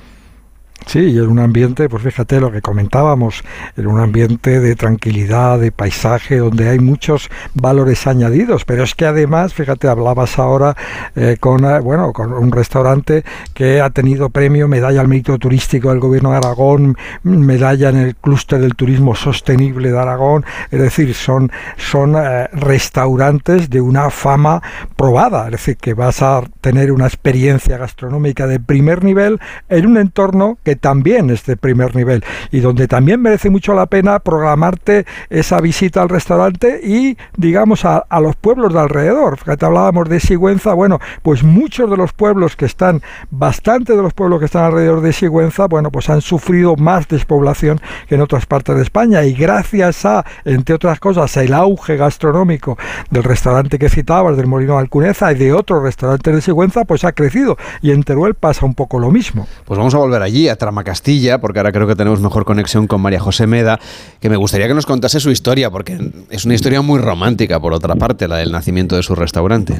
Sí, 0.86 1.18
en 1.18 1.28
un 1.28 1.38
ambiente, 1.38 1.88
pues 1.88 2.02
fíjate 2.02 2.40
lo 2.40 2.50
que 2.50 2.62
comentábamos, 2.62 3.42
en 3.76 3.86
un 3.86 4.00
ambiente 4.00 4.58
de 4.58 4.74
tranquilidad, 4.74 5.58
de 5.58 5.70
paisaje, 5.70 6.38
donde 6.38 6.70
hay 6.70 6.78
muchos 6.78 7.28
valores 7.52 8.06
añadidos. 8.06 8.64
Pero 8.64 8.84
es 8.84 8.94
que 8.94 9.04
además, 9.04 9.52
fíjate, 9.52 9.86
hablabas 9.88 10.38
ahora 10.38 10.74
eh, 11.14 11.36
con, 11.38 11.64
eh, 11.64 11.80
bueno, 11.80 12.14
con 12.14 12.32
un 12.32 12.50
restaurante 12.50 13.22
que 13.52 13.82
ha 13.82 13.90
tenido 13.90 14.30
premio, 14.30 14.66
medalla 14.66 15.02
al 15.02 15.08
mérito 15.08 15.36
turístico 15.38 15.90
del 15.90 16.00
Gobierno 16.00 16.30
de 16.30 16.38
Aragón, 16.38 16.96
medalla 17.22 17.90
en 17.90 17.96
el 17.98 18.16
clúster 18.16 18.58
del 18.58 18.74
turismo 18.74 19.14
sostenible 19.14 19.92
de 19.92 19.98
Aragón. 19.98 20.46
Es 20.70 20.80
decir, 20.80 21.12
son, 21.14 21.52
son 21.76 22.16
eh, 22.16 22.48
restaurantes 22.52 23.68
de 23.68 23.82
una 23.82 24.08
fama 24.08 24.62
probada. 24.96 25.46
Es 25.46 25.52
decir, 25.52 25.76
que 25.76 25.92
vas 25.92 26.22
a 26.22 26.42
tener 26.62 26.92
una 26.92 27.06
experiencia 27.06 27.76
gastronómica 27.76 28.46
de 28.46 28.58
primer 28.58 29.04
nivel 29.04 29.38
en 29.68 29.86
un 29.86 29.98
entorno 29.98 30.56
que 30.68 30.76
también 30.76 31.30
es 31.30 31.46
de 31.46 31.56
primer 31.56 31.96
nivel 31.96 32.22
y 32.50 32.60
donde 32.60 32.88
también 32.88 33.22
merece 33.22 33.48
mucho 33.48 33.72
la 33.72 33.86
pena 33.86 34.18
programarte 34.18 35.06
esa 35.30 35.62
visita 35.62 36.02
al 36.02 36.10
restaurante 36.10 36.82
y, 36.84 37.16
digamos, 37.38 37.86
a, 37.86 38.04
los 38.20 38.36
pueblos 38.36 38.74
de 38.74 38.80
alrededor. 38.80 39.38
Fíjate, 39.38 39.64
hablábamos 39.64 40.10
de 40.10 40.20
Sigüenza, 40.20 40.74
bueno, 40.74 40.98
pues 41.22 41.42
muchos 41.42 41.90
de 41.90 41.96
los 41.96 42.12
pueblos 42.12 42.54
que 42.54 42.66
están, 42.66 43.00
bastante 43.30 43.96
de 43.96 44.02
los 44.02 44.12
pueblos 44.12 44.40
que 44.40 44.44
están 44.44 44.64
alrededor 44.64 45.00
de 45.00 45.14
Sigüenza, 45.14 45.68
bueno, 45.68 45.90
pues 45.90 46.10
han 46.10 46.20
sufrido 46.20 46.76
más 46.76 47.08
despoblación 47.08 47.80
que 48.06 48.16
en 48.16 48.20
otras 48.20 48.44
partes 48.44 48.76
de 48.76 48.82
España 48.82 49.24
y 49.24 49.32
gracias 49.32 50.04
a, 50.04 50.26
entre 50.44 50.74
otras 50.74 51.00
cosas, 51.00 51.34
el 51.38 51.54
auge 51.54 51.96
gastronómico 51.96 52.76
del 53.08 53.24
restaurante 53.24 53.78
que 53.78 53.88
citabas, 53.88 54.36
del 54.36 54.48
Molino 54.48 54.76
Alcuneza 54.76 55.32
y 55.32 55.36
de 55.36 55.54
otros 55.54 55.82
restaurantes 55.82 56.34
de 56.34 56.42
Sigüenza, 56.42 56.84
pues 56.84 57.04
ha 57.04 57.12
crecido 57.12 57.56
y 57.80 57.92
en 57.92 58.02
Teruel 58.02 58.34
pasa 58.34 58.66
un 58.66 58.74
poco 58.74 58.98
lo 58.98 59.10
mismo. 59.10 59.48
Pues 59.64 59.78
vamos 59.78 59.94
a 59.94 59.98
volver 59.98 60.20
allí, 60.20 60.46
a 60.50 60.57
Tramacastilla, 60.58 61.40
porque 61.40 61.60
ahora 61.60 61.72
creo 61.72 61.86
que 61.86 61.96
tenemos 61.96 62.20
mejor 62.20 62.44
conexión 62.44 62.86
con 62.86 63.00
María 63.00 63.20
José 63.20 63.46
Meda, 63.46 63.78
que 64.20 64.28
me 64.28 64.36
gustaría 64.36 64.68
que 64.68 64.74
nos 64.74 64.86
contase 64.86 65.20
su 65.20 65.30
historia, 65.30 65.70
porque 65.70 65.98
es 66.30 66.44
una 66.44 66.54
historia 66.54 66.82
muy 66.82 67.00
romántica, 67.00 67.58
por 67.60 67.72
otra 67.72 67.94
parte, 67.94 68.28
la 68.28 68.36
del 68.36 68.52
nacimiento 68.52 68.96
de 68.96 69.02
su 69.02 69.14
restaurante. 69.14 69.74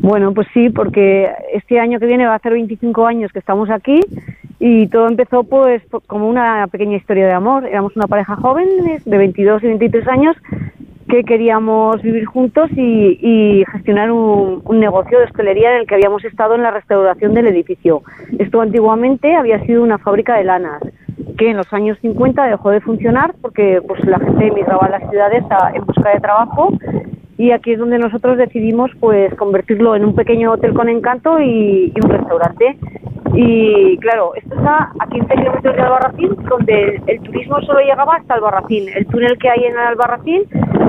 Bueno, 0.00 0.34
pues 0.34 0.48
sí, 0.52 0.70
porque 0.70 1.28
este 1.52 1.78
año 1.78 2.00
que 2.00 2.06
viene 2.06 2.26
va 2.26 2.34
a 2.34 2.38
ser 2.40 2.52
25 2.52 3.06
años 3.06 3.30
que 3.32 3.38
estamos 3.38 3.70
aquí 3.70 4.00
y 4.58 4.86
todo 4.88 5.08
empezó 5.08 5.44
pues 5.44 5.82
como 6.06 6.28
una 6.28 6.66
pequeña 6.68 6.96
historia 6.96 7.26
de 7.26 7.32
amor. 7.32 7.66
Éramos 7.66 7.96
una 7.96 8.06
pareja 8.06 8.36
joven 8.36 8.66
de 9.04 9.18
22 9.18 9.62
y 9.64 9.66
23 9.66 10.08
años 10.08 10.36
que 11.12 11.24
queríamos 11.24 12.00
vivir 12.00 12.24
juntos 12.24 12.70
y, 12.74 13.62
gestionar 13.70 14.10
un, 14.10 14.62
negocio 14.80 15.18
de 15.18 15.24
hostelería 15.26 15.74
en 15.74 15.80
el 15.80 15.86
que 15.86 15.96
habíamos 15.96 16.24
estado 16.24 16.54
en 16.54 16.62
la 16.62 16.70
restauración 16.70 17.34
del 17.34 17.48
edificio. 17.48 18.00
Esto 18.38 18.62
antiguamente 18.62 19.36
había 19.36 19.62
sido 19.66 19.82
una 19.82 19.98
fábrica 19.98 20.36
de 20.38 20.44
lanas 20.44 20.80
que 21.36 21.50
en 21.50 21.58
los 21.58 21.70
años 21.74 21.98
50 22.00 22.46
dejó 22.46 22.70
de 22.70 22.80
funcionar 22.80 23.34
porque 23.42 23.82
pues 23.86 24.02
la 24.06 24.18
gente 24.20 24.46
emigraba 24.46 24.86
a 24.86 24.88
las 24.88 25.10
ciudades 25.10 25.44
en 25.74 25.84
busca 25.84 26.14
de 26.14 26.20
trabajo 26.20 26.72
y 27.42 27.50
aquí 27.50 27.72
es 27.72 27.78
donde 27.80 27.98
nosotros 27.98 28.38
decidimos 28.38 28.92
pues 29.00 29.34
convertirlo 29.34 29.96
en 29.96 30.04
un 30.04 30.14
pequeño 30.14 30.52
hotel 30.52 30.72
con 30.74 30.88
encanto 30.88 31.40
y, 31.40 31.92
un 32.00 32.08
restaurante. 32.08 32.78
Y 33.34 33.98
claro, 33.98 34.32
esto 34.36 34.54
está 34.54 34.92
a 34.96 35.06
15 35.08 35.34
kilómetros 35.34 35.74
de 35.74 35.82
Albarracín, 35.82 36.36
donde 36.48 37.02
el, 37.04 37.20
turismo 37.22 37.60
solo 37.62 37.80
llegaba 37.80 38.14
hasta 38.14 38.34
Albarracín. 38.34 38.88
El 38.94 39.06
túnel 39.06 39.36
que 39.38 39.50
hay 39.50 39.64
en 39.64 39.76
Albarracín 39.76 40.44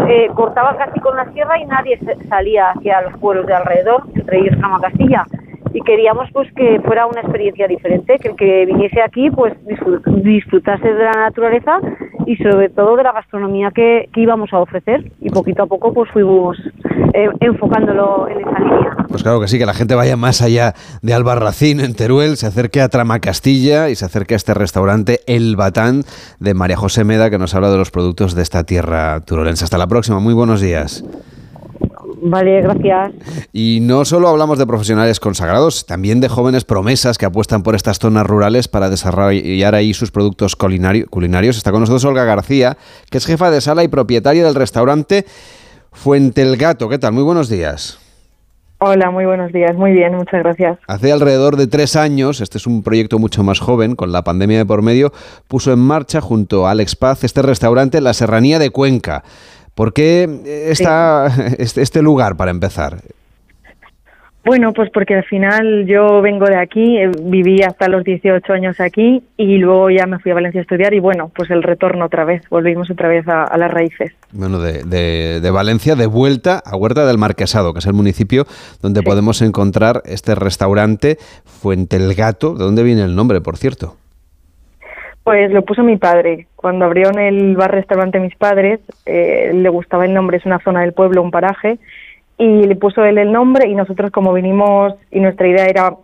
eh, 0.08 0.30
cortaba 0.36 0.78
casi 0.78 1.00
con 1.00 1.18
la 1.18 1.26
sierra 1.34 1.60
y 1.60 1.66
nadie 1.66 2.00
salía 2.30 2.70
hacia 2.70 3.02
los 3.02 3.18
pueblos 3.18 3.48
de 3.48 3.56
alrededor, 3.56 4.04
entre 4.14 4.42
ellos 4.42 4.56
Cama 4.62 4.80
Castilla 4.80 5.26
y 5.74 5.82
queríamos 5.82 6.30
pues 6.32 6.52
que 6.54 6.80
fuera 6.86 7.08
una 7.08 7.22
experiencia 7.22 7.68
diferente, 7.68 8.20
que 8.20 8.30
el 8.30 8.36
que 8.36 8.66
viniese 8.66 9.02
aquí 9.02 9.30
pues 9.32 9.54
disfrutase 10.24 10.94
de 10.94 11.04
la 11.04 11.12
naturaleza 11.12 11.80
y 12.26 12.38
sobre 12.38 12.70
todo 12.70 12.96
de 12.96 13.04
la 13.04 13.12
gastronomía 13.12 13.72
que, 13.72 14.10
íbamos 14.16 14.54
a 14.54 14.60
ofrecer 14.60 15.12
y 15.20 15.30
poquito 15.30 15.64
a 15.64 15.66
poco 15.66 15.94
pues 15.94 16.10
fuimos 16.12 16.58
eh, 17.14 17.28
enfocándolo 17.42 18.28
en 18.30 18.40
esa 18.40 18.60
línea. 18.60 18.98
Pues 19.10 19.24
claro 19.24 19.42
que 19.42 19.48
sí, 19.48 19.58
que 19.60 19.66
la 19.66 19.74
gente 19.74 19.96
vaya 19.96 20.16
más 20.16 20.42
allá 20.42 20.74
de 21.02 21.14
Albarracín 21.14 21.82
en 21.82 21.94
Teruel, 21.96 22.38
se 22.38 22.48
acerque 22.48 22.80
a 22.80 22.90
Trama 22.90 23.20
Castilla 23.20 23.90
y 23.90 23.96
se 23.96 24.06
acerque 24.06 24.36
a 24.36 24.38
este 24.38 24.54
restaurante 24.54 25.20
El 25.28 25.56
Batán 25.56 26.04
de 26.40 26.54
María 26.54 26.78
José 26.78 27.04
Meda 27.04 27.30
que 27.30 27.38
nos 27.38 27.54
habla 27.56 27.70
de 27.70 27.78
los 27.78 27.92
productos 27.92 28.36
de 28.36 28.44
esta 28.44 28.64
tierra 28.64 29.20
turolense. 29.22 29.66
Hasta 29.66 29.78
la 29.78 29.88
próxima, 29.88 30.20
muy 30.20 30.34
buenos 30.34 30.62
días. 30.62 31.04
Vale, 32.26 32.62
gracias. 32.62 33.12
Y 33.52 33.80
no 33.82 34.06
solo 34.06 34.30
hablamos 34.30 34.58
de 34.58 34.66
profesionales 34.66 35.20
consagrados, 35.20 35.86
también 35.86 36.22
de 36.22 36.30
jóvenes 36.30 36.64
promesas 36.64 37.18
que 37.18 37.26
apuestan 37.26 37.64
por 37.64 37.76
estas 37.76 38.00
zonas 38.00 38.26
rurales 38.26 38.70
para 38.70 38.90
desarrollar 38.90 39.76
ahí 39.76 39.94
sus 39.94 40.12
productos 40.12 40.56
culinarios. 40.56 41.58
Está 41.58 41.72
con 41.72 41.82
nosotros 41.82 42.06
Olga 42.06 42.24
García, 42.24 42.78
que 43.10 43.18
es 43.18 43.26
jefa 43.26 43.52
de 43.52 43.60
sala 43.60 43.84
y 43.84 43.90
propietaria 43.90 44.46
del 44.46 44.56
restaurante 44.56 45.26
Fuente 45.92 46.42
el 46.42 46.56
Gato. 46.56 46.88
¿Qué 46.88 46.98
tal? 46.98 47.12
Muy 47.12 47.24
buenos 47.24 47.50
días. 47.50 48.00
Hola, 48.80 49.12
muy 49.12 49.26
buenos 49.26 49.54
días. 49.54 49.76
Muy 49.78 49.92
bien, 49.92 50.16
muchas 50.16 50.44
gracias. 50.44 50.78
Hace 50.88 51.12
alrededor 51.12 51.56
de 51.56 51.68
tres 51.68 51.96
años, 51.96 52.42
este 52.42 52.58
es 52.58 52.68
un 52.68 52.84
proyecto 52.84 53.18
mucho 53.18 53.42
más 53.42 53.60
joven, 53.60 53.96
con 53.96 54.12
la 54.12 54.24
pandemia 54.24 54.58
de 54.58 54.66
por 54.66 54.82
medio, 54.82 55.14
puso 55.48 55.72
en 55.72 55.80
marcha 55.80 56.20
junto 56.20 56.68
a 56.68 56.72
Alex 56.72 56.96
Paz 56.98 57.24
este 57.24 57.42
restaurante 57.42 58.00
en 58.00 58.04
la 58.04 58.14
Serranía 58.14 58.60
de 58.60 58.72
Cuenca. 58.72 59.24
¿Por 59.76 59.94
qué 59.94 60.28
está 60.70 61.28
este, 61.58 61.82
este 61.82 62.02
lugar 62.02 62.36
para 62.38 62.52
empezar? 62.52 62.98
Bueno, 64.46 64.74
pues 64.74 64.90
porque 64.94 65.16
al 65.16 65.24
final 65.24 65.86
yo 65.88 66.22
vengo 66.22 66.46
de 66.46 66.58
aquí, 66.58 66.98
eh, 66.98 67.10
viví 67.22 67.62
hasta 67.64 67.88
los 67.88 68.04
18 68.04 68.52
años 68.52 68.78
aquí 68.82 69.24
y 69.38 69.58
luego 69.58 69.90
ya 69.90 70.06
me 70.06 70.20
fui 70.20 70.32
a 70.32 70.36
Valencia 70.36 70.60
a 70.60 70.64
estudiar 70.64 70.94
y 70.94 71.00
bueno, 71.00 71.32
pues 71.34 71.50
el 71.50 71.64
retorno 71.64 72.06
otra 72.06 72.26
vez, 72.26 72.44
volvimos 72.50 72.92
otra 72.92 73.08
vez 73.08 73.26
a, 73.30 73.58
las 73.58 73.72
raíces. 73.72 74.12
Bueno, 74.34 74.60
de, 74.60 75.50
Valencia 75.50 75.96
de 75.96 76.08
vuelta 76.08 76.62
a 76.66 76.76
Huerta 76.76 77.06
del 77.06 77.18
Marquesado, 77.18 77.72
que 77.72 77.80
es 77.80 77.86
el 77.86 77.94
municipio 77.94 78.46
donde 78.82 79.02
podemos 79.02 79.42
encontrar 79.42 80.02
este 80.06 80.36
restaurante 80.36 81.18
Fuente 81.46 81.96
el 81.96 82.14
Gato. 82.14 82.56
¿De 82.56 82.66
dónde 82.66 82.84
viene 82.84 83.04
el 83.04 83.16
nombre, 83.16 83.40
por 83.40 83.56
cierto? 83.56 83.96
Pues 85.24 85.52
lo 85.52 85.64
puso 85.64 85.84
mi 85.84 85.98
padre. 85.98 86.48
Cuando 86.56 86.86
abrieron 86.86 87.18
el 87.20 87.56
bar-restaurante 87.56 88.20
mis 88.20 88.36
padres, 88.36 88.80
eh, 89.06 89.52
le 89.54 89.70
gustaba 89.70 90.06
el 90.06 90.14
nombre, 90.14 90.38
es 90.38 90.46
una 90.46 90.60
zona 90.60 90.82
del 90.82 90.94
pueblo, 90.94 91.22
un 91.22 91.32
paraje, 91.32 91.80
y 92.38 92.66
le 92.66 92.76
puso 92.76 93.06
él 93.06 93.18
el 93.18 93.32
nombre 93.32 93.70
y 93.70 93.76
nosotros 93.76 94.12
como 94.12 94.34
vinimos 94.34 94.96
y 95.12 95.20
nuestra 95.20 95.48
idea 95.48 95.66
era 95.66 95.96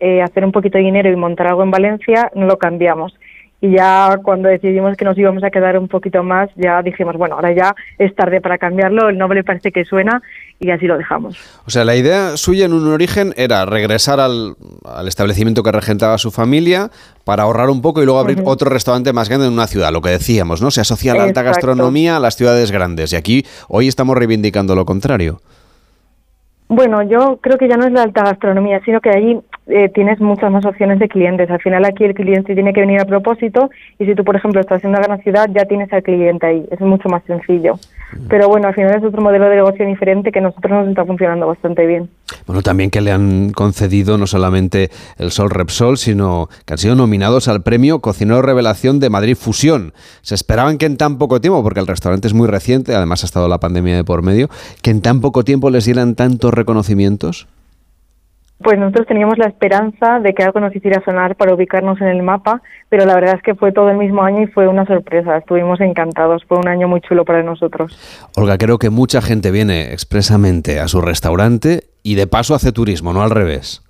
eh, 0.00 0.22
hacer 0.22 0.44
un 0.44 0.52
poquito 0.52 0.78
de 0.78 0.84
dinero 0.84 1.10
y 1.10 1.16
montar 1.16 1.48
algo 1.48 1.62
en 1.62 1.70
Valencia, 1.70 2.30
no 2.34 2.46
lo 2.46 2.56
cambiamos 2.56 3.14
y 3.62 3.70
ya 3.70 4.18
cuando 4.24 4.48
decidimos 4.48 4.96
que 4.96 5.04
nos 5.04 5.16
íbamos 5.16 5.44
a 5.44 5.50
quedar 5.50 5.78
un 5.78 5.86
poquito 5.86 6.24
más, 6.24 6.50
ya 6.56 6.82
dijimos, 6.82 7.16
bueno, 7.16 7.36
ahora 7.36 7.52
ya 7.52 7.76
es 7.96 8.12
tarde 8.16 8.40
para 8.40 8.58
cambiarlo, 8.58 9.08
el 9.08 9.16
nombre 9.16 9.44
parece 9.44 9.70
que 9.70 9.84
suena 9.84 10.20
y 10.62 10.70
así 10.70 10.86
lo 10.86 10.96
dejamos. 10.96 11.36
O 11.66 11.70
sea, 11.70 11.84
la 11.84 11.96
idea 11.96 12.36
suya 12.36 12.66
en 12.66 12.72
un 12.72 12.86
origen 12.86 13.34
era 13.36 13.66
regresar 13.66 14.20
al, 14.20 14.54
establecimiento 15.06 15.62
que 15.62 15.72
regentaba 15.72 16.18
su 16.18 16.30
familia 16.30 16.90
para 17.24 17.42
ahorrar 17.42 17.68
un 17.68 17.82
poco 17.82 18.00
y 18.02 18.04
luego 18.04 18.20
abrir 18.20 18.42
otro 18.44 18.70
restaurante 18.70 19.12
más 19.12 19.28
grande 19.28 19.48
en 19.48 19.52
una 19.52 19.66
ciudad, 19.66 19.92
lo 19.92 20.00
que 20.00 20.10
decíamos, 20.10 20.62
¿no? 20.62 20.70
Se 20.70 20.80
asocia 20.80 21.14
la 21.14 21.24
alta 21.24 21.42
gastronomía 21.42 22.16
a 22.16 22.20
las 22.20 22.36
ciudades 22.36 22.70
grandes 22.70 23.12
y 23.12 23.16
aquí 23.16 23.44
hoy 23.68 23.88
estamos 23.88 24.16
reivindicando 24.16 24.76
lo 24.76 24.84
contrario. 24.84 25.40
Bueno, 26.68 27.02
yo 27.02 27.38
creo 27.42 27.58
que 27.58 27.68
ya 27.68 27.76
no 27.76 27.86
es 27.86 27.92
la 27.92 28.02
alta 28.02 28.22
gastronomía, 28.22 28.80
sino 28.84 29.00
que 29.00 29.10
allí 29.10 29.38
eh, 29.66 29.88
tienes 29.90 30.20
muchas 30.20 30.50
más 30.50 30.64
opciones 30.64 30.98
de 30.98 31.08
clientes. 31.08 31.48
Al 31.50 31.60
final 31.60 31.84
aquí 31.84 32.04
el 32.04 32.14
cliente 32.14 32.54
tiene 32.54 32.72
que 32.72 32.80
venir 32.80 33.00
a 33.00 33.04
propósito 33.04 33.70
y 33.98 34.06
si 34.06 34.14
tú, 34.14 34.24
por 34.24 34.36
ejemplo, 34.36 34.60
estás 34.60 34.82
en 34.84 34.90
una 34.90 35.00
gran 35.00 35.22
ciudad, 35.22 35.48
ya 35.54 35.64
tienes 35.64 35.92
al 35.92 36.02
cliente 36.02 36.46
ahí. 36.46 36.66
Es 36.70 36.80
mucho 36.80 37.08
más 37.08 37.22
sencillo. 37.24 37.78
Pero 38.28 38.48
bueno, 38.48 38.68
al 38.68 38.74
final 38.74 38.94
es 38.96 39.04
otro 39.04 39.22
modelo 39.22 39.48
de 39.48 39.56
negocio 39.56 39.86
diferente 39.86 40.32
que 40.32 40.40
a 40.40 40.42
nosotros 40.42 40.72
nos 40.72 40.88
está 40.88 41.04
funcionando 41.04 41.46
bastante 41.46 41.86
bien. 41.86 42.10
Bueno, 42.46 42.62
también 42.62 42.90
que 42.90 43.00
le 43.00 43.12
han 43.12 43.52
concedido 43.52 44.18
no 44.18 44.26
solamente 44.26 44.90
el 45.18 45.30
Sol 45.30 45.50
Repsol, 45.50 45.96
sino 45.96 46.48
que 46.66 46.74
han 46.74 46.78
sido 46.78 46.94
nominados 46.94 47.48
al 47.48 47.62
premio 47.62 48.00
Cocinero 48.00 48.42
Revelación 48.42 49.00
de 49.00 49.10
Madrid 49.10 49.36
Fusión. 49.36 49.92
Se 50.22 50.34
esperaban 50.34 50.76
que 50.78 50.86
en 50.86 50.96
tan 50.96 51.18
poco 51.18 51.40
tiempo, 51.40 51.62
porque 51.62 51.80
el 51.80 51.86
restaurante 51.86 52.26
es 52.26 52.34
muy 52.34 52.48
reciente, 52.48 52.94
además 52.94 53.22
ha 53.22 53.26
estado 53.26 53.48
la 53.48 53.60
pandemia 53.60 53.96
de 53.96 54.04
por 54.04 54.22
medio, 54.22 54.48
que 54.82 54.90
en 54.90 55.00
tan 55.00 55.20
poco 55.20 55.44
tiempo 55.44 55.70
les 55.70 55.84
dieran 55.84 56.14
tantos 56.14 56.52
reconocimientos. 56.52 57.46
Pues 58.62 58.78
nosotros 58.78 59.06
teníamos 59.06 59.38
la 59.38 59.46
esperanza 59.46 60.20
de 60.20 60.34
que 60.34 60.42
algo 60.42 60.60
nos 60.60 60.74
hiciera 60.74 61.02
sonar 61.04 61.36
para 61.36 61.54
ubicarnos 61.54 62.00
en 62.00 62.08
el 62.08 62.22
mapa, 62.22 62.62
pero 62.88 63.04
la 63.04 63.14
verdad 63.14 63.34
es 63.36 63.42
que 63.42 63.54
fue 63.54 63.72
todo 63.72 63.90
el 63.90 63.96
mismo 63.96 64.22
año 64.22 64.42
y 64.42 64.46
fue 64.46 64.68
una 64.68 64.86
sorpresa. 64.86 65.36
Estuvimos 65.36 65.80
encantados, 65.80 66.44
fue 66.46 66.58
un 66.58 66.68
año 66.68 66.88
muy 66.88 67.00
chulo 67.00 67.24
para 67.24 67.42
nosotros. 67.42 67.98
Olga, 68.36 68.58
creo 68.58 68.78
que 68.78 68.90
mucha 68.90 69.20
gente 69.20 69.50
viene 69.50 69.92
expresamente 69.92 70.80
a 70.80 70.88
su 70.88 71.00
restaurante 71.00 71.84
y 72.02 72.14
de 72.14 72.26
paso 72.26 72.54
hace 72.54 72.72
turismo, 72.72 73.12
no 73.12 73.22
al 73.22 73.30
revés. 73.30 73.82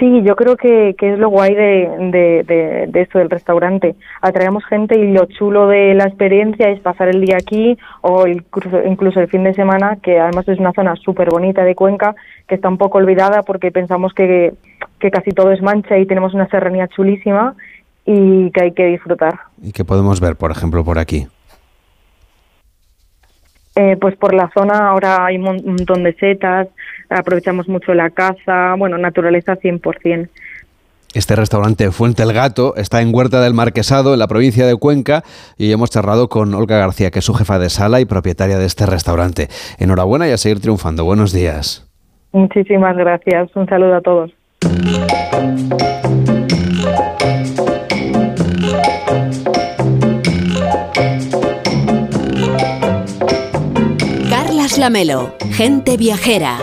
Sí, 0.00 0.22
yo 0.22 0.34
creo 0.34 0.56
que, 0.56 0.96
es 0.98 1.18
lo 1.18 1.28
guay 1.28 1.54
de, 1.54 2.42
de, 2.90 3.00
esto 3.02 3.18
del 3.18 3.28
restaurante. 3.28 3.96
Atraemos 4.22 4.64
gente 4.64 4.98
y 4.98 5.12
lo 5.12 5.26
chulo 5.26 5.68
de 5.68 5.92
la 5.92 6.04
experiencia 6.04 6.70
es 6.70 6.80
pasar 6.80 7.08
el 7.08 7.20
día 7.20 7.36
aquí 7.36 7.76
o 8.00 8.26
incluso, 8.26 8.82
incluso 8.82 9.20
el 9.20 9.28
fin 9.28 9.44
de 9.44 9.52
semana, 9.52 9.98
que 10.02 10.18
además 10.18 10.48
es 10.48 10.58
una 10.58 10.72
zona 10.72 10.96
súper 10.96 11.28
bonita 11.28 11.64
de 11.64 11.74
Cuenca, 11.74 12.14
que 12.48 12.54
está 12.54 12.70
un 12.70 12.78
poco 12.78 12.96
olvidada 12.96 13.42
porque 13.42 13.70
pensamos 13.70 14.14
que, 14.14 14.54
que 14.98 15.10
casi 15.10 15.32
todo 15.32 15.52
es 15.52 15.60
mancha 15.60 15.98
y 15.98 16.06
tenemos 16.06 16.32
una 16.32 16.48
serranía 16.48 16.88
chulísima 16.88 17.54
y 18.06 18.50
que 18.52 18.62
hay 18.62 18.72
que 18.72 18.86
disfrutar. 18.86 19.34
¿Y 19.62 19.72
qué 19.72 19.84
podemos 19.84 20.18
ver, 20.18 20.36
por 20.36 20.50
ejemplo, 20.50 20.82
por 20.82 20.98
aquí? 20.98 21.26
Eh, 23.76 23.96
pues 24.00 24.16
por 24.16 24.34
la 24.34 24.50
zona 24.52 24.88
ahora 24.88 25.24
hay 25.26 25.36
un 25.36 25.44
montón 25.44 26.02
de 26.02 26.12
setas, 26.14 26.68
aprovechamos 27.08 27.68
mucho 27.68 27.94
la 27.94 28.10
caza, 28.10 28.74
bueno, 28.76 28.98
naturaleza 28.98 29.56
100%. 29.56 30.28
Este 31.12 31.34
restaurante 31.34 31.90
Fuente 31.90 32.22
el 32.22 32.32
Gato 32.32 32.76
está 32.76 33.00
en 33.02 33.12
Huerta 33.12 33.40
del 33.40 33.52
Marquesado, 33.52 34.12
en 34.12 34.20
la 34.20 34.28
provincia 34.28 34.64
de 34.64 34.76
Cuenca, 34.76 35.24
y 35.58 35.72
hemos 35.72 35.90
charlado 35.90 36.28
con 36.28 36.54
Olga 36.54 36.78
García, 36.78 37.10
que 37.10 37.18
es 37.18 37.24
su 37.24 37.34
jefa 37.34 37.58
de 37.58 37.68
sala 37.68 38.00
y 38.00 38.04
propietaria 38.04 38.58
de 38.58 38.66
este 38.66 38.86
restaurante. 38.86 39.48
Enhorabuena 39.78 40.28
y 40.28 40.32
a 40.32 40.36
seguir 40.36 40.60
triunfando. 40.60 41.04
Buenos 41.04 41.32
días. 41.32 41.90
Muchísimas 42.32 42.96
gracias. 42.96 43.50
Un 43.56 43.66
saludo 43.66 43.96
a 43.96 44.00
todos. 44.00 44.30
Lamelo, 54.80 55.34
gente 55.58 55.94
viajera. 55.98 56.56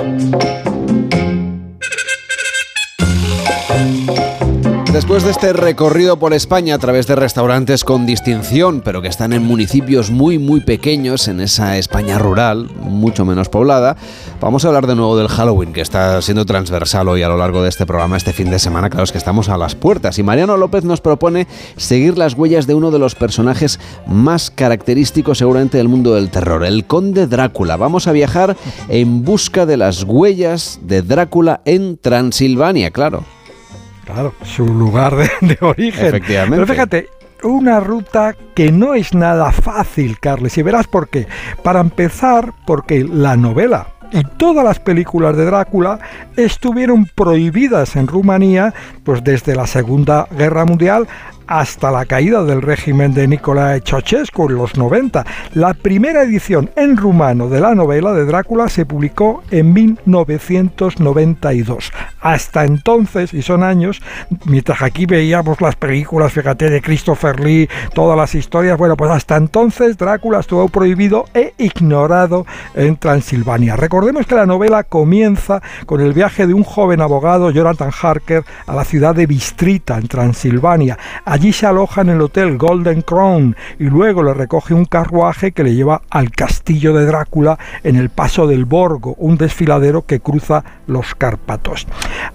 Después 4.98 5.24
de 5.24 5.30
este 5.30 5.54
recorrido 5.54 6.18
por 6.18 6.34
España 6.34 6.74
a 6.74 6.80
través 6.80 7.06
de 7.06 7.16
restaurantes 7.16 7.84
con 7.84 8.08
distinción, 8.08 8.82
pero 8.82 9.00
que 9.00 9.08
están 9.08 9.32
en 9.32 9.44
municipios 9.44 10.10
muy 10.10 10.40
muy 10.40 10.60
pequeños, 10.60 11.28
en 11.28 11.40
esa 11.40 11.78
España 11.78 12.18
rural, 12.18 12.68
mucho 12.82 13.24
menos 13.24 13.48
poblada, 13.48 13.96
vamos 14.42 14.66
a 14.66 14.70
hablar 14.70 14.88
de 14.88 14.96
nuevo 14.96 15.16
del 15.16 15.28
Halloween, 15.28 15.72
que 15.72 15.82
está 15.82 16.20
siendo 16.24 16.48
transversal 16.48 17.10
hoy 17.10 17.22
a 17.22 17.30
lo 17.30 17.38
largo 17.38 17.62
de 17.62 17.70
este 17.70 17.86
programa, 17.86 18.18
este 18.18 18.34
fin 18.34 18.50
de 18.50 18.58
semana, 18.58 18.90
claro 18.90 19.04
es 19.04 19.12
que 19.12 19.20
estamos 19.20 19.50
a 19.50 19.58
las 19.60 19.76
puertas. 19.76 20.18
Y 20.18 20.24
Mariano 20.24 20.58
López 20.58 20.84
nos 20.84 21.00
propone 21.00 21.46
seguir 21.76 22.18
las 22.18 22.34
huellas 22.34 22.66
de 22.66 22.74
uno 22.74 22.90
de 22.90 22.98
los 22.98 23.14
personajes 23.14 23.80
más 24.08 24.50
característicos 24.50 25.38
seguramente 25.38 25.78
del 25.78 25.90
mundo 25.90 26.16
del 26.16 26.32
terror, 26.32 26.66
el 26.66 26.86
conde 26.86 27.28
Drácula. 27.28 27.78
Vamos 27.78 28.08
a 28.08 28.14
viajar 28.14 28.58
en 28.90 29.24
busca 29.24 29.68
de 29.68 29.78
las 29.78 30.06
huellas 30.06 30.80
de 30.82 31.04
Drácula 31.04 31.62
en 31.66 32.00
Transilvania, 32.00 32.90
claro. 32.90 33.37
Claro, 34.08 34.34
su 34.44 34.66
lugar 34.66 35.16
de, 35.42 35.58
origen. 35.62 36.08
Efectivamente. 36.08 36.56
Pero 36.56 36.68
fíjate, 36.68 37.10
una 37.44 37.80
ruta 37.80 38.36
que 38.56 38.72
no 38.72 38.94
es 38.94 39.14
nada 39.14 39.52
fácil, 39.52 40.20
Carles, 40.20 40.58
y 40.58 40.64
verás 40.64 40.88
por 40.88 41.10
qué. 41.10 41.28
Para 41.62 41.82
empezar, 41.82 42.54
porque 42.66 43.04
la 43.04 43.36
novela 43.36 43.88
y 44.12 44.24
todas 44.24 44.64
las 44.64 44.80
películas 44.80 45.36
de 45.36 45.46
Drácula 45.46 46.00
estuvieron 46.38 47.06
prohibidas 47.14 47.98
en 47.98 48.08
Rumanía 48.08 48.74
pues 49.04 49.22
desde 49.24 49.54
la 49.54 49.68
Segunda 49.68 50.28
Guerra 50.32 50.64
Mundial 50.64 51.08
hasta 51.48 51.92
la 51.92 52.06
caída 52.06 52.44
del 52.44 52.62
régimen 52.62 53.14
de 53.14 53.28
Nicolae 53.28 53.82
Ceausescu 53.82 54.50
en 54.50 54.56
los 54.56 54.78
90. 54.78 55.26
La 55.54 55.74
primera 55.74 56.24
edición 56.24 56.70
en 56.76 56.98
rumano 56.98 57.50
de 57.50 57.60
la 57.60 57.74
novela 57.74 58.14
de 58.14 58.26
Drácula 58.26 58.70
se 58.70 58.86
publicó 58.86 59.44
en 59.52 59.74
1992. 59.74 61.92
Hasta 62.20 62.66
entonces, 62.66 63.34
y 63.34 63.42
son 63.42 63.64
años, 63.64 64.02
mientras 64.46 64.82
aquí 64.82 65.06
veíamos 65.06 65.62
las 65.62 65.76
películas, 65.76 66.34
fíjate, 66.34 66.70
de 66.70 66.82
Christopher 66.82 67.40
Lee, 67.40 67.70
todas 67.94 68.18
las 68.18 68.36
historias, 68.36 68.78
bueno, 68.78 68.98
pues 68.98 69.12
hasta 69.12 69.38
entonces 69.38 69.98
Drácula 69.98 70.40
estuvo 70.40 70.68
prohibido 70.68 71.26
e 71.34 71.54
ignorado 71.58 72.46
en 72.76 72.98
Transilvania. 72.98 73.76
Recordemos 73.76 74.26
que 74.26 74.36
la 74.36 74.46
novela 74.46 74.84
comienza 74.84 75.62
con 75.86 76.02
el 76.02 76.14
viaje 76.14 76.48
de 76.48 76.54
un 76.54 76.64
joven 76.64 77.02
abogado, 77.02 77.52
Jonathan 77.52 77.92
Harker, 78.02 78.44
a 78.66 78.76
la 78.76 78.84
ciudad 78.84 79.16
de 79.16 79.26
Bistrita, 79.26 79.98
en 79.98 80.08
Transilvania. 80.08 80.98
Allí 81.38 81.54
se 81.54 81.68
aloja 81.68 82.02
en 82.02 82.10
el 82.10 82.20
hotel 82.20 82.58
Golden 82.58 83.04
Crown 83.04 83.56
y 83.78 83.84
luego 83.84 84.24
le 84.24 84.34
recoge 84.34 84.74
un 84.74 84.86
carruaje 84.86 85.52
que 85.52 85.64
le 85.64 85.76
lleva 85.76 86.02
al 86.10 86.32
castillo 86.32 86.96
de 86.96 87.06
Drácula 87.06 87.60
en 87.84 87.96
el 87.96 88.10
paso 88.10 88.48
del 88.48 88.66
Borgo, 88.66 89.14
un 89.20 89.38
desfiladero 89.38 90.04
que 90.04 90.20
cruza 90.20 90.64
los 90.88 91.14
Cárpatos. 91.14 91.86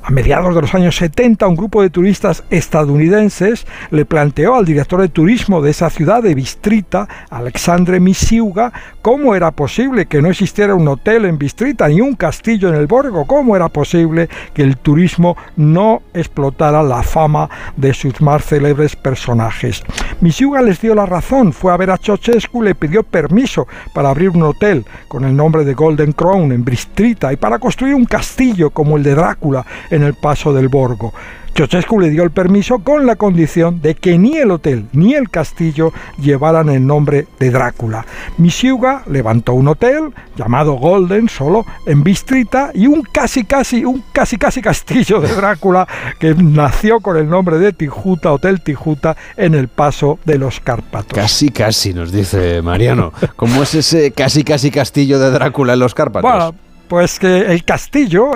A 0.05 0.11
mediados 0.13 0.55
de 0.55 0.61
los 0.61 0.73
años 0.77 0.95
70, 0.95 1.49
un 1.49 1.57
grupo 1.57 1.83
de 1.83 1.91
turistas 1.91 2.45
estadounidenses 2.51 3.67
le 3.91 4.05
planteó 4.05 4.55
al 4.55 4.67
director 4.67 5.01
de 5.01 5.09
turismo 5.09 5.61
de 5.63 5.73
esa 5.73 5.91
ciudad 5.91 6.23
de 6.23 6.37
Bistrita, 6.37 7.09
Alexandre 7.29 7.99
Misiuga, 7.99 8.73
cómo 9.01 9.35
era 9.35 9.51
posible 9.51 10.07
que 10.07 10.23
no 10.23 10.31
existiera 10.31 10.77
un 10.77 10.87
hotel 10.87 11.25
en 11.25 11.39
Bistrita 11.39 11.89
ni 11.89 12.01
un 12.01 12.15
castillo 12.15 12.69
en 12.69 12.77
el 12.77 12.87
Borgo, 12.87 13.27
cómo 13.27 13.57
era 13.57 13.69
posible 13.69 14.29
que 14.55 14.63
el 14.63 14.77
turismo 14.77 15.37
no 15.57 16.03
explotara 16.15 16.85
la 16.85 17.03
fama 17.03 17.51
de 17.77 17.95
sus 17.95 18.21
más 18.21 18.45
célebres 18.45 18.92
personajes. 18.97 19.83
Misiuga 20.21 20.63
les 20.63 20.81
dio 20.81 20.95
la 20.95 21.07
razón, 21.07 21.53
fue 21.53 21.73
a 21.73 21.77
ver 21.77 21.91
a 21.91 21.99
Ceausescu, 21.99 22.63
le 22.63 22.75
pidió 22.75 23.03
permiso 23.03 23.67
para 23.93 24.11
abrir 24.11 24.31
un 24.31 24.43
hotel 24.43 24.85
con 25.09 25.25
el 25.25 25.35
nombre 25.37 25.65
de 25.65 25.75
Golden 25.75 26.13
Crown 26.13 26.53
en 26.53 26.65
Bristrita 26.65 27.33
y 27.33 27.37
para 27.37 27.59
construir 27.59 27.95
un 27.95 28.05
castillo 28.05 28.71
como 28.71 28.97
el 28.97 29.03
de 29.03 29.15
Drácula 29.15 29.65
en 29.91 30.03
el 30.03 30.15
Paso 30.15 30.53
del 30.53 30.69
Borgo. 30.69 31.13
Ceausescu 31.55 32.01
le 32.01 32.09
dio 32.09 32.23
el 32.23 32.31
permiso 32.31 32.79
con 32.79 33.05
la 33.07 33.17
condición 33.17 33.83
de 33.83 33.95
que 33.95 34.17
ni 34.17 34.39
el 34.39 34.51
hotel 34.51 34.87
ni 34.93 35.15
el 35.15 35.29
castillo 35.29 35.93
llevaran 36.19 36.71
el 36.71 36.87
nombre 36.87 37.27
de 37.39 37.51
Drácula. 37.51 38.07
Misiuga 38.39 39.03
levantó 39.07 39.53
un 39.53 39.69
hotel 39.69 40.15
llamado 40.37 40.73
Golden, 40.75 41.29
solo 41.29 41.67
en 41.87 42.03
Bistrita, 42.03 42.71
y 42.73 42.87
un 42.87 43.03
casi 43.03 43.45
casi, 43.45 43.85
un 43.85 44.03
casi 44.13 44.39
casi 44.39 44.63
castillo 44.63 45.21
de 45.21 45.29
Drácula 45.35 45.87
que 46.19 46.35
nació 46.35 47.01
con 47.01 47.19
el 47.19 47.29
nombre 47.29 47.59
de 47.59 47.73
Tijuta, 47.73 48.33
Hotel 48.33 48.63
Tijuta, 48.63 49.17
en 49.37 49.55
el 49.55 49.69
paso 49.69 50.19
de 50.25 50.39
los 50.39 50.61
Cárpatos. 50.61 51.13
Casi 51.13 51.51
casi, 51.51 51.93
nos 51.93 52.13
dice 52.13 52.63
Mariano. 52.63 53.13
¿Cómo 53.37 53.63
es 53.63 53.75
ese 53.75 54.13
casi 54.13 54.43
casi 54.43 54.71
castillo 54.71 55.19
de 55.19 55.31
Drácula 55.31 55.75
en 55.75 55.81
los 55.81 55.95
Cárpatos? 55.95 56.55
Pues 56.93 57.19
que 57.19 57.51
el 57.51 57.65
castillo 57.65 58.33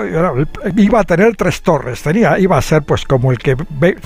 iba 0.77 0.99
a 0.99 1.03
tener 1.03 1.35
tres 1.35 1.61
torres, 1.61 2.01
tenía, 2.01 2.39
iba 2.39 2.57
a 2.57 2.61
ser 2.63 2.81
pues 2.81 3.05
como 3.05 3.31
el 3.31 3.37
que 3.37 3.55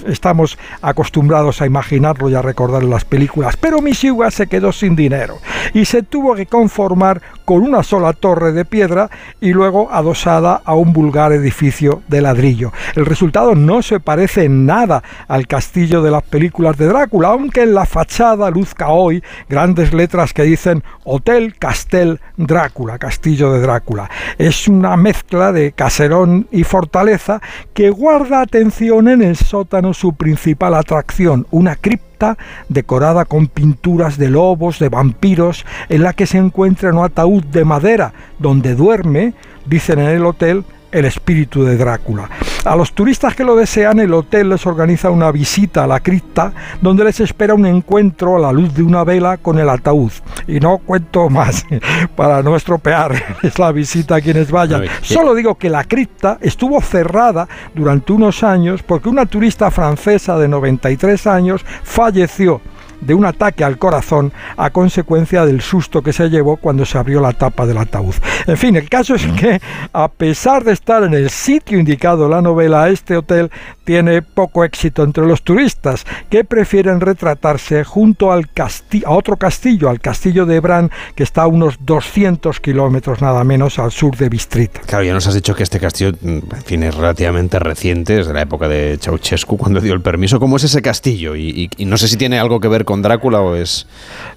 estamos 0.07 0.59
acostumbrados 0.81 1.61
a 1.61 1.65
imaginarlo 1.65 2.29
y 2.29 2.35
a 2.35 2.41
recordar 2.41 2.83
en 2.83 2.89
las 2.89 3.05
películas, 3.05 3.55
pero 3.55 3.79
Mishiwa 3.79 4.29
se 4.29 4.47
quedó 4.47 4.73
sin 4.73 4.97
dinero 4.97 5.37
y 5.73 5.85
se 5.85 6.03
tuvo 6.03 6.35
que 6.35 6.47
conformar 6.47 7.21
con 7.45 7.61
una 7.61 7.81
sola 7.81 8.11
torre 8.11 8.51
de 8.51 8.65
piedra 8.65 9.09
y 9.39 9.53
luego 9.53 9.89
adosada 9.89 10.61
a 10.65 10.73
un 10.73 10.91
vulgar 10.91 11.31
edificio 11.31 12.01
de 12.09 12.19
ladrillo. 12.21 12.73
El 12.95 13.05
resultado 13.05 13.55
no 13.55 13.81
se 13.81 14.01
parece 14.01 14.43
en 14.43 14.65
nada 14.65 15.01
al 15.29 15.47
castillo 15.47 16.01
de 16.01 16.11
las 16.11 16.23
películas 16.23 16.77
de 16.77 16.87
Drácula, 16.87 17.29
aunque 17.29 17.63
en 17.63 17.73
la 17.73 17.85
fachada 17.85 18.49
luzca 18.49 18.89
hoy 18.89 19.23
grandes 19.47 19.93
letras 19.93 20.33
que 20.33 20.43
dicen 20.43 20.83
Hotel 21.03 21.55
Castel 21.57 22.19
Drácula, 22.37 22.97
Castillo 22.97 23.51
de 23.53 23.61
Drácula. 23.61 24.09
Es 24.37 24.67
una 24.67 24.95
mezcla 24.97 25.51
de 25.51 25.71
caserón 25.71 26.47
y 26.51 26.63
fortaleza 26.63 27.41
que 27.73 27.89
guarda 27.89 28.41
atención 28.41 29.07
en 29.07 29.21
el 29.21 29.35
sótano 29.35 29.93
su 29.93 30.13
principal 30.13 30.75
atracción, 30.75 31.47
una 31.51 31.75
cripta 31.75 32.37
decorada 32.69 33.25
con 33.25 33.47
pinturas 33.47 34.17
de 34.17 34.29
lobos, 34.29 34.79
de 34.79 34.89
vampiros, 34.89 35.65
en 35.89 36.03
la 36.03 36.13
que 36.13 36.27
se 36.27 36.37
encuentra 36.37 36.93
un 36.93 37.03
ataúd 37.03 37.43
de 37.45 37.65
madera 37.65 38.13
donde 38.39 38.75
duerme, 38.75 39.33
dicen 39.65 39.99
en 39.99 40.09
el 40.09 40.25
hotel, 40.25 40.63
el 40.91 41.05
espíritu 41.05 41.63
de 41.63 41.77
Drácula. 41.77 42.29
A 42.63 42.75
los 42.75 42.93
turistas 42.93 43.35
que 43.35 43.43
lo 43.43 43.55
desean, 43.55 43.99
el 43.99 44.13
hotel 44.13 44.49
les 44.49 44.65
organiza 44.67 45.09
una 45.09 45.31
visita 45.31 45.83
a 45.83 45.87
la 45.87 45.99
cripta 45.99 46.53
donde 46.79 47.03
les 47.03 47.19
espera 47.19 47.55
un 47.55 47.65
encuentro 47.65 48.35
a 48.35 48.39
la 48.39 48.51
luz 48.51 48.73
de 48.73 48.83
una 48.83 49.03
vela 49.03 49.37
con 49.37 49.57
el 49.57 49.69
ataúd. 49.69 50.11
Y 50.47 50.59
no 50.59 50.77
cuento 50.77 51.29
más 51.29 51.65
para 52.15 52.43
no 52.43 52.55
estropear 52.55 53.39
es 53.41 53.57
la 53.57 53.71
visita 53.71 54.15
a 54.15 54.21
quienes 54.21 54.51
vayan. 54.51 54.83
Solo 55.01 55.33
digo 55.33 55.55
que 55.55 55.69
la 55.69 55.83
cripta 55.83 56.37
estuvo 56.41 56.79
cerrada 56.81 57.47
durante 57.73 58.13
unos 58.13 58.43
años 58.43 58.83
porque 58.83 59.09
una 59.09 59.25
turista 59.25 59.71
francesa 59.71 60.37
de 60.37 60.47
93 60.47 61.27
años 61.27 61.65
falleció 61.83 62.61
de 63.01 63.13
un 63.13 63.25
ataque 63.25 63.63
al 63.63 63.77
corazón 63.77 64.31
a 64.57 64.69
consecuencia 64.69 65.45
del 65.45 65.61
susto 65.61 66.01
que 66.01 66.13
se 66.13 66.29
llevó 66.29 66.57
cuando 66.57 66.85
se 66.85 66.97
abrió 66.97 67.19
la 67.19 67.33
tapa 67.33 67.65
del 67.65 67.77
ataúd. 67.77 68.15
En 68.47 68.57
fin, 68.57 68.75
el 68.75 68.89
caso 68.89 69.15
es 69.15 69.25
que 69.27 69.59
a 69.93 70.07
pesar 70.07 70.63
de 70.63 70.73
estar 70.73 71.03
en 71.03 71.13
el 71.13 71.29
sitio 71.29 71.79
indicado 71.79 72.25
en 72.25 72.31
la 72.31 72.41
novela, 72.41 72.89
este 72.89 73.17
hotel 73.17 73.51
tiene 73.83 74.21
poco 74.21 74.63
éxito 74.63 75.03
entre 75.03 75.25
los 75.25 75.43
turistas 75.43 76.05
que 76.29 76.43
prefieren 76.43 77.01
retratarse 77.01 77.83
junto 77.83 78.31
al 78.31 78.49
castillo, 78.51 79.07
a 79.07 79.11
otro 79.11 79.37
castillo, 79.37 79.89
al 79.89 79.99
castillo 79.99 80.45
de 80.45 80.59
Bran, 80.59 80.91
que 81.15 81.23
está 81.23 81.43
a 81.43 81.47
unos 81.47 81.77
200 81.81 82.59
kilómetros 82.59 83.21
nada 83.21 83.43
menos 83.43 83.79
al 83.79 83.91
sur 83.91 84.15
de 84.15 84.29
Bistrita. 84.29 84.81
Claro, 84.81 85.03
ya 85.03 85.13
nos 85.13 85.27
has 85.27 85.33
dicho 85.33 85.55
que 85.55 85.63
este 85.63 85.79
castillo, 85.79 86.11
en 86.23 86.43
fin, 86.65 86.83
es 86.83 86.95
relativamente 86.95 87.59
reciente, 87.59 88.19
es 88.19 88.27
de 88.27 88.33
la 88.33 88.41
época 88.41 88.67
de 88.67 88.97
Ceausescu 89.01 89.57
cuando 89.57 89.81
dio 89.81 89.93
el 89.93 90.01
permiso. 90.01 90.39
¿Cómo 90.39 90.57
es 90.57 90.63
ese 90.63 90.81
castillo? 90.81 91.35
Y, 91.35 91.69
no 91.79 91.97
sé 91.97 92.07
si 92.07 92.17
tiene 92.17 92.39
algo 92.39 92.59
que 92.59 92.67
ver 92.67 92.85
con 92.85 92.90
Drácula 93.01 93.41
o 93.41 93.55
es, 93.55 93.87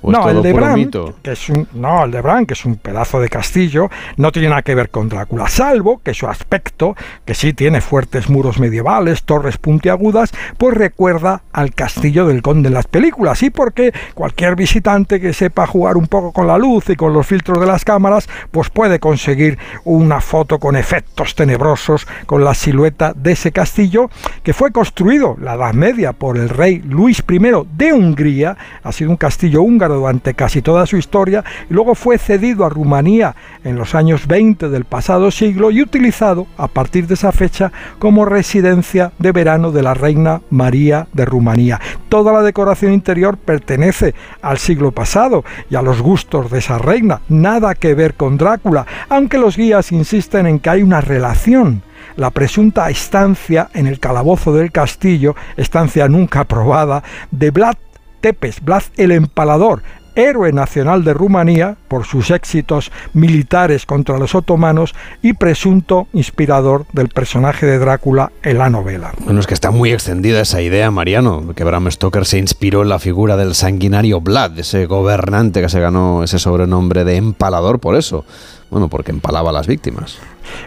no, 0.02 0.28
el 0.28 0.42
de 0.42 0.52
Bran, 0.52 0.90
Que 1.22 1.32
es 1.32 1.48
un, 1.48 1.66
no, 1.72 2.04
el 2.04 2.10
de 2.10 2.20
Bran, 2.20 2.44
que 2.44 2.52
es 2.52 2.64
un 2.66 2.76
pedazo 2.76 3.20
de 3.20 3.30
castillo, 3.30 3.88
no 4.18 4.30
tiene 4.32 4.48
nada 4.48 4.62
que 4.62 4.74
ver 4.74 4.90
con 4.90 5.08
Drácula, 5.08 5.48
salvo 5.48 6.02
que 6.02 6.12
su 6.12 6.26
aspecto, 6.26 6.94
que 7.24 7.34
sí 7.34 7.54
tiene 7.54 7.80
fuertes 7.80 8.28
muros 8.28 8.58
medievales, 8.58 9.22
torres 9.22 9.56
puntiagudas, 9.56 10.32
pues 10.58 10.76
recuerda 10.76 11.42
al 11.52 11.72
castillo 11.72 12.26
del 12.26 12.42
conde 12.42 12.68
en 12.68 12.74
las 12.74 12.86
películas. 12.86 13.42
Y 13.42 13.50
porque 13.50 13.92
cualquier 14.14 14.56
visitante 14.56 15.20
que 15.20 15.32
sepa 15.32 15.66
jugar 15.66 15.96
un 15.96 16.06
poco 16.06 16.32
con 16.32 16.46
la 16.46 16.58
luz 16.58 16.90
y 16.90 16.96
con 16.96 17.12
los 17.12 17.26
filtros 17.26 17.60
de 17.60 17.66
las 17.66 17.84
cámaras, 17.84 18.28
pues 18.50 18.68
puede 18.70 18.98
conseguir 18.98 19.58
una 19.84 20.20
foto 20.20 20.58
con 20.58 20.76
efectos 20.76 21.34
tenebrosos 21.34 22.06
con 22.26 22.44
la 22.44 22.54
silueta 22.54 23.12
de 23.14 23.32
ese 23.32 23.52
castillo 23.52 24.10
que 24.42 24.52
fue 24.52 24.72
construido 24.72 25.36
la 25.40 25.54
Edad 25.54 25.72
Media 25.72 26.12
por 26.12 26.36
el 26.36 26.48
rey 26.48 26.78
Luis 26.78 27.22
I 27.28 27.38
de 27.76 27.92
Hungría, 27.92 28.43
ha 28.46 28.92
sido 28.92 29.10
un 29.10 29.16
castillo 29.16 29.62
húngaro 29.62 29.96
durante 29.96 30.34
casi 30.34 30.62
toda 30.62 30.86
su 30.86 30.96
historia 30.96 31.44
y 31.70 31.74
luego 31.74 31.94
fue 31.94 32.18
cedido 32.18 32.64
a 32.64 32.68
Rumanía 32.68 33.34
en 33.64 33.76
los 33.76 33.94
años 33.94 34.26
20 34.26 34.68
del 34.68 34.84
pasado 34.84 35.30
siglo 35.30 35.70
y 35.70 35.82
utilizado 35.82 36.46
a 36.56 36.68
partir 36.68 37.06
de 37.06 37.14
esa 37.14 37.32
fecha 37.32 37.72
como 37.98 38.24
residencia 38.24 39.12
de 39.18 39.32
verano 39.32 39.72
de 39.72 39.82
la 39.82 39.94
reina 39.94 40.42
María 40.50 41.06
de 41.12 41.24
Rumanía. 41.24 41.80
Toda 42.08 42.32
la 42.32 42.42
decoración 42.42 42.92
interior 42.92 43.36
pertenece 43.36 44.14
al 44.42 44.58
siglo 44.58 44.92
pasado 44.92 45.44
y 45.70 45.76
a 45.76 45.82
los 45.82 46.00
gustos 46.00 46.50
de 46.50 46.58
esa 46.58 46.78
reina, 46.78 47.20
nada 47.28 47.74
que 47.74 47.94
ver 47.94 48.14
con 48.14 48.36
Drácula, 48.36 48.86
aunque 49.08 49.38
los 49.38 49.56
guías 49.56 49.92
insisten 49.92 50.46
en 50.46 50.58
que 50.58 50.70
hay 50.70 50.82
una 50.82 51.00
relación 51.00 51.82
la 52.16 52.30
presunta 52.30 52.88
estancia 52.90 53.70
en 53.74 53.86
el 53.86 53.98
calabozo 53.98 54.52
del 54.52 54.70
castillo, 54.70 55.34
estancia 55.56 56.08
nunca 56.08 56.44
probada, 56.44 57.02
de 57.30 57.50
Vlad 57.50 57.76
Tepes, 58.24 58.64
Vlad 58.64 58.84
el 58.96 59.12
Empalador, 59.12 59.82
héroe 60.14 60.50
nacional 60.50 61.04
de 61.04 61.12
Rumanía 61.12 61.76
por 61.88 62.06
sus 62.06 62.30
éxitos 62.30 62.90
militares 63.12 63.84
contra 63.84 64.16
los 64.16 64.34
otomanos 64.34 64.94
y 65.20 65.34
presunto 65.34 66.08
inspirador 66.14 66.86
del 66.94 67.10
personaje 67.10 67.66
de 67.66 67.78
Drácula 67.78 68.32
en 68.42 68.56
la 68.56 68.70
novela. 68.70 69.12
Bueno, 69.18 69.40
es 69.40 69.46
que 69.46 69.52
está 69.52 69.70
muy 69.70 69.92
extendida 69.92 70.40
esa 70.40 70.62
idea, 70.62 70.90
Mariano, 70.90 71.52
que 71.54 71.64
Bram 71.64 71.90
Stoker 71.90 72.24
se 72.24 72.38
inspiró 72.38 72.80
en 72.80 72.88
la 72.88 72.98
figura 72.98 73.36
del 73.36 73.54
sanguinario 73.54 74.22
Vlad, 74.22 74.58
ese 74.58 74.86
gobernante 74.86 75.60
que 75.60 75.68
se 75.68 75.80
ganó 75.80 76.24
ese 76.24 76.38
sobrenombre 76.38 77.04
de 77.04 77.16
empalador 77.16 77.78
por 77.78 77.94
eso. 77.94 78.24
Bueno, 78.70 78.88
porque 78.88 79.10
empalaba 79.10 79.50
a 79.50 79.52
las 79.52 79.66
víctimas. 79.66 80.18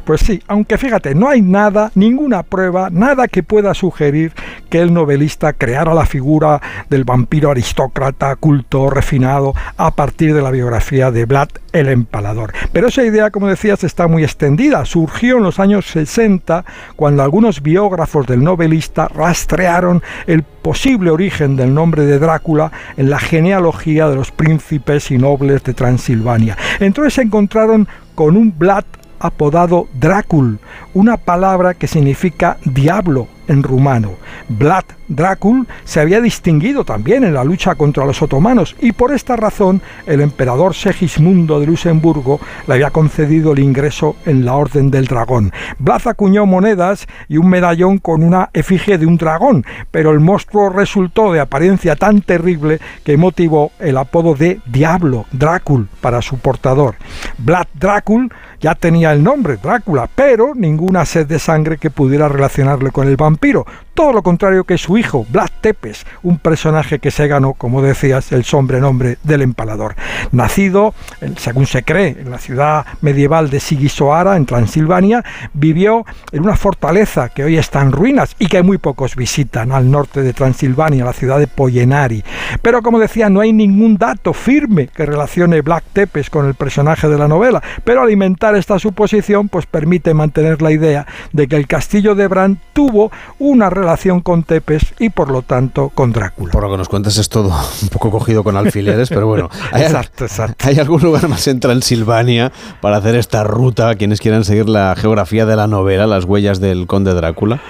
Pues 0.05 0.21
sí, 0.21 0.41
aunque 0.47 0.77
fíjate, 0.77 1.15
no 1.15 1.29
hay 1.29 1.41
nada, 1.41 1.91
ninguna 1.95 2.43
prueba, 2.43 2.89
nada 2.91 3.27
que 3.27 3.43
pueda 3.43 3.73
sugerir 3.73 4.33
que 4.69 4.79
el 4.79 4.93
novelista 4.93 5.53
creara 5.53 5.93
la 5.93 6.05
figura 6.05 6.61
del 6.89 7.03
vampiro 7.03 7.51
aristócrata, 7.51 8.35
culto, 8.35 8.89
refinado, 8.89 9.53
a 9.77 9.91
partir 9.91 10.33
de 10.33 10.41
la 10.41 10.51
biografía 10.51 11.11
de 11.11 11.25
Vlad 11.25 11.49
el 11.73 11.89
Empalador. 11.89 12.53
Pero 12.71 12.87
esa 12.87 13.03
idea, 13.03 13.29
como 13.31 13.47
decías, 13.47 13.83
está 13.83 14.07
muy 14.07 14.23
extendida. 14.23 14.85
Surgió 14.85 15.37
en 15.37 15.43
los 15.43 15.59
años 15.59 15.85
60 15.87 16.65
cuando 16.95 17.23
algunos 17.23 17.61
biógrafos 17.61 18.25
del 18.27 18.43
novelista 18.43 19.07
rastrearon 19.07 20.01
el 20.25 20.43
posible 20.43 21.11
origen 21.11 21.55
del 21.55 21.73
nombre 21.73 22.05
de 22.05 22.19
Drácula 22.19 22.71
en 22.97 23.09
la 23.09 23.19
genealogía 23.19 24.09
de 24.09 24.15
los 24.15 24.31
príncipes 24.31 25.11
y 25.11 25.17
nobles 25.17 25.63
de 25.63 25.73
Transilvania. 25.73 26.57
Entonces 26.79 27.13
se 27.13 27.21
encontraron 27.21 27.87
con 28.15 28.35
un 28.35 28.53
Vlad 28.57 28.83
apodado 29.19 29.87
Drácul, 29.93 30.59
una 30.93 31.17
palabra 31.17 31.73
que 31.73 31.87
significa 31.87 32.57
diablo 32.65 33.27
en 33.47 33.63
rumano. 33.63 34.13
Vlad 34.49 34.83
Drácul 35.07 35.67
se 35.85 35.99
había 35.99 36.19
distinguido 36.19 36.83
también 36.83 37.23
en 37.23 37.33
la 37.33 37.43
lucha 37.43 37.75
contra 37.75 38.05
los 38.05 38.21
otomanos 38.21 38.75
y 38.81 38.91
por 38.91 39.13
esta 39.13 39.35
razón 39.35 39.81
el 40.05 40.21
emperador 40.21 40.75
Segismundo 40.75 41.59
de 41.59 41.67
Luxemburgo 41.67 42.39
le 42.67 42.73
había 42.73 42.91
concedido 42.91 43.53
el 43.53 43.59
ingreso 43.59 44.15
en 44.25 44.45
la 44.45 44.55
Orden 44.55 44.91
del 44.91 45.05
Dragón. 45.05 45.51
Vlad 45.79 46.07
acuñó 46.07 46.45
monedas 46.45 47.07
y 47.29 47.37
un 47.37 47.49
medallón 47.49 47.99
con 47.99 48.23
una 48.23 48.49
efigie 48.53 48.97
de 48.97 49.05
un 49.05 49.17
dragón, 49.17 49.65
pero 49.91 50.11
el 50.11 50.19
monstruo 50.19 50.69
resultó 50.69 51.31
de 51.31 51.39
apariencia 51.39 51.95
tan 51.95 52.21
terrible 52.21 52.79
que 53.03 53.17
motivó 53.17 53.71
el 53.79 53.97
apodo 53.97 54.35
de 54.35 54.59
Diablo, 54.65 55.25
Drácul, 55.31 55.87
para 56.01 56.21
su 56.21 56.37
portador. 56.37 56.95
Vlad 57.37 57.67
Drácul 57.73 58.31
ya 58.59 58.75
tenía 58.75 59.13
el 59.13 59.23
nombre, 59.23 59.57
Drácula, 59.57 60.09
pero 60.13 60.53
ninguna 60.55 61.05
sed 61.05 61.27
de 61.27 61.39
sangre 61.39 61.77
que 61.77 61.89
pudiera 61.89 62.27
relacionarle 62.27 62.91
con 62.91 63.07
el 63.07 63.15
vampiro. 63.15 63.36
Todo 63.93 64.13
lo 64.13 64.21
contrario 64.21 64.63
que 64.63 64.77
su 64.77 64.97
hijo, 64.97 65.25
Vlad 65.29 65.49
Tepes, 65.61 66.05
un 66.21 66.37
personaje 66.37 66.99
que 66.99 67.09
se 67.09 67.27
ganó, 67.27 67.53
como 67.53 67.81
decías, 67.81 68.31
el 68.31 68.43
sobrenombre 68.43 69.17
del 69.23 69.41
empalador. 69.41 69.95
Nacido, 70.31 70.93
según 71.37 71.65
se 71.65 71.83
cree, 71.83 72.17
en 72.19 72.29
la 72.29 72.37
ciudad 72.37 72.85
medieval 73.01 73.49
de 73.49 73.59
Sigisoara, 73.59 74.35
en 74.35 74.45
Transilvania, 74.45 75.23
vivió 75.53 76.05
en 76.31 76.43
una 76.43 76.55
fortaleza 76.55 77.29
que 77.29 77.43
hoy 77.43 77.57
está 77.57 77.81
en 77.81 77.91
ruinas 77.91 78.35
y 78.37 78.47
que 78.47 78.61
muy 78.61 78.77
pocos 78.77 79.15
visitan 79.15 79.71
al 79.71 79.89
norte 79.89 80.21
de 80.21 80.33
Transilvania, 80.33 81.05
la 81.05 81.13
ciudad 81.13 81.39
de 81.39 81.47
Poyenari. 81.47 82.23
Pero 82.61 82.81
como 82.81 82.99
decía, 82.99 83.29
no 83.29 83.39
hay 83.39 83.51
ningún 83.53 83.97
dato 83.97 84.33
firme 84.33 84.87
que 84.87 85.05
relacione 85.05 85.61
Vlad 85.61 85.83
Tepes 85.93 86.29
con 86.29 86.45
el 86.45 86.53
personaje 86.53 87.07
de 87.07 87.17
la 87.17 87.27
novela, 87.27 87.63
pero 87.83 88.01
alimentar 88.01 88.55
esta 88.55 88.77
suposición 88.77 89.49
pues 89.49 89.65
permite 89.65 90.13
mantener 90.13 90.61
la 90.61 90.71
idea 90.71 91.07
de 91.31 91.47
que 91.47 91.55
el 91.55 91.67
castillo 91.67 92.13
de 92.13 92.27
Bran 92.27 92.59
tuvo 92.73 93.11
una 93.39 93.69
relación 93.69 94.21
con 94.21 94.43
Tepes 94.43 94.93
y 94.99 95.09
por 95.09 95.29
lo 95.29 95.41
tanto 95.41 95.89
con 95.89 96.11
Drácula. 96.11 96.51
Por 96.51 96.63
lo 96.63 96.71
que 96.71 96.77
nos 96.77 96.89
cuentas 96.89 97.17
es 97.17 97.29
todo 97.29 97.53
un 97.81 97.89
poco 97.89 98.11
cogido 98.11 98.43
con 98.43 98.57
alfileres, 98.57 99.09
pero 99.09 99.27
bueno. 99.27 99.49
¿hay, 99.71 99.83
exacto, 99.83 100.25
exacto. 100.25 100.67
¿Hay 100.67 100.79
algún 100.79 101.01
lugar 101.01 101.27
más 101.27 101.47
en 101.47 101.59
Transilvania 101.59 102.51
para 102.81 102.97
hacer 102.97 103.15
esta 103.15 103.43
ruta, 103.43 103.95
quienes 103.95 104.21
quieran 104.21 104.43
seguir 104.43 104.69
la 104.69 104.95
geografía 104.95 105.45
de 105.45 105.55
la 105.55 105.67
novela, 105.67 106.07
las 106.07 106.25
huellas 106.25 106.59
del 106.59 106.87
conde 106.87 107.13
Drácula? 107.13 107.61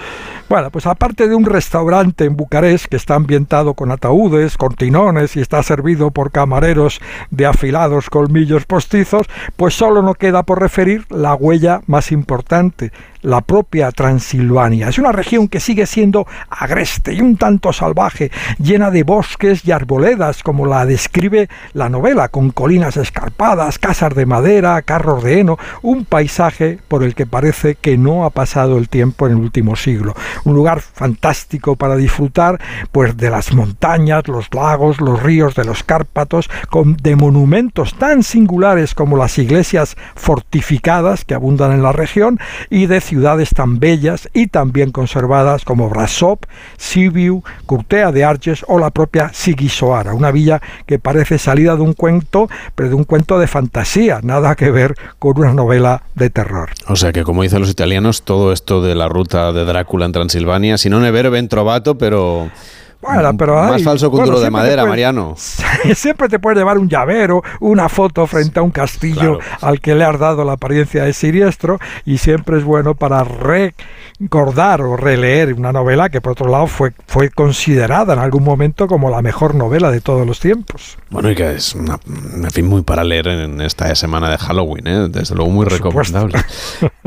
Bueno, 0.48 0.70
pues 0.70 0.86
aparte 0.86 1.28
de 1.28 1.34
un 1.34 1.44
restaurante 1.44 2.24
en 2.24 2.34
Bucarest 2.34 2.86
que 2.86 2.96
está 2.96 3.16
ambientado 3.16 3.74
con 3.74 3.90
ataúdes, 3.90 4.56
cortinones 4.56 5.36
y 5.36 5.40
está 5.40 5.62
servido 5.62 6.10
por 6.10 6.30
camareros 6.30 7.02
de 7.30 7.44
afilados 7.44 8.08
colmillos 8.08 8.64
postizos, 8.64 9.26
pues 9.56 9.74
solo 9.74 10.00
no 10.00 10.14
queda 10.14 10.44
por 10.44 10.62
referir 10.62 11.04
la 11.10 11.34
huella 11.34 11.82
más 11.86 12.12
importante, 12.12 12.92
la 13.22 13.40
propia 13.40 13.90
Transilvania. 13.90 14.88
Es 14.88 14.98
una 14.98 15.12
región 15.12 15.48
que 15.48 15.60
sigue 15.60 15.86
siendo 15.86 16.26
agreste 16.48 17.14
y 17.14 17.20
un 17.20 17.36
tanto 17.36 17.72
salvaje, 17.72 18.30
llena 18.58 18.90
de 18.90 19.02
bosques 19.02 19.64
y 19.64 19.72
arboledas, 19.72 20.42
como 20.42 20.66
la 20.66 20.86
describe 20.86 21.48
la 21.72 21.88
novela, 21.88 22.28
con 22.28 22.50
colinas 22.50 22.96
escarpadas, 22.96 23.78
casas 23.78 24.14
de 24.14 24.26
madera, 24.26 24.80
carros 24.82 25.22
de 25.22 25.40
heno, 25.40 25.58
un 25.82 26.04
paisaje 26.04 26.78
por 26.88 27.02
el 27.02 27.14
que 27.14 27.26
parece 27.26 27.74
que 27.74 27.98
no 27.98 28.24
ha 28.24 28.30
pasado 28.30 28.78
el 28.78 28.88
tiempo 28.88 29.26
en 29.26 29.32
el 29.32 29.38
último 29.38 29.76
siglo. 29.76 30.14
Un 30.44 30.54
lugar 30.54 30.80
fantástico 30.80 31.76
para 31.76 31.96
disfrutar, 31.96 32.60
pues 32.92 33.16
de 33.16 33.30
las 33.30 33.52
montañas, 33.52 34.28
los 34.28 34.52
lagos, 34.54 35.00
los 35.00 35.22
ríos 35.22 35.54
de 35.54 35.64
los 35.64 35.82
Cárpatos, 35.82 36.50
con 36.70 36.96
de 36.96 37.16
monumentos 37.16 37.94
tan 37.94 38.22
singulares 38.22 38.94
como 38.94 39.16
las 39.16 39.38
iglesias 39.38 39.96
fortificadas 40.14 41.24
que 41.24 41.34
abundan 41.34 41.72
en 41.72 41.82
la 41.82 41.92
región 41.92 42.38
y 42.70 42.86
de 42.86 43.00
ciudades 43.08 43.50
tan 43.50 43.78
bellas 43.78 44.28
y 44.34 44.48
tan 44.48 44.70
bien 44.70 44.92
conservadas 44.92 45.64
como 45.64 45.88
Brasov, 45.88 46.40
Sibiu, 46.76 47.42
Curtea 47.66 48.12
de 48.12 48.24
Arges 48.24 48.64
o 48.68 48.78
la 48.78 48.90
propia 48.90 49.30
Sigisoara, 49.32 50.12
una 50.12 50.30
villa 50.30 50.60
que 50.86 50.98
parece 50.98 51.38
salida 51.38 51.74
de 51.74 51.82
un 51.82 51.94
cuento, 51.94 52.48
pero 52.74 52.90
de 52.90 52.94
un 52.94 53.04
cuento 53.04 53.38
de 53.38 53.46
fantasía, 53.46 54.20
nada 54.22 54.54
que 54.54 54.70
ver 54.70 54.94
con 55.18 55.38
una 55.38 55.54
novela 55.54 56.02
de 56.14 56.28
terror. 56.28 56.70
O 56.86 56.96
sea 56.96 57.12
que, 57.12 57.24
como 57.24 57.42
dicen 57.42 57.60
los 57.60 57.70
italianos, 57.70 58.22
todo 58.22 58.52
esto 58.52 58.82
de 58.82 58.94
la 58.94 59.08
ruta 59.08 59.52
de 59.52 59.64
Drácula 59.64 60.06
en 60.06 60.12
Transilvania, 60.12 60.76
si 60.76 60.90
no 60.90 61.00
ne 61.00 61.10
vero 61.10 61.30
ben 61.30 61.48
trovato, 61.48 61.96
pero 61.96 62.50
Bueno, 63.00 63.36
pero 63.36 63.54
Más 63.54 63.82
falso 63.84 64.10
que 64.10 64.16
un 64.16 64.20
bueno, 64.22 64.32
duro 64.32 64.40
de 64.44 64.50
madera, 64.50 64.84
Mariano. 64.84 65.34
Siempre 65.94 66.28
te 66.28 66.40
puedes 66.40 66.58
llevar 66.58 66.78
un 66.78 66.88
llavero, 66.88 67.42
una 67.60 67.88
foto 67.88 68.26
frente 68.26 68.58
a 68.58 68.62
un 68.62 68.72
castillo 68.72 69.38
al 69.60 69.80
que 69.80 69.94
le 69.94 70.04
has 70.04 70.18
dado 70.18 70.44
la 70.44 70.54
apariencia 70.54 71.04
de 71.04 71.12
siniestro 71.12 71.78
y 72.04 72.18
siempre 72.18 72.58
es 72.58 72.64
bueno 72.64 72.94
para 72.94 73.22
recordar 73.22 74.80
o 74.80 74.96
releer 74.96 75.54
una 75.54 75.72
novela 75.72 76.08
que 76.08 76.20
por 76.20 76.32
otro 76.32 76.48
lado 76.48 76.66
fue, 76.66 76.92
fue 77.06 77.30
considerada 77.30 78.14
en 78.14 78.18
algún 78.18 78.42
momento 78.42 78.88
como 78.88 79.10
la 79.10 79.22
mejor 79.22 79.54
novela 79.54 79.92
de 79.92 80.00
todos 80.00 80.26
los 80.26 80.40
tiempos. 80.40 80.98
Bueno, 81.10 81.30
y 81.30 81.36
que 81.36 81.52
es 81.52 81.74
una, 81.76 82.00
en 82.06 82.50
fin, 82.50 82.66
muy 82.66 82.82
para 82.82 83.04
leer 83.04 83.28
en 83.28 83.60
esta 83.60 83.94
semana 83.94 84.28
de 84.28 84.38
Halloween, 84.38 84.86
¿eh? 84.86 85.08
desde 85.08 85.36
luego 85.36 85.50
muy 85.50 85.66
recomendable. 85.66 86.36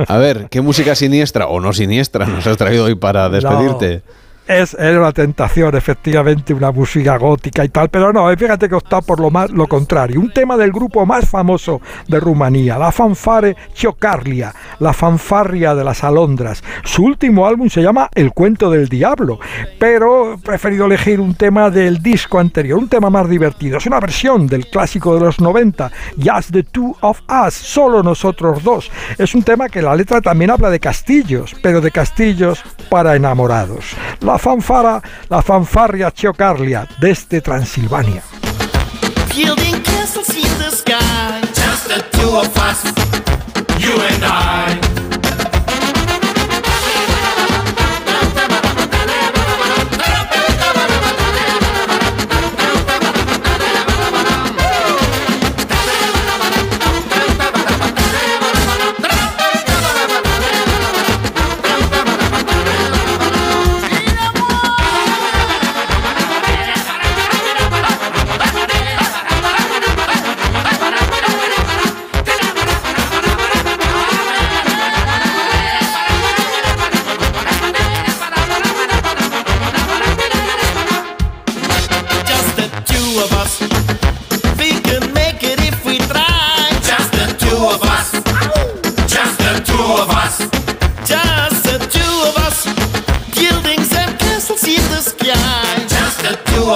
A 0.08 0.18
ver, 0.18 0.48
¿qué 0.50 0.62
música 0.62 0.96
siniestra 0.96 1.48
o 1.48 1.60
no 1.60 1.74
siniestra 1.74 2.26
nos 2.26 2.48
has 2.48 2.56
traído 2.56 2.86
hoy 2.86 2.96
para 2.96 3.28
despedirte? 3.30 4.04
Es, 4.52 4.74
una 4.74 5.14
tentación, 5.14 5.74
efectivamente, 5.78 6.54
una 6.54 6.74
música 6.74 7.16
gótica 7.16 7.64
y 7.64 7.70
tal, 7.70 7.88
pero 7.88 8.12
no, 8.12 8.30
eh, 8.30 8.36
fíjate 8.36 8.68
que 8.68 8.76
opta 8.76 9.00
por 9.00 9.22
lo 9.22 9.32
más 9.32 9.50
lo 9.50 9.66
contrario. 9.66 10.20
Un 10.20 10.34
tema 10.34 10.58
del 10.58 10.74
grupo 10.74 11.06
más 11.06 11.30
famoso 11.30 11.80
de 12.10 12.20
Rumanía, 12.20 12.78
la 12.78 12.92
fanfare 12.92 13.56
Ciocarlia, 13.74 14.54
la 14.80 14.92
fanfarria 14.92 15.74
de 15.74 15.86
las 15.86 16.04
alondras. 16.04 16.66
Su 16.84 17.06
último 17.06 17.48
álbum 17.48 17.70
se 17.70 17.82
llama 17.82 18.10
El 18.14 18.34
cuento 18.34 18.70
del 18.70 18.90
diablo, 18.90 19.40
pero 19.80 20.34
he 20.34 20.38
preferido 20.38 20.86
elegir 20.86 21.22
un 21.22 21.36
tema 21.36 21.70
del 21.70 22.04
disco 22.04 22.38
anterior, 22.38 22.78
un 22.78 22.90
tema 22.90 23.10
más 23.10 23.30
divertido. 23.30 23.78
Es 23.78 23.86
una 23.86 24.02
versión 24.02 24.48
del 24.48 24.68
clásico 24.68 25.16
de 25.16 25.22
los 25.22 25.40
90, 25.40 25.90
Just 26.22 26.52
the 26.52 26.64
Two 26.64 26.98
of 27.00 27.22
Us, 27.48 27.54
solo 27.54 28.04
nosotros 28.04 28.62
dos. 28.66 28.92
Es 29.18 29.34
un 29.34 29.44
tema 29.44 29.70
que 29.70 29.82
la 29.82 29.96
letra 29.96 30.20
también 30.20 30.52
habla 30.52 30.70
de 30.70 30.82
castillos, 30.82 31.56
pero 31.64 31.80
de 31.80 31.92
castillos 31.92 32.62
para 32.90 33.16
enamorados. 33.16 33.96
Fanfara, 34.42 35.02
la 35.30 35.42
fanfarria 35.42 36.12
Ciocarlia 36.12 36.88
desde 37.00 37.42
Transilvania. 37.42 38.24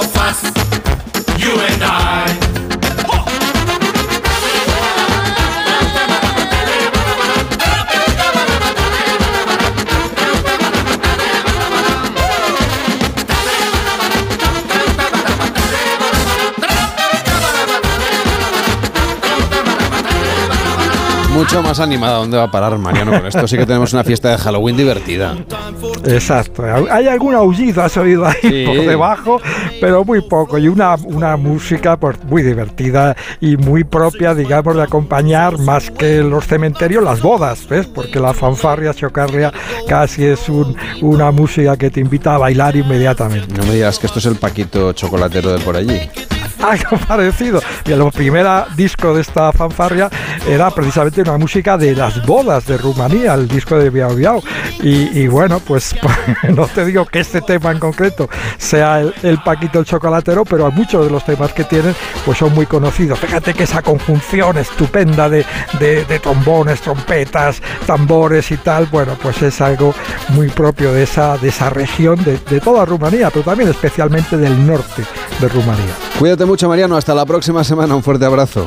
The 0.02 0.65
Mucho 21.36 21.62
más 21.62 21.78
animada. 21.80 22.14
¿Dónde 22.18 22.36
va 22.38 22.44
a 22.44 22.50
parar 22.50 22.76
Mariano 22.78 23.12
con 23.12 23.26
esto? 23.26 23.46
Sí 23.46 23.56
que 23.58 23.66
tenemos 23.66 23.92
una 23.92 24.02
fiesta 24.04 24.30
de 24.30 24.38
Halloween 24.38 24.76
divertida. 24.76 25.36
Exacto. 26.06 26.62
Hay 26.90 27.06
algún 27.06 27.34
aullido, 27.34 27.82
has 27.82 27.96
oído 27.96 28.26
ahí 28.26 28.34
Sí. 28.40 28.64
por 28.66 28.76
debajo, 28.86 29.40
pero 29.80 30.04
muy 30.04 30.22
poco. 30.22 30.56
Y 30.58 30.68
una, 30.68 30.94
una 31.04 31.36
música 31.36 31.96
pues, 31.98 32.16
muy 32.24 32.42
divertida 32.42 33.14
y 33.40 33.56
muy 33.56 33.84
propia, 33.84 34.34
digamos, 34.34 34.76
de 34.76 34.82
acompañar 34.82 35.58
más 35.58 35.90
que 35.90 36.22
los 36.22 36.46
cementerios, 36.46 37.04
las 37.04 37.20
bodas, 37.20 37.66
¿ves? 37.68 37.86
Porque 37.86 38.18
la 38.18 38.32
fanfarria 38.32 38.94
chocarria 38.94 39.52
casi 39.88 40.24
es 40.24 40.48
un- 40.48 40.76
una 41.02 41.30
música 41.32 41.76
que 41.76 41.90
te 41.90 42.00
invita 42.00 42.34
a 42.34 42.38
bailar 42.38 42.76
inmediatamente. 42.76 43.54
No 43.58 43.64
me 43.66 43.74
digas 43.74 43.98
que 43.98 44.06
esto 44.06 44.18
es 44.20 44.26
el 44.26 44.36
Paquito 44.36 44.92
chocolatero 44.92 45.52
de 45.52 45.58
por 45.60 45.76
allí. 45.76 46.00
Algo 46.62 46.96
parecido. 47.06 47.60
Y 47.84 47.92
el 47.92 48.02
primer 48.12 48.46
disco 48.76 49.14
de 49.14 49.20
esta 49.20 49.52
fanfarria 49.52 50.08
era 50.48 50.70
precisamente 50.70 51.22
una 51.26 51.38
música 51.38 51.76
de 51.76 51.94
las 51.94 52.24
bodas 52.24 52.66
de 52.66 52.78
Rumanía, 52.78 53.34
el 53.34 53.48
disco 53.48 53.76
de 53.76 53.90
Biao 53.90 54.14
Biao. 54.14 54.42
Y, 54.80 55.26
bueno, 55.26 55.60
pues 55.60 55.94
no 56.54 56.66
te 56.66 56.84
digo 56.84 57.04
que 57.06 57.20
este 57.20 57.40
tema 57.40 57.72
en 57.72 57.78
concreto 57.78 58.28
sea 58.58 59.00
el, 59.00 59.38
Paquito 59.44 59.78
el 59.78 59.84
chocolatero, 59.84 60.44
pero 60.44 60.70
muchos 60.70 61.04
de 61.04 61.10
los 61.10 61.24
temas 61.24 61.52
que 61.52 61.64
tienen 61.64 61.94
pues 62.24 62.38
son 62.38 62.54
muy 62.54 62.66
conocidos. 62.66 63.18
Fíjate 63.18 63.54
que 63.54 63.64
esa 63.64 63.82
conjunción 63.82 64.58
estupenda 64.58 65.28
de, 65.28 65.44
trombones, 66.22 66.80
trompetas, 66.80 67.60
tambores 67.86 68.50
y 68.50 68.56
tal, 68.56 68.86
bueno, 68.86 69.16
pues 69.22 69.42
es 69.42 69.60
algo 69.60 69.94
muy 70.30 70.48
propio 70.48 70.92
de 70.92 71.04
esa, 71.04 71.36
de 71.38 71.48
esa 71.48 71.70
región, 71.70 72.22
de 72.24 72.60
toda 72.60 72.84
Rumanía, 72.84 73.30
pero 73.30 73.44
también 73.44 73.70
especialmente 73.70 74.36
del 74.36 74.66
norte 74.66 75.04
de 75.40 75.48
Rumanía. 75.48 75.94
Cuídate 76.18 76.44
mucho, 76.44 76.68
Mariano. 76.68 76.96
Hasta 76.96 77.14
la 77.14 77.26
próxima 77.26 77.62
semana. 77.62 77.94
Un 77.94 78.02
fuerte 78.02 78.24
abrazo. 78.24 78.66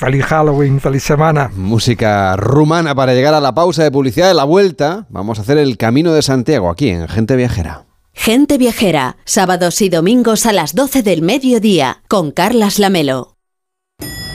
Feliz 0.00 0.24
Halloween, 0.24 0.80
feliz 0.80 1.02
semana. 1.02 1.50
Música 1.54 2.34
rumana 2.34 2.94
para 2.94 3.12
llegar 3.12 3.34
a 3.34 3.40
la 3.40 3.54
pausa 3.54 3.82
de 3.82 3.90
publicidad 3.90 4.28
de 4.28 4.34
la 4.34 4.44
vuelta. 4.44 5.04
Vamos 5.10 5.38
a 5.38 5.42
hacer 5.42 5.58
el 5.58 5.76
camino 5.76 6.14
de 6.14 6.22
Santiago 6.22 6.70
aquí 6.70 6.88
en 6.88 7.06
Gente 7.06 7.36
Viajera. 7.36 7.84
Gente 8.14 8.56
Viajera, 8.56 9.18
sábados 9.26 9.82
y 9.82 9.90
domingos 9.90 10.46
a 10.46 10.54
las 10.54 10.74
12 10.74 11.02
del 11.02 11.20
mediodía, 11.20 12.02
con 12.08 12.30
Carlas 12.30 12.78
Lamelo. 12.78 13.36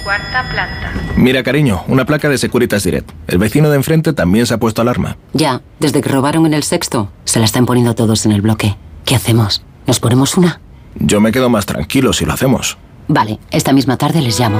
Cuarta 0.04 0.48
planta. 0.52 0.94
Mira, 1.18 1.42
cariño, 1.42 1.84
una 1.88 2.06
placa 2.06 2.30
de 2.30 2.38
Securitas 2.38 2.84
Direct. 2.84 3.10
El 3.26 3.40
vecino 3.40 3.72
de 3.72 3.78
enfrente 3.78 4.14
también 4.14 4.46
se 4.46 4.54
ha 4.54 4.60
puesto 4.60 4.84
alarma. 4.84 5.18
Ya, 5.34 5.64
desde 5.80 6.02
que 6.02 6.10
robaron 6.10 6.46
en 6.46 6.54
el 6.54 6.62
sexto, 6.62 7.10
se 7.24 7.40
la 7.40 7.46
están 7.46 7.66
poniendo 7.66 7.96
todos 7.96 8.28
en 8.28 8.34
el 8.34 8.44
bloque. 8.44 8.78
¿Qué 9.04 9.16
hacemos? 9.16 9.64
¿Nos 9.88 10.00
ponemos 10.00 10.38
una? 10.38 10.62
Yo 10.94 11.20
me 11.22 11.32
quedo 11.32 11.50
más 11.50 11.66
tranquilo 11.66 12.14
si 12.14 12.24
lo 12.24 12.34
hacemos. 12.34 12.78
Vale, 13.08 13.40
esta 13.50 13.74
misma 13.74 13.98
tarde 13.98 14.22
les 14.22 14.40
llamo. 14.40 14.60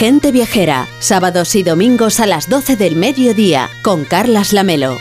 Gente 0.00 0.32
Viajera, 0.32 0.88
sábados 0.98 1.54
y 1.54 1.62
domingos 1.62 2.20
a 2.20 2.26
las 2.26 2.48
12 2.48 2.76
del 2.76 2.96
mediodía, 2.96 3.68
con 3.82 4.06
Carlas 4.06 4.54
Lamelo. 4.54 4.96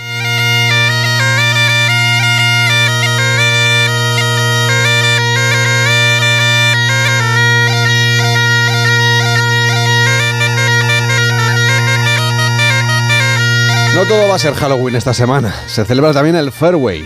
No 13.95 14.05
todo 14.05 14.27
va 14.27 14.35
a 14.35 14.39
ser 14.39 14.53
Halloween 14.53 14.97
esta 14.97 15.13
semana. 15.13 15.55
Se 15.67 15.85
celebra 15.85 16.11
también 16.11 16.35
el 16.35 16.51
Fairway, 16.51 17.05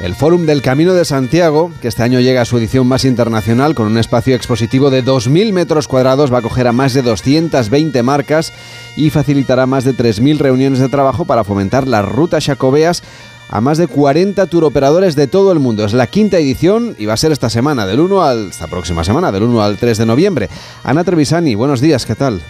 el 0.00 0.14
Fórum 0.14 0.46
del 0.46 0.62
Camino 0.62 0.94
de 0.94 1.04
Santiago, 1.04 1.70
que 1.82 1.88
este 1.88 2.02
año 2.02 2.20
llega 2.20 2.40
a 2.40 2.46
su 2.46 2.56
edición 2.56 2.86
más 2.86 3.04
internacional 3.04 3.74
con 3.74 3.86
un 3.86 3.98
espacio 3.98 4.34
expositivo 4.34 4.90
de 4.90 5.04
2.000 5.04 5.52
metros 5.52 5.88
cuadrados, 5.88 6.32
va 6.32 6.36
a 6.36 6.40
acoger 6.40 6.66
a 6.66 6.72
más 6.72 6.94
de 6.94 7.02
220 7.02 8.02
marcas 8.02 8.52
y 8.96 9.10
facilitará 9.10 9.66
más 9.66 9.84
de 9.84 9.94
3.000 9.94 10.38
reuniones 10.38 10.78
de 10.78 10.88
trabajo 10.88 11.26
para 11.26 11.44
fomentar 11.44 11.86
las 11.86 12.06
rutas 12.06 12.46
jacobeas 12.46 13.02
a 13.50 13.60
más 13.60 13.76
de 13.76 13.88
40 13.88 14.46
turoperadores 14.46 15.16
de 15.16 15.26
todo 15.26 15.52
el 15.52 15.58
mundo. 15.58 15.84
Es 15.84 15.92
la 15.92 16.06
quinta 16.06 16.38
edición 16.38 16.94
y 16.98 17.04
va 17.04 17.14
a 17.14 17.18
ser 17.18 17.32
esta 17.32 17.50
semana, 17.50 17.86
del 17.86 18.00
1 18.00 18.22
al, 18.22 18.48
esta 18.48 18.68
próxima 18.68 19.04
semana, 19.04 19.30
del 19.30 19.42
1 19.42 19.62
al 19.62 19.76
3 19.76 19.98
de 19.98 20.06
noviembre. 20.06 20.48
Ana 20.82 21.04
Trevisani, 21.04 21.54
buenos 21.54 21.80
días, 21.80 22.06
¿qué 22.06 22.14
tal? 22.14 22.40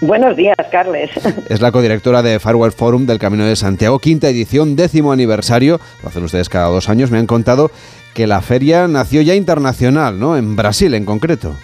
Buenos 0.00 0.34
días, 0.36 0.56
Carles. 0.70 1.10
Es 1.50 1.60
la 1.60 1.72
codirectora 1.72 2.22
de 2.22 2.38
Farewell 2.38 2.72
Forum 2.72 3.06
del 3.06 3.18
Camino 3.18 3.44
de 3.44 3.56
Santiago, 3.56 3.98
quinta 3.98 4.28
edición, 4.28 4.74
décimo 4.74 5.12
aniversario. 5.12 5.78
Lo 6.02 6.08
hacen 6.08 6.24
ustedes 6.24 6.48
cada 6.48 6.68
dos 6.68 6.88
años. 6.88 7.10
Me 7.10 7.18
han 7.18 7.26
contado 7.26 7.70
que 8.14 8.26
la 8.26 8.40
feria 8.40 8.88
nació 8.88 9.20
ya 9.20 9.34
internacional, 9.34 10.18
¿no? 10.18 10.36
En 10.36 10.56
Brasil, 10.56 10.94
en 10.94 11.04
concreto. 11.04 11.54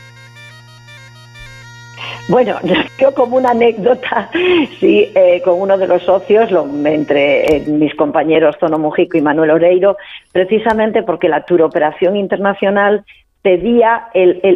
Bueno, 2.29 2.57
yo 2.99 3.15
como 3.15 3.37
una 3.37 3.51
anécdota, 3.51 4.31
sí, 4.81 5.11
eh, 5.15 5.41
con 5.45 5.61
uno 5.61 5.79
de 5.79 5.87
los 5.87 6.03
socios, 6.03 6.51
lo, 6.51 6.67
entre 6.85 7.57
eh, 7.57 7.65
mis 7.67 7.95
compañeros 7.95 8.59
Tono 8.59 8.79
Mujico 8.79 9.17
y 9.17 9.23
Manuel 9.23 9.51
Oreiro, 9.51 9.97
precisamente 10.33 11.03
porque 11.03 11.29
la 11.29 11.45
Turoperación 11.45 12.17
Internacional 12.17 13.05
pedía 13.47 14.09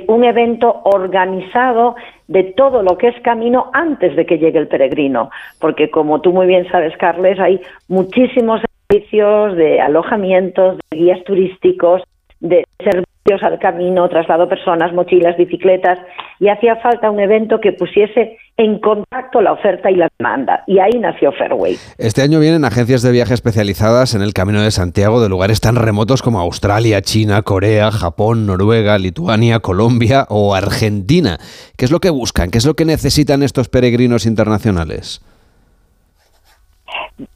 un 0.09 0.25
evento 0.25 0.81
organizado 0.83 1.95
de 2.27 2.43
todo 2.43 2.83
lo 2.83 2.99
que 2.99 3.07
es 3.07 3.21
camino 3.21 3.71
antes 3.73 4.17
de 4.17 4.27
que 4.27 4.39
llegue 4.39 4.59
el 4.59 4.67
peregrino, 4.67 5.31
porque 5.61 5.91
como 5.91 6.21
tú 6.21 6.33
muy 6.33 6.49
bien 6.49 6.69
sabes, 6.73 6.97
Carles, 6.97 7.39
hay 7.39 7.61
muchísimos 7.87 8.61
servicios 8.89 9.55
de 9.55 9.81
alojamientos, 9.81 10.81
de 10.91 10.97
guías 10.97 11.23
turísticos, 11.23 12.03
de 12.41 12.65
servicios 12.79 13.10
al 13.42 13.59
camino, 13.59 14.09
traslado 14.09 14.48
personas, 14.48 14.92
mochilas, 14.92 15.36
bicicletas, 15.36 15.98
y 16.40 16.48
hacía 16.48 16.76
falta 16.76 17.10
un 17.10 17.20
evento 17.20 17.60
que 17.60 17.72
pusiese 17.72 18.38
en 18.56 18.78
contacto 18.80 19.40
la 19.40 19.52
oferta 19.52 19.90
y 19.90 19.97
la 19.97 20.09
demanda. 20.18 20.64
Y 20.66 20.80
ahí 20.80 20.98
nació 20.98 21.30
Fairway. 21.32 21.76
Este 21.98 22.22
año 22.22 22.40
vienen 22.40 22.64
agencias 22.64 23.02
de 23.02 23.12
viaje 23.12 23.34
especializadas 23.34 24.14
en 24.14 24.22
el 24.22 24.34
Camino 24.34 24.60
de 24.62 24.70
Santiago 24.70 25.22
de 25.22 25.28
lugares 25.28 25.60
tan 25.60 25.76
remotos 25.76 26.22
como 26.22 26.40
Australia, 26.40 27.02
China, 27.02 27.42
Corea, 27.42 27.90
Japón, 27.90 28.47
Noruega, 28.47 28.98
Lituania, 28.98 29.60
Colombia 29.60 30.26
o 30.28 30.55
Argentina. 30.55 31.38
¿Qué 31.76 31.84
es 31.84 31.92
lo 31.92 32.01
que 32.01 32.10
buscan? 32.10 32.51
¿Qué 32.51 32.59
es 32.59 32.66
lo 32.66 32.74
que 32.74 32.84
necesitan 32.84 33.42
estos 33.42 33.68
peregrinos 33.68 34.26
internacionales? 34.26 35.24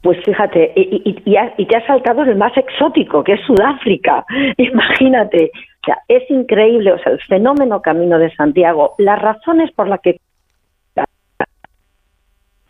Pues 0.01 0.17
fíjate, 0.23 0.73
y, 0.75 1.01
y, 1.05 1.35
y, 1.57 1.65
te 1.65 1.77
has 1.77 1.85
saltado 1.85 2.23
el 2.23 2.35
más 2.35 2.55
exótico, 2.57 3.23
que 3.23 3.33
es 3.33 3.41
Sudáfrica. 3.45 4.25
Imagínate, 4.57 5.51
sea, 5.85 5.99
es 6.07 6.29
increíble, 6.29 6.91
o 6.93 6.99
sea, 6.99 7.13
el 7.13 7.21
fenómeno 7.21 7.81
Camino 7.81 8.19
de 8.19 8.33
Santiago, 8.35 8.95
las 8.97 9.21
razones 9.21 9.71
por 9.71 9.87
las 9.87 10.01
que 10.01 10.19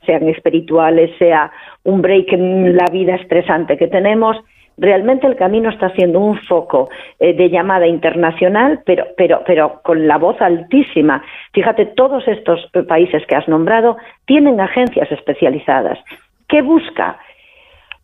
sean 0.05 0.29
espirituales, 0.29 1.11
sea 1.17 1.51
un 1.83 2.01
break 2.01 2.33
en 2.33 2.75
la 2.75 2.85
vida 2.91 3.15
estresante 3.15 3.77
que 3.77 3.87
tenemos, 3.87 4.37
realmente 4.77 5.27
el 5.27 5.35
camino 5.35 5.69
está 5.69 5.89
siendo 5.91 6.19
un 6.19 6.37
foco 6.41 6.89
eh, 7.19 7.33
de 7.33 7.49
llamada 7.49 7.87
internacional, 7.87 8.81
pero, 8.85 9.05
pero, 9.17 9.41
pero 9.45 9.81
con 9.83 10.07
la 10.07 10.17
voz 10.17 10.39
altísima. 10.41 11.23
Fíjate, 11.53 11.87
todos 11.87 12.27
estos 12.27 12.69
eh, 12.73 12.83
países 12.83 13.25
que 13.27 13.35
has 13.35 13.47
nombrado 13.47 13.97
tienen 14.25 14.59
agencias 14.59 15.11
especializadas. 15.11 15.97
¿Qué 16.47 16.61
busca? 16.61 17.17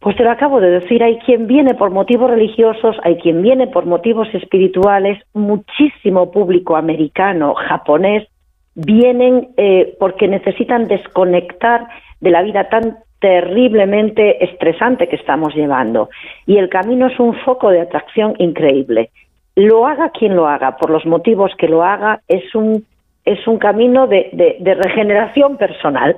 Pues 0.01 0.17
te 0.17 0.23
lo 0.23 0.31
acabo 0.31 0.59
de 0.59 0.71
decir, 0.71 1.03
hay 1.03 1.19
quien 1.19 1.45
viene 1.45 1.75
por 1.75 1.91
motivos 1.91 2.31
religiosos, 2.31 2.97
hay 3.03 3.17
quien 3.17 3.43
viene 3.43 3.67
por 3.67 3.85
motivos 3.85 4.27
espirituales, 4.33 5.19
muchísimo 5.35 6.31
público 6.31 6.75
americano, 6.75 7.53
japonés, 7.53 8.27
vienen 8.73 9.49
eh, 9.57 9.95
porque 9.99 10.27
necesitan 10.27 10.87
desconectar 10.87 11.87
de 12.19 12.31
la 12.31 12.41
vida 12.41 12.67
tan 12.67 12.97
terriblemente 13.19 14.43
estresante 14.43 15.07
que 15.07 15.17
estamos 15.17 15.53
llevando. 15.53 16.09
Y 16.47 16.57
el 16.57 16.67
camino 16.69 17.05
es 17.05 17.19
un 17.19 17.35
foco 17.45 17.69
de 17.69 17.81
atracción 17.81 18.33
increíble. 18.39 19.11
Lo 19.55 19.85
haga 19.85 20.09
quien 20.09 20.35
lo 20.35 20.47
haga, 20.47 20.77
por 20.77 20.89
los 20.89 21.05
motivos 21.05 21.51
que 21.59 21.67
lo 21.67 21.83
haga, 21.83 22.21
es 22.27 22.55
un 22.55 22.87
es 23.25 23.45
un 23.47 23.59
camino 23.59 24.07
de, 24.07 24.29
de, 24.33 24.57
de 24.59 24.73
regeneración 24.73 25.57
personal. 25.57 26.17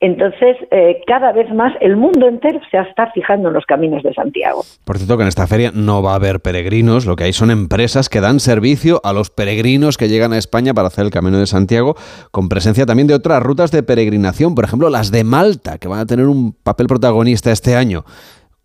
Entonces, 0.00 0.56
eh, 0.70 1.00
cada 1.06 1.32
vez 1.32 1.48
más 1.54 1.72
el 1.80 1.96
mundo 1.96 2.26
entero 2.26 2.60
se 2.70 2.78
está 2.78 3.10
fijando 3.12 3.48
en 3.48 3.54
los 3.54 3.64
caminos 3.64 4.02
de 4.02 4.12
Santiago. 4.12 4.62
Por 4.84 4.96
cierto, 4.98 5.16
que 5.16 5.22
en 5.22 5.28
esta 5.28 5.46
feria 5.46 5.70
no 5.72 6.02
va 6.02 6.12
a 6.12 6.16
haber 6.16 6.40
peregrinos, 6.40 7.06
lo 7.06 7.16
que 7.16 7.24
hay 7.24 7.32
son 7.32 7.50
empresas 7.50 8.08
que 8.08 8.20
dan 8.20 8.40
servicio 8.40 9.00
a 9.04 9.12
los 9.12 9.30
peregrinos 9.30 9.96
que 9.96 10.08
llegan 10.08 10.32
a 10.32 10.38
España 10.38 10.74
para 10.74 10.88
hacer 10.88 11.04
el 11.04 11.10
Camino 11.10 11.38
de 11.38 11.46
Santiago, 11.46 11.94
con 12.32 12.48
presencia 12.48 12.84
también 12.84 13.06
de 13.06 13.14
otras 13.14 13.42
rutas 13.42 13.70
de 13.70 13.82
peregrinación, 13.82 14.54
por 14.54 14.64
ejemplo, 14.64 14.90
las 14.90 15.10
de 15.10 15.24
Malta, 15.24 15.78
que 15.78 15.88
van 15.88 16.00
a 16.00 16.06
tener 16.06 16.26
un 16.26 16.52
papel 16.52 16.86
protagonista 16.86 17.52
este 17.52 17.76
año. 17.76 18.04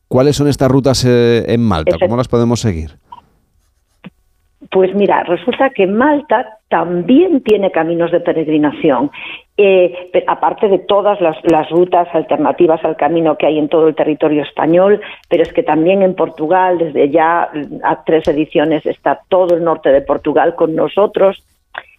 ¿Cuáles 0.08 0.38
son 0.38 0.48
estas 0.48 0.72
rutas 0.72 1.06
eh, 1.06 1.46
en 1.48 1.62
Malta? 1.62 1.98
¿Cómo 2.00 2.18
las 2.18 2.28
podemos 2.28 2.62
seguir? 2.62 2.98
Pues 4.72 4.94
mira, 4.96 5.24
resulta 5.24 5.70
que 5.70 5.88
Malta 5.88 6.58
también 6.70 7.42
tiene 7.42 7.72
caminos 7.72 8.12
de 8.12 8.20
peregrinación, 8.20 9.12
eh, 9.56 10.12
aparte 10.28 10.68
de 10.68 10.80
todas 10.80 11.20
las, 11.22 11.70
rutas 11.70 12.08
alternativas 12.14 12.84
al 12.84 12.98
camino 12.98 13.38
que 13.38 13.46
hay 13.46 13.60
en 13.60 13.70
todo 13.70 13.88
el 13.88 13.96
territorio 13.96 14.44
español, 14.44 15.00
pero 15.30 15.44
es 15.44 15.54
que 15.54 15.64
también 15.64 16.02
en 16.02 16.16
Portugal, 16.16 16.78
desde 16.78 17.10
ya 17.10 17.50
a 17.84 18.04
tres 18.04 18.28
ediciones, 18.28 18.86
está 18.86 19.22
todo 19.30 19.56
el 19.56 19.64
norte 19.64 19.90
de 19.90 20.02
Portugal 20.02 20.56
con 20.56 20.76
nosotros. 20.76 21.44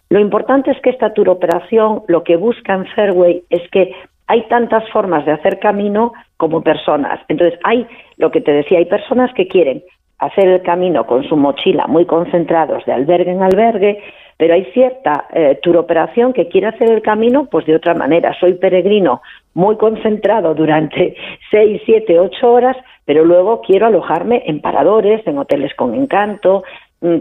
Lo 0.09 0.19
importante 0.19 0.71
es 0.71 0.81
que 0.81 0.91
esta 0.91 1.13
turoperación 1.13 2.03
lo 2.07 2.23
que 2.23 2.35
busca 2.35 2.73
en 2.73 2.85
Fairway 2.87 3.43
es 3.49 3.67
que 3.71 3.93
hay 4.27 4.47
tantas 4.47 4.87
formas 4.91 5.25
de 5.25 5.31
hacer 5.31 5.59
camino 5.59 6.13
como 6.37 6.61
personas. 6.61 7.19
Entonces, 7.29 7.59
hay 7.63 7.87
lo 8.17 8.31
que 8.31 8.41
te 8.41 8.51
decía, 8.51 8.77
hay 8.77 8.85
personas 8.85 9.33
que 9.33 9.47
quieren 9.47 9.83
hacer 10.19 10.47
el 10.47 10.61
camino 10.61 11.05
con 11.05 11.23
su 11.23 11.35
mochila 11.35 11.87
muy 11.87 12.05
concentrados 12.05 12.85
de 12.85 12.93
albergue 12.93 13.31
en 13.31 13.41
albergue, 13.41 14.03
pero 14.37 14.53
hay 14.53 14.65
cierta 14.73 15.25
eh, 15.33 15.59
turoperación 15.61 16.31
que 16.31 16.47
quiere 16.47 16.67
hacer 16.67 16.91
el 16.91 17.01
camino 17.01 17.47
pues 17.49 17.65
de 17.65 17.75
otra 17.75 17.93
manera. 17.93 18.33
Soy 18.39 18.53
peregrino 18.53 19.21
muy 19.53 19.77
concentrado 19.77 20.53
durante 20.53 21.15
seis, 21.51 21.81
siete, 21.85 22.19
ocho 22.19 22.51
horas, 22.51 22.77
pero 23.05 23.25
luego 23.25 23.61
quiero 23.61 23.87
alojarme 23.87 24.43
en 24.45 24.61
paradores, 24.61 25.25
en 25.25 25.37
hoteles 25.37 25.73
con 25.75 25.95
encanto, 25.95 26.63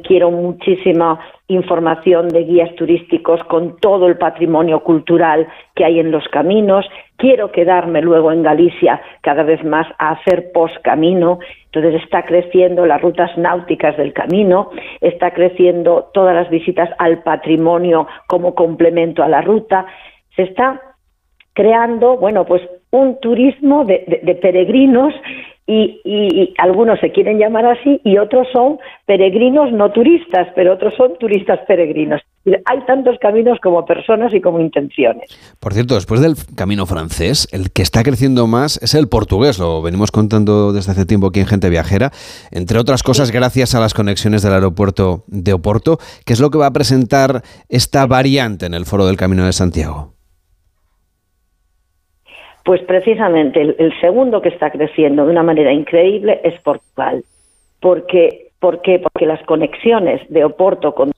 quiero 0.02 0.30
muchísima 0.30 1.20
información 1.46 2.28
de 2.28 2.44
guías 2.44 2.74
turísticos 2.74 3.42
con 3.44 3.76
todo 3.78 4.06
el 4.06 4.18
patrimonio 4.18 4.80
cultural 4.80 5.46
que 5.74 5.84
hay 5.84 6.00
en 6.00 6.10
los 6.10 6.26
caminos, 6.28 6.84
quiero 7.16 7.52
quedarme 7.52 8.02
luego 8.02 8.32
en 8.32 8.42
Galicia 8.42 9.00
cada 9.22 9.44
vez 9.44 9.64
más 9.64 9.86
a 9.98 10.10
hacer 10.10 10.50
post 10.52 10.76
camino, 10.82 11.38
entonces 11.66 12.02
está 12.02 12.24
creciendo 12.24 12.86
las 12.86 13.00
rutas 13.00 13.30
náuticas 13.38 13.96
del 13.96 14.12
camino, 14.12 14.70
está 15.00 15.30
creciendo 15.30 16.10
todas 16.12 16.34
las 16.34 16.50
visitas 16.50 16.90
al 16.98 17.22
patrimonio 17.22 18.08
como 18.26 18.54
complemento 18.54 19.22
a 19.22 19.28
la 19.28 19.42
ruta, 19.42 19.86
se 20.34 20.42
está 20.42 20.80
creando, 21.54 22.16
bueno, 22.16 22.44
pues 22.44 22.62
un 22.90 23.20
turismo 23.20 23.84
de, 23.84 24.04
de, 24.06 24.20
de 24.22 24.34
peregrinos 24.34 25.14
y, 25.68 26.00
y, 26.02 26.54
algunos 26.56 26.98
se 26.98 27.12
quieren 27.12 27.38
llamar 27.38 27.66
así 27.66 28.00
y 28.02 28.16
otros 28.16 28.48
son 28.54 28.78
peregrinos 29.04 29.70
no 29.70 29.92
turistas, 29.92 30.48
pero 30.54 30.72
otros 30.72 30.94
son 30.96 31.18
turistas 31.18 31.60
peregrinos. 31.68 32.22
Hay 32.64 32.80
tantos 32.86 33.16
caminos 33.20 33.58
como 33.62 33.84
personas 33.84 34.32
y 34.32 34.40
como 34.40 34.60
intenciones. 34.60 35.28
Por 35.60 35.74
cierto, 35.74 35.94
después 35.94 36.22
del 36.22 36.36
camino 36.56 36.86
francés, 36.86 37.48
el 37.52 37.70
que 37.70 37.82
está 37.82 38.02
creciendo 38.02 38.46
más 38.46 38.82
es 38.82 38.94
el 38.94 39.08
portugués. 39.08 39.58
Lo 39.58 39.82
venimos 39.82 40.10
contando 40.10 40.72
desde 40.72 40.92
hace 40.92 41.04
tiempo 41.04 41.26
aquí 41.26 41.40
en 41.40 41.46
Gente 41.46 41.68
Viajera, 41.68 42.12
entre 42.50 42.78
otras 42.78 43.02
cosas 43.02 43.30
gracias 43.30 43.74
a 43.74 43.80
las 43.80 43.92
conexiones 43.92 44.42
del 44.42 44.54
aeropuerto 44.54 45.24
de 45.26 45.52
Oporto, 45.52 45.98
que 46.24 46.32
es 46.32 46.40
lo 46.40 46.48
que 46.48 46.56
va 46.56 46.66
a 46.66 46.72
presentar 46.72 47.42
esta 47.68 48.06
variante 48.06 48.64
en 48.64 48.72
el 48.72 48.86
Foro 48.86 49.06
del 49.06 49.18
Camino 49.18 49.44
de 49.44 49.52
Santiago. 49.52 50.17
Pues 52.68 52.82
precisamente 52.82 53.62
el, 53.62 53.98
segundo 53.98 54.42
que 54.42 54.50
está 54.50 54.70
creciendo 54.70 55.24
de 55.24 55.30
una 55.30 55.42
manera 55.42 55.72
increíble 55.72 56.38
es 56.44 56.60
Portugal. 56.60 57.24
Porque, 57.80 58.50
¿Por 58.60 58.82
qué? 58.82 58.98
Porque 58.98 59.24
las 59.24 59.42
conexiones 59.44 60.20
de 60.28 60.44
Oporto 60.44 60.94
con 60.94 61.10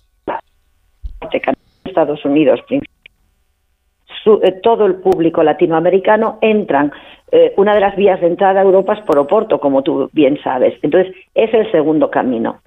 Estados 1.84 2.24
Unidos, 2.24 2.60
eh, 2.70 4.52
todo 4.62 4.86
el 4.86 5.00
público 5.00 5.42
latinoamericano 5.42 6.38
entran. 6.40 6.92
Eh, 7.32 7.52
una 7.56 7.74
de 7.74 7.80
las 7.80 7.96
vías 7.96 8.20
de 8.20 8.28
entrada 8.28 8.60
a 8.60 8.62
Europa 8.62 8.92
es 8.92 9.00
por 9.00 9.18
Oporto, 9.18 9.58
como 9.58 9.82
tú 9.82 10.08
bien 10.12 10.40
sabes. 10.44 10.78
Entonces, 10.82 11.12
es 11.34 11.52
el 11.52 11.68
segundo 11.72 12.12
camino. 12.12 12.60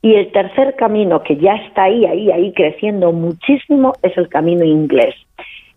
Y 0.00 0.14
el 0.14 0.32
tercer 0.32 0.74
camino 0.76 1.22
que 1.22 1.36
ya 1.36 1.56
está 1.56 1.82
ahí, 1.82 2.06
ahí, 2.06 2.30
ahí 2.30 2.54
creciendo 2.54 3.12
muchísimo 3.12 3.92
es 4.00 4.16
el 4.16 4.30
camino 4.30 4.64
inglés 4.64 5.16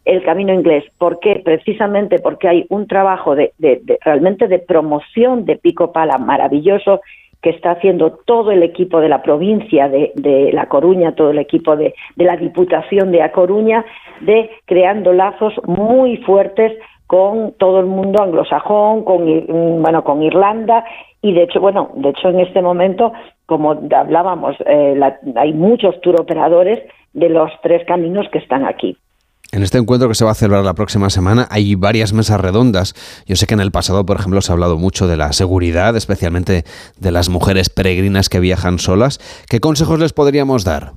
el 0.05 0.23
camino 0.23 0.53
inglés. 0.53 0.85
¿Por 0.97 1.19
qué? 1.19 1.41
Precisamente 1.43 2.19
porque 2.19 2.47
hay 2.47 2.65
un 2.69 2.87
trabajo 2.87 3.35
de, 3.35 3.51
realmente 4.01 4.47
de 4.47 4.59
promoción 4.59 5.45
de 5.45 5.57
Pico 5.57 5.91
Pala 5.91 6.17
maravilloso 6.17 7.01
que 7.41 7.49
está 7.49 7.71
haciendo 7.71 8.11
todo 8.25 8.51
el 8.51 8.63
equipo 8.63 9.01
de 9.01 9.09
la 9.09 9.21
provincia 9.21 9.87
de, 9.89 10.49
La 10.53 10.67
Coruña, 10.67 11.13
todo 11.13 11.31
el 11.31 11.39
equipo 11.39 11.75
de, 11.75 11.93
la 12.15 12.37
Diputación 12.37 13.11
de 13.11 13.21
A 13.21 13.31
Coruña, 13.31 13.85
de 14.21 14.49
creando 14.65 15.13
lazos 15.13 15.53
muy 15.67 16.17
fuertes 16.17 16.73
con 17.05 17.53
todo 17.59 17.79
el 17.79 17.85
mundo 17.85 18.23
anglosajón, 18.23 19.03
con 19.03 19.81
bueno, 19.81 20.03
con 20.03 20.23
Irlanda 20.23 20.85
y 21.21 21.33
de 21.33 21.43
hecho, 21.43 21.59
bueno, 21.59 21.89
de 21.95 22.09
hecho 22.09 22.29
en 22.29 22.39
este 22.39 22.61
momento, 22.61 23.11
como 23.45 23.71
hablábamos, 23.71 24.55
eh, 24.65 24.99
hay 25.35 25.53
muchos 25.53 25.99
tour 26.01 26.19
operadores 26.19 26.79
de 27.13 27.29
los 27.29 27.51
tres 27.61 27.85
caminos 27.85 28.27
que 28.31 28.39
están 28.39 28.65
aquí. 28.65 28.97
En 29.55 29.63
este 29.63 29.77
encuentro 29.77 30.09
que 30.09 30.15
se 30.15 30.25
va 30.25 30.31
a 30.31 30.35
celebrar 30.35 30.65
la 30.65 30.73
próxima 30.73 31.09
semana 31.09 31.47
hay 31.49 31.75
varias 31.75 32.11
mesas 32.11 32.41
redondas. 32.41 32.93
Yo 33.25 33.37
sé 33.37 33.47
que 33.47 33.53
en 33.53 33.61
el 33.61 33.71
pasado, 33.71 34.05
por 34.05 34.17
ejemplo, 34.17 34.41
se 34.41 34.51
ha 34.51 34.53
hablado 34.53 34.77
mucho 34.77 35.07
de 35.07 35.15
la 35.15 35.31
seguridad, 35.31 35.95
especialmente 35.95 36.65
de 36.99 37.11
las 37.13 37.29
mujeres 37.29 37.69
peregrinas 37.69 38.27
que 38.27 38.41
viajan 38.41 38.79
solas. 38.79 39.17
¿Qué 39.49 39.61
consejos 39.61 39.97
les 39.97 40.11
podríamos 40.11 40.65
dar? 40.65 40.91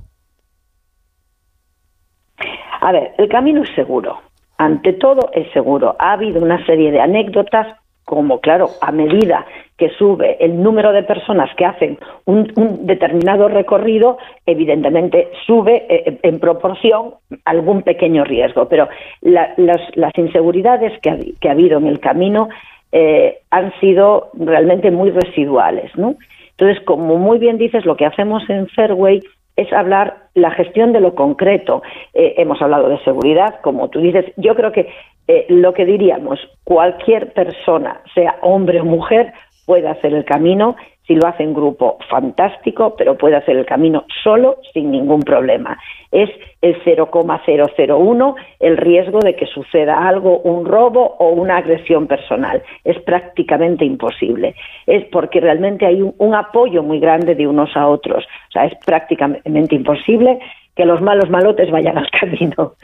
A 2.81 2.91
ver, 2.91 3.13
el 3.17 3.29
camino 3.29 3.63
es 3.63 3.69
seguro. 3.75 4.19
Ante 4.57 4.91
todo 4.91 5.29
es 5.31 5.49
seguro. 5.53 5.95
Ha 5.97 6.11
habido 6.11 6.41
una 6.41 6.65
serie 6.65 6.91
de 6.91 6.99
anécdotas 6.99 7.78
como 8.09 8.39
claro, 8.39 8.69
a 8.81 8.91
medida 8.91 9.45
que 9.77 9.91
sube 9.91 10.35
el 10.43 10.63
número 10.63 10.91
de 10.91 11.03
personas 11.03 11.47
que 11.55 11.63
hacen 11.63 11.99
un, 12.25 12.87
determinado 12.87 13.47
recorrido, 13.47 14.17
evidentemente 14.47 15.27
sube 15.45 15.85
eh, 15.87 16.17
en 16.23 16.39
proporción 16.39 17.13
algún 17.45 17.83
pequeño 17.83 18.23
riesgo, 18.23 18.67
pero 18.67 18.89
las, 19.21 20.17
inseguridades 20.17 20.99
que 21.01 21.47
ha, 21.47 21.51
habido 21.51 21.77
en 21.77 21.85
el 21.85 21.99
camino 21.99 22.49
eh, 22.91 23.41
han 23.51 23.79
sido 23.79 24.31
realmente 24.33 24.89
muy 24.89 25.11
residuales, 25.11 25.95
¿no? 25.95 26.15
Entonces, 26.57 26.83
como 26.85 27.17
muy 27.17 27.37
bien 27.37 27.59
dices, 27.59 27.85
lo 27.85 27.95
que 27.95 28.07
hacemos 28.07 28.41
en 28.49 28.67
Fairway 28.69 29.21
es 29.55 29.71
hablar 29.71 30.29
la 30.33 30.49
gestión 30.51 30.93
de 30.93 30.99
lo 30.99 31.13
concreto. 31.13 31.83
Eh, 32.13 32.33
hemos 32.37 32.59
hablado 32.59 32.89
de 32.89 32.97
seguridad, 33.03 33.59
como 33.61 33.89
tú 33.89 33.99
dices. 33.99 34.25
Yo 34.37 34.55
creo 34.55 34.71
que 34.71 34.89
eh, 35.31 35.45
lo 35.47 35.75
que 35.75 35.85
diríamos, 35.85 36.39
cualquier 36.63 37.33
persona, 37.33 38.01
sea 38.15 38.37
hombre 38.41 38.81
o 38.81 38.83
mujer, 38.83 39.31
puede 39.67 39.87
hacer 39.87 40.15
el 40.15 40.25
camino. 40.25 40.75
Si 41.05 41.13
lo 41.13 41.27
hace 41.27 41.43
en 41.43 41.53
grupo, 41.53 41.99
fantástico, 42.09 42.95
pero 42.97 43.15
puede 43.15 43.35
hacer 43.35 43.55
el 43.55 43.67
camino 43.67 44.05
solo 44.23 44.57
sin 44.73 44.89
ningún 44.89 45.21
problema. 45.21 45.77
Es 46.11 46.31
el 46.63 46.81
0,001 46.83 48.35
el 48.59 48.77
riesgo 48.77 49.19
de 49.19 49.35
que 49.35 49.45
suceda 49.45 50.07
algo, 50.07 50.39
un 50.39 50.65
robo 50.65 51.15
o 51.19 51.29
una 51.29 51.57
agresión 51.57 52.07
personal. 52.07 52.63
Es 52.83 52.99
prácticamente 53.01 53.85
imposible. 53.85 54.55
Es 54.87 55.05
porque 55.11 55.41
realmente 55.41 55.85
hay 55.85 56.01
un 56.01 56.33
apoyo 56.33 56.81
muy 56.81 56.99
grande 56.99 57.35
de 57.35 57.45
unos 57.45 57.77
a 57.77 57.87
otros. 57.87 58.25
O 58.49 58.51
sea, 58.51 58.65
es 58.65 58.73
prácticamente 58.83 59.75
imposible 59.75 60.39
que 60.79 60.85
los 60.85 61.01
malos 61.01 61.29
malotes 61.29 61.69
vayan 61.71 61.97
al 61.97 62.09
camino. 62.19 62.75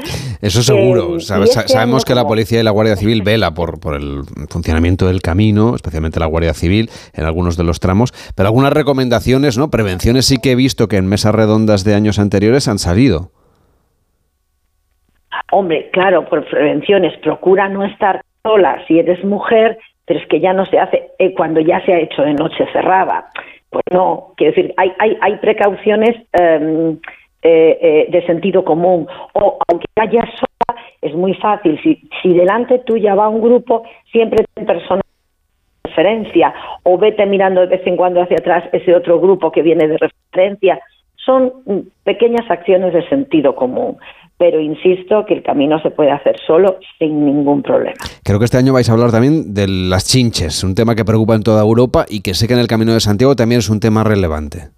Eso 0.41 0.61
seguro. 0.61 1.17
sabemos 1.22 2.03
que 2.03 2.13
la 2.13 2.26
policía 2.27 2.59
y 2.59 2.63
la 2.63 2.72
Guardia 2.72 2.97
Civil 2.97 3.22
vela 3.23 3.51
por, 3.51 3.80
por 3.80 3.95
el 3.95 4.23
funcionamiento 4.49 5.07
del 5.07 5.22
camino, 5.22 5.76
especialmente 5.76 6.19
la 6.19 6.26
Guardia 6.26 6.53
Civil 6.53 6.89
en 7.13 7.23
algunos 7.23 7.55
de 7.55 7.63
los 7.63 7.80
tramos, 7.80 8.11
pero 8.35 8.47
algunas 8.47 8.73
recomendaciones, 8.73 9.57
¿no? 9.57 9.69
Prevenciones 9.72 10.26
sí 10.26 10.39
que 10.43 10.51
he 10.51 10.55
visto 10.55 10.89
que 10.89 10.97
en 10.97 11.07
mesas 11.07 11.34
redondas 11.34 11.85
de 11.85 11.95
años 11.95 12.19
anteriores 12.19 12.67
han 12.67 12.80
salido. 12.80 13.31
Hombre, 15.53 15.89
claro, 15.93 16.26
por 16.27 16.45
prevenciones, 16.49 17.17
procura 17.19 17.69
no 17.69 17.85
estar 17.85 18.22
sola 18.43 18.84
si 18.89 18.99
eres 18.99 19.23
mujer, 19.23 19.77
pero 20.05 20.19
es 20.19 20.27
que 20.27 20.41
ya 20.41 20.51
no 20.51 20.65
se 20.65 20.80
hace 20.80 21.11
eh, 21.17 21.34
cuando 21.34 21.61
ya 21.61 21.80
se 21.85 21.93
ha 21.93 21.99
hecho 21.99 22.23
de 22.23 22.34
noche 22.34 22.65
cerrada. 22.73 23.30
Pues 23.69 23.85
no, 23.93 24.34
quiero 24.35 24.53
decir, 24.53 24.73
hay, 24.76 24.91
hay, 24.99 25.17
hay 25.22 25.38
precauciones 25.38 26.17
em, 26.34 26.99
eh, 27.47 27.77
eh, 27.80 28.07
de 28.09 28.26
sentido 28.26 28.65
común. 28.65 29.07
O 29.34 29.59
aunque 29.67 29.85
haya 29.97 30.26
sola, 30.34 30.81
es 30.99 31.13
muy 31.13 31.35
fácil. 31.35 31.80
Si, 31.84 32.01
si 32.23 32.34
delante 32.34 32.80
tuya 32.80 33.13
va 33.13 33.30
un 33.30 33.39
grupo, 33.39 33.84
siempre 34.11 34.45
ten 34.55 34.65
personas 34.65 35.03
de 35.84 35.89
referencia 35.91 36.55
o 36.81 36.97
vete 36.97 37.27
mirando 37.27 37.61
de 37.61 37.67
vez 37.67 37.85
en 37.85 37.97
cuando 37.97 38.19
hacia 38.19 38.38
atrás 38.38 38.63
ese 38.72 38.95
otro 38.95 39.19
grupo 39.19 39.51
que 39.51 39.61
viene 39.61 39.88
de 39.88 39.99
referencia. 39.99 40.80
Son 41.23 41.53
pequeñas 42.03 42.49
acciones 42.49 42.93
de 42.93 43.07
sentido 43.09 43.53
común 43.53 43.97
pero 44.38 44.59
insisto 44.59 45.26
que 45.26 45.34
el 45.34 45.43
camino 45.43 45.80
se 45.81 45.91
puede 45.91 46.11
hacer 46.11 46.35
solo 46.45 46.80
sin 46.99 47.26
ningún 47.26 47.61
problema. 47.61 47.95
Creo 48.22 48.38
que 48.38 48.45
este 48.45 48.57
año 48.57 48.73
vais 48.73 48.89
a 48.89 48.93
hablar 48.93 49.11
también 49.11 49.53
de 49.53 49.67
las 49.67 50.05
chinches, 50.05 50.61
un 50.63 50.76
tema 50.76 50.93
que 50.93 51.05
preocupa 51.05 51.35
en 51.35 51.43
toda 51.43 51.61
Europa 51.61 52.05
y 52.09 52.22
que 52.22 52.34
sé 52.34 52.47
que 52.47 52.53
en 52.53 52.59
el 52.59 52.67
Camino 52.67 52.93
de 52.93 52.99
Santiago 52.99 53.35
también 53.35 53.59
es 53.59 53.69
un 53.69 53.80
tema 53.80 54.03
relevante. 54.03 54.72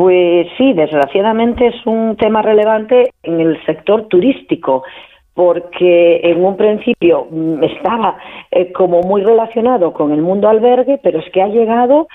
Pues 0.00 0.46
sí, 0.56 0.72
desgraciadamente 0.72 1.66
es 1.66 1.74
un 1.84 2.16
tema 2.16 2.40
relevante 2.40 3.12
en 3.22 3.38
el 3.38 3.62
sector 3.66 4.08
turístico 4.08 4.82
porque 5.34 6.22
en 6.22 6.42
un 6.42 6.56
principio 6.56 7.26
mm, 7.30 7.62
estaba 7.64 8.16
eh, 8.50 8.72
como 8.72 9.02
muy 9.02 9.22
relacionado 9.22 9.92
con 9.92 10.12
el 10.12 10.22
mundo 10.22 10.48
albergue, 10.48 10.98
pero 11.02 11.18
es 11.18 11.30
que 11.32 11.42
ha 11.42 11.48
llegado 11.48 12.08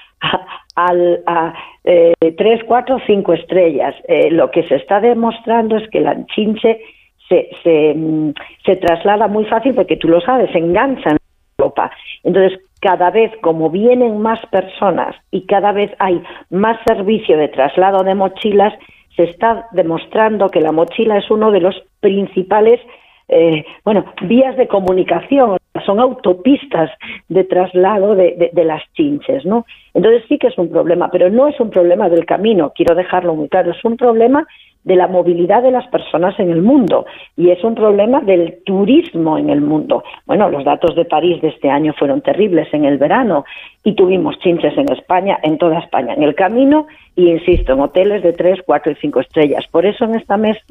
a, 0.76 1.54
eh, 1.84 2.14
tres, 2.36 2.64
cuatro, 2.66 2.98
cinco 3.06 3.34
estrellas. 3.34 3.94
Eh, 4.08 4.32
lo 4.32 4.50
que 4.50 4.64
se 4.64 4.78
está 4.78 5.00
demostrando 5.00 5.78
es 5.78 5.88
que 5.92 6.00
la 6.00 6.26
chinche 6.26 6.82
se, 7.30 7.52
se, 7.62 7.94
mm, 7.96 8.34
se 8.66 8.78
traslada 8.78 9.28
muy 9.28 9.46
fácil 9.46 9.76
porque 9.76 9.98
tú 9.98 10.08
lo 10.08 10.22
sabes, 10.22 10.50
se 10.52 10.58
engancha 10.58 11.12
en 11.12 11.18
Europa. 11.60 11.92
Entonces, 12.24 12.60
cada 12.86 13.10
vez 13.10 13.32
como 13.42 13.72
vienen 13.72 14.22
más 14.22 14.40
personas 14.52 15.16
y 15.32 15.48
cada 15.48 15.72
vez 15.72 15.92
hay 15.98 16.22
más 16.52 16.78
servicio 16.86 17.36
de 17.36 17.48
traslado 17.48 18.04
de 18.04 18.14
mochilas, 18.14 18.76
se 19.16 19.24
está 19.24 19.66
demostrando 19.72 20.50
que 20.50 20.62
la 20.62 20.72
mochila 20.72 21.18
es 21.18 21.32
uno 21.32 21.50
de 21.50 21.62
los 21.62 21.76
principales 22.00 22.80
eh, 23.28 23.66
bueno, 23.84 24.06
vías 24.22 24.56
de 24.56 24.68
comunicación, 24.68 25.58
son 25.84 26.00
autopistas 26.00 26.92
de 27.28 27.44
traslado 27.44 28.14
de, 28.14 28.52
de, 28.54 28.64
las 28.64 28.84
chinches, 28.94 29.44
¿no? 29.46 29.66
Entonces 29.96 30.22
sí 30.30 30.38
que 30.38 30.48
es 30.48 30.58
un 30.60 30.70
problema, 30.70 31.10
pero 31.10 31.32
no 31.32 31.48
es 31.48 31.60
un 31.60 31.72
problema 31.72 32.08
del 32.08 32.28
camino, 32.28 32.72
quiero 32.76 32.94
dejarlo 32.94 33.34
muy 33.34 33.50
claro, 33.50 33.72
es 33.72 33.84
un 33.84 33.98
problema 33.98 34.46
de 34.86 34.96
la 34.96 35.08
movilidad 35.08 35.64
de 35.64 35.72
las 35.72 35.88
personas 35.88 36.40
en 36.40 36.52
el 36.52 36.62
mundo 36.62 37.06
y 37.36 37.50
es 37.50 37.62
un 37.64 37.76
problema 37.76 38.22
del 38.22 38.60
turismo 38.64 39.38
en 39.38 39.50
el 39.50 39.60
mundo. 39.60 40.04
Bueno, 40.26 40.48
los 40.50 40.64
datos 40.64 40.96
de 40.96 41.06
París 41.06 41.42
de 41.42 41.50
este 41.50 41.70
año 41.70 41.94
fueron 41.98 42.22
terribles 42.22 42.72
en 42.72 42.86
el 42.86 42.98
verano 42.98 43.46
y 43.84 43.94
tuvimos 43.94 44.38
chinches 44.40 44.78
en 44.78 44.92
España, 44.92 45.40
en 45.42 45.58
toda 45.58 45.80
España, 45.80 46.14
en 46.14 46.24
el 46.24 46.36
camino 46.36 46.86
y, 47.16 47.32
insisto, 47.32 47.74
en 47.74 47.82
hoteles 47.82 48.22
de 48.22 48.34
tres, 48.34 48.60
cuatro 48.64 48.92
y 48.92 48.96
cinco 48.96 49.20
estrellas. 49.20 49.66
Por 49.72 49.88
eso 49.88 50.06
en 50.06 50.16
esta 50.16 50.38
mesa 50.38 50.62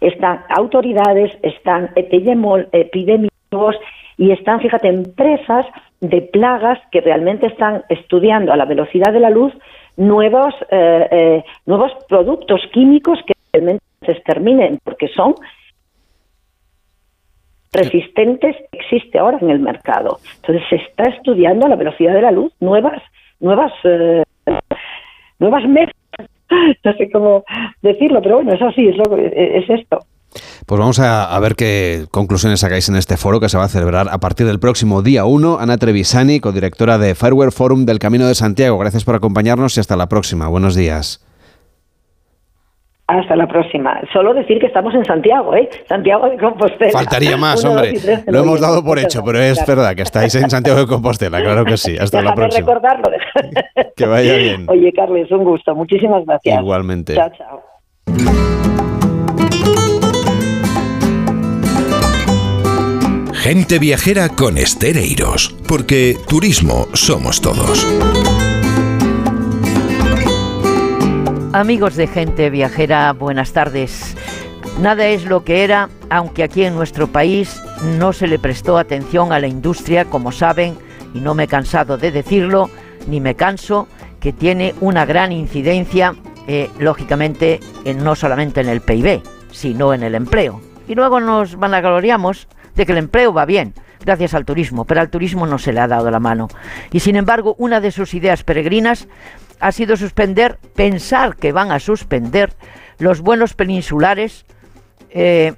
están 0.00 0.44
autoridades, 0.48 1.36
están 1.42 1.90
epidemiólogos 1.96 3.76
y 4.16 4.30
están, 4.30 4.60
fíjate, 4.60 4.88
empresas 4.88 5.66
de 6.00 6.22
plagas 6.22 6.78
que 6.92 7.00
realmente 7.00 7.46
están 7.46 7.82
estudiando 7.88 8.52
a 8.52 8.56
la 8.56 8.64
velocidad 8.64 9.12
de 9.12 9.20
la 9.20 9.30
luz 9.30 9.52
nuevos, 9.96 10.54
eh, 10.70 11.08
eh, 11.10 11.44
nuevos 11.66 11.92
productos 12.08 12.60
químicos 12.72 13.18
que 13.26 13.34
realmente 13.52 13.84
se 14.04 14.12
exterminen, 14.12 14.78
porque 14.82 15.08
son 15.08 15.34
resistentes 17.72 18.56
que 18.70 18.78
existe 18.78 19.18
ahora 19.18 19.38
en 19.40 19.50
el 19.50 19.60
mercado. 19.60 20.18
Entonces 20.36 20.62
se 20.68 20.76
está 20.76 21.04
estudiando 21.04 21.66
a 21.66 21.70
la 21.70 21.76
velocidad 21.76 22.14
de 22.14 22.22
la 22.22 22.30
luz 22.30 22.52
nuevas, 22.60 23.02
nuevas, 23.40 23.72
eh, 23.84 24.22
nuevas 25.38 25.64
mezclas. 25.68 25.96
No 26.84 26.92
sé 26.92 27.10
cómo 27.10 27.44
decirlo, 27.80 28.20
pero 28.20 28.36
bueno, 28.36 28.52
eso 28.52 28.70
sí, 28.72 28.86
es, 28.86 28.96
lo, 28.96 29.16
es 29.16 29.70
esto. 29.70 30.00
Pues 30.66 30.78
vamos 30.78 30.98
a, 31.00 31.24
a, 31.34 31.40
ver 31.40 31.54
qué 31.56 32.06
conclusiones 32.10 32.60
sacáis 32.60 32.88
en 32.88 32.96
este 32.96 33.16
foro 33.16 33.40
que 33.40 33.48
se 33.48 33.58
va 33.58 33.64
a 33.64 33.68
celebrar 33.68 34.08
a 34.10 34.18
partir 34.18 34.46
del 34.46 34.60
próximo 34.60 35.02
día 35.02 35.24
1. 35.24 35.58
Ana 35.58 35.76
Trevisani, 35.76 36.40
codirectora 36.40 36.98
de 36.98 37.14
Fireware 37.14 37.52
Forum 37.52 37.84
del 37.84 37.98
Camino 37.98 38.26
de 38.26 38.34
Santiago. 38.34 38.78
Gracias 38.78 39.04
por 39.04 39.14
acompañarnos 39.14 39.76
y 39.76 39.80
hasta 39.80 39.96
la 39.96 40.08
próxima. 40.08 40.48
Buenos 40.48 40.74
días. 40.74 41.26
Hasta 43.08 43.36
la 43.36 43.46
próxima. 43.46 44.00
Solo 44.12 44.32
decir 44.32 44.58
que 44.58 44.66
estamos 44.66 44.94
en 44.94 45.04
Santiago, 45.04 45.54
¿eh? 45.54 45.68
Santiago 45.86 46.30
de 46.30 46.38
Compostela. 46.38 46.92
Faltaría 46.92 47.36
más, 47.36 47.62
Uno, 47.62 47.74
hombre. 47.74 47.94
Lo 48.26 48.38
hemos 48.40 48.60
dado 48.60 48.82
por 48.82 48.98
hecho, 48.98 49.22
pero 49.24 49.38
es 49.38 49.62
verdad 49.66 49.94
que 49.94 50.02
estáis 50.02 50.34
en 50.36 50.48
Santiago 50.48 50.80
de 50.80 50.86
Compostela, 50.86 51.42
claro 51.42 51.64
que 51.64 51.76
sí. 51.76 51.96
Hasta 51.98 52.18
Déjame 52.18 52.30
la 52.30 52.34
próxima. 52.34 52.66
recordarlo. 52.66 53.10
que 53.96 54.06
vaya 54.06 54.36
bien. 54.36 54.66
Oye, 54.68 54.92
Carles, 54.94 55.30
un 55.30 55.44
gusto. 55.44 55.74
Muchísimas 55.74 56.24
gracias. 56.24 56.58
Igualmente. 56.58 57.14
Chao, 57.14 57.30
chao. 57.36 58.51
Gente 63.42 63.80
viajera 63.80 64.28
con 64.28 64.56
Estereiros, 64.56 65.52
porque 65.66 66.16
turismo 66.28 66.86
somos 66.92 67.40
todos. 67.40 67.84
Amigos 71.52 71.96
de 71.96 72.06
gente 72.06 72.50
viajera, 72.50 73.12
buenas 73.12 73.52
tardes. 73.52 74.16
Nada 74.80 75.08
es 75.08 75.24
lo 75.24 75.42
que 75.42 75.64
era, 75.64 75.88
aunque 76.08 76.44
aquí 76.44 76.62
en 76.62 76.76
nuestro 76.76 77.08
país 77.08 77.60
no 77.98 78.12
se 78.12 78.28
le 78.28 78.38
prestó 78.38 78.78
atención 78.78 79.32
a 79.32 79.40
la 79.40 79.48
industria, 79.48 80.04
como 80.04 80.30
saben, 80.30 80.76
y 81.12 81.18
no 81.18 81.34
me 81.34 81.42
he 81.42 81.48
cansado 81.48 81.98
de 81.98 82.12
decirlo, 82.12 82.70
ni 83.08 83.20
me 83.20 83.34
canso, 83.34 83.88
que 84.20 84.32
tiene 84.32 84.72
una 84.80 85.04
gran 85.04 85.32
incidencia, 85.32 86.14
eh, 86.46 86.70
lógicamente, 86.78 87.58
en, 87.84 88.04
no 88.04 88.14
solamente 88.14 88.60
en 88.60 88.68
el 88.68 88.82
PIB, 88.82 89.20
sino 89.50 89.94
en 89.94 90.04
el 90.04 90.14
empleo. 90.14 90.60
Y 90.86 90.94
luego 90.94 91.18
nos 91.18 91.56
vanagloriamos 91.56 92.46
de 92.74 92.86
que 92.86 92.92
el 92.92 92.98
empleo 92.98 93.32
va 93.32 93.44
bien, 93.44 93.74
gracias 94.04 94.34
al 94.34 94.44
turismo, 94.44 94.84
pero 94.84 95.00
al 95.00 95.10
turismo 95.10 95.46
no 95.46 95.58
se 95.58 95.72
le 95.72 95.80
ha 95.80 95.88
dado 95.88 96.10
la 96.10 96.20
mano. 96.20 96.48
Y 96.90 97.00
sin 97.00 97.16
embargo, 97.16 97.54
una 97.58 97.80
de 97.80 97.90
sus 97.90 98.14
ideas 98.14 98.42
peregrinas 98.42 99.08
ha 99.60 99.72
sido 99.72 99.96
suspender, 99.96 100.58
pensar 100.74 101.36
que 101.36 101.52
van 101.52 101.70
a 101.70 101.78
suspender 101.78 102.54
los 102.98 103.20
vuelos 103.20 103.54
peninsulares, 103.54 104.44
eh, 105.10 105.54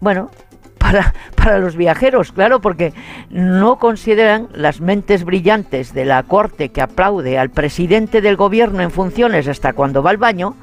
bueno, 0.00 0.30
para, 0.78 1.14
para, 1.34 1.58
los 1.58 1.76
viajeros, 1.76 2.32
claro, 2.32 2.60
porque 2.60 2.92
no 3.28 3.78
consideran 3.78 4.48
las 4.54 4.80
mentes 4.80 5.24
brillantes 5.24 5.92
de 5.92 6.04
la 6.04 6.22
corte 6.22 6.70
que 6.70 6.80
aplaude 6.80 7.38
al 7.38 7.50
presidente 7.50 8.20
del 8.20 8.36
gobierno 8.36 8.82
en 8.82 8.90
funciones 8.90 9.46
hasta 9.46 9.72
cuando 9.72 10.02
va 10.02 10.10
al 10.10 10.16
baño, 10.16 10.56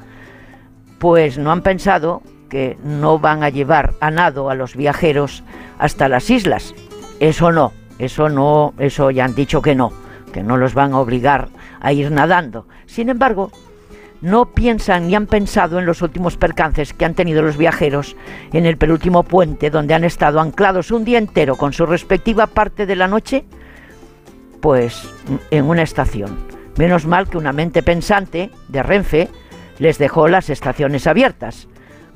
pues 0.98 1.38
no 1.38 1.52
han 1.52 1.62
pensado 1.62 2.22
que 2.48 2.78
no 2.82 3.18
van 3.18 3.42
a 3.42 3.50
llevar 3.50 3.94
a 4.00 4.10
nado 4.10 4.50
a 4.50 4.54
los 4.54 4.76
viajeros 4.76 5.44
hasta 5.78 6.08
las 6.08 6.30
islas. 6.30 6.74
Eso 7.20 7.52
no, 7.52 7.72
eso 7.98 8.28
no, 8.28 8.74
eso 8.78 9.10
ya 9.10 9.24
han 9.24 9.34
dicho 9.34 9.62
que 9.62 9.74
no, 9.74 9.92
que 10.32 10.42
no 10.42 10.56
los 10.56 10.74
van 10.74 10.92
a 10.92 11.00
obligar 11.00 11.48
a 11.80 11.92
ir 11.92 12.10
nadando. 12.10 12.66
Sin 12.86 13.08
embargo, 13.08 13.50
no 14.20 14.46
piensan 14.46 15.06
ni 15.06 15.14
han 15.14 15.26
pensado 15.26 15.78
en 15.78 15.86
los 15.86 16.02
últimos 16.02 16.36
percances 16.36 16.92
que 16.92 17.04
han 17.04 17.14
tenido 17.14 17.42
los 17.42 17.56
viajeros 17.56 18.16
en 18.52 18.66
el 18.66 18.76
penúltimo 18.76 19.22
puente 19.22 19.70
donde 19.70 19.94
han 19.94 20.04
estado 20.04 20.40
anclados 20.40 20.90
un 20.90 21.04
día 21.04 21.18
entero 21.18 21.56
con 21.56 21.72
su 21.72 21.86
respectiva 21.86 22.46
parte 22.48 22.86
de 22.86 22.96
la 22.96 23.06
noche, 23.06 23.44
pues 24.60 25.08
en 25.50 25.64
una 25.66 25.82
estación. 25.82 26.36
Menos 26.76 27.06
mal 27.06 27.28
que 27.28 27.38
una 27.38 27.52
mente 27.52 27.82
pensante 27.82 28.50
de 28.68 28.82
Renfe 28.82 29.28
les 29.78 29.98
dejó 29.98 30.28
las 30.28 30.50
estaciones 30.50 31.06
abiertas, 31.06 31.68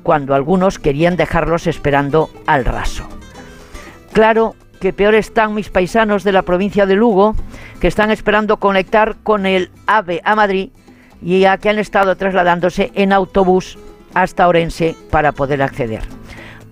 cuando 0.03 0.35
algunos 0.35 0.77
querían 0.77 1.15
dejarlos 1.15 1.67
esperando 1.67 2.29
al 2.45 2.65
raso. 2.65 3.07
Claro 4.11 4.55
que 4.79 4.93
peor 4.93 5.15
están 5.15 5.55
mis 5.55 5.69
paisanos 5.69 6.23
de 6.23 6.33
la 6.33 6.41
provincia 6.41 6.85
de 6.85 6.95
Lugo, 6.95 7.35
que 7.79 7.87
están 7.87 8.11
esperando 8.11 8.57
conectar 8.57 9.15
con 9.23 9.45
el 9.45 9.71
AVE 9.87 10.21
a 10.23 10.35
Madrid 10.35 10.69
y 11.21 11.39
ya 11.39 11.57
que 11.57 11.69
han 11.69 11.79
estado 11.79 12.15
trasladándose 12.17 12.91
en 12.93 13.13
autobús 13.13 13.77
hasta 14.13 14.47
Orense 14.47 14.95
para 15.09 15.31
poder 15.31 15.61
acceder. 15.63 16.03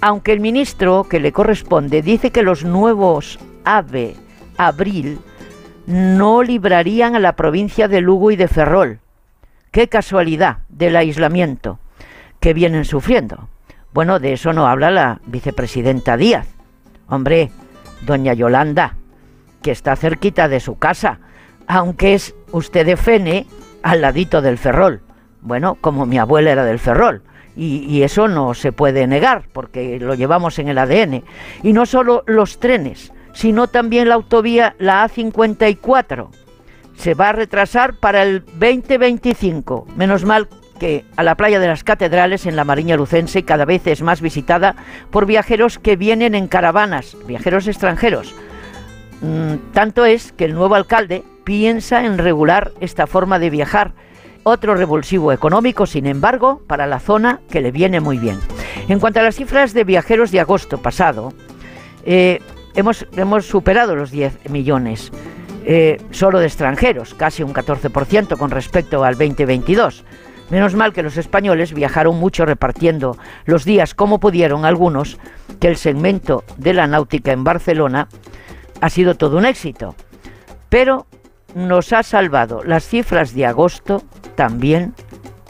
Aunque 0.02 0.34
el 0.34 0.40
ministro 0.40 1.06
que 1.10 1.20
le 1.20 1.32
corresponde 1.32 2.02
dice 2.02 2.32
que 2.32 2.44
los 2.44 2.66
nuevos 2.66 3.40
AVE 3.64 4.16
Abril 4.58 5.20
no 5.86 6.44
librarían 6.44 7.16
a 7.16 7.20
la 7.20 7.36
provincia 7.36 7.88
de 7.88 8.02
Lugo 8.02 8.32
y 8.32 8.36
de 8.36 8.48
Ferrol. 8.48 8.99
Qué 9.72 9.88
casualidad 9.88 10.60
del 10.70 10.95
aislamiento 10.95 11.80
que 12.42 12.54
vienen 12.54 12.84
sufriendo. 12.84 13.48
Bueno, 13.94 14.20
de 14.20 14.34
eso 14.34 14.52
no 14.52 14.68
habla 14.68 14.92
la 14.92 15.22
vicepresidenta 15.26 16.18
Díaz. 16.18 16.48
Hombre, 17.08 17.52
doña 18.02 18.34
Yolanda, 18.34 18.96
que 19.62 19.72
está 19.72 19.96
cerquita 19.96 20.50
de 20.50 20.60
su 20.60 20.78
casa, 20.78 21.20
aunque 21.68 22.16
es 22.16 22.36
usted 22.52 22.86
de 22.86 22.98
Fene 22.98 23.46
al 23.84 24.02
ladito 24.02 24.42
del 24.42 24.58
Ferrol. 24.58 25.02
Bueno, 25.42 25.76
como 25.76 26.06
mi 26.06 26.18
abuela 26.18 26.52
era 26.52 26.66
del 26.66 26.80
Ferrol. 26.80 27.22
Y, 27.56 27.86
y, 27.86 28.04
eso 28.04 28.30
no 28.30 28.54
se 28.54 28.72
puede 28.72 29.08
negar, 29.08 29.44
porque 29.52 30.00
lo 30.00 30.16
llevamos 30.16 30.58
en 30.58 30.70
el 30.70 30.78
ADN. 30.78 31.24
Y 31.64 31.74
no 31.74 31.86
solo 31.86 32.24
los 32.26 32.60
trenes, 32.60 33.12
sino 33.34 33.68
también 33.68 34.08
la 34.08 34.16
autovía, 34.16 34.74
la 34.80 35.06
A54. 35.06 36.30
Se 36.96 37.14
va 37.14 37.30
a 37.30 37.34
retrasar 37.34 37.96
para 38.00 38.24
el 38.24 38.46
2025. 38.46 39.86
Menos 39.98 40.24
mal 40.24 40.48
que 40.82 41.06
a 41.16 41.22
la 41.22 41.36
playa 41.36 41.60
de 41.60 41.68
las 41.68 41.84
catedrales 41.84 42.48
en 42.48 42.56
la 42.56 42.64
Mariña 42.64 42.98
Lucense 42.98 43.44
cada 43.44 43.66
vez 43.66 43.86
es 43.86 44.02
más 44.02 44.20
visitada 44.20 44.76
por 45.12 45.28
viajeros 45.28 45.78
que 45.78 45.95
vienen 45.95 46.34
en 46.34 46.48
caravanas, 46.48 47.16
viajeros 47.28 47.68
extranjeros. 47.68 48.34
Mm, 49.22 49.74
tanto 49.74 50.06
es 50.06 50.32
que 50.32 50.45
el 50.45 50.56
nuevo 50.56 50.74
alcalde 50.74 51.24
piensa 51.44 52.03
en 52.03 52.18
regular 52.18 52.72
esta 52.80 53.06
forma 53.06 53.38
de 53.38 53.52
viajar. 53.52 53.94
Otro 54.41 54.74
revulsivo 54.74 55.32
económico, 55.32 55.86
sin 55.86 56.08
embargo, 56.08 56.64
para 56.66 56.88
la 56.88 56.99
zona 56.99 57.41
que 57.52 57.62
le 57.62 57.72
viene 57.72 57.99
muy 57.99 58.18
bien. 58.18 58.40
En 58.88 58.99
cuanto 58.99 59.20
a 59.20 59.24
las 59.24 59.36
cifras 59.36 59.76
de 59.76 59.84
viajeros 59.84 60.32
de 60.32 60.40
agosto 60.40 60.80
pasado, 60.80 61.32
eh, 62.06 62.40
hemos, 62.74 63.06
hemos, 63.16 63.45
superado 63.45 63.95
los 63.95 64.10
10 64.10 64.49
millones, 64.49 65.12
eh, 65.64 66.02
solo 66.10 66.40
de 66.40 66.48
extranjeros, 66.48 67.14
casi 67.14 67.44
un 67.44 67.53
14% 67.53 68.36
con 68.36 68.49
respecto 68.49 69.03
al 69.03 69.14
2022. 69.14 70.06
Menos 70.52 70.76
mal 70.76 70.91
que 70.91 71.02
los 71.02 71.15
españoles 71.15 71.73
viajaron 71.73 72.19
mucho 72.19 72.45
repartiendo 72.45 73.18
los 73.45 73.64
días 73.64 73.95
como 73.95 74.19
pudieron 74.19 74.65
algunos, 74.65 75.18
que 75.61 75.69
el 75.69 75.78
segmento 75.78 76.44
de 76.57 76.73
la 76.73 76.88
náutica 76.88 77.32
en 77.32 77.45
Barcelona 77.45 78.10
ha 78.82 78.90
sido 78.90 79.15
todo 79.15 79.38
un 79.38 79.45
éxito. 79.45 79.95
Pero 80.68 81.07
nos 81.56 81.94
ha 81.94 82.03
salvado 82.03 82.64
las 82.65 82.86
cifras 82.86 83.34
de 83.34 83.45
agosto 83.45 84.03
también 84.36 84.94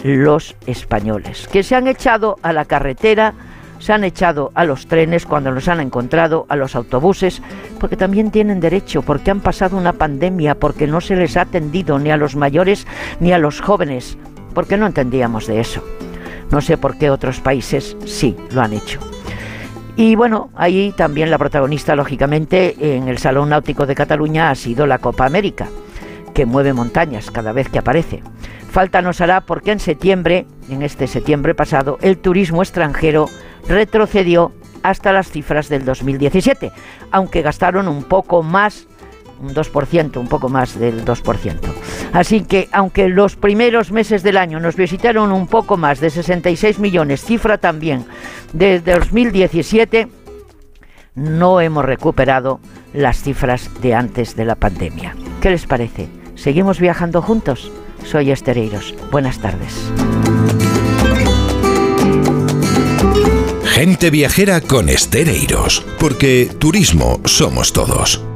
los 0.04 0.56
españoles, 0.68 1.48
que 1.52 1.64
se 1.64 1.76
han 1.76 1.88
echado 1.88 2.38
a 2.44 2.54
la 2.54 2.66
carretera, 2.66 3.34
se 3.80 3.94
han 3.94 4.04
echado 4.04 4.52
a 4.54 4.66
los 4.66 4.86
trenes 4.86 5.26
cuando 5.26 5.50
los 5.50 5.68
han 5.68 5.80
encontrado, 5.80 6.46
a 6.48 6.56
los 6.56 6.76
autobuses, 6.76 7.42
porque 7.80 7.98
también 7.98 8.30
tienen 8.30 8.60
derecho, 8.60 9.02
porque 9.02 9.32
han 9.32 9.42
pasado 9.42 9.78
una 9.78 9.94
pandemia, 9.94 10.56
porque 10.56 10.86
no 10.86 11.02
se 11.02 11.16
les 11.16 11.38
ha 11.38 11.42
atendido 11.42 11.98
ni 11.98 12.12
a 12.12 12.18
los 12.18 12.36
mayores 12.36 12.86
ni 13.20 13.32
a 13.32 13.40
los 13.40 13.62
jóvenes, 13.62 14.18
porque 14.54 14.78
no 14.78 14.88
entendíamos 14.88 15.48
de 15.48 15.60
eso. 15.60 15.84
No 16.52 16.62
sé 16.62 16.78
por 16.78 16.98
qué 16.98 17.10
otros 17.10 17.40
países 17.40 17.96
sí 18.06 18.36
lo 18.52 18.62
han 18.62 18.74
hecho. 18.74 19.00
Y 19.96 20.16
bueno, 20.16 20.50
ahí 20.56 20.94
también 20.96 21.30
la 21.30 21.38
protagonista, 21.38 21.96
lógicamente, 21.96 22.96
en 22.96 23.08
el 23.08 23.18
Salón 23.18 23.50
Náutico 23.50 23.86
de 23.86 23.96
Cataluña 23.96 24.50
ha 24.50 24.56
sido 24.56 24.88
la 24.88 25.00
Copa 25.00 25.26
América, 25.26 25.68
que 26.34 26.46
mueve 26.46 26.74
montañas 26.74 27.30
cada 27.30 27.52
vez 27.52 27.70
que 27.70 27.80
aparece. 27.80 28.24
Falta 28.72 29.02
nos 29.02 29.20
hará 29.20 29.42
porque 29.42 29.72
en 29.72 29.80
septiembre, 29.80 30.46
en 30.70 30.82
este 30.82 31.08
septiembre 31.08 31.54
pasado, 31.54 31.98
el 32.02 32.18
turismo 32.18 32.62
extranjero 32.62 33.28
retrocedió 33.68 34.54
hasta 34.82 35.12
las 35.12 35.30
cifras 35.30 35.68
del 35.68 35.84
2017, 35.86 36.72
aunque 37.12 37.42
gastaron 37.42 37.88
un 37.88 38.04
poco 38.04 38.44
más 38.44 38.88
un 39.42 39.54
2%, 39.54 40.18
un 40.18 40.28
poco 40.28 40.50
más 40.50 40.80
del 40.80 41.04
2%. 41.04 41.60
Así 42.14 42.44
que, 42.44 42.70
aunque 42.72 43.10
los 43.10 43.36
primeros 43.36 43.92
meses 43.92 44.24
del 44.24 44.38
año 44.38 44.60
nos 44.60 44.76
visitaron 44.76 45.32
un 45.32 45.48
poco 45.48 45.78
más 45.78 46.00
de 46.00 46.10
66 46.10 46.80
millones, 46.80 47.24
cifra 47.24 47.58
también 47.58 48.06
desde 48.54 48.94
2017, 48.94 50.08
no 51.16 51.60
hemos 51.60 51.84
recuperado 51.86 52.60
las 52.94 53.22
cifras 53.22 53.70
de 53.82 53.96
antes 53.96 54.36
de 54.36 54.46
la 54.46 54.56
pandemia. 54.56 55.16
¿Qué 55.42 55.50
les 55.50 55.66
parece? 55.66 56.08
¿Seguimos 56.36 56.80
viajando 56.80 57.22
juntos? 57.22 57.72
Soy 58.04 58.32
Estereiros. 58.32 58.96
Buenas 59.12 59.40
tardes. 59.40 59.92
Gente 63.66 64.10
viajera 64.10 64.62
con 64.62 64.90
Estereiros, 64.90 65.86
porque 66.00 66.50
turismo 66.60 67.20
somos 67.26 67.74
todos. 67.74 68.31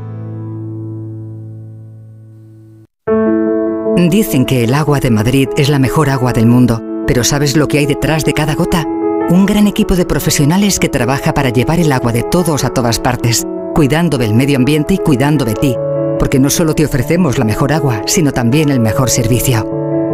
Dicen 3.98 4.46
que 4.46 4.66
el 4.66 4.74
agua 4.74 5.00
de 5.00 5.10
Madrid 5.10 5.48
es 5.56 5.70
la 5.70 5.80
mejor 5.80 6.10
agua 6.10 6.34
del 6.34 6.48
mundo, 6.48 6.82
pero 7.08 7.24
¿sabes 7.24 7.56
lo 7.56 7.70
que 7.70 7.78
hay 7.78 7.86
detrás 7.86 8.26
de 8.26 8.34
cada 8.34 8.54
gota? 8.54 8.84
Un 9.30 9.46
gran 9.46 9.68
equipo 9.68 9.96
de 9.96 10.06
profesionales 10.06 10.80
que 10.80 10.90
trabaja 10.90 11.34
para 11.34 11.50
llevar 11.50 11.80
el 11.80 11.92
agua 11.94 12.12
de 12.12 12.24
todos 12.24 12.66
a 12.66 12.72
todas 12.72 13.00
partes, 13.00 13.48
cuidando 13.74 14.18
del 14.18 14.34
medio 14.34 14.58
ambiente 14.58 14.96
y 14.96 14.98
cuidando 14.98 15.46
de 15.46 15.54
ti, 15.54 15.76
porque 16.20 16.40
no 16.40 16.50
solo 16.50 16.76
te 16.76 16.86
ofrecemos 16.86 17.38
la 17.38 17.46
mejor 17.46 17.72
agua, 17.72 18.02
sino 18.06 18.34
también 18.34 18.70
el 18.70 18.82
mejor 18.82 19.10
servicio. 19.10 19.66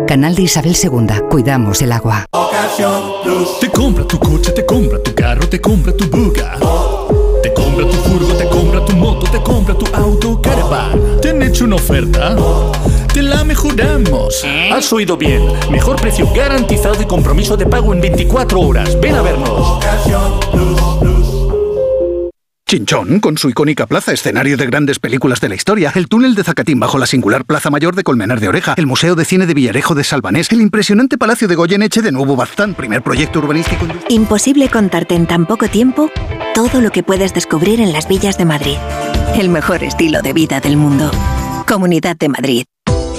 Canal 0.08 0.36
de 0.36 0.44
Isabel 0.44 0.78
II, 0.82 1.28
cuidamos 1.30 1.82
el 1.82 1.92
agua. 1.92 2.26
Te 3.60 3.70
compra 3.72 4.06
tu 4.06 4.20
coche, 4.20 4.52
te 4.52 4.64
compra 4.64 5.02
tu 5.02 5.14
carro, 5.16 5.50
te 5.50 5.60
compra 5.60 5.92
tu 5.92 6.06
buga. 6.06 6.56
Te 7.42 7.52
compra 7.54 7.86
tu 7.88 7.98
furgo, 7.98 8.34
te 8.36 8.48
compra 8.48 8.86
tu 8.86 8.96
moto, 8.96 9.32
te 9.32 9.42
compra 9.42 9.74
tu 9.76 9.86
auto, 9.96 10.40
caravan. 10.40 11.20
¿Te 11.20 11.30
han 11.32 11.42
hecho 11.42 11.66
una 11.66 11.76
oferta? 11.78 12.36
Te 13.14 13.22
la 13.22 13.44
mejoramos. 13.44 14.46
Has 14.72 14.94
oído 14.94 15.18
bien. 15.18 15.44
Mejor 15.70 16.00
precio 16.00 16.32
garantizado 16.34 17.02
y 17.02 17.06
compromiso 17.06 17.58
de 17.58 17.66
pago 17.66 17.94
en 17.94 18.00
24 18.00 18.60
horas. 18.60 18.98
Ven 19.02 19.16
a 19.16 19.22
vernos. 19.22 19.80
Chinchón, 22.66 23.20
con 23.20 23.38
su 23.38 23.50
icónica 23.50 23.86
plaza, 23.86 24.14
escenario 24.14 24.56
de 24.56 24.66
grandes 24.66 24.98
películas 24.98 25.42
de 25.42 25.50
la 25.50 25.56
historia, 25.56 25.92
el 25.94 26.08
túnel 26.08 26.36
de 26.36 26.46
Zacatín 26.46 26.80
bajo 26.80 26.98
la 26.98 27.06
singular 27.06 27.44
Plaza 27.44 27.70
Mayor 27.70 27.96
de 27.96 28.04
Colmenar 28.04 28.40
de 28.40 28.48
Oreja, 28.48 28.76
el 28.78 28.88
Museo 28.88 29.16
de 29.16 29.26
Cine 29.26 29.46
de 29.46 29.54
Villarejo 29.54 29.94
de 29.94 30.06
Salvanés, 30.06 30.50
el 30.54 30.62
impresionante 30.62 31.18
Palacio 31.18 31.50
de 31.50 31.56
Goyeneche 31.56 32.02
de 32.02 32.14
Nuevo 32.14 32.38
Baztán, 32.38 32.76
primer 32.76 33.02
proyecto 33.02 33.40
urbanístico. 33.40 33.86
Imposible 34.08 34.70
contarte 34.70 35.16
en 35.16 35.28
tan 35.28 35.48
poco 35.48 35.68
tiempo 35.68 36.10
todo 36.56 36.80
lo 36.80 36.92
que 36.92 37.04
puedes 37.04 37.34
descubrir 37.34 37.82
en 37.82 37.92
las 37.92 38.08
villas 38.08 38.38
de 38.38 38.46
Madrid. 38.46 38.78
El 39.38 39.50
mejor 39.50 39.84
estilo 39.84 40.22
de 40.22 40.32
vida 40.32 40.62
del 40.62 40.78
mundo. 40.78 41.12
Comunidad 41.68 42.16
de 42.16 42.30
Madrid. 42.30 42.64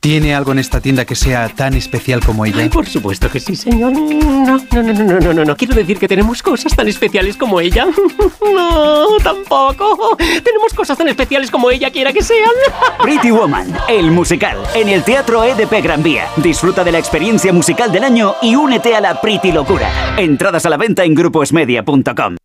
¿Tiene 0.00 0.32
algo 0.32 0.52
en 0.52 0.60
esta 0.60 0.80
tienda 0.80 1.04
que 1.04 1.16
sea 1.16 1.48
tan 1.48 1.74
especial 1.74 2.24
como 2.24 2.46
ella? 2.46 2.58
Ay, 2.60 2.68
por 2.68 2.86
supuesto 2.86 3.28
que 3.28 3.40
sí, 3.40 3.56
señor. 3.56 3.90
No, 3.90 4.00
no, 4.00 4.58
no, 4.70 4.82
no, 4.82 4.92
no, 4.92 5.18
no, 5.18 5.32
no, 5.32 5.44
no. 5.44 5.56
Quiero 5.56 5.74
decir 5.74 5.98
que 5.98 6.06
tenemos 6.06 6.40
cosas 6.40 6.76
tan 6.76 6.86
especiales 6.86 7.36
como 7.36 7.60
ella. 7.60 7.86
No, 8.40 9.18
tampoco. 9.22 10.16
Tenemos 10.16 10.72
cosas 10.74 10.96
tan 10.96 11.08
especiales 11.08 11.50
como 11.50 11.70
ella 11.70 11.90
quiera 11.90 12.12
que 12.12 12.22
sean. 12.22 12.50
Pretty 13.02 13.30
Woman, 13.30 13.72
el 13.88 14.10
musical, 14.10 14.56
en 14.74 14.88
el 14.88 15.02
Teatro 15.04 15.44
EDP 15.44 15.82
Gran 15.82 16.02
Vía. 16.02 16.28
Disfruta 16.36 16.82
de 16.82 16.92
la 16.92 16.98
experiencia 16.98 17.52
musical 17.52 17.92
del 17.92 18.04
año 18.04 18.36
y 18.40 18.54
únete 18.54 18.94
a 18.94 19.00
la 19.00 19.20
Pretty 19.20 19.52
Locura. 19.52 19.90
Entradas 20.16 20.64
a 20.64 20.70
la 20.70 20.76
venta 20.76 21.04
en 21.04 21.14
gruposmedia.com. 21.14 22.36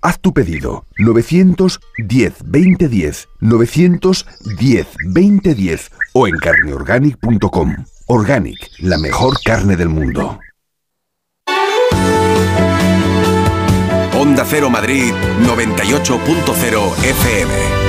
Haz 0.00 0.20
tu 0.20 0.32
pedido 0.32 0.84
910 0.98 2.34
2010 2.44 3.28
910 3.40 4.86
2010 5.04 5.90
o 6.14 6.28
en 6.28 6.36
carneorganic.com. 6.36 7.76
Organic, 8.06 8.58
la 8.78 8.98
mejor 8.98 9.34
carne 9.44 9.76
del 9.76 9.88
mundo. 9.88 10.38
Onda 14.18 14.44
Cero 14.48 14.70
Madrid 14.70 15.12
98.0 15.42 16.94
FM. 17.04 17.88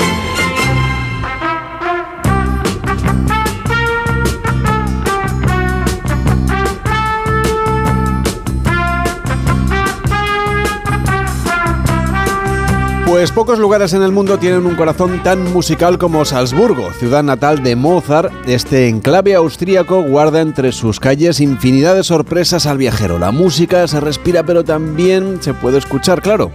Pues 13.11 13.29
pocos 13.29 13.59
lugares 13.59 13.91
en 13.91 14.03
el 14.03 14.13
mundo 14.13 14.37
tienen 14.37 14.65
un 14.65 14.75
corazón 14.75 15.21
tan 15.21 15.51
musical 15.51 15.97
como 15.97 16.23
Salzburgo, 16.23 16.93
ciudad 16.93 17.23
natal 17.23 17.61
de 17.61 17.75
Mozart. 17.75 18.31
Este 18.47 18.87
enclave 18.87 19.35
austríaco 19.35 20.01
guarda 20.01 20.39
entre 20.39 20.71
sus 20.71 21.01
calles 21.01 21.41
infinidad 21.41 21.93
de 21.95 22.05
sorpresas 22.05 22.65
al 22.65 22.77
viajero. 22.77 23.19
La 23.19 23.31
música 23.31 23.85
se 23.89 23.99
respira 23.99 24.43
pero 24.43 24.63
también 24.63 25.43
se 25.43 25.53
puede 25.53 25.79
escuchar, 25.79 26.21
claro. 26.21 26.51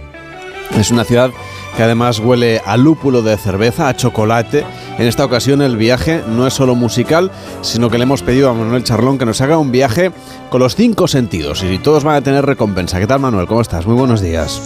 Es 0.75 0.89
una 0.89 1.03
ciudad 1.03 1.29
que 1.77 1.83
además 1.83 2.17
huele 2.17 2.59
a 2.65 2.75
lúpulo 2.75 3.21
de 3.21 3.37
cerveza, 3.37 3.87
a 3.87 3.95
chocolate. 3.95 4.65
En 4.97 5.05
esta 5.05 5.25
ocasión 5.25 5.61
el 5.61 5.77
viaje 5.77 6.23
no 6.27 6.47
es 6.47 6.55
solo 6.55 6.73
musical, 6.73 7.29
sino 7.61 7.91
que 7.91 7.99
le 7.99 8.05
hemos 8.05 8.23
pedido 8.23 8.49
a 8.49 8.53
Manuel 8.53 8.83
Charlón 8.83 9.19
que 9.19 9.27
nos 9.27 9.41
haga 9.41 9.59
un 9.59 9.71
viaje 9.71 10.11
con 10.49 10.59
los 10.59 10.75
cinco 10.75 11.07
sentidos 11.07 11.61
y 11.61 11.77
todos 11.77 12.03
van 12.03 12.15
a 12.15 12.21
tener 12.21 12.47
recompensa. 12.47 12.99
¿Qué 12.99 13.05
tal 13.05 13.19
Manuel? 13.19 13.45
¿Cómo 13.45 13.61
estás? 13.61 13.85
Muy 13.85 13.95
buenos 13.95 14.21
días. 14.21 14.59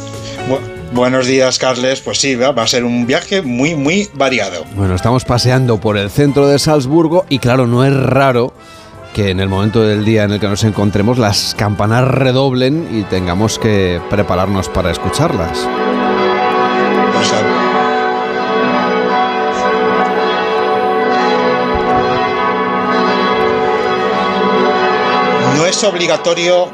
Buenos 0.91 1.25
días, 1.25 1.57
Carles. 1.57 2.01
Pues 2.01 2.19
sí, 2.19 2.35
va 2.35 2.49
a 2.49 2.67
ser 2.67 2.83
un 2.83 3.07
viaje 3.07 3.41
muy, 3.41 3.75
muy 3.75 4.09
variado. 4.13 4.65
Bueno, 4.75 4.93
estamos 4.93 5.23
paseando 5.23 5.79
por 5.79 5.97
el 5.97 6.09
centro 6.09 6.47
de 6.47 6.59
Salzburgo 6.59 7.25
y 7.29 7.39
claro, 7.39 7.65
no 7.65 7.85
es 7.85 7.95
raro 7.95 8.53
que 9.13 9.29
en 9.29 9.39
el 9.39 9.47
momento 9.47 9.81
del 9.81 10.03
día 10.03 10.23
en 10.23 10.31
el 10.31 10.39
que 10.41 10.49
nos 10.49 10.65
encontremos 10.65 11.17
las 11.17 11.55
campanas 11.55 12.05
redoblen 12.07 12.89
y 12.91 13.03
tengamos 13.03 13.57
que 13.57 14.01
prepararnos 14.09 14.67
para 14.67 14.91
escucharlas. 14.91 15.65
No 25.55 25.65
es 25.65 25.83
obligatorio, 25.85 26.69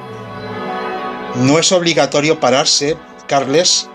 no 1.36 1.60
es 1.60 1.72
obligatorio 1.72 2.40
pararse, 2.40 2.98
Carles, 3.28 3.90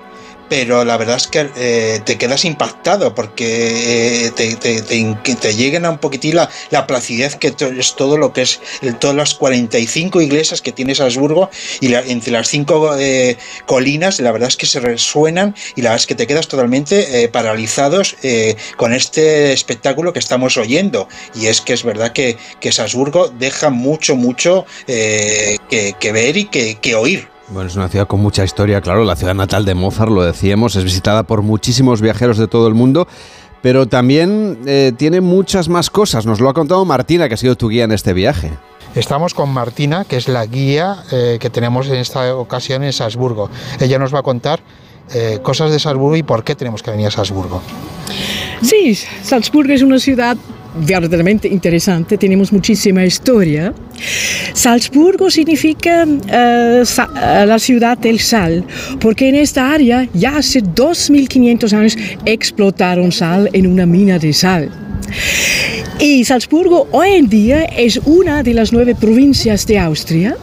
pero 0.53 0.85
la 0.85 0.99
verdad 0.99 1.16
es 1.16 1.29
que 1.29 1.49
eh, 1.57 2.01
te 2.05 2.19
quedas 2.19 2.45
impactado 2.45 3.15
porque 3.15 4.27
eh, 4.27 4.33
te, 4.33 4.55
te, 4.57 4.83
te, 4.83 5.55
lleguen 5.55 5.87
a 5.87 5.91
un 5.91 5.97
poquitín 5.97 6.37
la, 6.37 6.51
la 6.69 6.87
placidez 6.87 7.37
que 7.37 7.55
es 7.79 7.97
todo 7.97 8.19
lo 8.19 8.35
que 8.35 8.43
es 8.43 8.61
todas 9.01 9.16
las 9.16 9.33
45 9.33 10.20
iglesias 10.20 10.61
que 10.61 10.70
tiene 10.70 10.95
Salzburgo 10.95 11.49
y 11.81 11.89
la- 11.89 12.03
entre 12.03 12.33
las 12.33 12.49
cinco 12.49 12.95
eh, 12.99 13.39
colinas 13.65 14.20
la 14.20 14.31
verdad 14.31 14.51
es 14.51 14.59
que 14.59 14.66
se 14.66 14.79
resuenan 14.81 15.55
y 15.74 15.81
la 15.81 15.89
verdad 15.89 16.03
es 16.03 16.07
que 16.07 16.16
te 16.16 16.27
quedas 16.27 16.49
totalmente 16.49 17.31
paralizados 17.33 18.16
con 18.77 18.93
este 18.93 19.55
espectáculo 19.55 20.12
que 20.12 20.19
estamos 20.19 20.59
oyendo. 20.59 21.09
Y 21.35 21.47
es 21.47 21.62
que 21.62 21.73
es 21.73 21.83
verdad 21.83 22.12
que, 22.12 22.37
Salzburgo 22.70 23.29
deja 23.29 23.70
mucho 23.70 24.16
mucho 24.16 24.66
que, 24.87 26.12
ver 26.12 26.37
y 26.37 26.45
que 26.45 26.95
oír 26.95 27.32
Bueno, 27.53 27.69
es 27.69 27.77
una 27.77 27.89
ciudad 27.89 28.07
con 28.07 28.20
mucha 28.20 28.45
historia, 28.45 28.81
claro, 28.81 29.05
la 29.05 29.15
ciudad 29.15 29.35
natal 29.35 29.66
de 29.66 29.74
Mozart, 29.74 30.11
lo 30.11 30.24
decíamos, 30.24 30.74
es 30.74 30.85
visitada 30.85 31.24
por 31.24 31.43
muchísimos 31.43 32.01
viajeros 32.01 32.39
de 32.39 32.49
todo 32.49 32.66
el 32.66 32.73
mundo, 32.73 33.07
pero 33.61 33.87
también 33.87 34.61
eh, 34.65 34.93
tiene 34.97 35.20
muchas 35.20 35.69
más 35.69 35.91
cosas. 35.91 36.24
Nos 36.24 36.41
lo 36.41 36.49
ha 36.49 36.55
contado 36.55 36.83
Martina, 36.87 37.29
que 37.29 37.35
ha 37.35 37.37
sido 37.37 37.55
tu 37.55 37.69
guía 37.69 37.85
en 37.85 37.93
este 37.93 38.15
viaje. 38.15 38.53
Estamos 38.95 39.35
con 39.35 39.51
Martina, 39.51 40.07
que 40.07 40.16
es 40.16 40.29
la 40.29 40.47
guía 40.47 41.05
eh, 41.12 41.37
que 41.39 41.51
tenemos 41.51 41.89
en 41.89 41.97
esta 41.97 42.35
ocasión 42.37 42.85
en 42.85 42.93
Salzburgo. 42.95 43.51
Ella 43.81 43.99
nos 43.99 44.15
va 44.15 44.20
a 44.20 44.23
contar 44.23 44.61
eh, 45.12 45.41
cosas 45.43 45.70
de 45.70 45.79
Salzburgo 45.79 46.16
y 46.16 46.23
por 46.23 46.45
qué 46.45 46.55
tenemos 46.55 46.83
que 46.83 46.91
venir 46.91 47.09
a 47.09 47.11
Salzburgo. 47.11 47.61
Sí, 48.62 48.95
Salzburgo 48.95 49.74
es 49.74 49.83
una 49.83 49.99
ciudad 49.99 50.39
verdaderamente 50.74 51.49
interesante, 51.49 52.16
tenemos 52.16 52.53
muchísima 52.53 53.05
historia. 53.05 53.73
Salzburgo 54.55 55.31
significa 55.31 56.07
eh, 56.28 56.82
sa- 56.85 57.11
eh, 57.43 57.47
la 57.47 57.59
ciudad 57.59 57.99
del 57.99 58.19
sal, 58.20 58.65
porque 59.01 59.28
en 59.28 59.35
esta 59.36 59.73
área 59.73 60.09
ya 60.15 60.36
hace 60.39 60.61
2500 60.62 61.73
años 61.73 61.97
explotaron 62.24 63.12
sal 63.12 63.49
en 63.53 63.66
una 63.66 63.86
mina 63.86 64.19
de 64.19 64.32
sal. 64.32 64.70
Y 66.01 66.24
Salzburgo 66.24 66.89
hoy 66.90 67.11
en 67.11 67.28
día 67.28 67.65
es 67.65 68.01
una 68.05 68.43
de 68.43 68.55
las 68.55 68.73
nueve 68.73 68.94
provincias 68.94 69.66
de 69.66 69.78
Austria. 69.78 70.36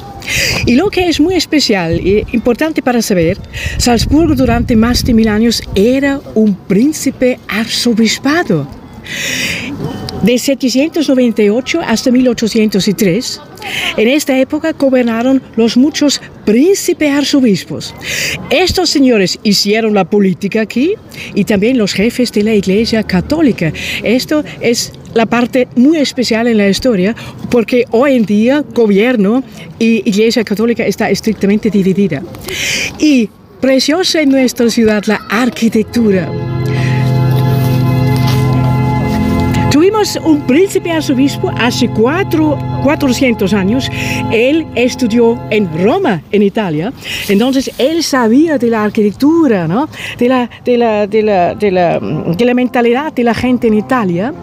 Y 0.68 0.76
lo 0.76 0.89
que 0.89 1.07
es 1.10 1.19
muy 1.19 1.34
especial 1.35 1.93
e 1.93 2.23
importante 2.34 2.81
para 2.84 3.01
saber, 3.01 3.38
Salzburgo 3.77 4.35
durante 4.35 4.76
más 4.76 5.03
de 5.03 5.14
mil 5.14 5.27
años 5.27 5.64
era 5.73 6.19
un 6.35 6.53
príncipe 6.53 7.39
arzobispado. 7.47 8.68
De 10.23 10.37
798 10.37 11.79
hasta 11.85 12.11
1803, 12.11 13.41
en 13.97 14.07
esta 14.09 14.37
época 14.37 14.73
gobernaron 14.73 15.41
los 15.55 15.77
muchos 15.77 16.21
príncipes 16.45 17.11
arzobispos. 17.11 17.95
Estos 18.49 18.89
señores 18.89 19.39
hicieron 19.43 19.93
la 19.93 20.03
política 20.03 20.61
aquí 20.61 20.95
y 21.33 21.45
también 21.45 21.77
los 21.77 21.93
jefes 21.93 22.33
de 22.33 22.43
la 22.43 22.53
Iglesia 22.53 23.03
Católica. 23.03 23.71
Esto 24.03 24.43
es 24.59 24.91
la 25.13 25.25
parte 25.25 25.67
muy 25.75 25.97
especial 25.97 26.47
en 26.47 26.57
la 26.57 26.67
historia 26.67 27.15
porque 27.49 27.85
hoy 27.91 28.15
en 28.15 28.25
día 28.25 28.63
gobierno 28.73 29.43
y 29.79 30.07
Iglesia 30.09 30.43
Católica 30.43 30.85
está 30.85 31.09
estrictamente 31.09 31.69
dividida. 31.69 32.21
Y 32.99 33.29
preciosa 33.61 34.21
en 34.21 34.29
nuestra 34.29 34.69
ciudad 34.69 35.03
la 35.05 35.21
arquitectura. 35.29 36.29
Tuvimos 39.99 40.26
un 40.26 40.47
príncipe 40.47 40.91
arzobispo 40.93 41.51
hace 41.57 41.89
cuatro, 41.89 42.57
400 42.85 43.53
años. 43.53 43.91
Él 44.31 44.65
estudió 44.73 45.38
en 45.49 45.69
Roma, 45.84 46.21
en 46.31 46.41
Italia. 46.41 46.93
Entonces, 47.27 47.69
él 47.77 48.01
sabía 48.01 48.57
de 48.57 48.67
la 48.69 48.85
arquitectura, 48.85 49.67
¿no? 49.67 49.89
de, 50.17 50.30
la, 50.30 50.49
de, 50.63 50.77
la, 50.77 51.05
de, 51.05 51.21
la, 51.21 51.53
de, 51.53 51.71
la, 51.71 51.99
de 51.99 52.45
la 52.45 52.53
mentalidad 52.53 53.11
de 53.11 53.26
la 53.26 53.34
gente 53.34 53.67
en 53.67 53.73
Italia. 53.73 54.34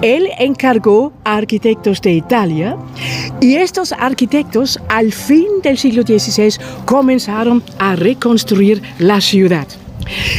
Él 0.00 0.30
encargó 0.38 1.12
a 1.24 1.36
arquitectos 1.36 2.00
de 2.00 2.14
Italia 2.14 2.78
y 3.38 3.56
estos 3.56 3.92
arquitectos 3.92 4.80
al 4.88 5.12
fin 5.12 5.46
del 5.62 5.76
siglo 5.76 6.04
XVI 6.04 6.54
comenzaron 6.86 7.62
a 7.78 7.96
reconstruir 7.96 8.80
la 8.98 9.20
ciudad. 9.20 9.66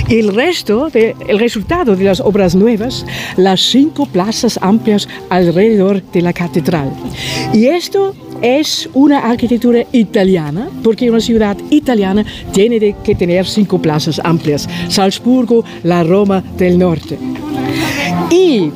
Y 0.07 0.19
el 0.19 0.33
resto, 0.33 0.89
de- 0.89 1.15
el 1.27 1.39
resultado 1.39 1.95
de 1.95 2.03
las 2.05 2.19
obras 2.19 2.55
nuevas, 2.55 3.05
las 3.37 3.61
cinco 3.61 4.05
plazas 4.05 4.59
amplias 4.61 5.07
alrededor 5.29 6.01
de 6.11 6.21
la 6.21 6.33
catedral. 6.33 6.91
Y 7.53 7.65
esto 7.65 8.15
es 8.41 8.89
una 8.93 9.19
arquitectura 9.19 9.83
italiana, 9.93 10.67
porque 10.83 11.09
una 11.09 11.19
ciudad 11.21 11.55
italiana 11.69 12.25
tiene 12.51 12.95
que 13.03 13.15
tener 13.15 13.45
cinco 13.47 13.81
plazas 13.81 14.19
amplias. 14.23 14.67
Salzburgo, 14.89 15.63
la 15.83 16.03
Roma 16.03 16.43
del 16.57 16.77
norte. 16.77 17.17
Y 18.29 18.69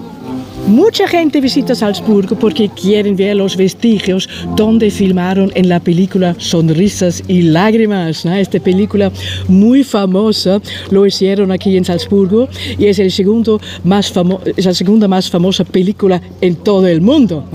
Mucha 0.68 1.08
gente 1.08 1.40
visita 1.40 1.74
Salzburgo 1.74 2.38
porque 2.38 2.68
quieren 2.68 3.16
ver 3.16 3.38
los 3.38 3.56
vestigios 3.56 4.28
donde 4.58 4.92
filmaron 4.92 5.50
en 5.56 5.70
la 5.70 5.80
película 5.80 6.36
Sonrisas 6.40 7.24
y 7.30 7.44
Lágrimas. 7.44 8.26
Esta 8.26 8.60
película 8.60 9.10
muy 9.48 9.86
famosa 9.86 10.60
lo 10.92 11.06
hicieron 11.06 11.54
aquí 11.54 11.78
en 11.78 11.86
Salzburgo 11.86 12.50
y 12.78 12.88
es, 12.88 12.98
la 12.98 14.74
segunda 14.74 15.08
más 15.08 15.30
famosa 15.30 15.64
película 15.64 16.22
en 16.42 16.56
todo 16.58 16.86
el 16.86 17.00
mundo. 17.00 17.46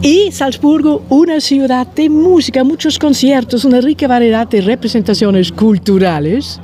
Y 0.00 0.30
Salzburgo, 0.30 1.02
una 1.08 1.40
ciudad 1.40 1.86
de 1.88 2.08
música, 2.08 2.62
muchos 2.62 2.96
conciertos, 2.96 3.64
una 3.64 3.80
rica 3.80 4.06
variedad 4.06 4.48
de 4.48 4.60
representaciones 4.60 5.50
culturales. 5.50 6.60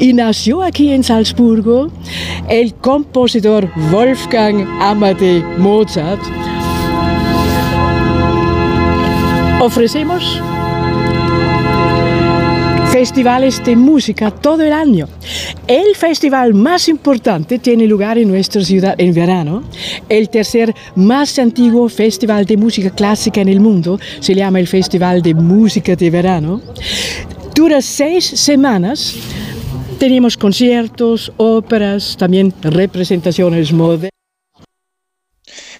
Y 0.00 0.12
nació 0.12 0.62
aquí 0.62 0.90
en 0.90 1.04
Salzburgo 1.04 1.90
el 2.48 2.74
compositor 2.74 3.70
Wolfgang 3.92 4.66
Amade 5.04 5.44
Mozart. 5.58 6.18
Ofrecemos 9.60 10.40
festivales 12.90 13.62
de 13.62 13.76
música 13.76 14.30
todo 14.30 14.62
el 14.62 14.72
año. 14.72 15.06
El 15.66 15.94
festival 15.94 16.54
más 16.54 16.88
importante 16.88 17.58
tiene 17.58 17.86
lugar 17.86 18.16
en 18.16 18.28
nuestra 18.28 18.64
ciudad 18.64 18.94
en 18.96 19.12
verano. 19.12 19.64
El 20.08 20.30
tercer 20.30 20.74
más 20.94 21.38
antiguo 21.38 21.90
festival 21.90 22.46
de 22.46 22.56
música 22.56 22.88
clásica 22.88 23.42
en 23.42 23.50
el 23.50 23.60
mundo 23.60 24.00
se 24.20 24.34
llama 24.34 24.58
el 24.58 24.66
Festival 24.66 25.20
de 25.20 25.34
Música 25.34 25.94
de 25.94 26.08
Verano. 26.08 26.62
Dura 27.54 27.82
seis 27.82 28.24
semanas. 28.24 29.16
Tenemos 29.98 30.38
conciertos, 30.38 31.30
óperas, 31.36 32.16
también 32.18 32.54
representaciones 32.62 33.70
modernas. 33.70 34.13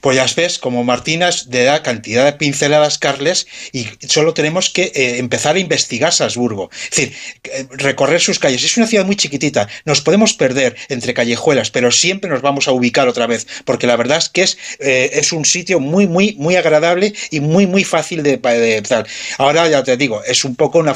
Pues 0.05 0.19
ya 0.19 0.27
ves, 0.37 0.59
como 0.59 0.85
Martínez 0.85 1.47
le 1.51 1.65
da 1.65 1.83
cantidad 1.83 2.27
de 2.27 2.35
pinceladas, 2.35 2.99
Carles, 2.99 3.47
y 3.73 3.89
solo 4.07 4.35
tenemos 4.35 4.69
que 4.69 4.93
eh, 4.95 5.17
empezar 5.17 5.57
a 5.57 5.59
investigar 5.59 6.13
Salzburgo. 6.13 6.69
Es 6.75 6.91
decir, 6.91 7.17
eh, 7.45 7.67
recorrer 7.71 8.21
sus 8.21 8.39
calles. 8.39 8.63
Es 8.63 8.77
una 8.77 8.87
ciudad 8.87 9.07
muy 9.07 9.17
chiquitita, 9.17 9.67
nos 9.87 10.03
podemos 10.03 10.35
perder 10.35 10.77
entre 10.91 11.15
callejuelas, 11.15 11.71
pero 11.71 11.91
siempre 11.91 12.29
nos 12.29 12.43
vamos 12.43 12.69
a 12.69 12.73
ubicar 12.73 13.09
otra 13.09 13.27
vez, 13.27 13.47
porque 13.65 13.87
la 13.87 13.97
verdad 13.97 14.19
es 14.19 14.29
que 14.29 14.43
es, 14.43 14.59
eh, 14.79 15.09
es 15.15 15.33
un 15.33 15.47
sitio 15.47 15.81
muy, 15.81 16.07
muy, 16.07 16.35
muy 16.35 16.57
agradable 16.57 17.15
y 17.31 17.41
muy, 17.41 17.67
muy 17.67 17.83
fácil 17.83 18.23
de, 18.23 18.37
de. 18.37 19.05
Ahora 19.39 19.71
ya 19.71 19.83
te 19.85 19.97
digo, 19.97 20.23
es 20.23 20.45
un 20.45 20.55
poco 20.55 20.81
una. 20.81 20.95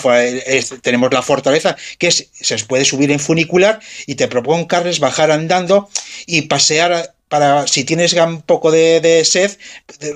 tenemos 0.83 1.15
la 1.15 1.23
fortaleza, 1.23 1.77
que 1.97 2.09
es, 2.09 2.29
se 2.39 2.59
puede 2.59 2.85
subir 2.85 3.11
en 3.11 3.21
funicular, 3.21 3.81
y 4.07 4.17
te 4.17 4.29
propongo, 4.29 4.69
Carles, 4.69 5.01
bajar 5.01 5.31
andando 5.31 5.89
y 6.27 6.43
pasear. 6.43 7.15
Para, 7.29 7.67
si 7.67 7.85
tienes 7.85 8.13
un 8.15 8.43
poco 8.43 8.71
de, 8.71 9.01
de 9.01 9.25
sed, 9.25 9.53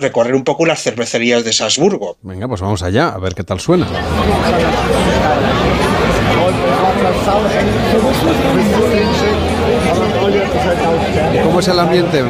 recorrer 0.00 0.34
un 0.34 0.44
poco 0.44 0.66
las 0.66 0.82
cervecerías 0.82 1.44
de 1.44 1.52
Salzburgo. 1.52 2.16
Venga, 2.22 2.48
pues 2.48 2.60
vamos 2.60 2.82
allá, 2.82 3.08
a 3.08 3.18
ver 3.18 3.34
qué 3.34 3.44
tal 3.44 3.60
suena. 3.60 3.86
¿Cómo 11.44 11.60
es 11.60 11.68
el 11.68 11.78
ambiente, 11.78 12.22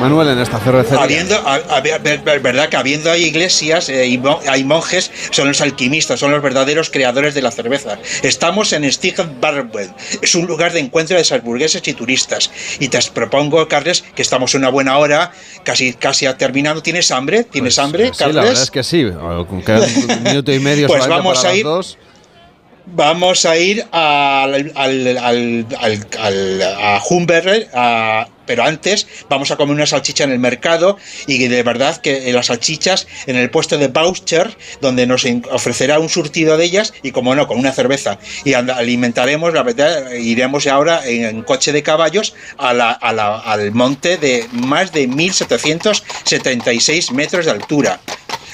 Manuel, 0.00 0.28
en 0.28 0.38
esta 0.38 0.58
cervecería? 0.58 1.02
Habiendo, 1.02 1.36
a- 1.36 1.54
a- 1.76 1.80
verdad 1.80 2.68
que 2.68 2.76
habiendo 2.76 3.10
hay 3.10 3.24
iglesias 3.24 3.88
eh, 3.88 4.06
y 4.06 4.20
hay 4.48 4.64
monjes, 4.64 5.10
son 5.30 5.48
los 5.48 5.60
alquimistas, 5.60 6.18
son 6.20 6.30
los 6.32 6.42
verdaderos 6.42 6.90
creadores 6.90 7.34
de 7.34 7.42
la 7.42 7.50
cerveza. 7.50 7.98
Estamos 8.22 8.72
en 8.72 8.90
Stigbarben, 8.90 9.92
es 10.22 10.34
un 10.34 10.46
lugar 10.46 10.72
de 10.72 10.80
encuentro 10.80 11.16
de 11.16 11.24
salzburgueses 11.24 11.86
y 11.86 11.92
turistas. 11.92 12.50
Y 12.78 12.88
te 12.88 12.98
propongo, 13.14 13.66
Carles, 13.68 14.02
que 14.14 14.22
estamos 14.22 14.54
en 14.54 14.60
una 14.62 14.70
buena 14.70 14.98
hora, 14.98 15.32
casi, 15.64 15.92
casi 15.94 16.26
ha 16.26 16.36
terminado. 16.36 16.82
¿Tienes 16.82 17.10
hambre? 17.10 17.44
¿Tienes 17.44 17.78
hambre, 17.78 18.06
Pues, 18.06 18.16
Sí, 18.18 18.24
la 18.24 18.26
Carles? 18.28 18.44
verdad 18.44 18.62
es 18.62 18.70
que 18.70 18.82
sí. 18.82 19.04
Con 19.10 19.64
un 20.16 20.22
minuto 20.22 20.52
y 20.52 20.58
medio 20.60 20.86
Pues 20.88 21.06
vamos 21.06 21.38
para 21.38 21.50
a 21.50 21.54
ir- 21.54 21.64
dos. 21.64 21.98
Vamos 22.92 23.44
a 23.46 23.56
ir 23.56 23.86
al, 23.92 24.72
al, 24.74 25.16
al, 25.16 25.66
al- 25.78 26.06
al- 26.18 26.62
a 26.62 27.00
Humber, 27.08 27.68
a- 27.72 28.26
pero 28.50 28.64
antes 28.64 29.06
vamos 29.28 29.52
a 29.52 29.56
comer 29.56 29.76
una 29.76 29.86
salchicha 29.86 30.24
en 30.24 30.32
el 30.32 30.40
mercado 30.40 30.98
y 31.28 31.46
de 31.46 31.62
verdad 31.62 31.98
que 31.98 32.32
las 32.32 32.46
salchichas 32.46 33.06
en 33.28 33.36
el 33.36 33.48
puesto 33.48 33.78
de 33.78 33.86
Boucher, 33.86 34.56
donde 34.80 35.06
nos 35.06 35.24
ofrecerá 35.52 36.00
un 36.00 36.08
surtido 36.08 36.56
de 36.56 36.64
ellas 36.64 36.92
y 37.04 37.12
como 37.12 37.32
no, 37.36 37.46
con 37.46 37.60
una 37.60 37.70
cerveza. 37.70 38.18
Y 38.44 38.54
alimentaremos, 38.54 39.54
la 39.54 39.62
verdad, 39.62 40.14
iremos 40.14 40.66
ahora 40.66 41.06
en, 41.06 41.42
coche 41.42 41.70
de 41.70 41.84
caballos 41.84 42.34
al 42.58 43.70
monte 43.70 44.16
de 44.16 44.44
más 44.50 44.90
de 44.90 45.06
1776 45.06 47.12
metros 47.12 47.44
de 47.44 47.52
altura. 47.52 48.00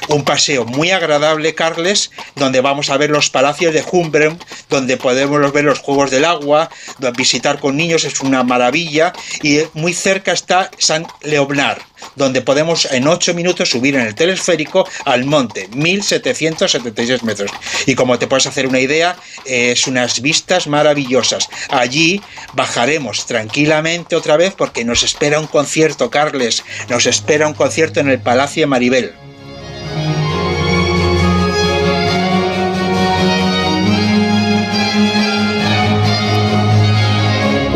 Un 0.09 0.25
paseo 0.25 0.65
muy 0.65 0.91
agradable, 0.91 1.55
Carles, 1.55 2.11
donde 2.35 2.61
vamos 2.61 2.91
a 2.91 2.97
ver 2.97 3.11
los 3.11 3.31
palacios 3.31 3.75
de 3.75 3.85
Humbrem, 3.91 4.39
donde 4.69 4.97
podemos 4.97 5.53
ver 5.53 5.65
los 5.65 5.79
juegos 5.79 6.11
del 6.11 6.25
agua, 6.25 6.71
visitar 7.17 7.59
con 7.59 7.77
niños 7.77 8.05
es 8.05 8.21
una 8.21 8.43
maravilla 8.43 9.13
y 9.43 9.61
muy 9.75 9.95
cerca 9.95 10.33
está 10.33 10.71
San 10.79 11.07
Leonard, 11.23 11.81
donde 12.15 12.43
podemos 12.43 12.87
en 12.91 13.09
8 13.09 13.35
minutos 13.35 13.71
subir 13.71 13.97
en 13.97 14.03
el 14.03 14.15
telesférico 14.15 14.89
al 15.05 15.25
monte, 15.25 15.69
1776 15.69 17.23
metros. 17.23 17.51
Y 17.87 17.95
como 17.95 18.19
te 18.19 18.27
puedes 18.27 18.47
hacer 18.47 18.67
una 18.67 18.81
idea, 18.81 19.17
es 19.45 19.87
unas 19.87 20.21
vistas 20.21 20.67
maravillosas. 20.67 21.49
Allí 21.69 22.21
bajaremos 22.55 23.27
tranquilamente 23.27 24.17
otra 24.17 24.37
vez 24.37 24.55
porque 24.57 24.85
nos 24.85 25.03
espera 25.03 25.41
un 25.41 25.47
concierto, 25.47 26.11
Carles, 26.11 26.65
nos 26.89 27.07
espera 27.07 27.47
un 27.47 27.55
concierto 27.55 28.01
en 28.01 28.09
el 28.09 28.21
Palacio 28.21 28.63
de 28.63 28.67
Maribel. 28.67 29.26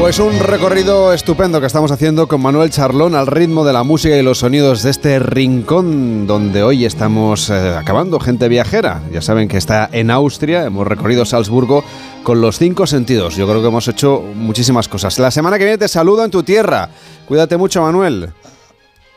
Pues 0.01 0.19
un 0.19 0.41
recorrido 0.41 1.13
estupendo 1.13 1.61
que 1.61 1.67
estamos 1.67 1.93
haciendo 1.93 2.27
con 2.27 2.41
Manuel 2.41 2.71
Charlón 2.71 3.15
al 3.15 3.27
ritmo 3.27 3.67
de 3.67 3.75
la 3.75 3.83
música 3.83 4.17
y 4.17 4.23
los 4.23 4.39
sonidos 4.39 4.83
de 4.83 4.91
este 4.91 5.19
rincón 5.19 6.27
donde 6.27 6.63
hoy 6.63 6.87
estamos 6.87 7.51
eh, 7.51 7.75
acabando 7.77 8.19
gente 8.19 8.49
viajera. 8.49 9.03
Ya 9.13 9.21
saben 9.21 9.47
que 9.47 9.59
está 9.59 9.91
en 9.93 10.11
Austria, 10.11 10.65
hemos 10.65 10.87
recorrido 10.87 11.27
Salzburgo 11.27 11.85
con 12.23 12.41
los 12.41 12.59
cinco 12.59 12.87
sentidos. 12.87 13.37
Yo 13.37 13.47
creo 13.47 13.61
que 13.61 13.69
hemos 13.69 13.89
hecho 13.89 14.23
muchísimas 14.35 14.89
cosas. 14.89 15.19
La 15.19 15.31
semana 15.31 15.59
que 15.59 15.65
viene 15.65 15.79
te 15.79 15.87
saludo 15.87 16.25
en 16.25 16.31
tu 16.31 16.43
tierra. 16.43 16.89
Cuídate 17.29 17.59
mucho, 17.59 17.83
Manuel. 17.83 18.31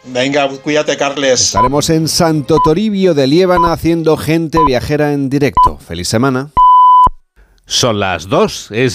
Venga, 0.04 0.50
cuídate, 0.50 0.98
Carles. 0.98 1.42
Estaremos 1.42 1.90
en 1.92 2.10
Santo 2.10 2.58
Toribio 2.62 3.14
de 3.14 3.26
Liébana 3.26 3.72
haciendo 3.72 4.18
gente 4.18 4.60
viajera 4.68 5.14
en 5.14 5.30
directo. 5.30 5.78
Feliz 5.78 6.10
semana. 6.10 6.50
Son 7.66 7.98
las 7.98 8.28
dos, 8.28 8.68
es 8.72 8.92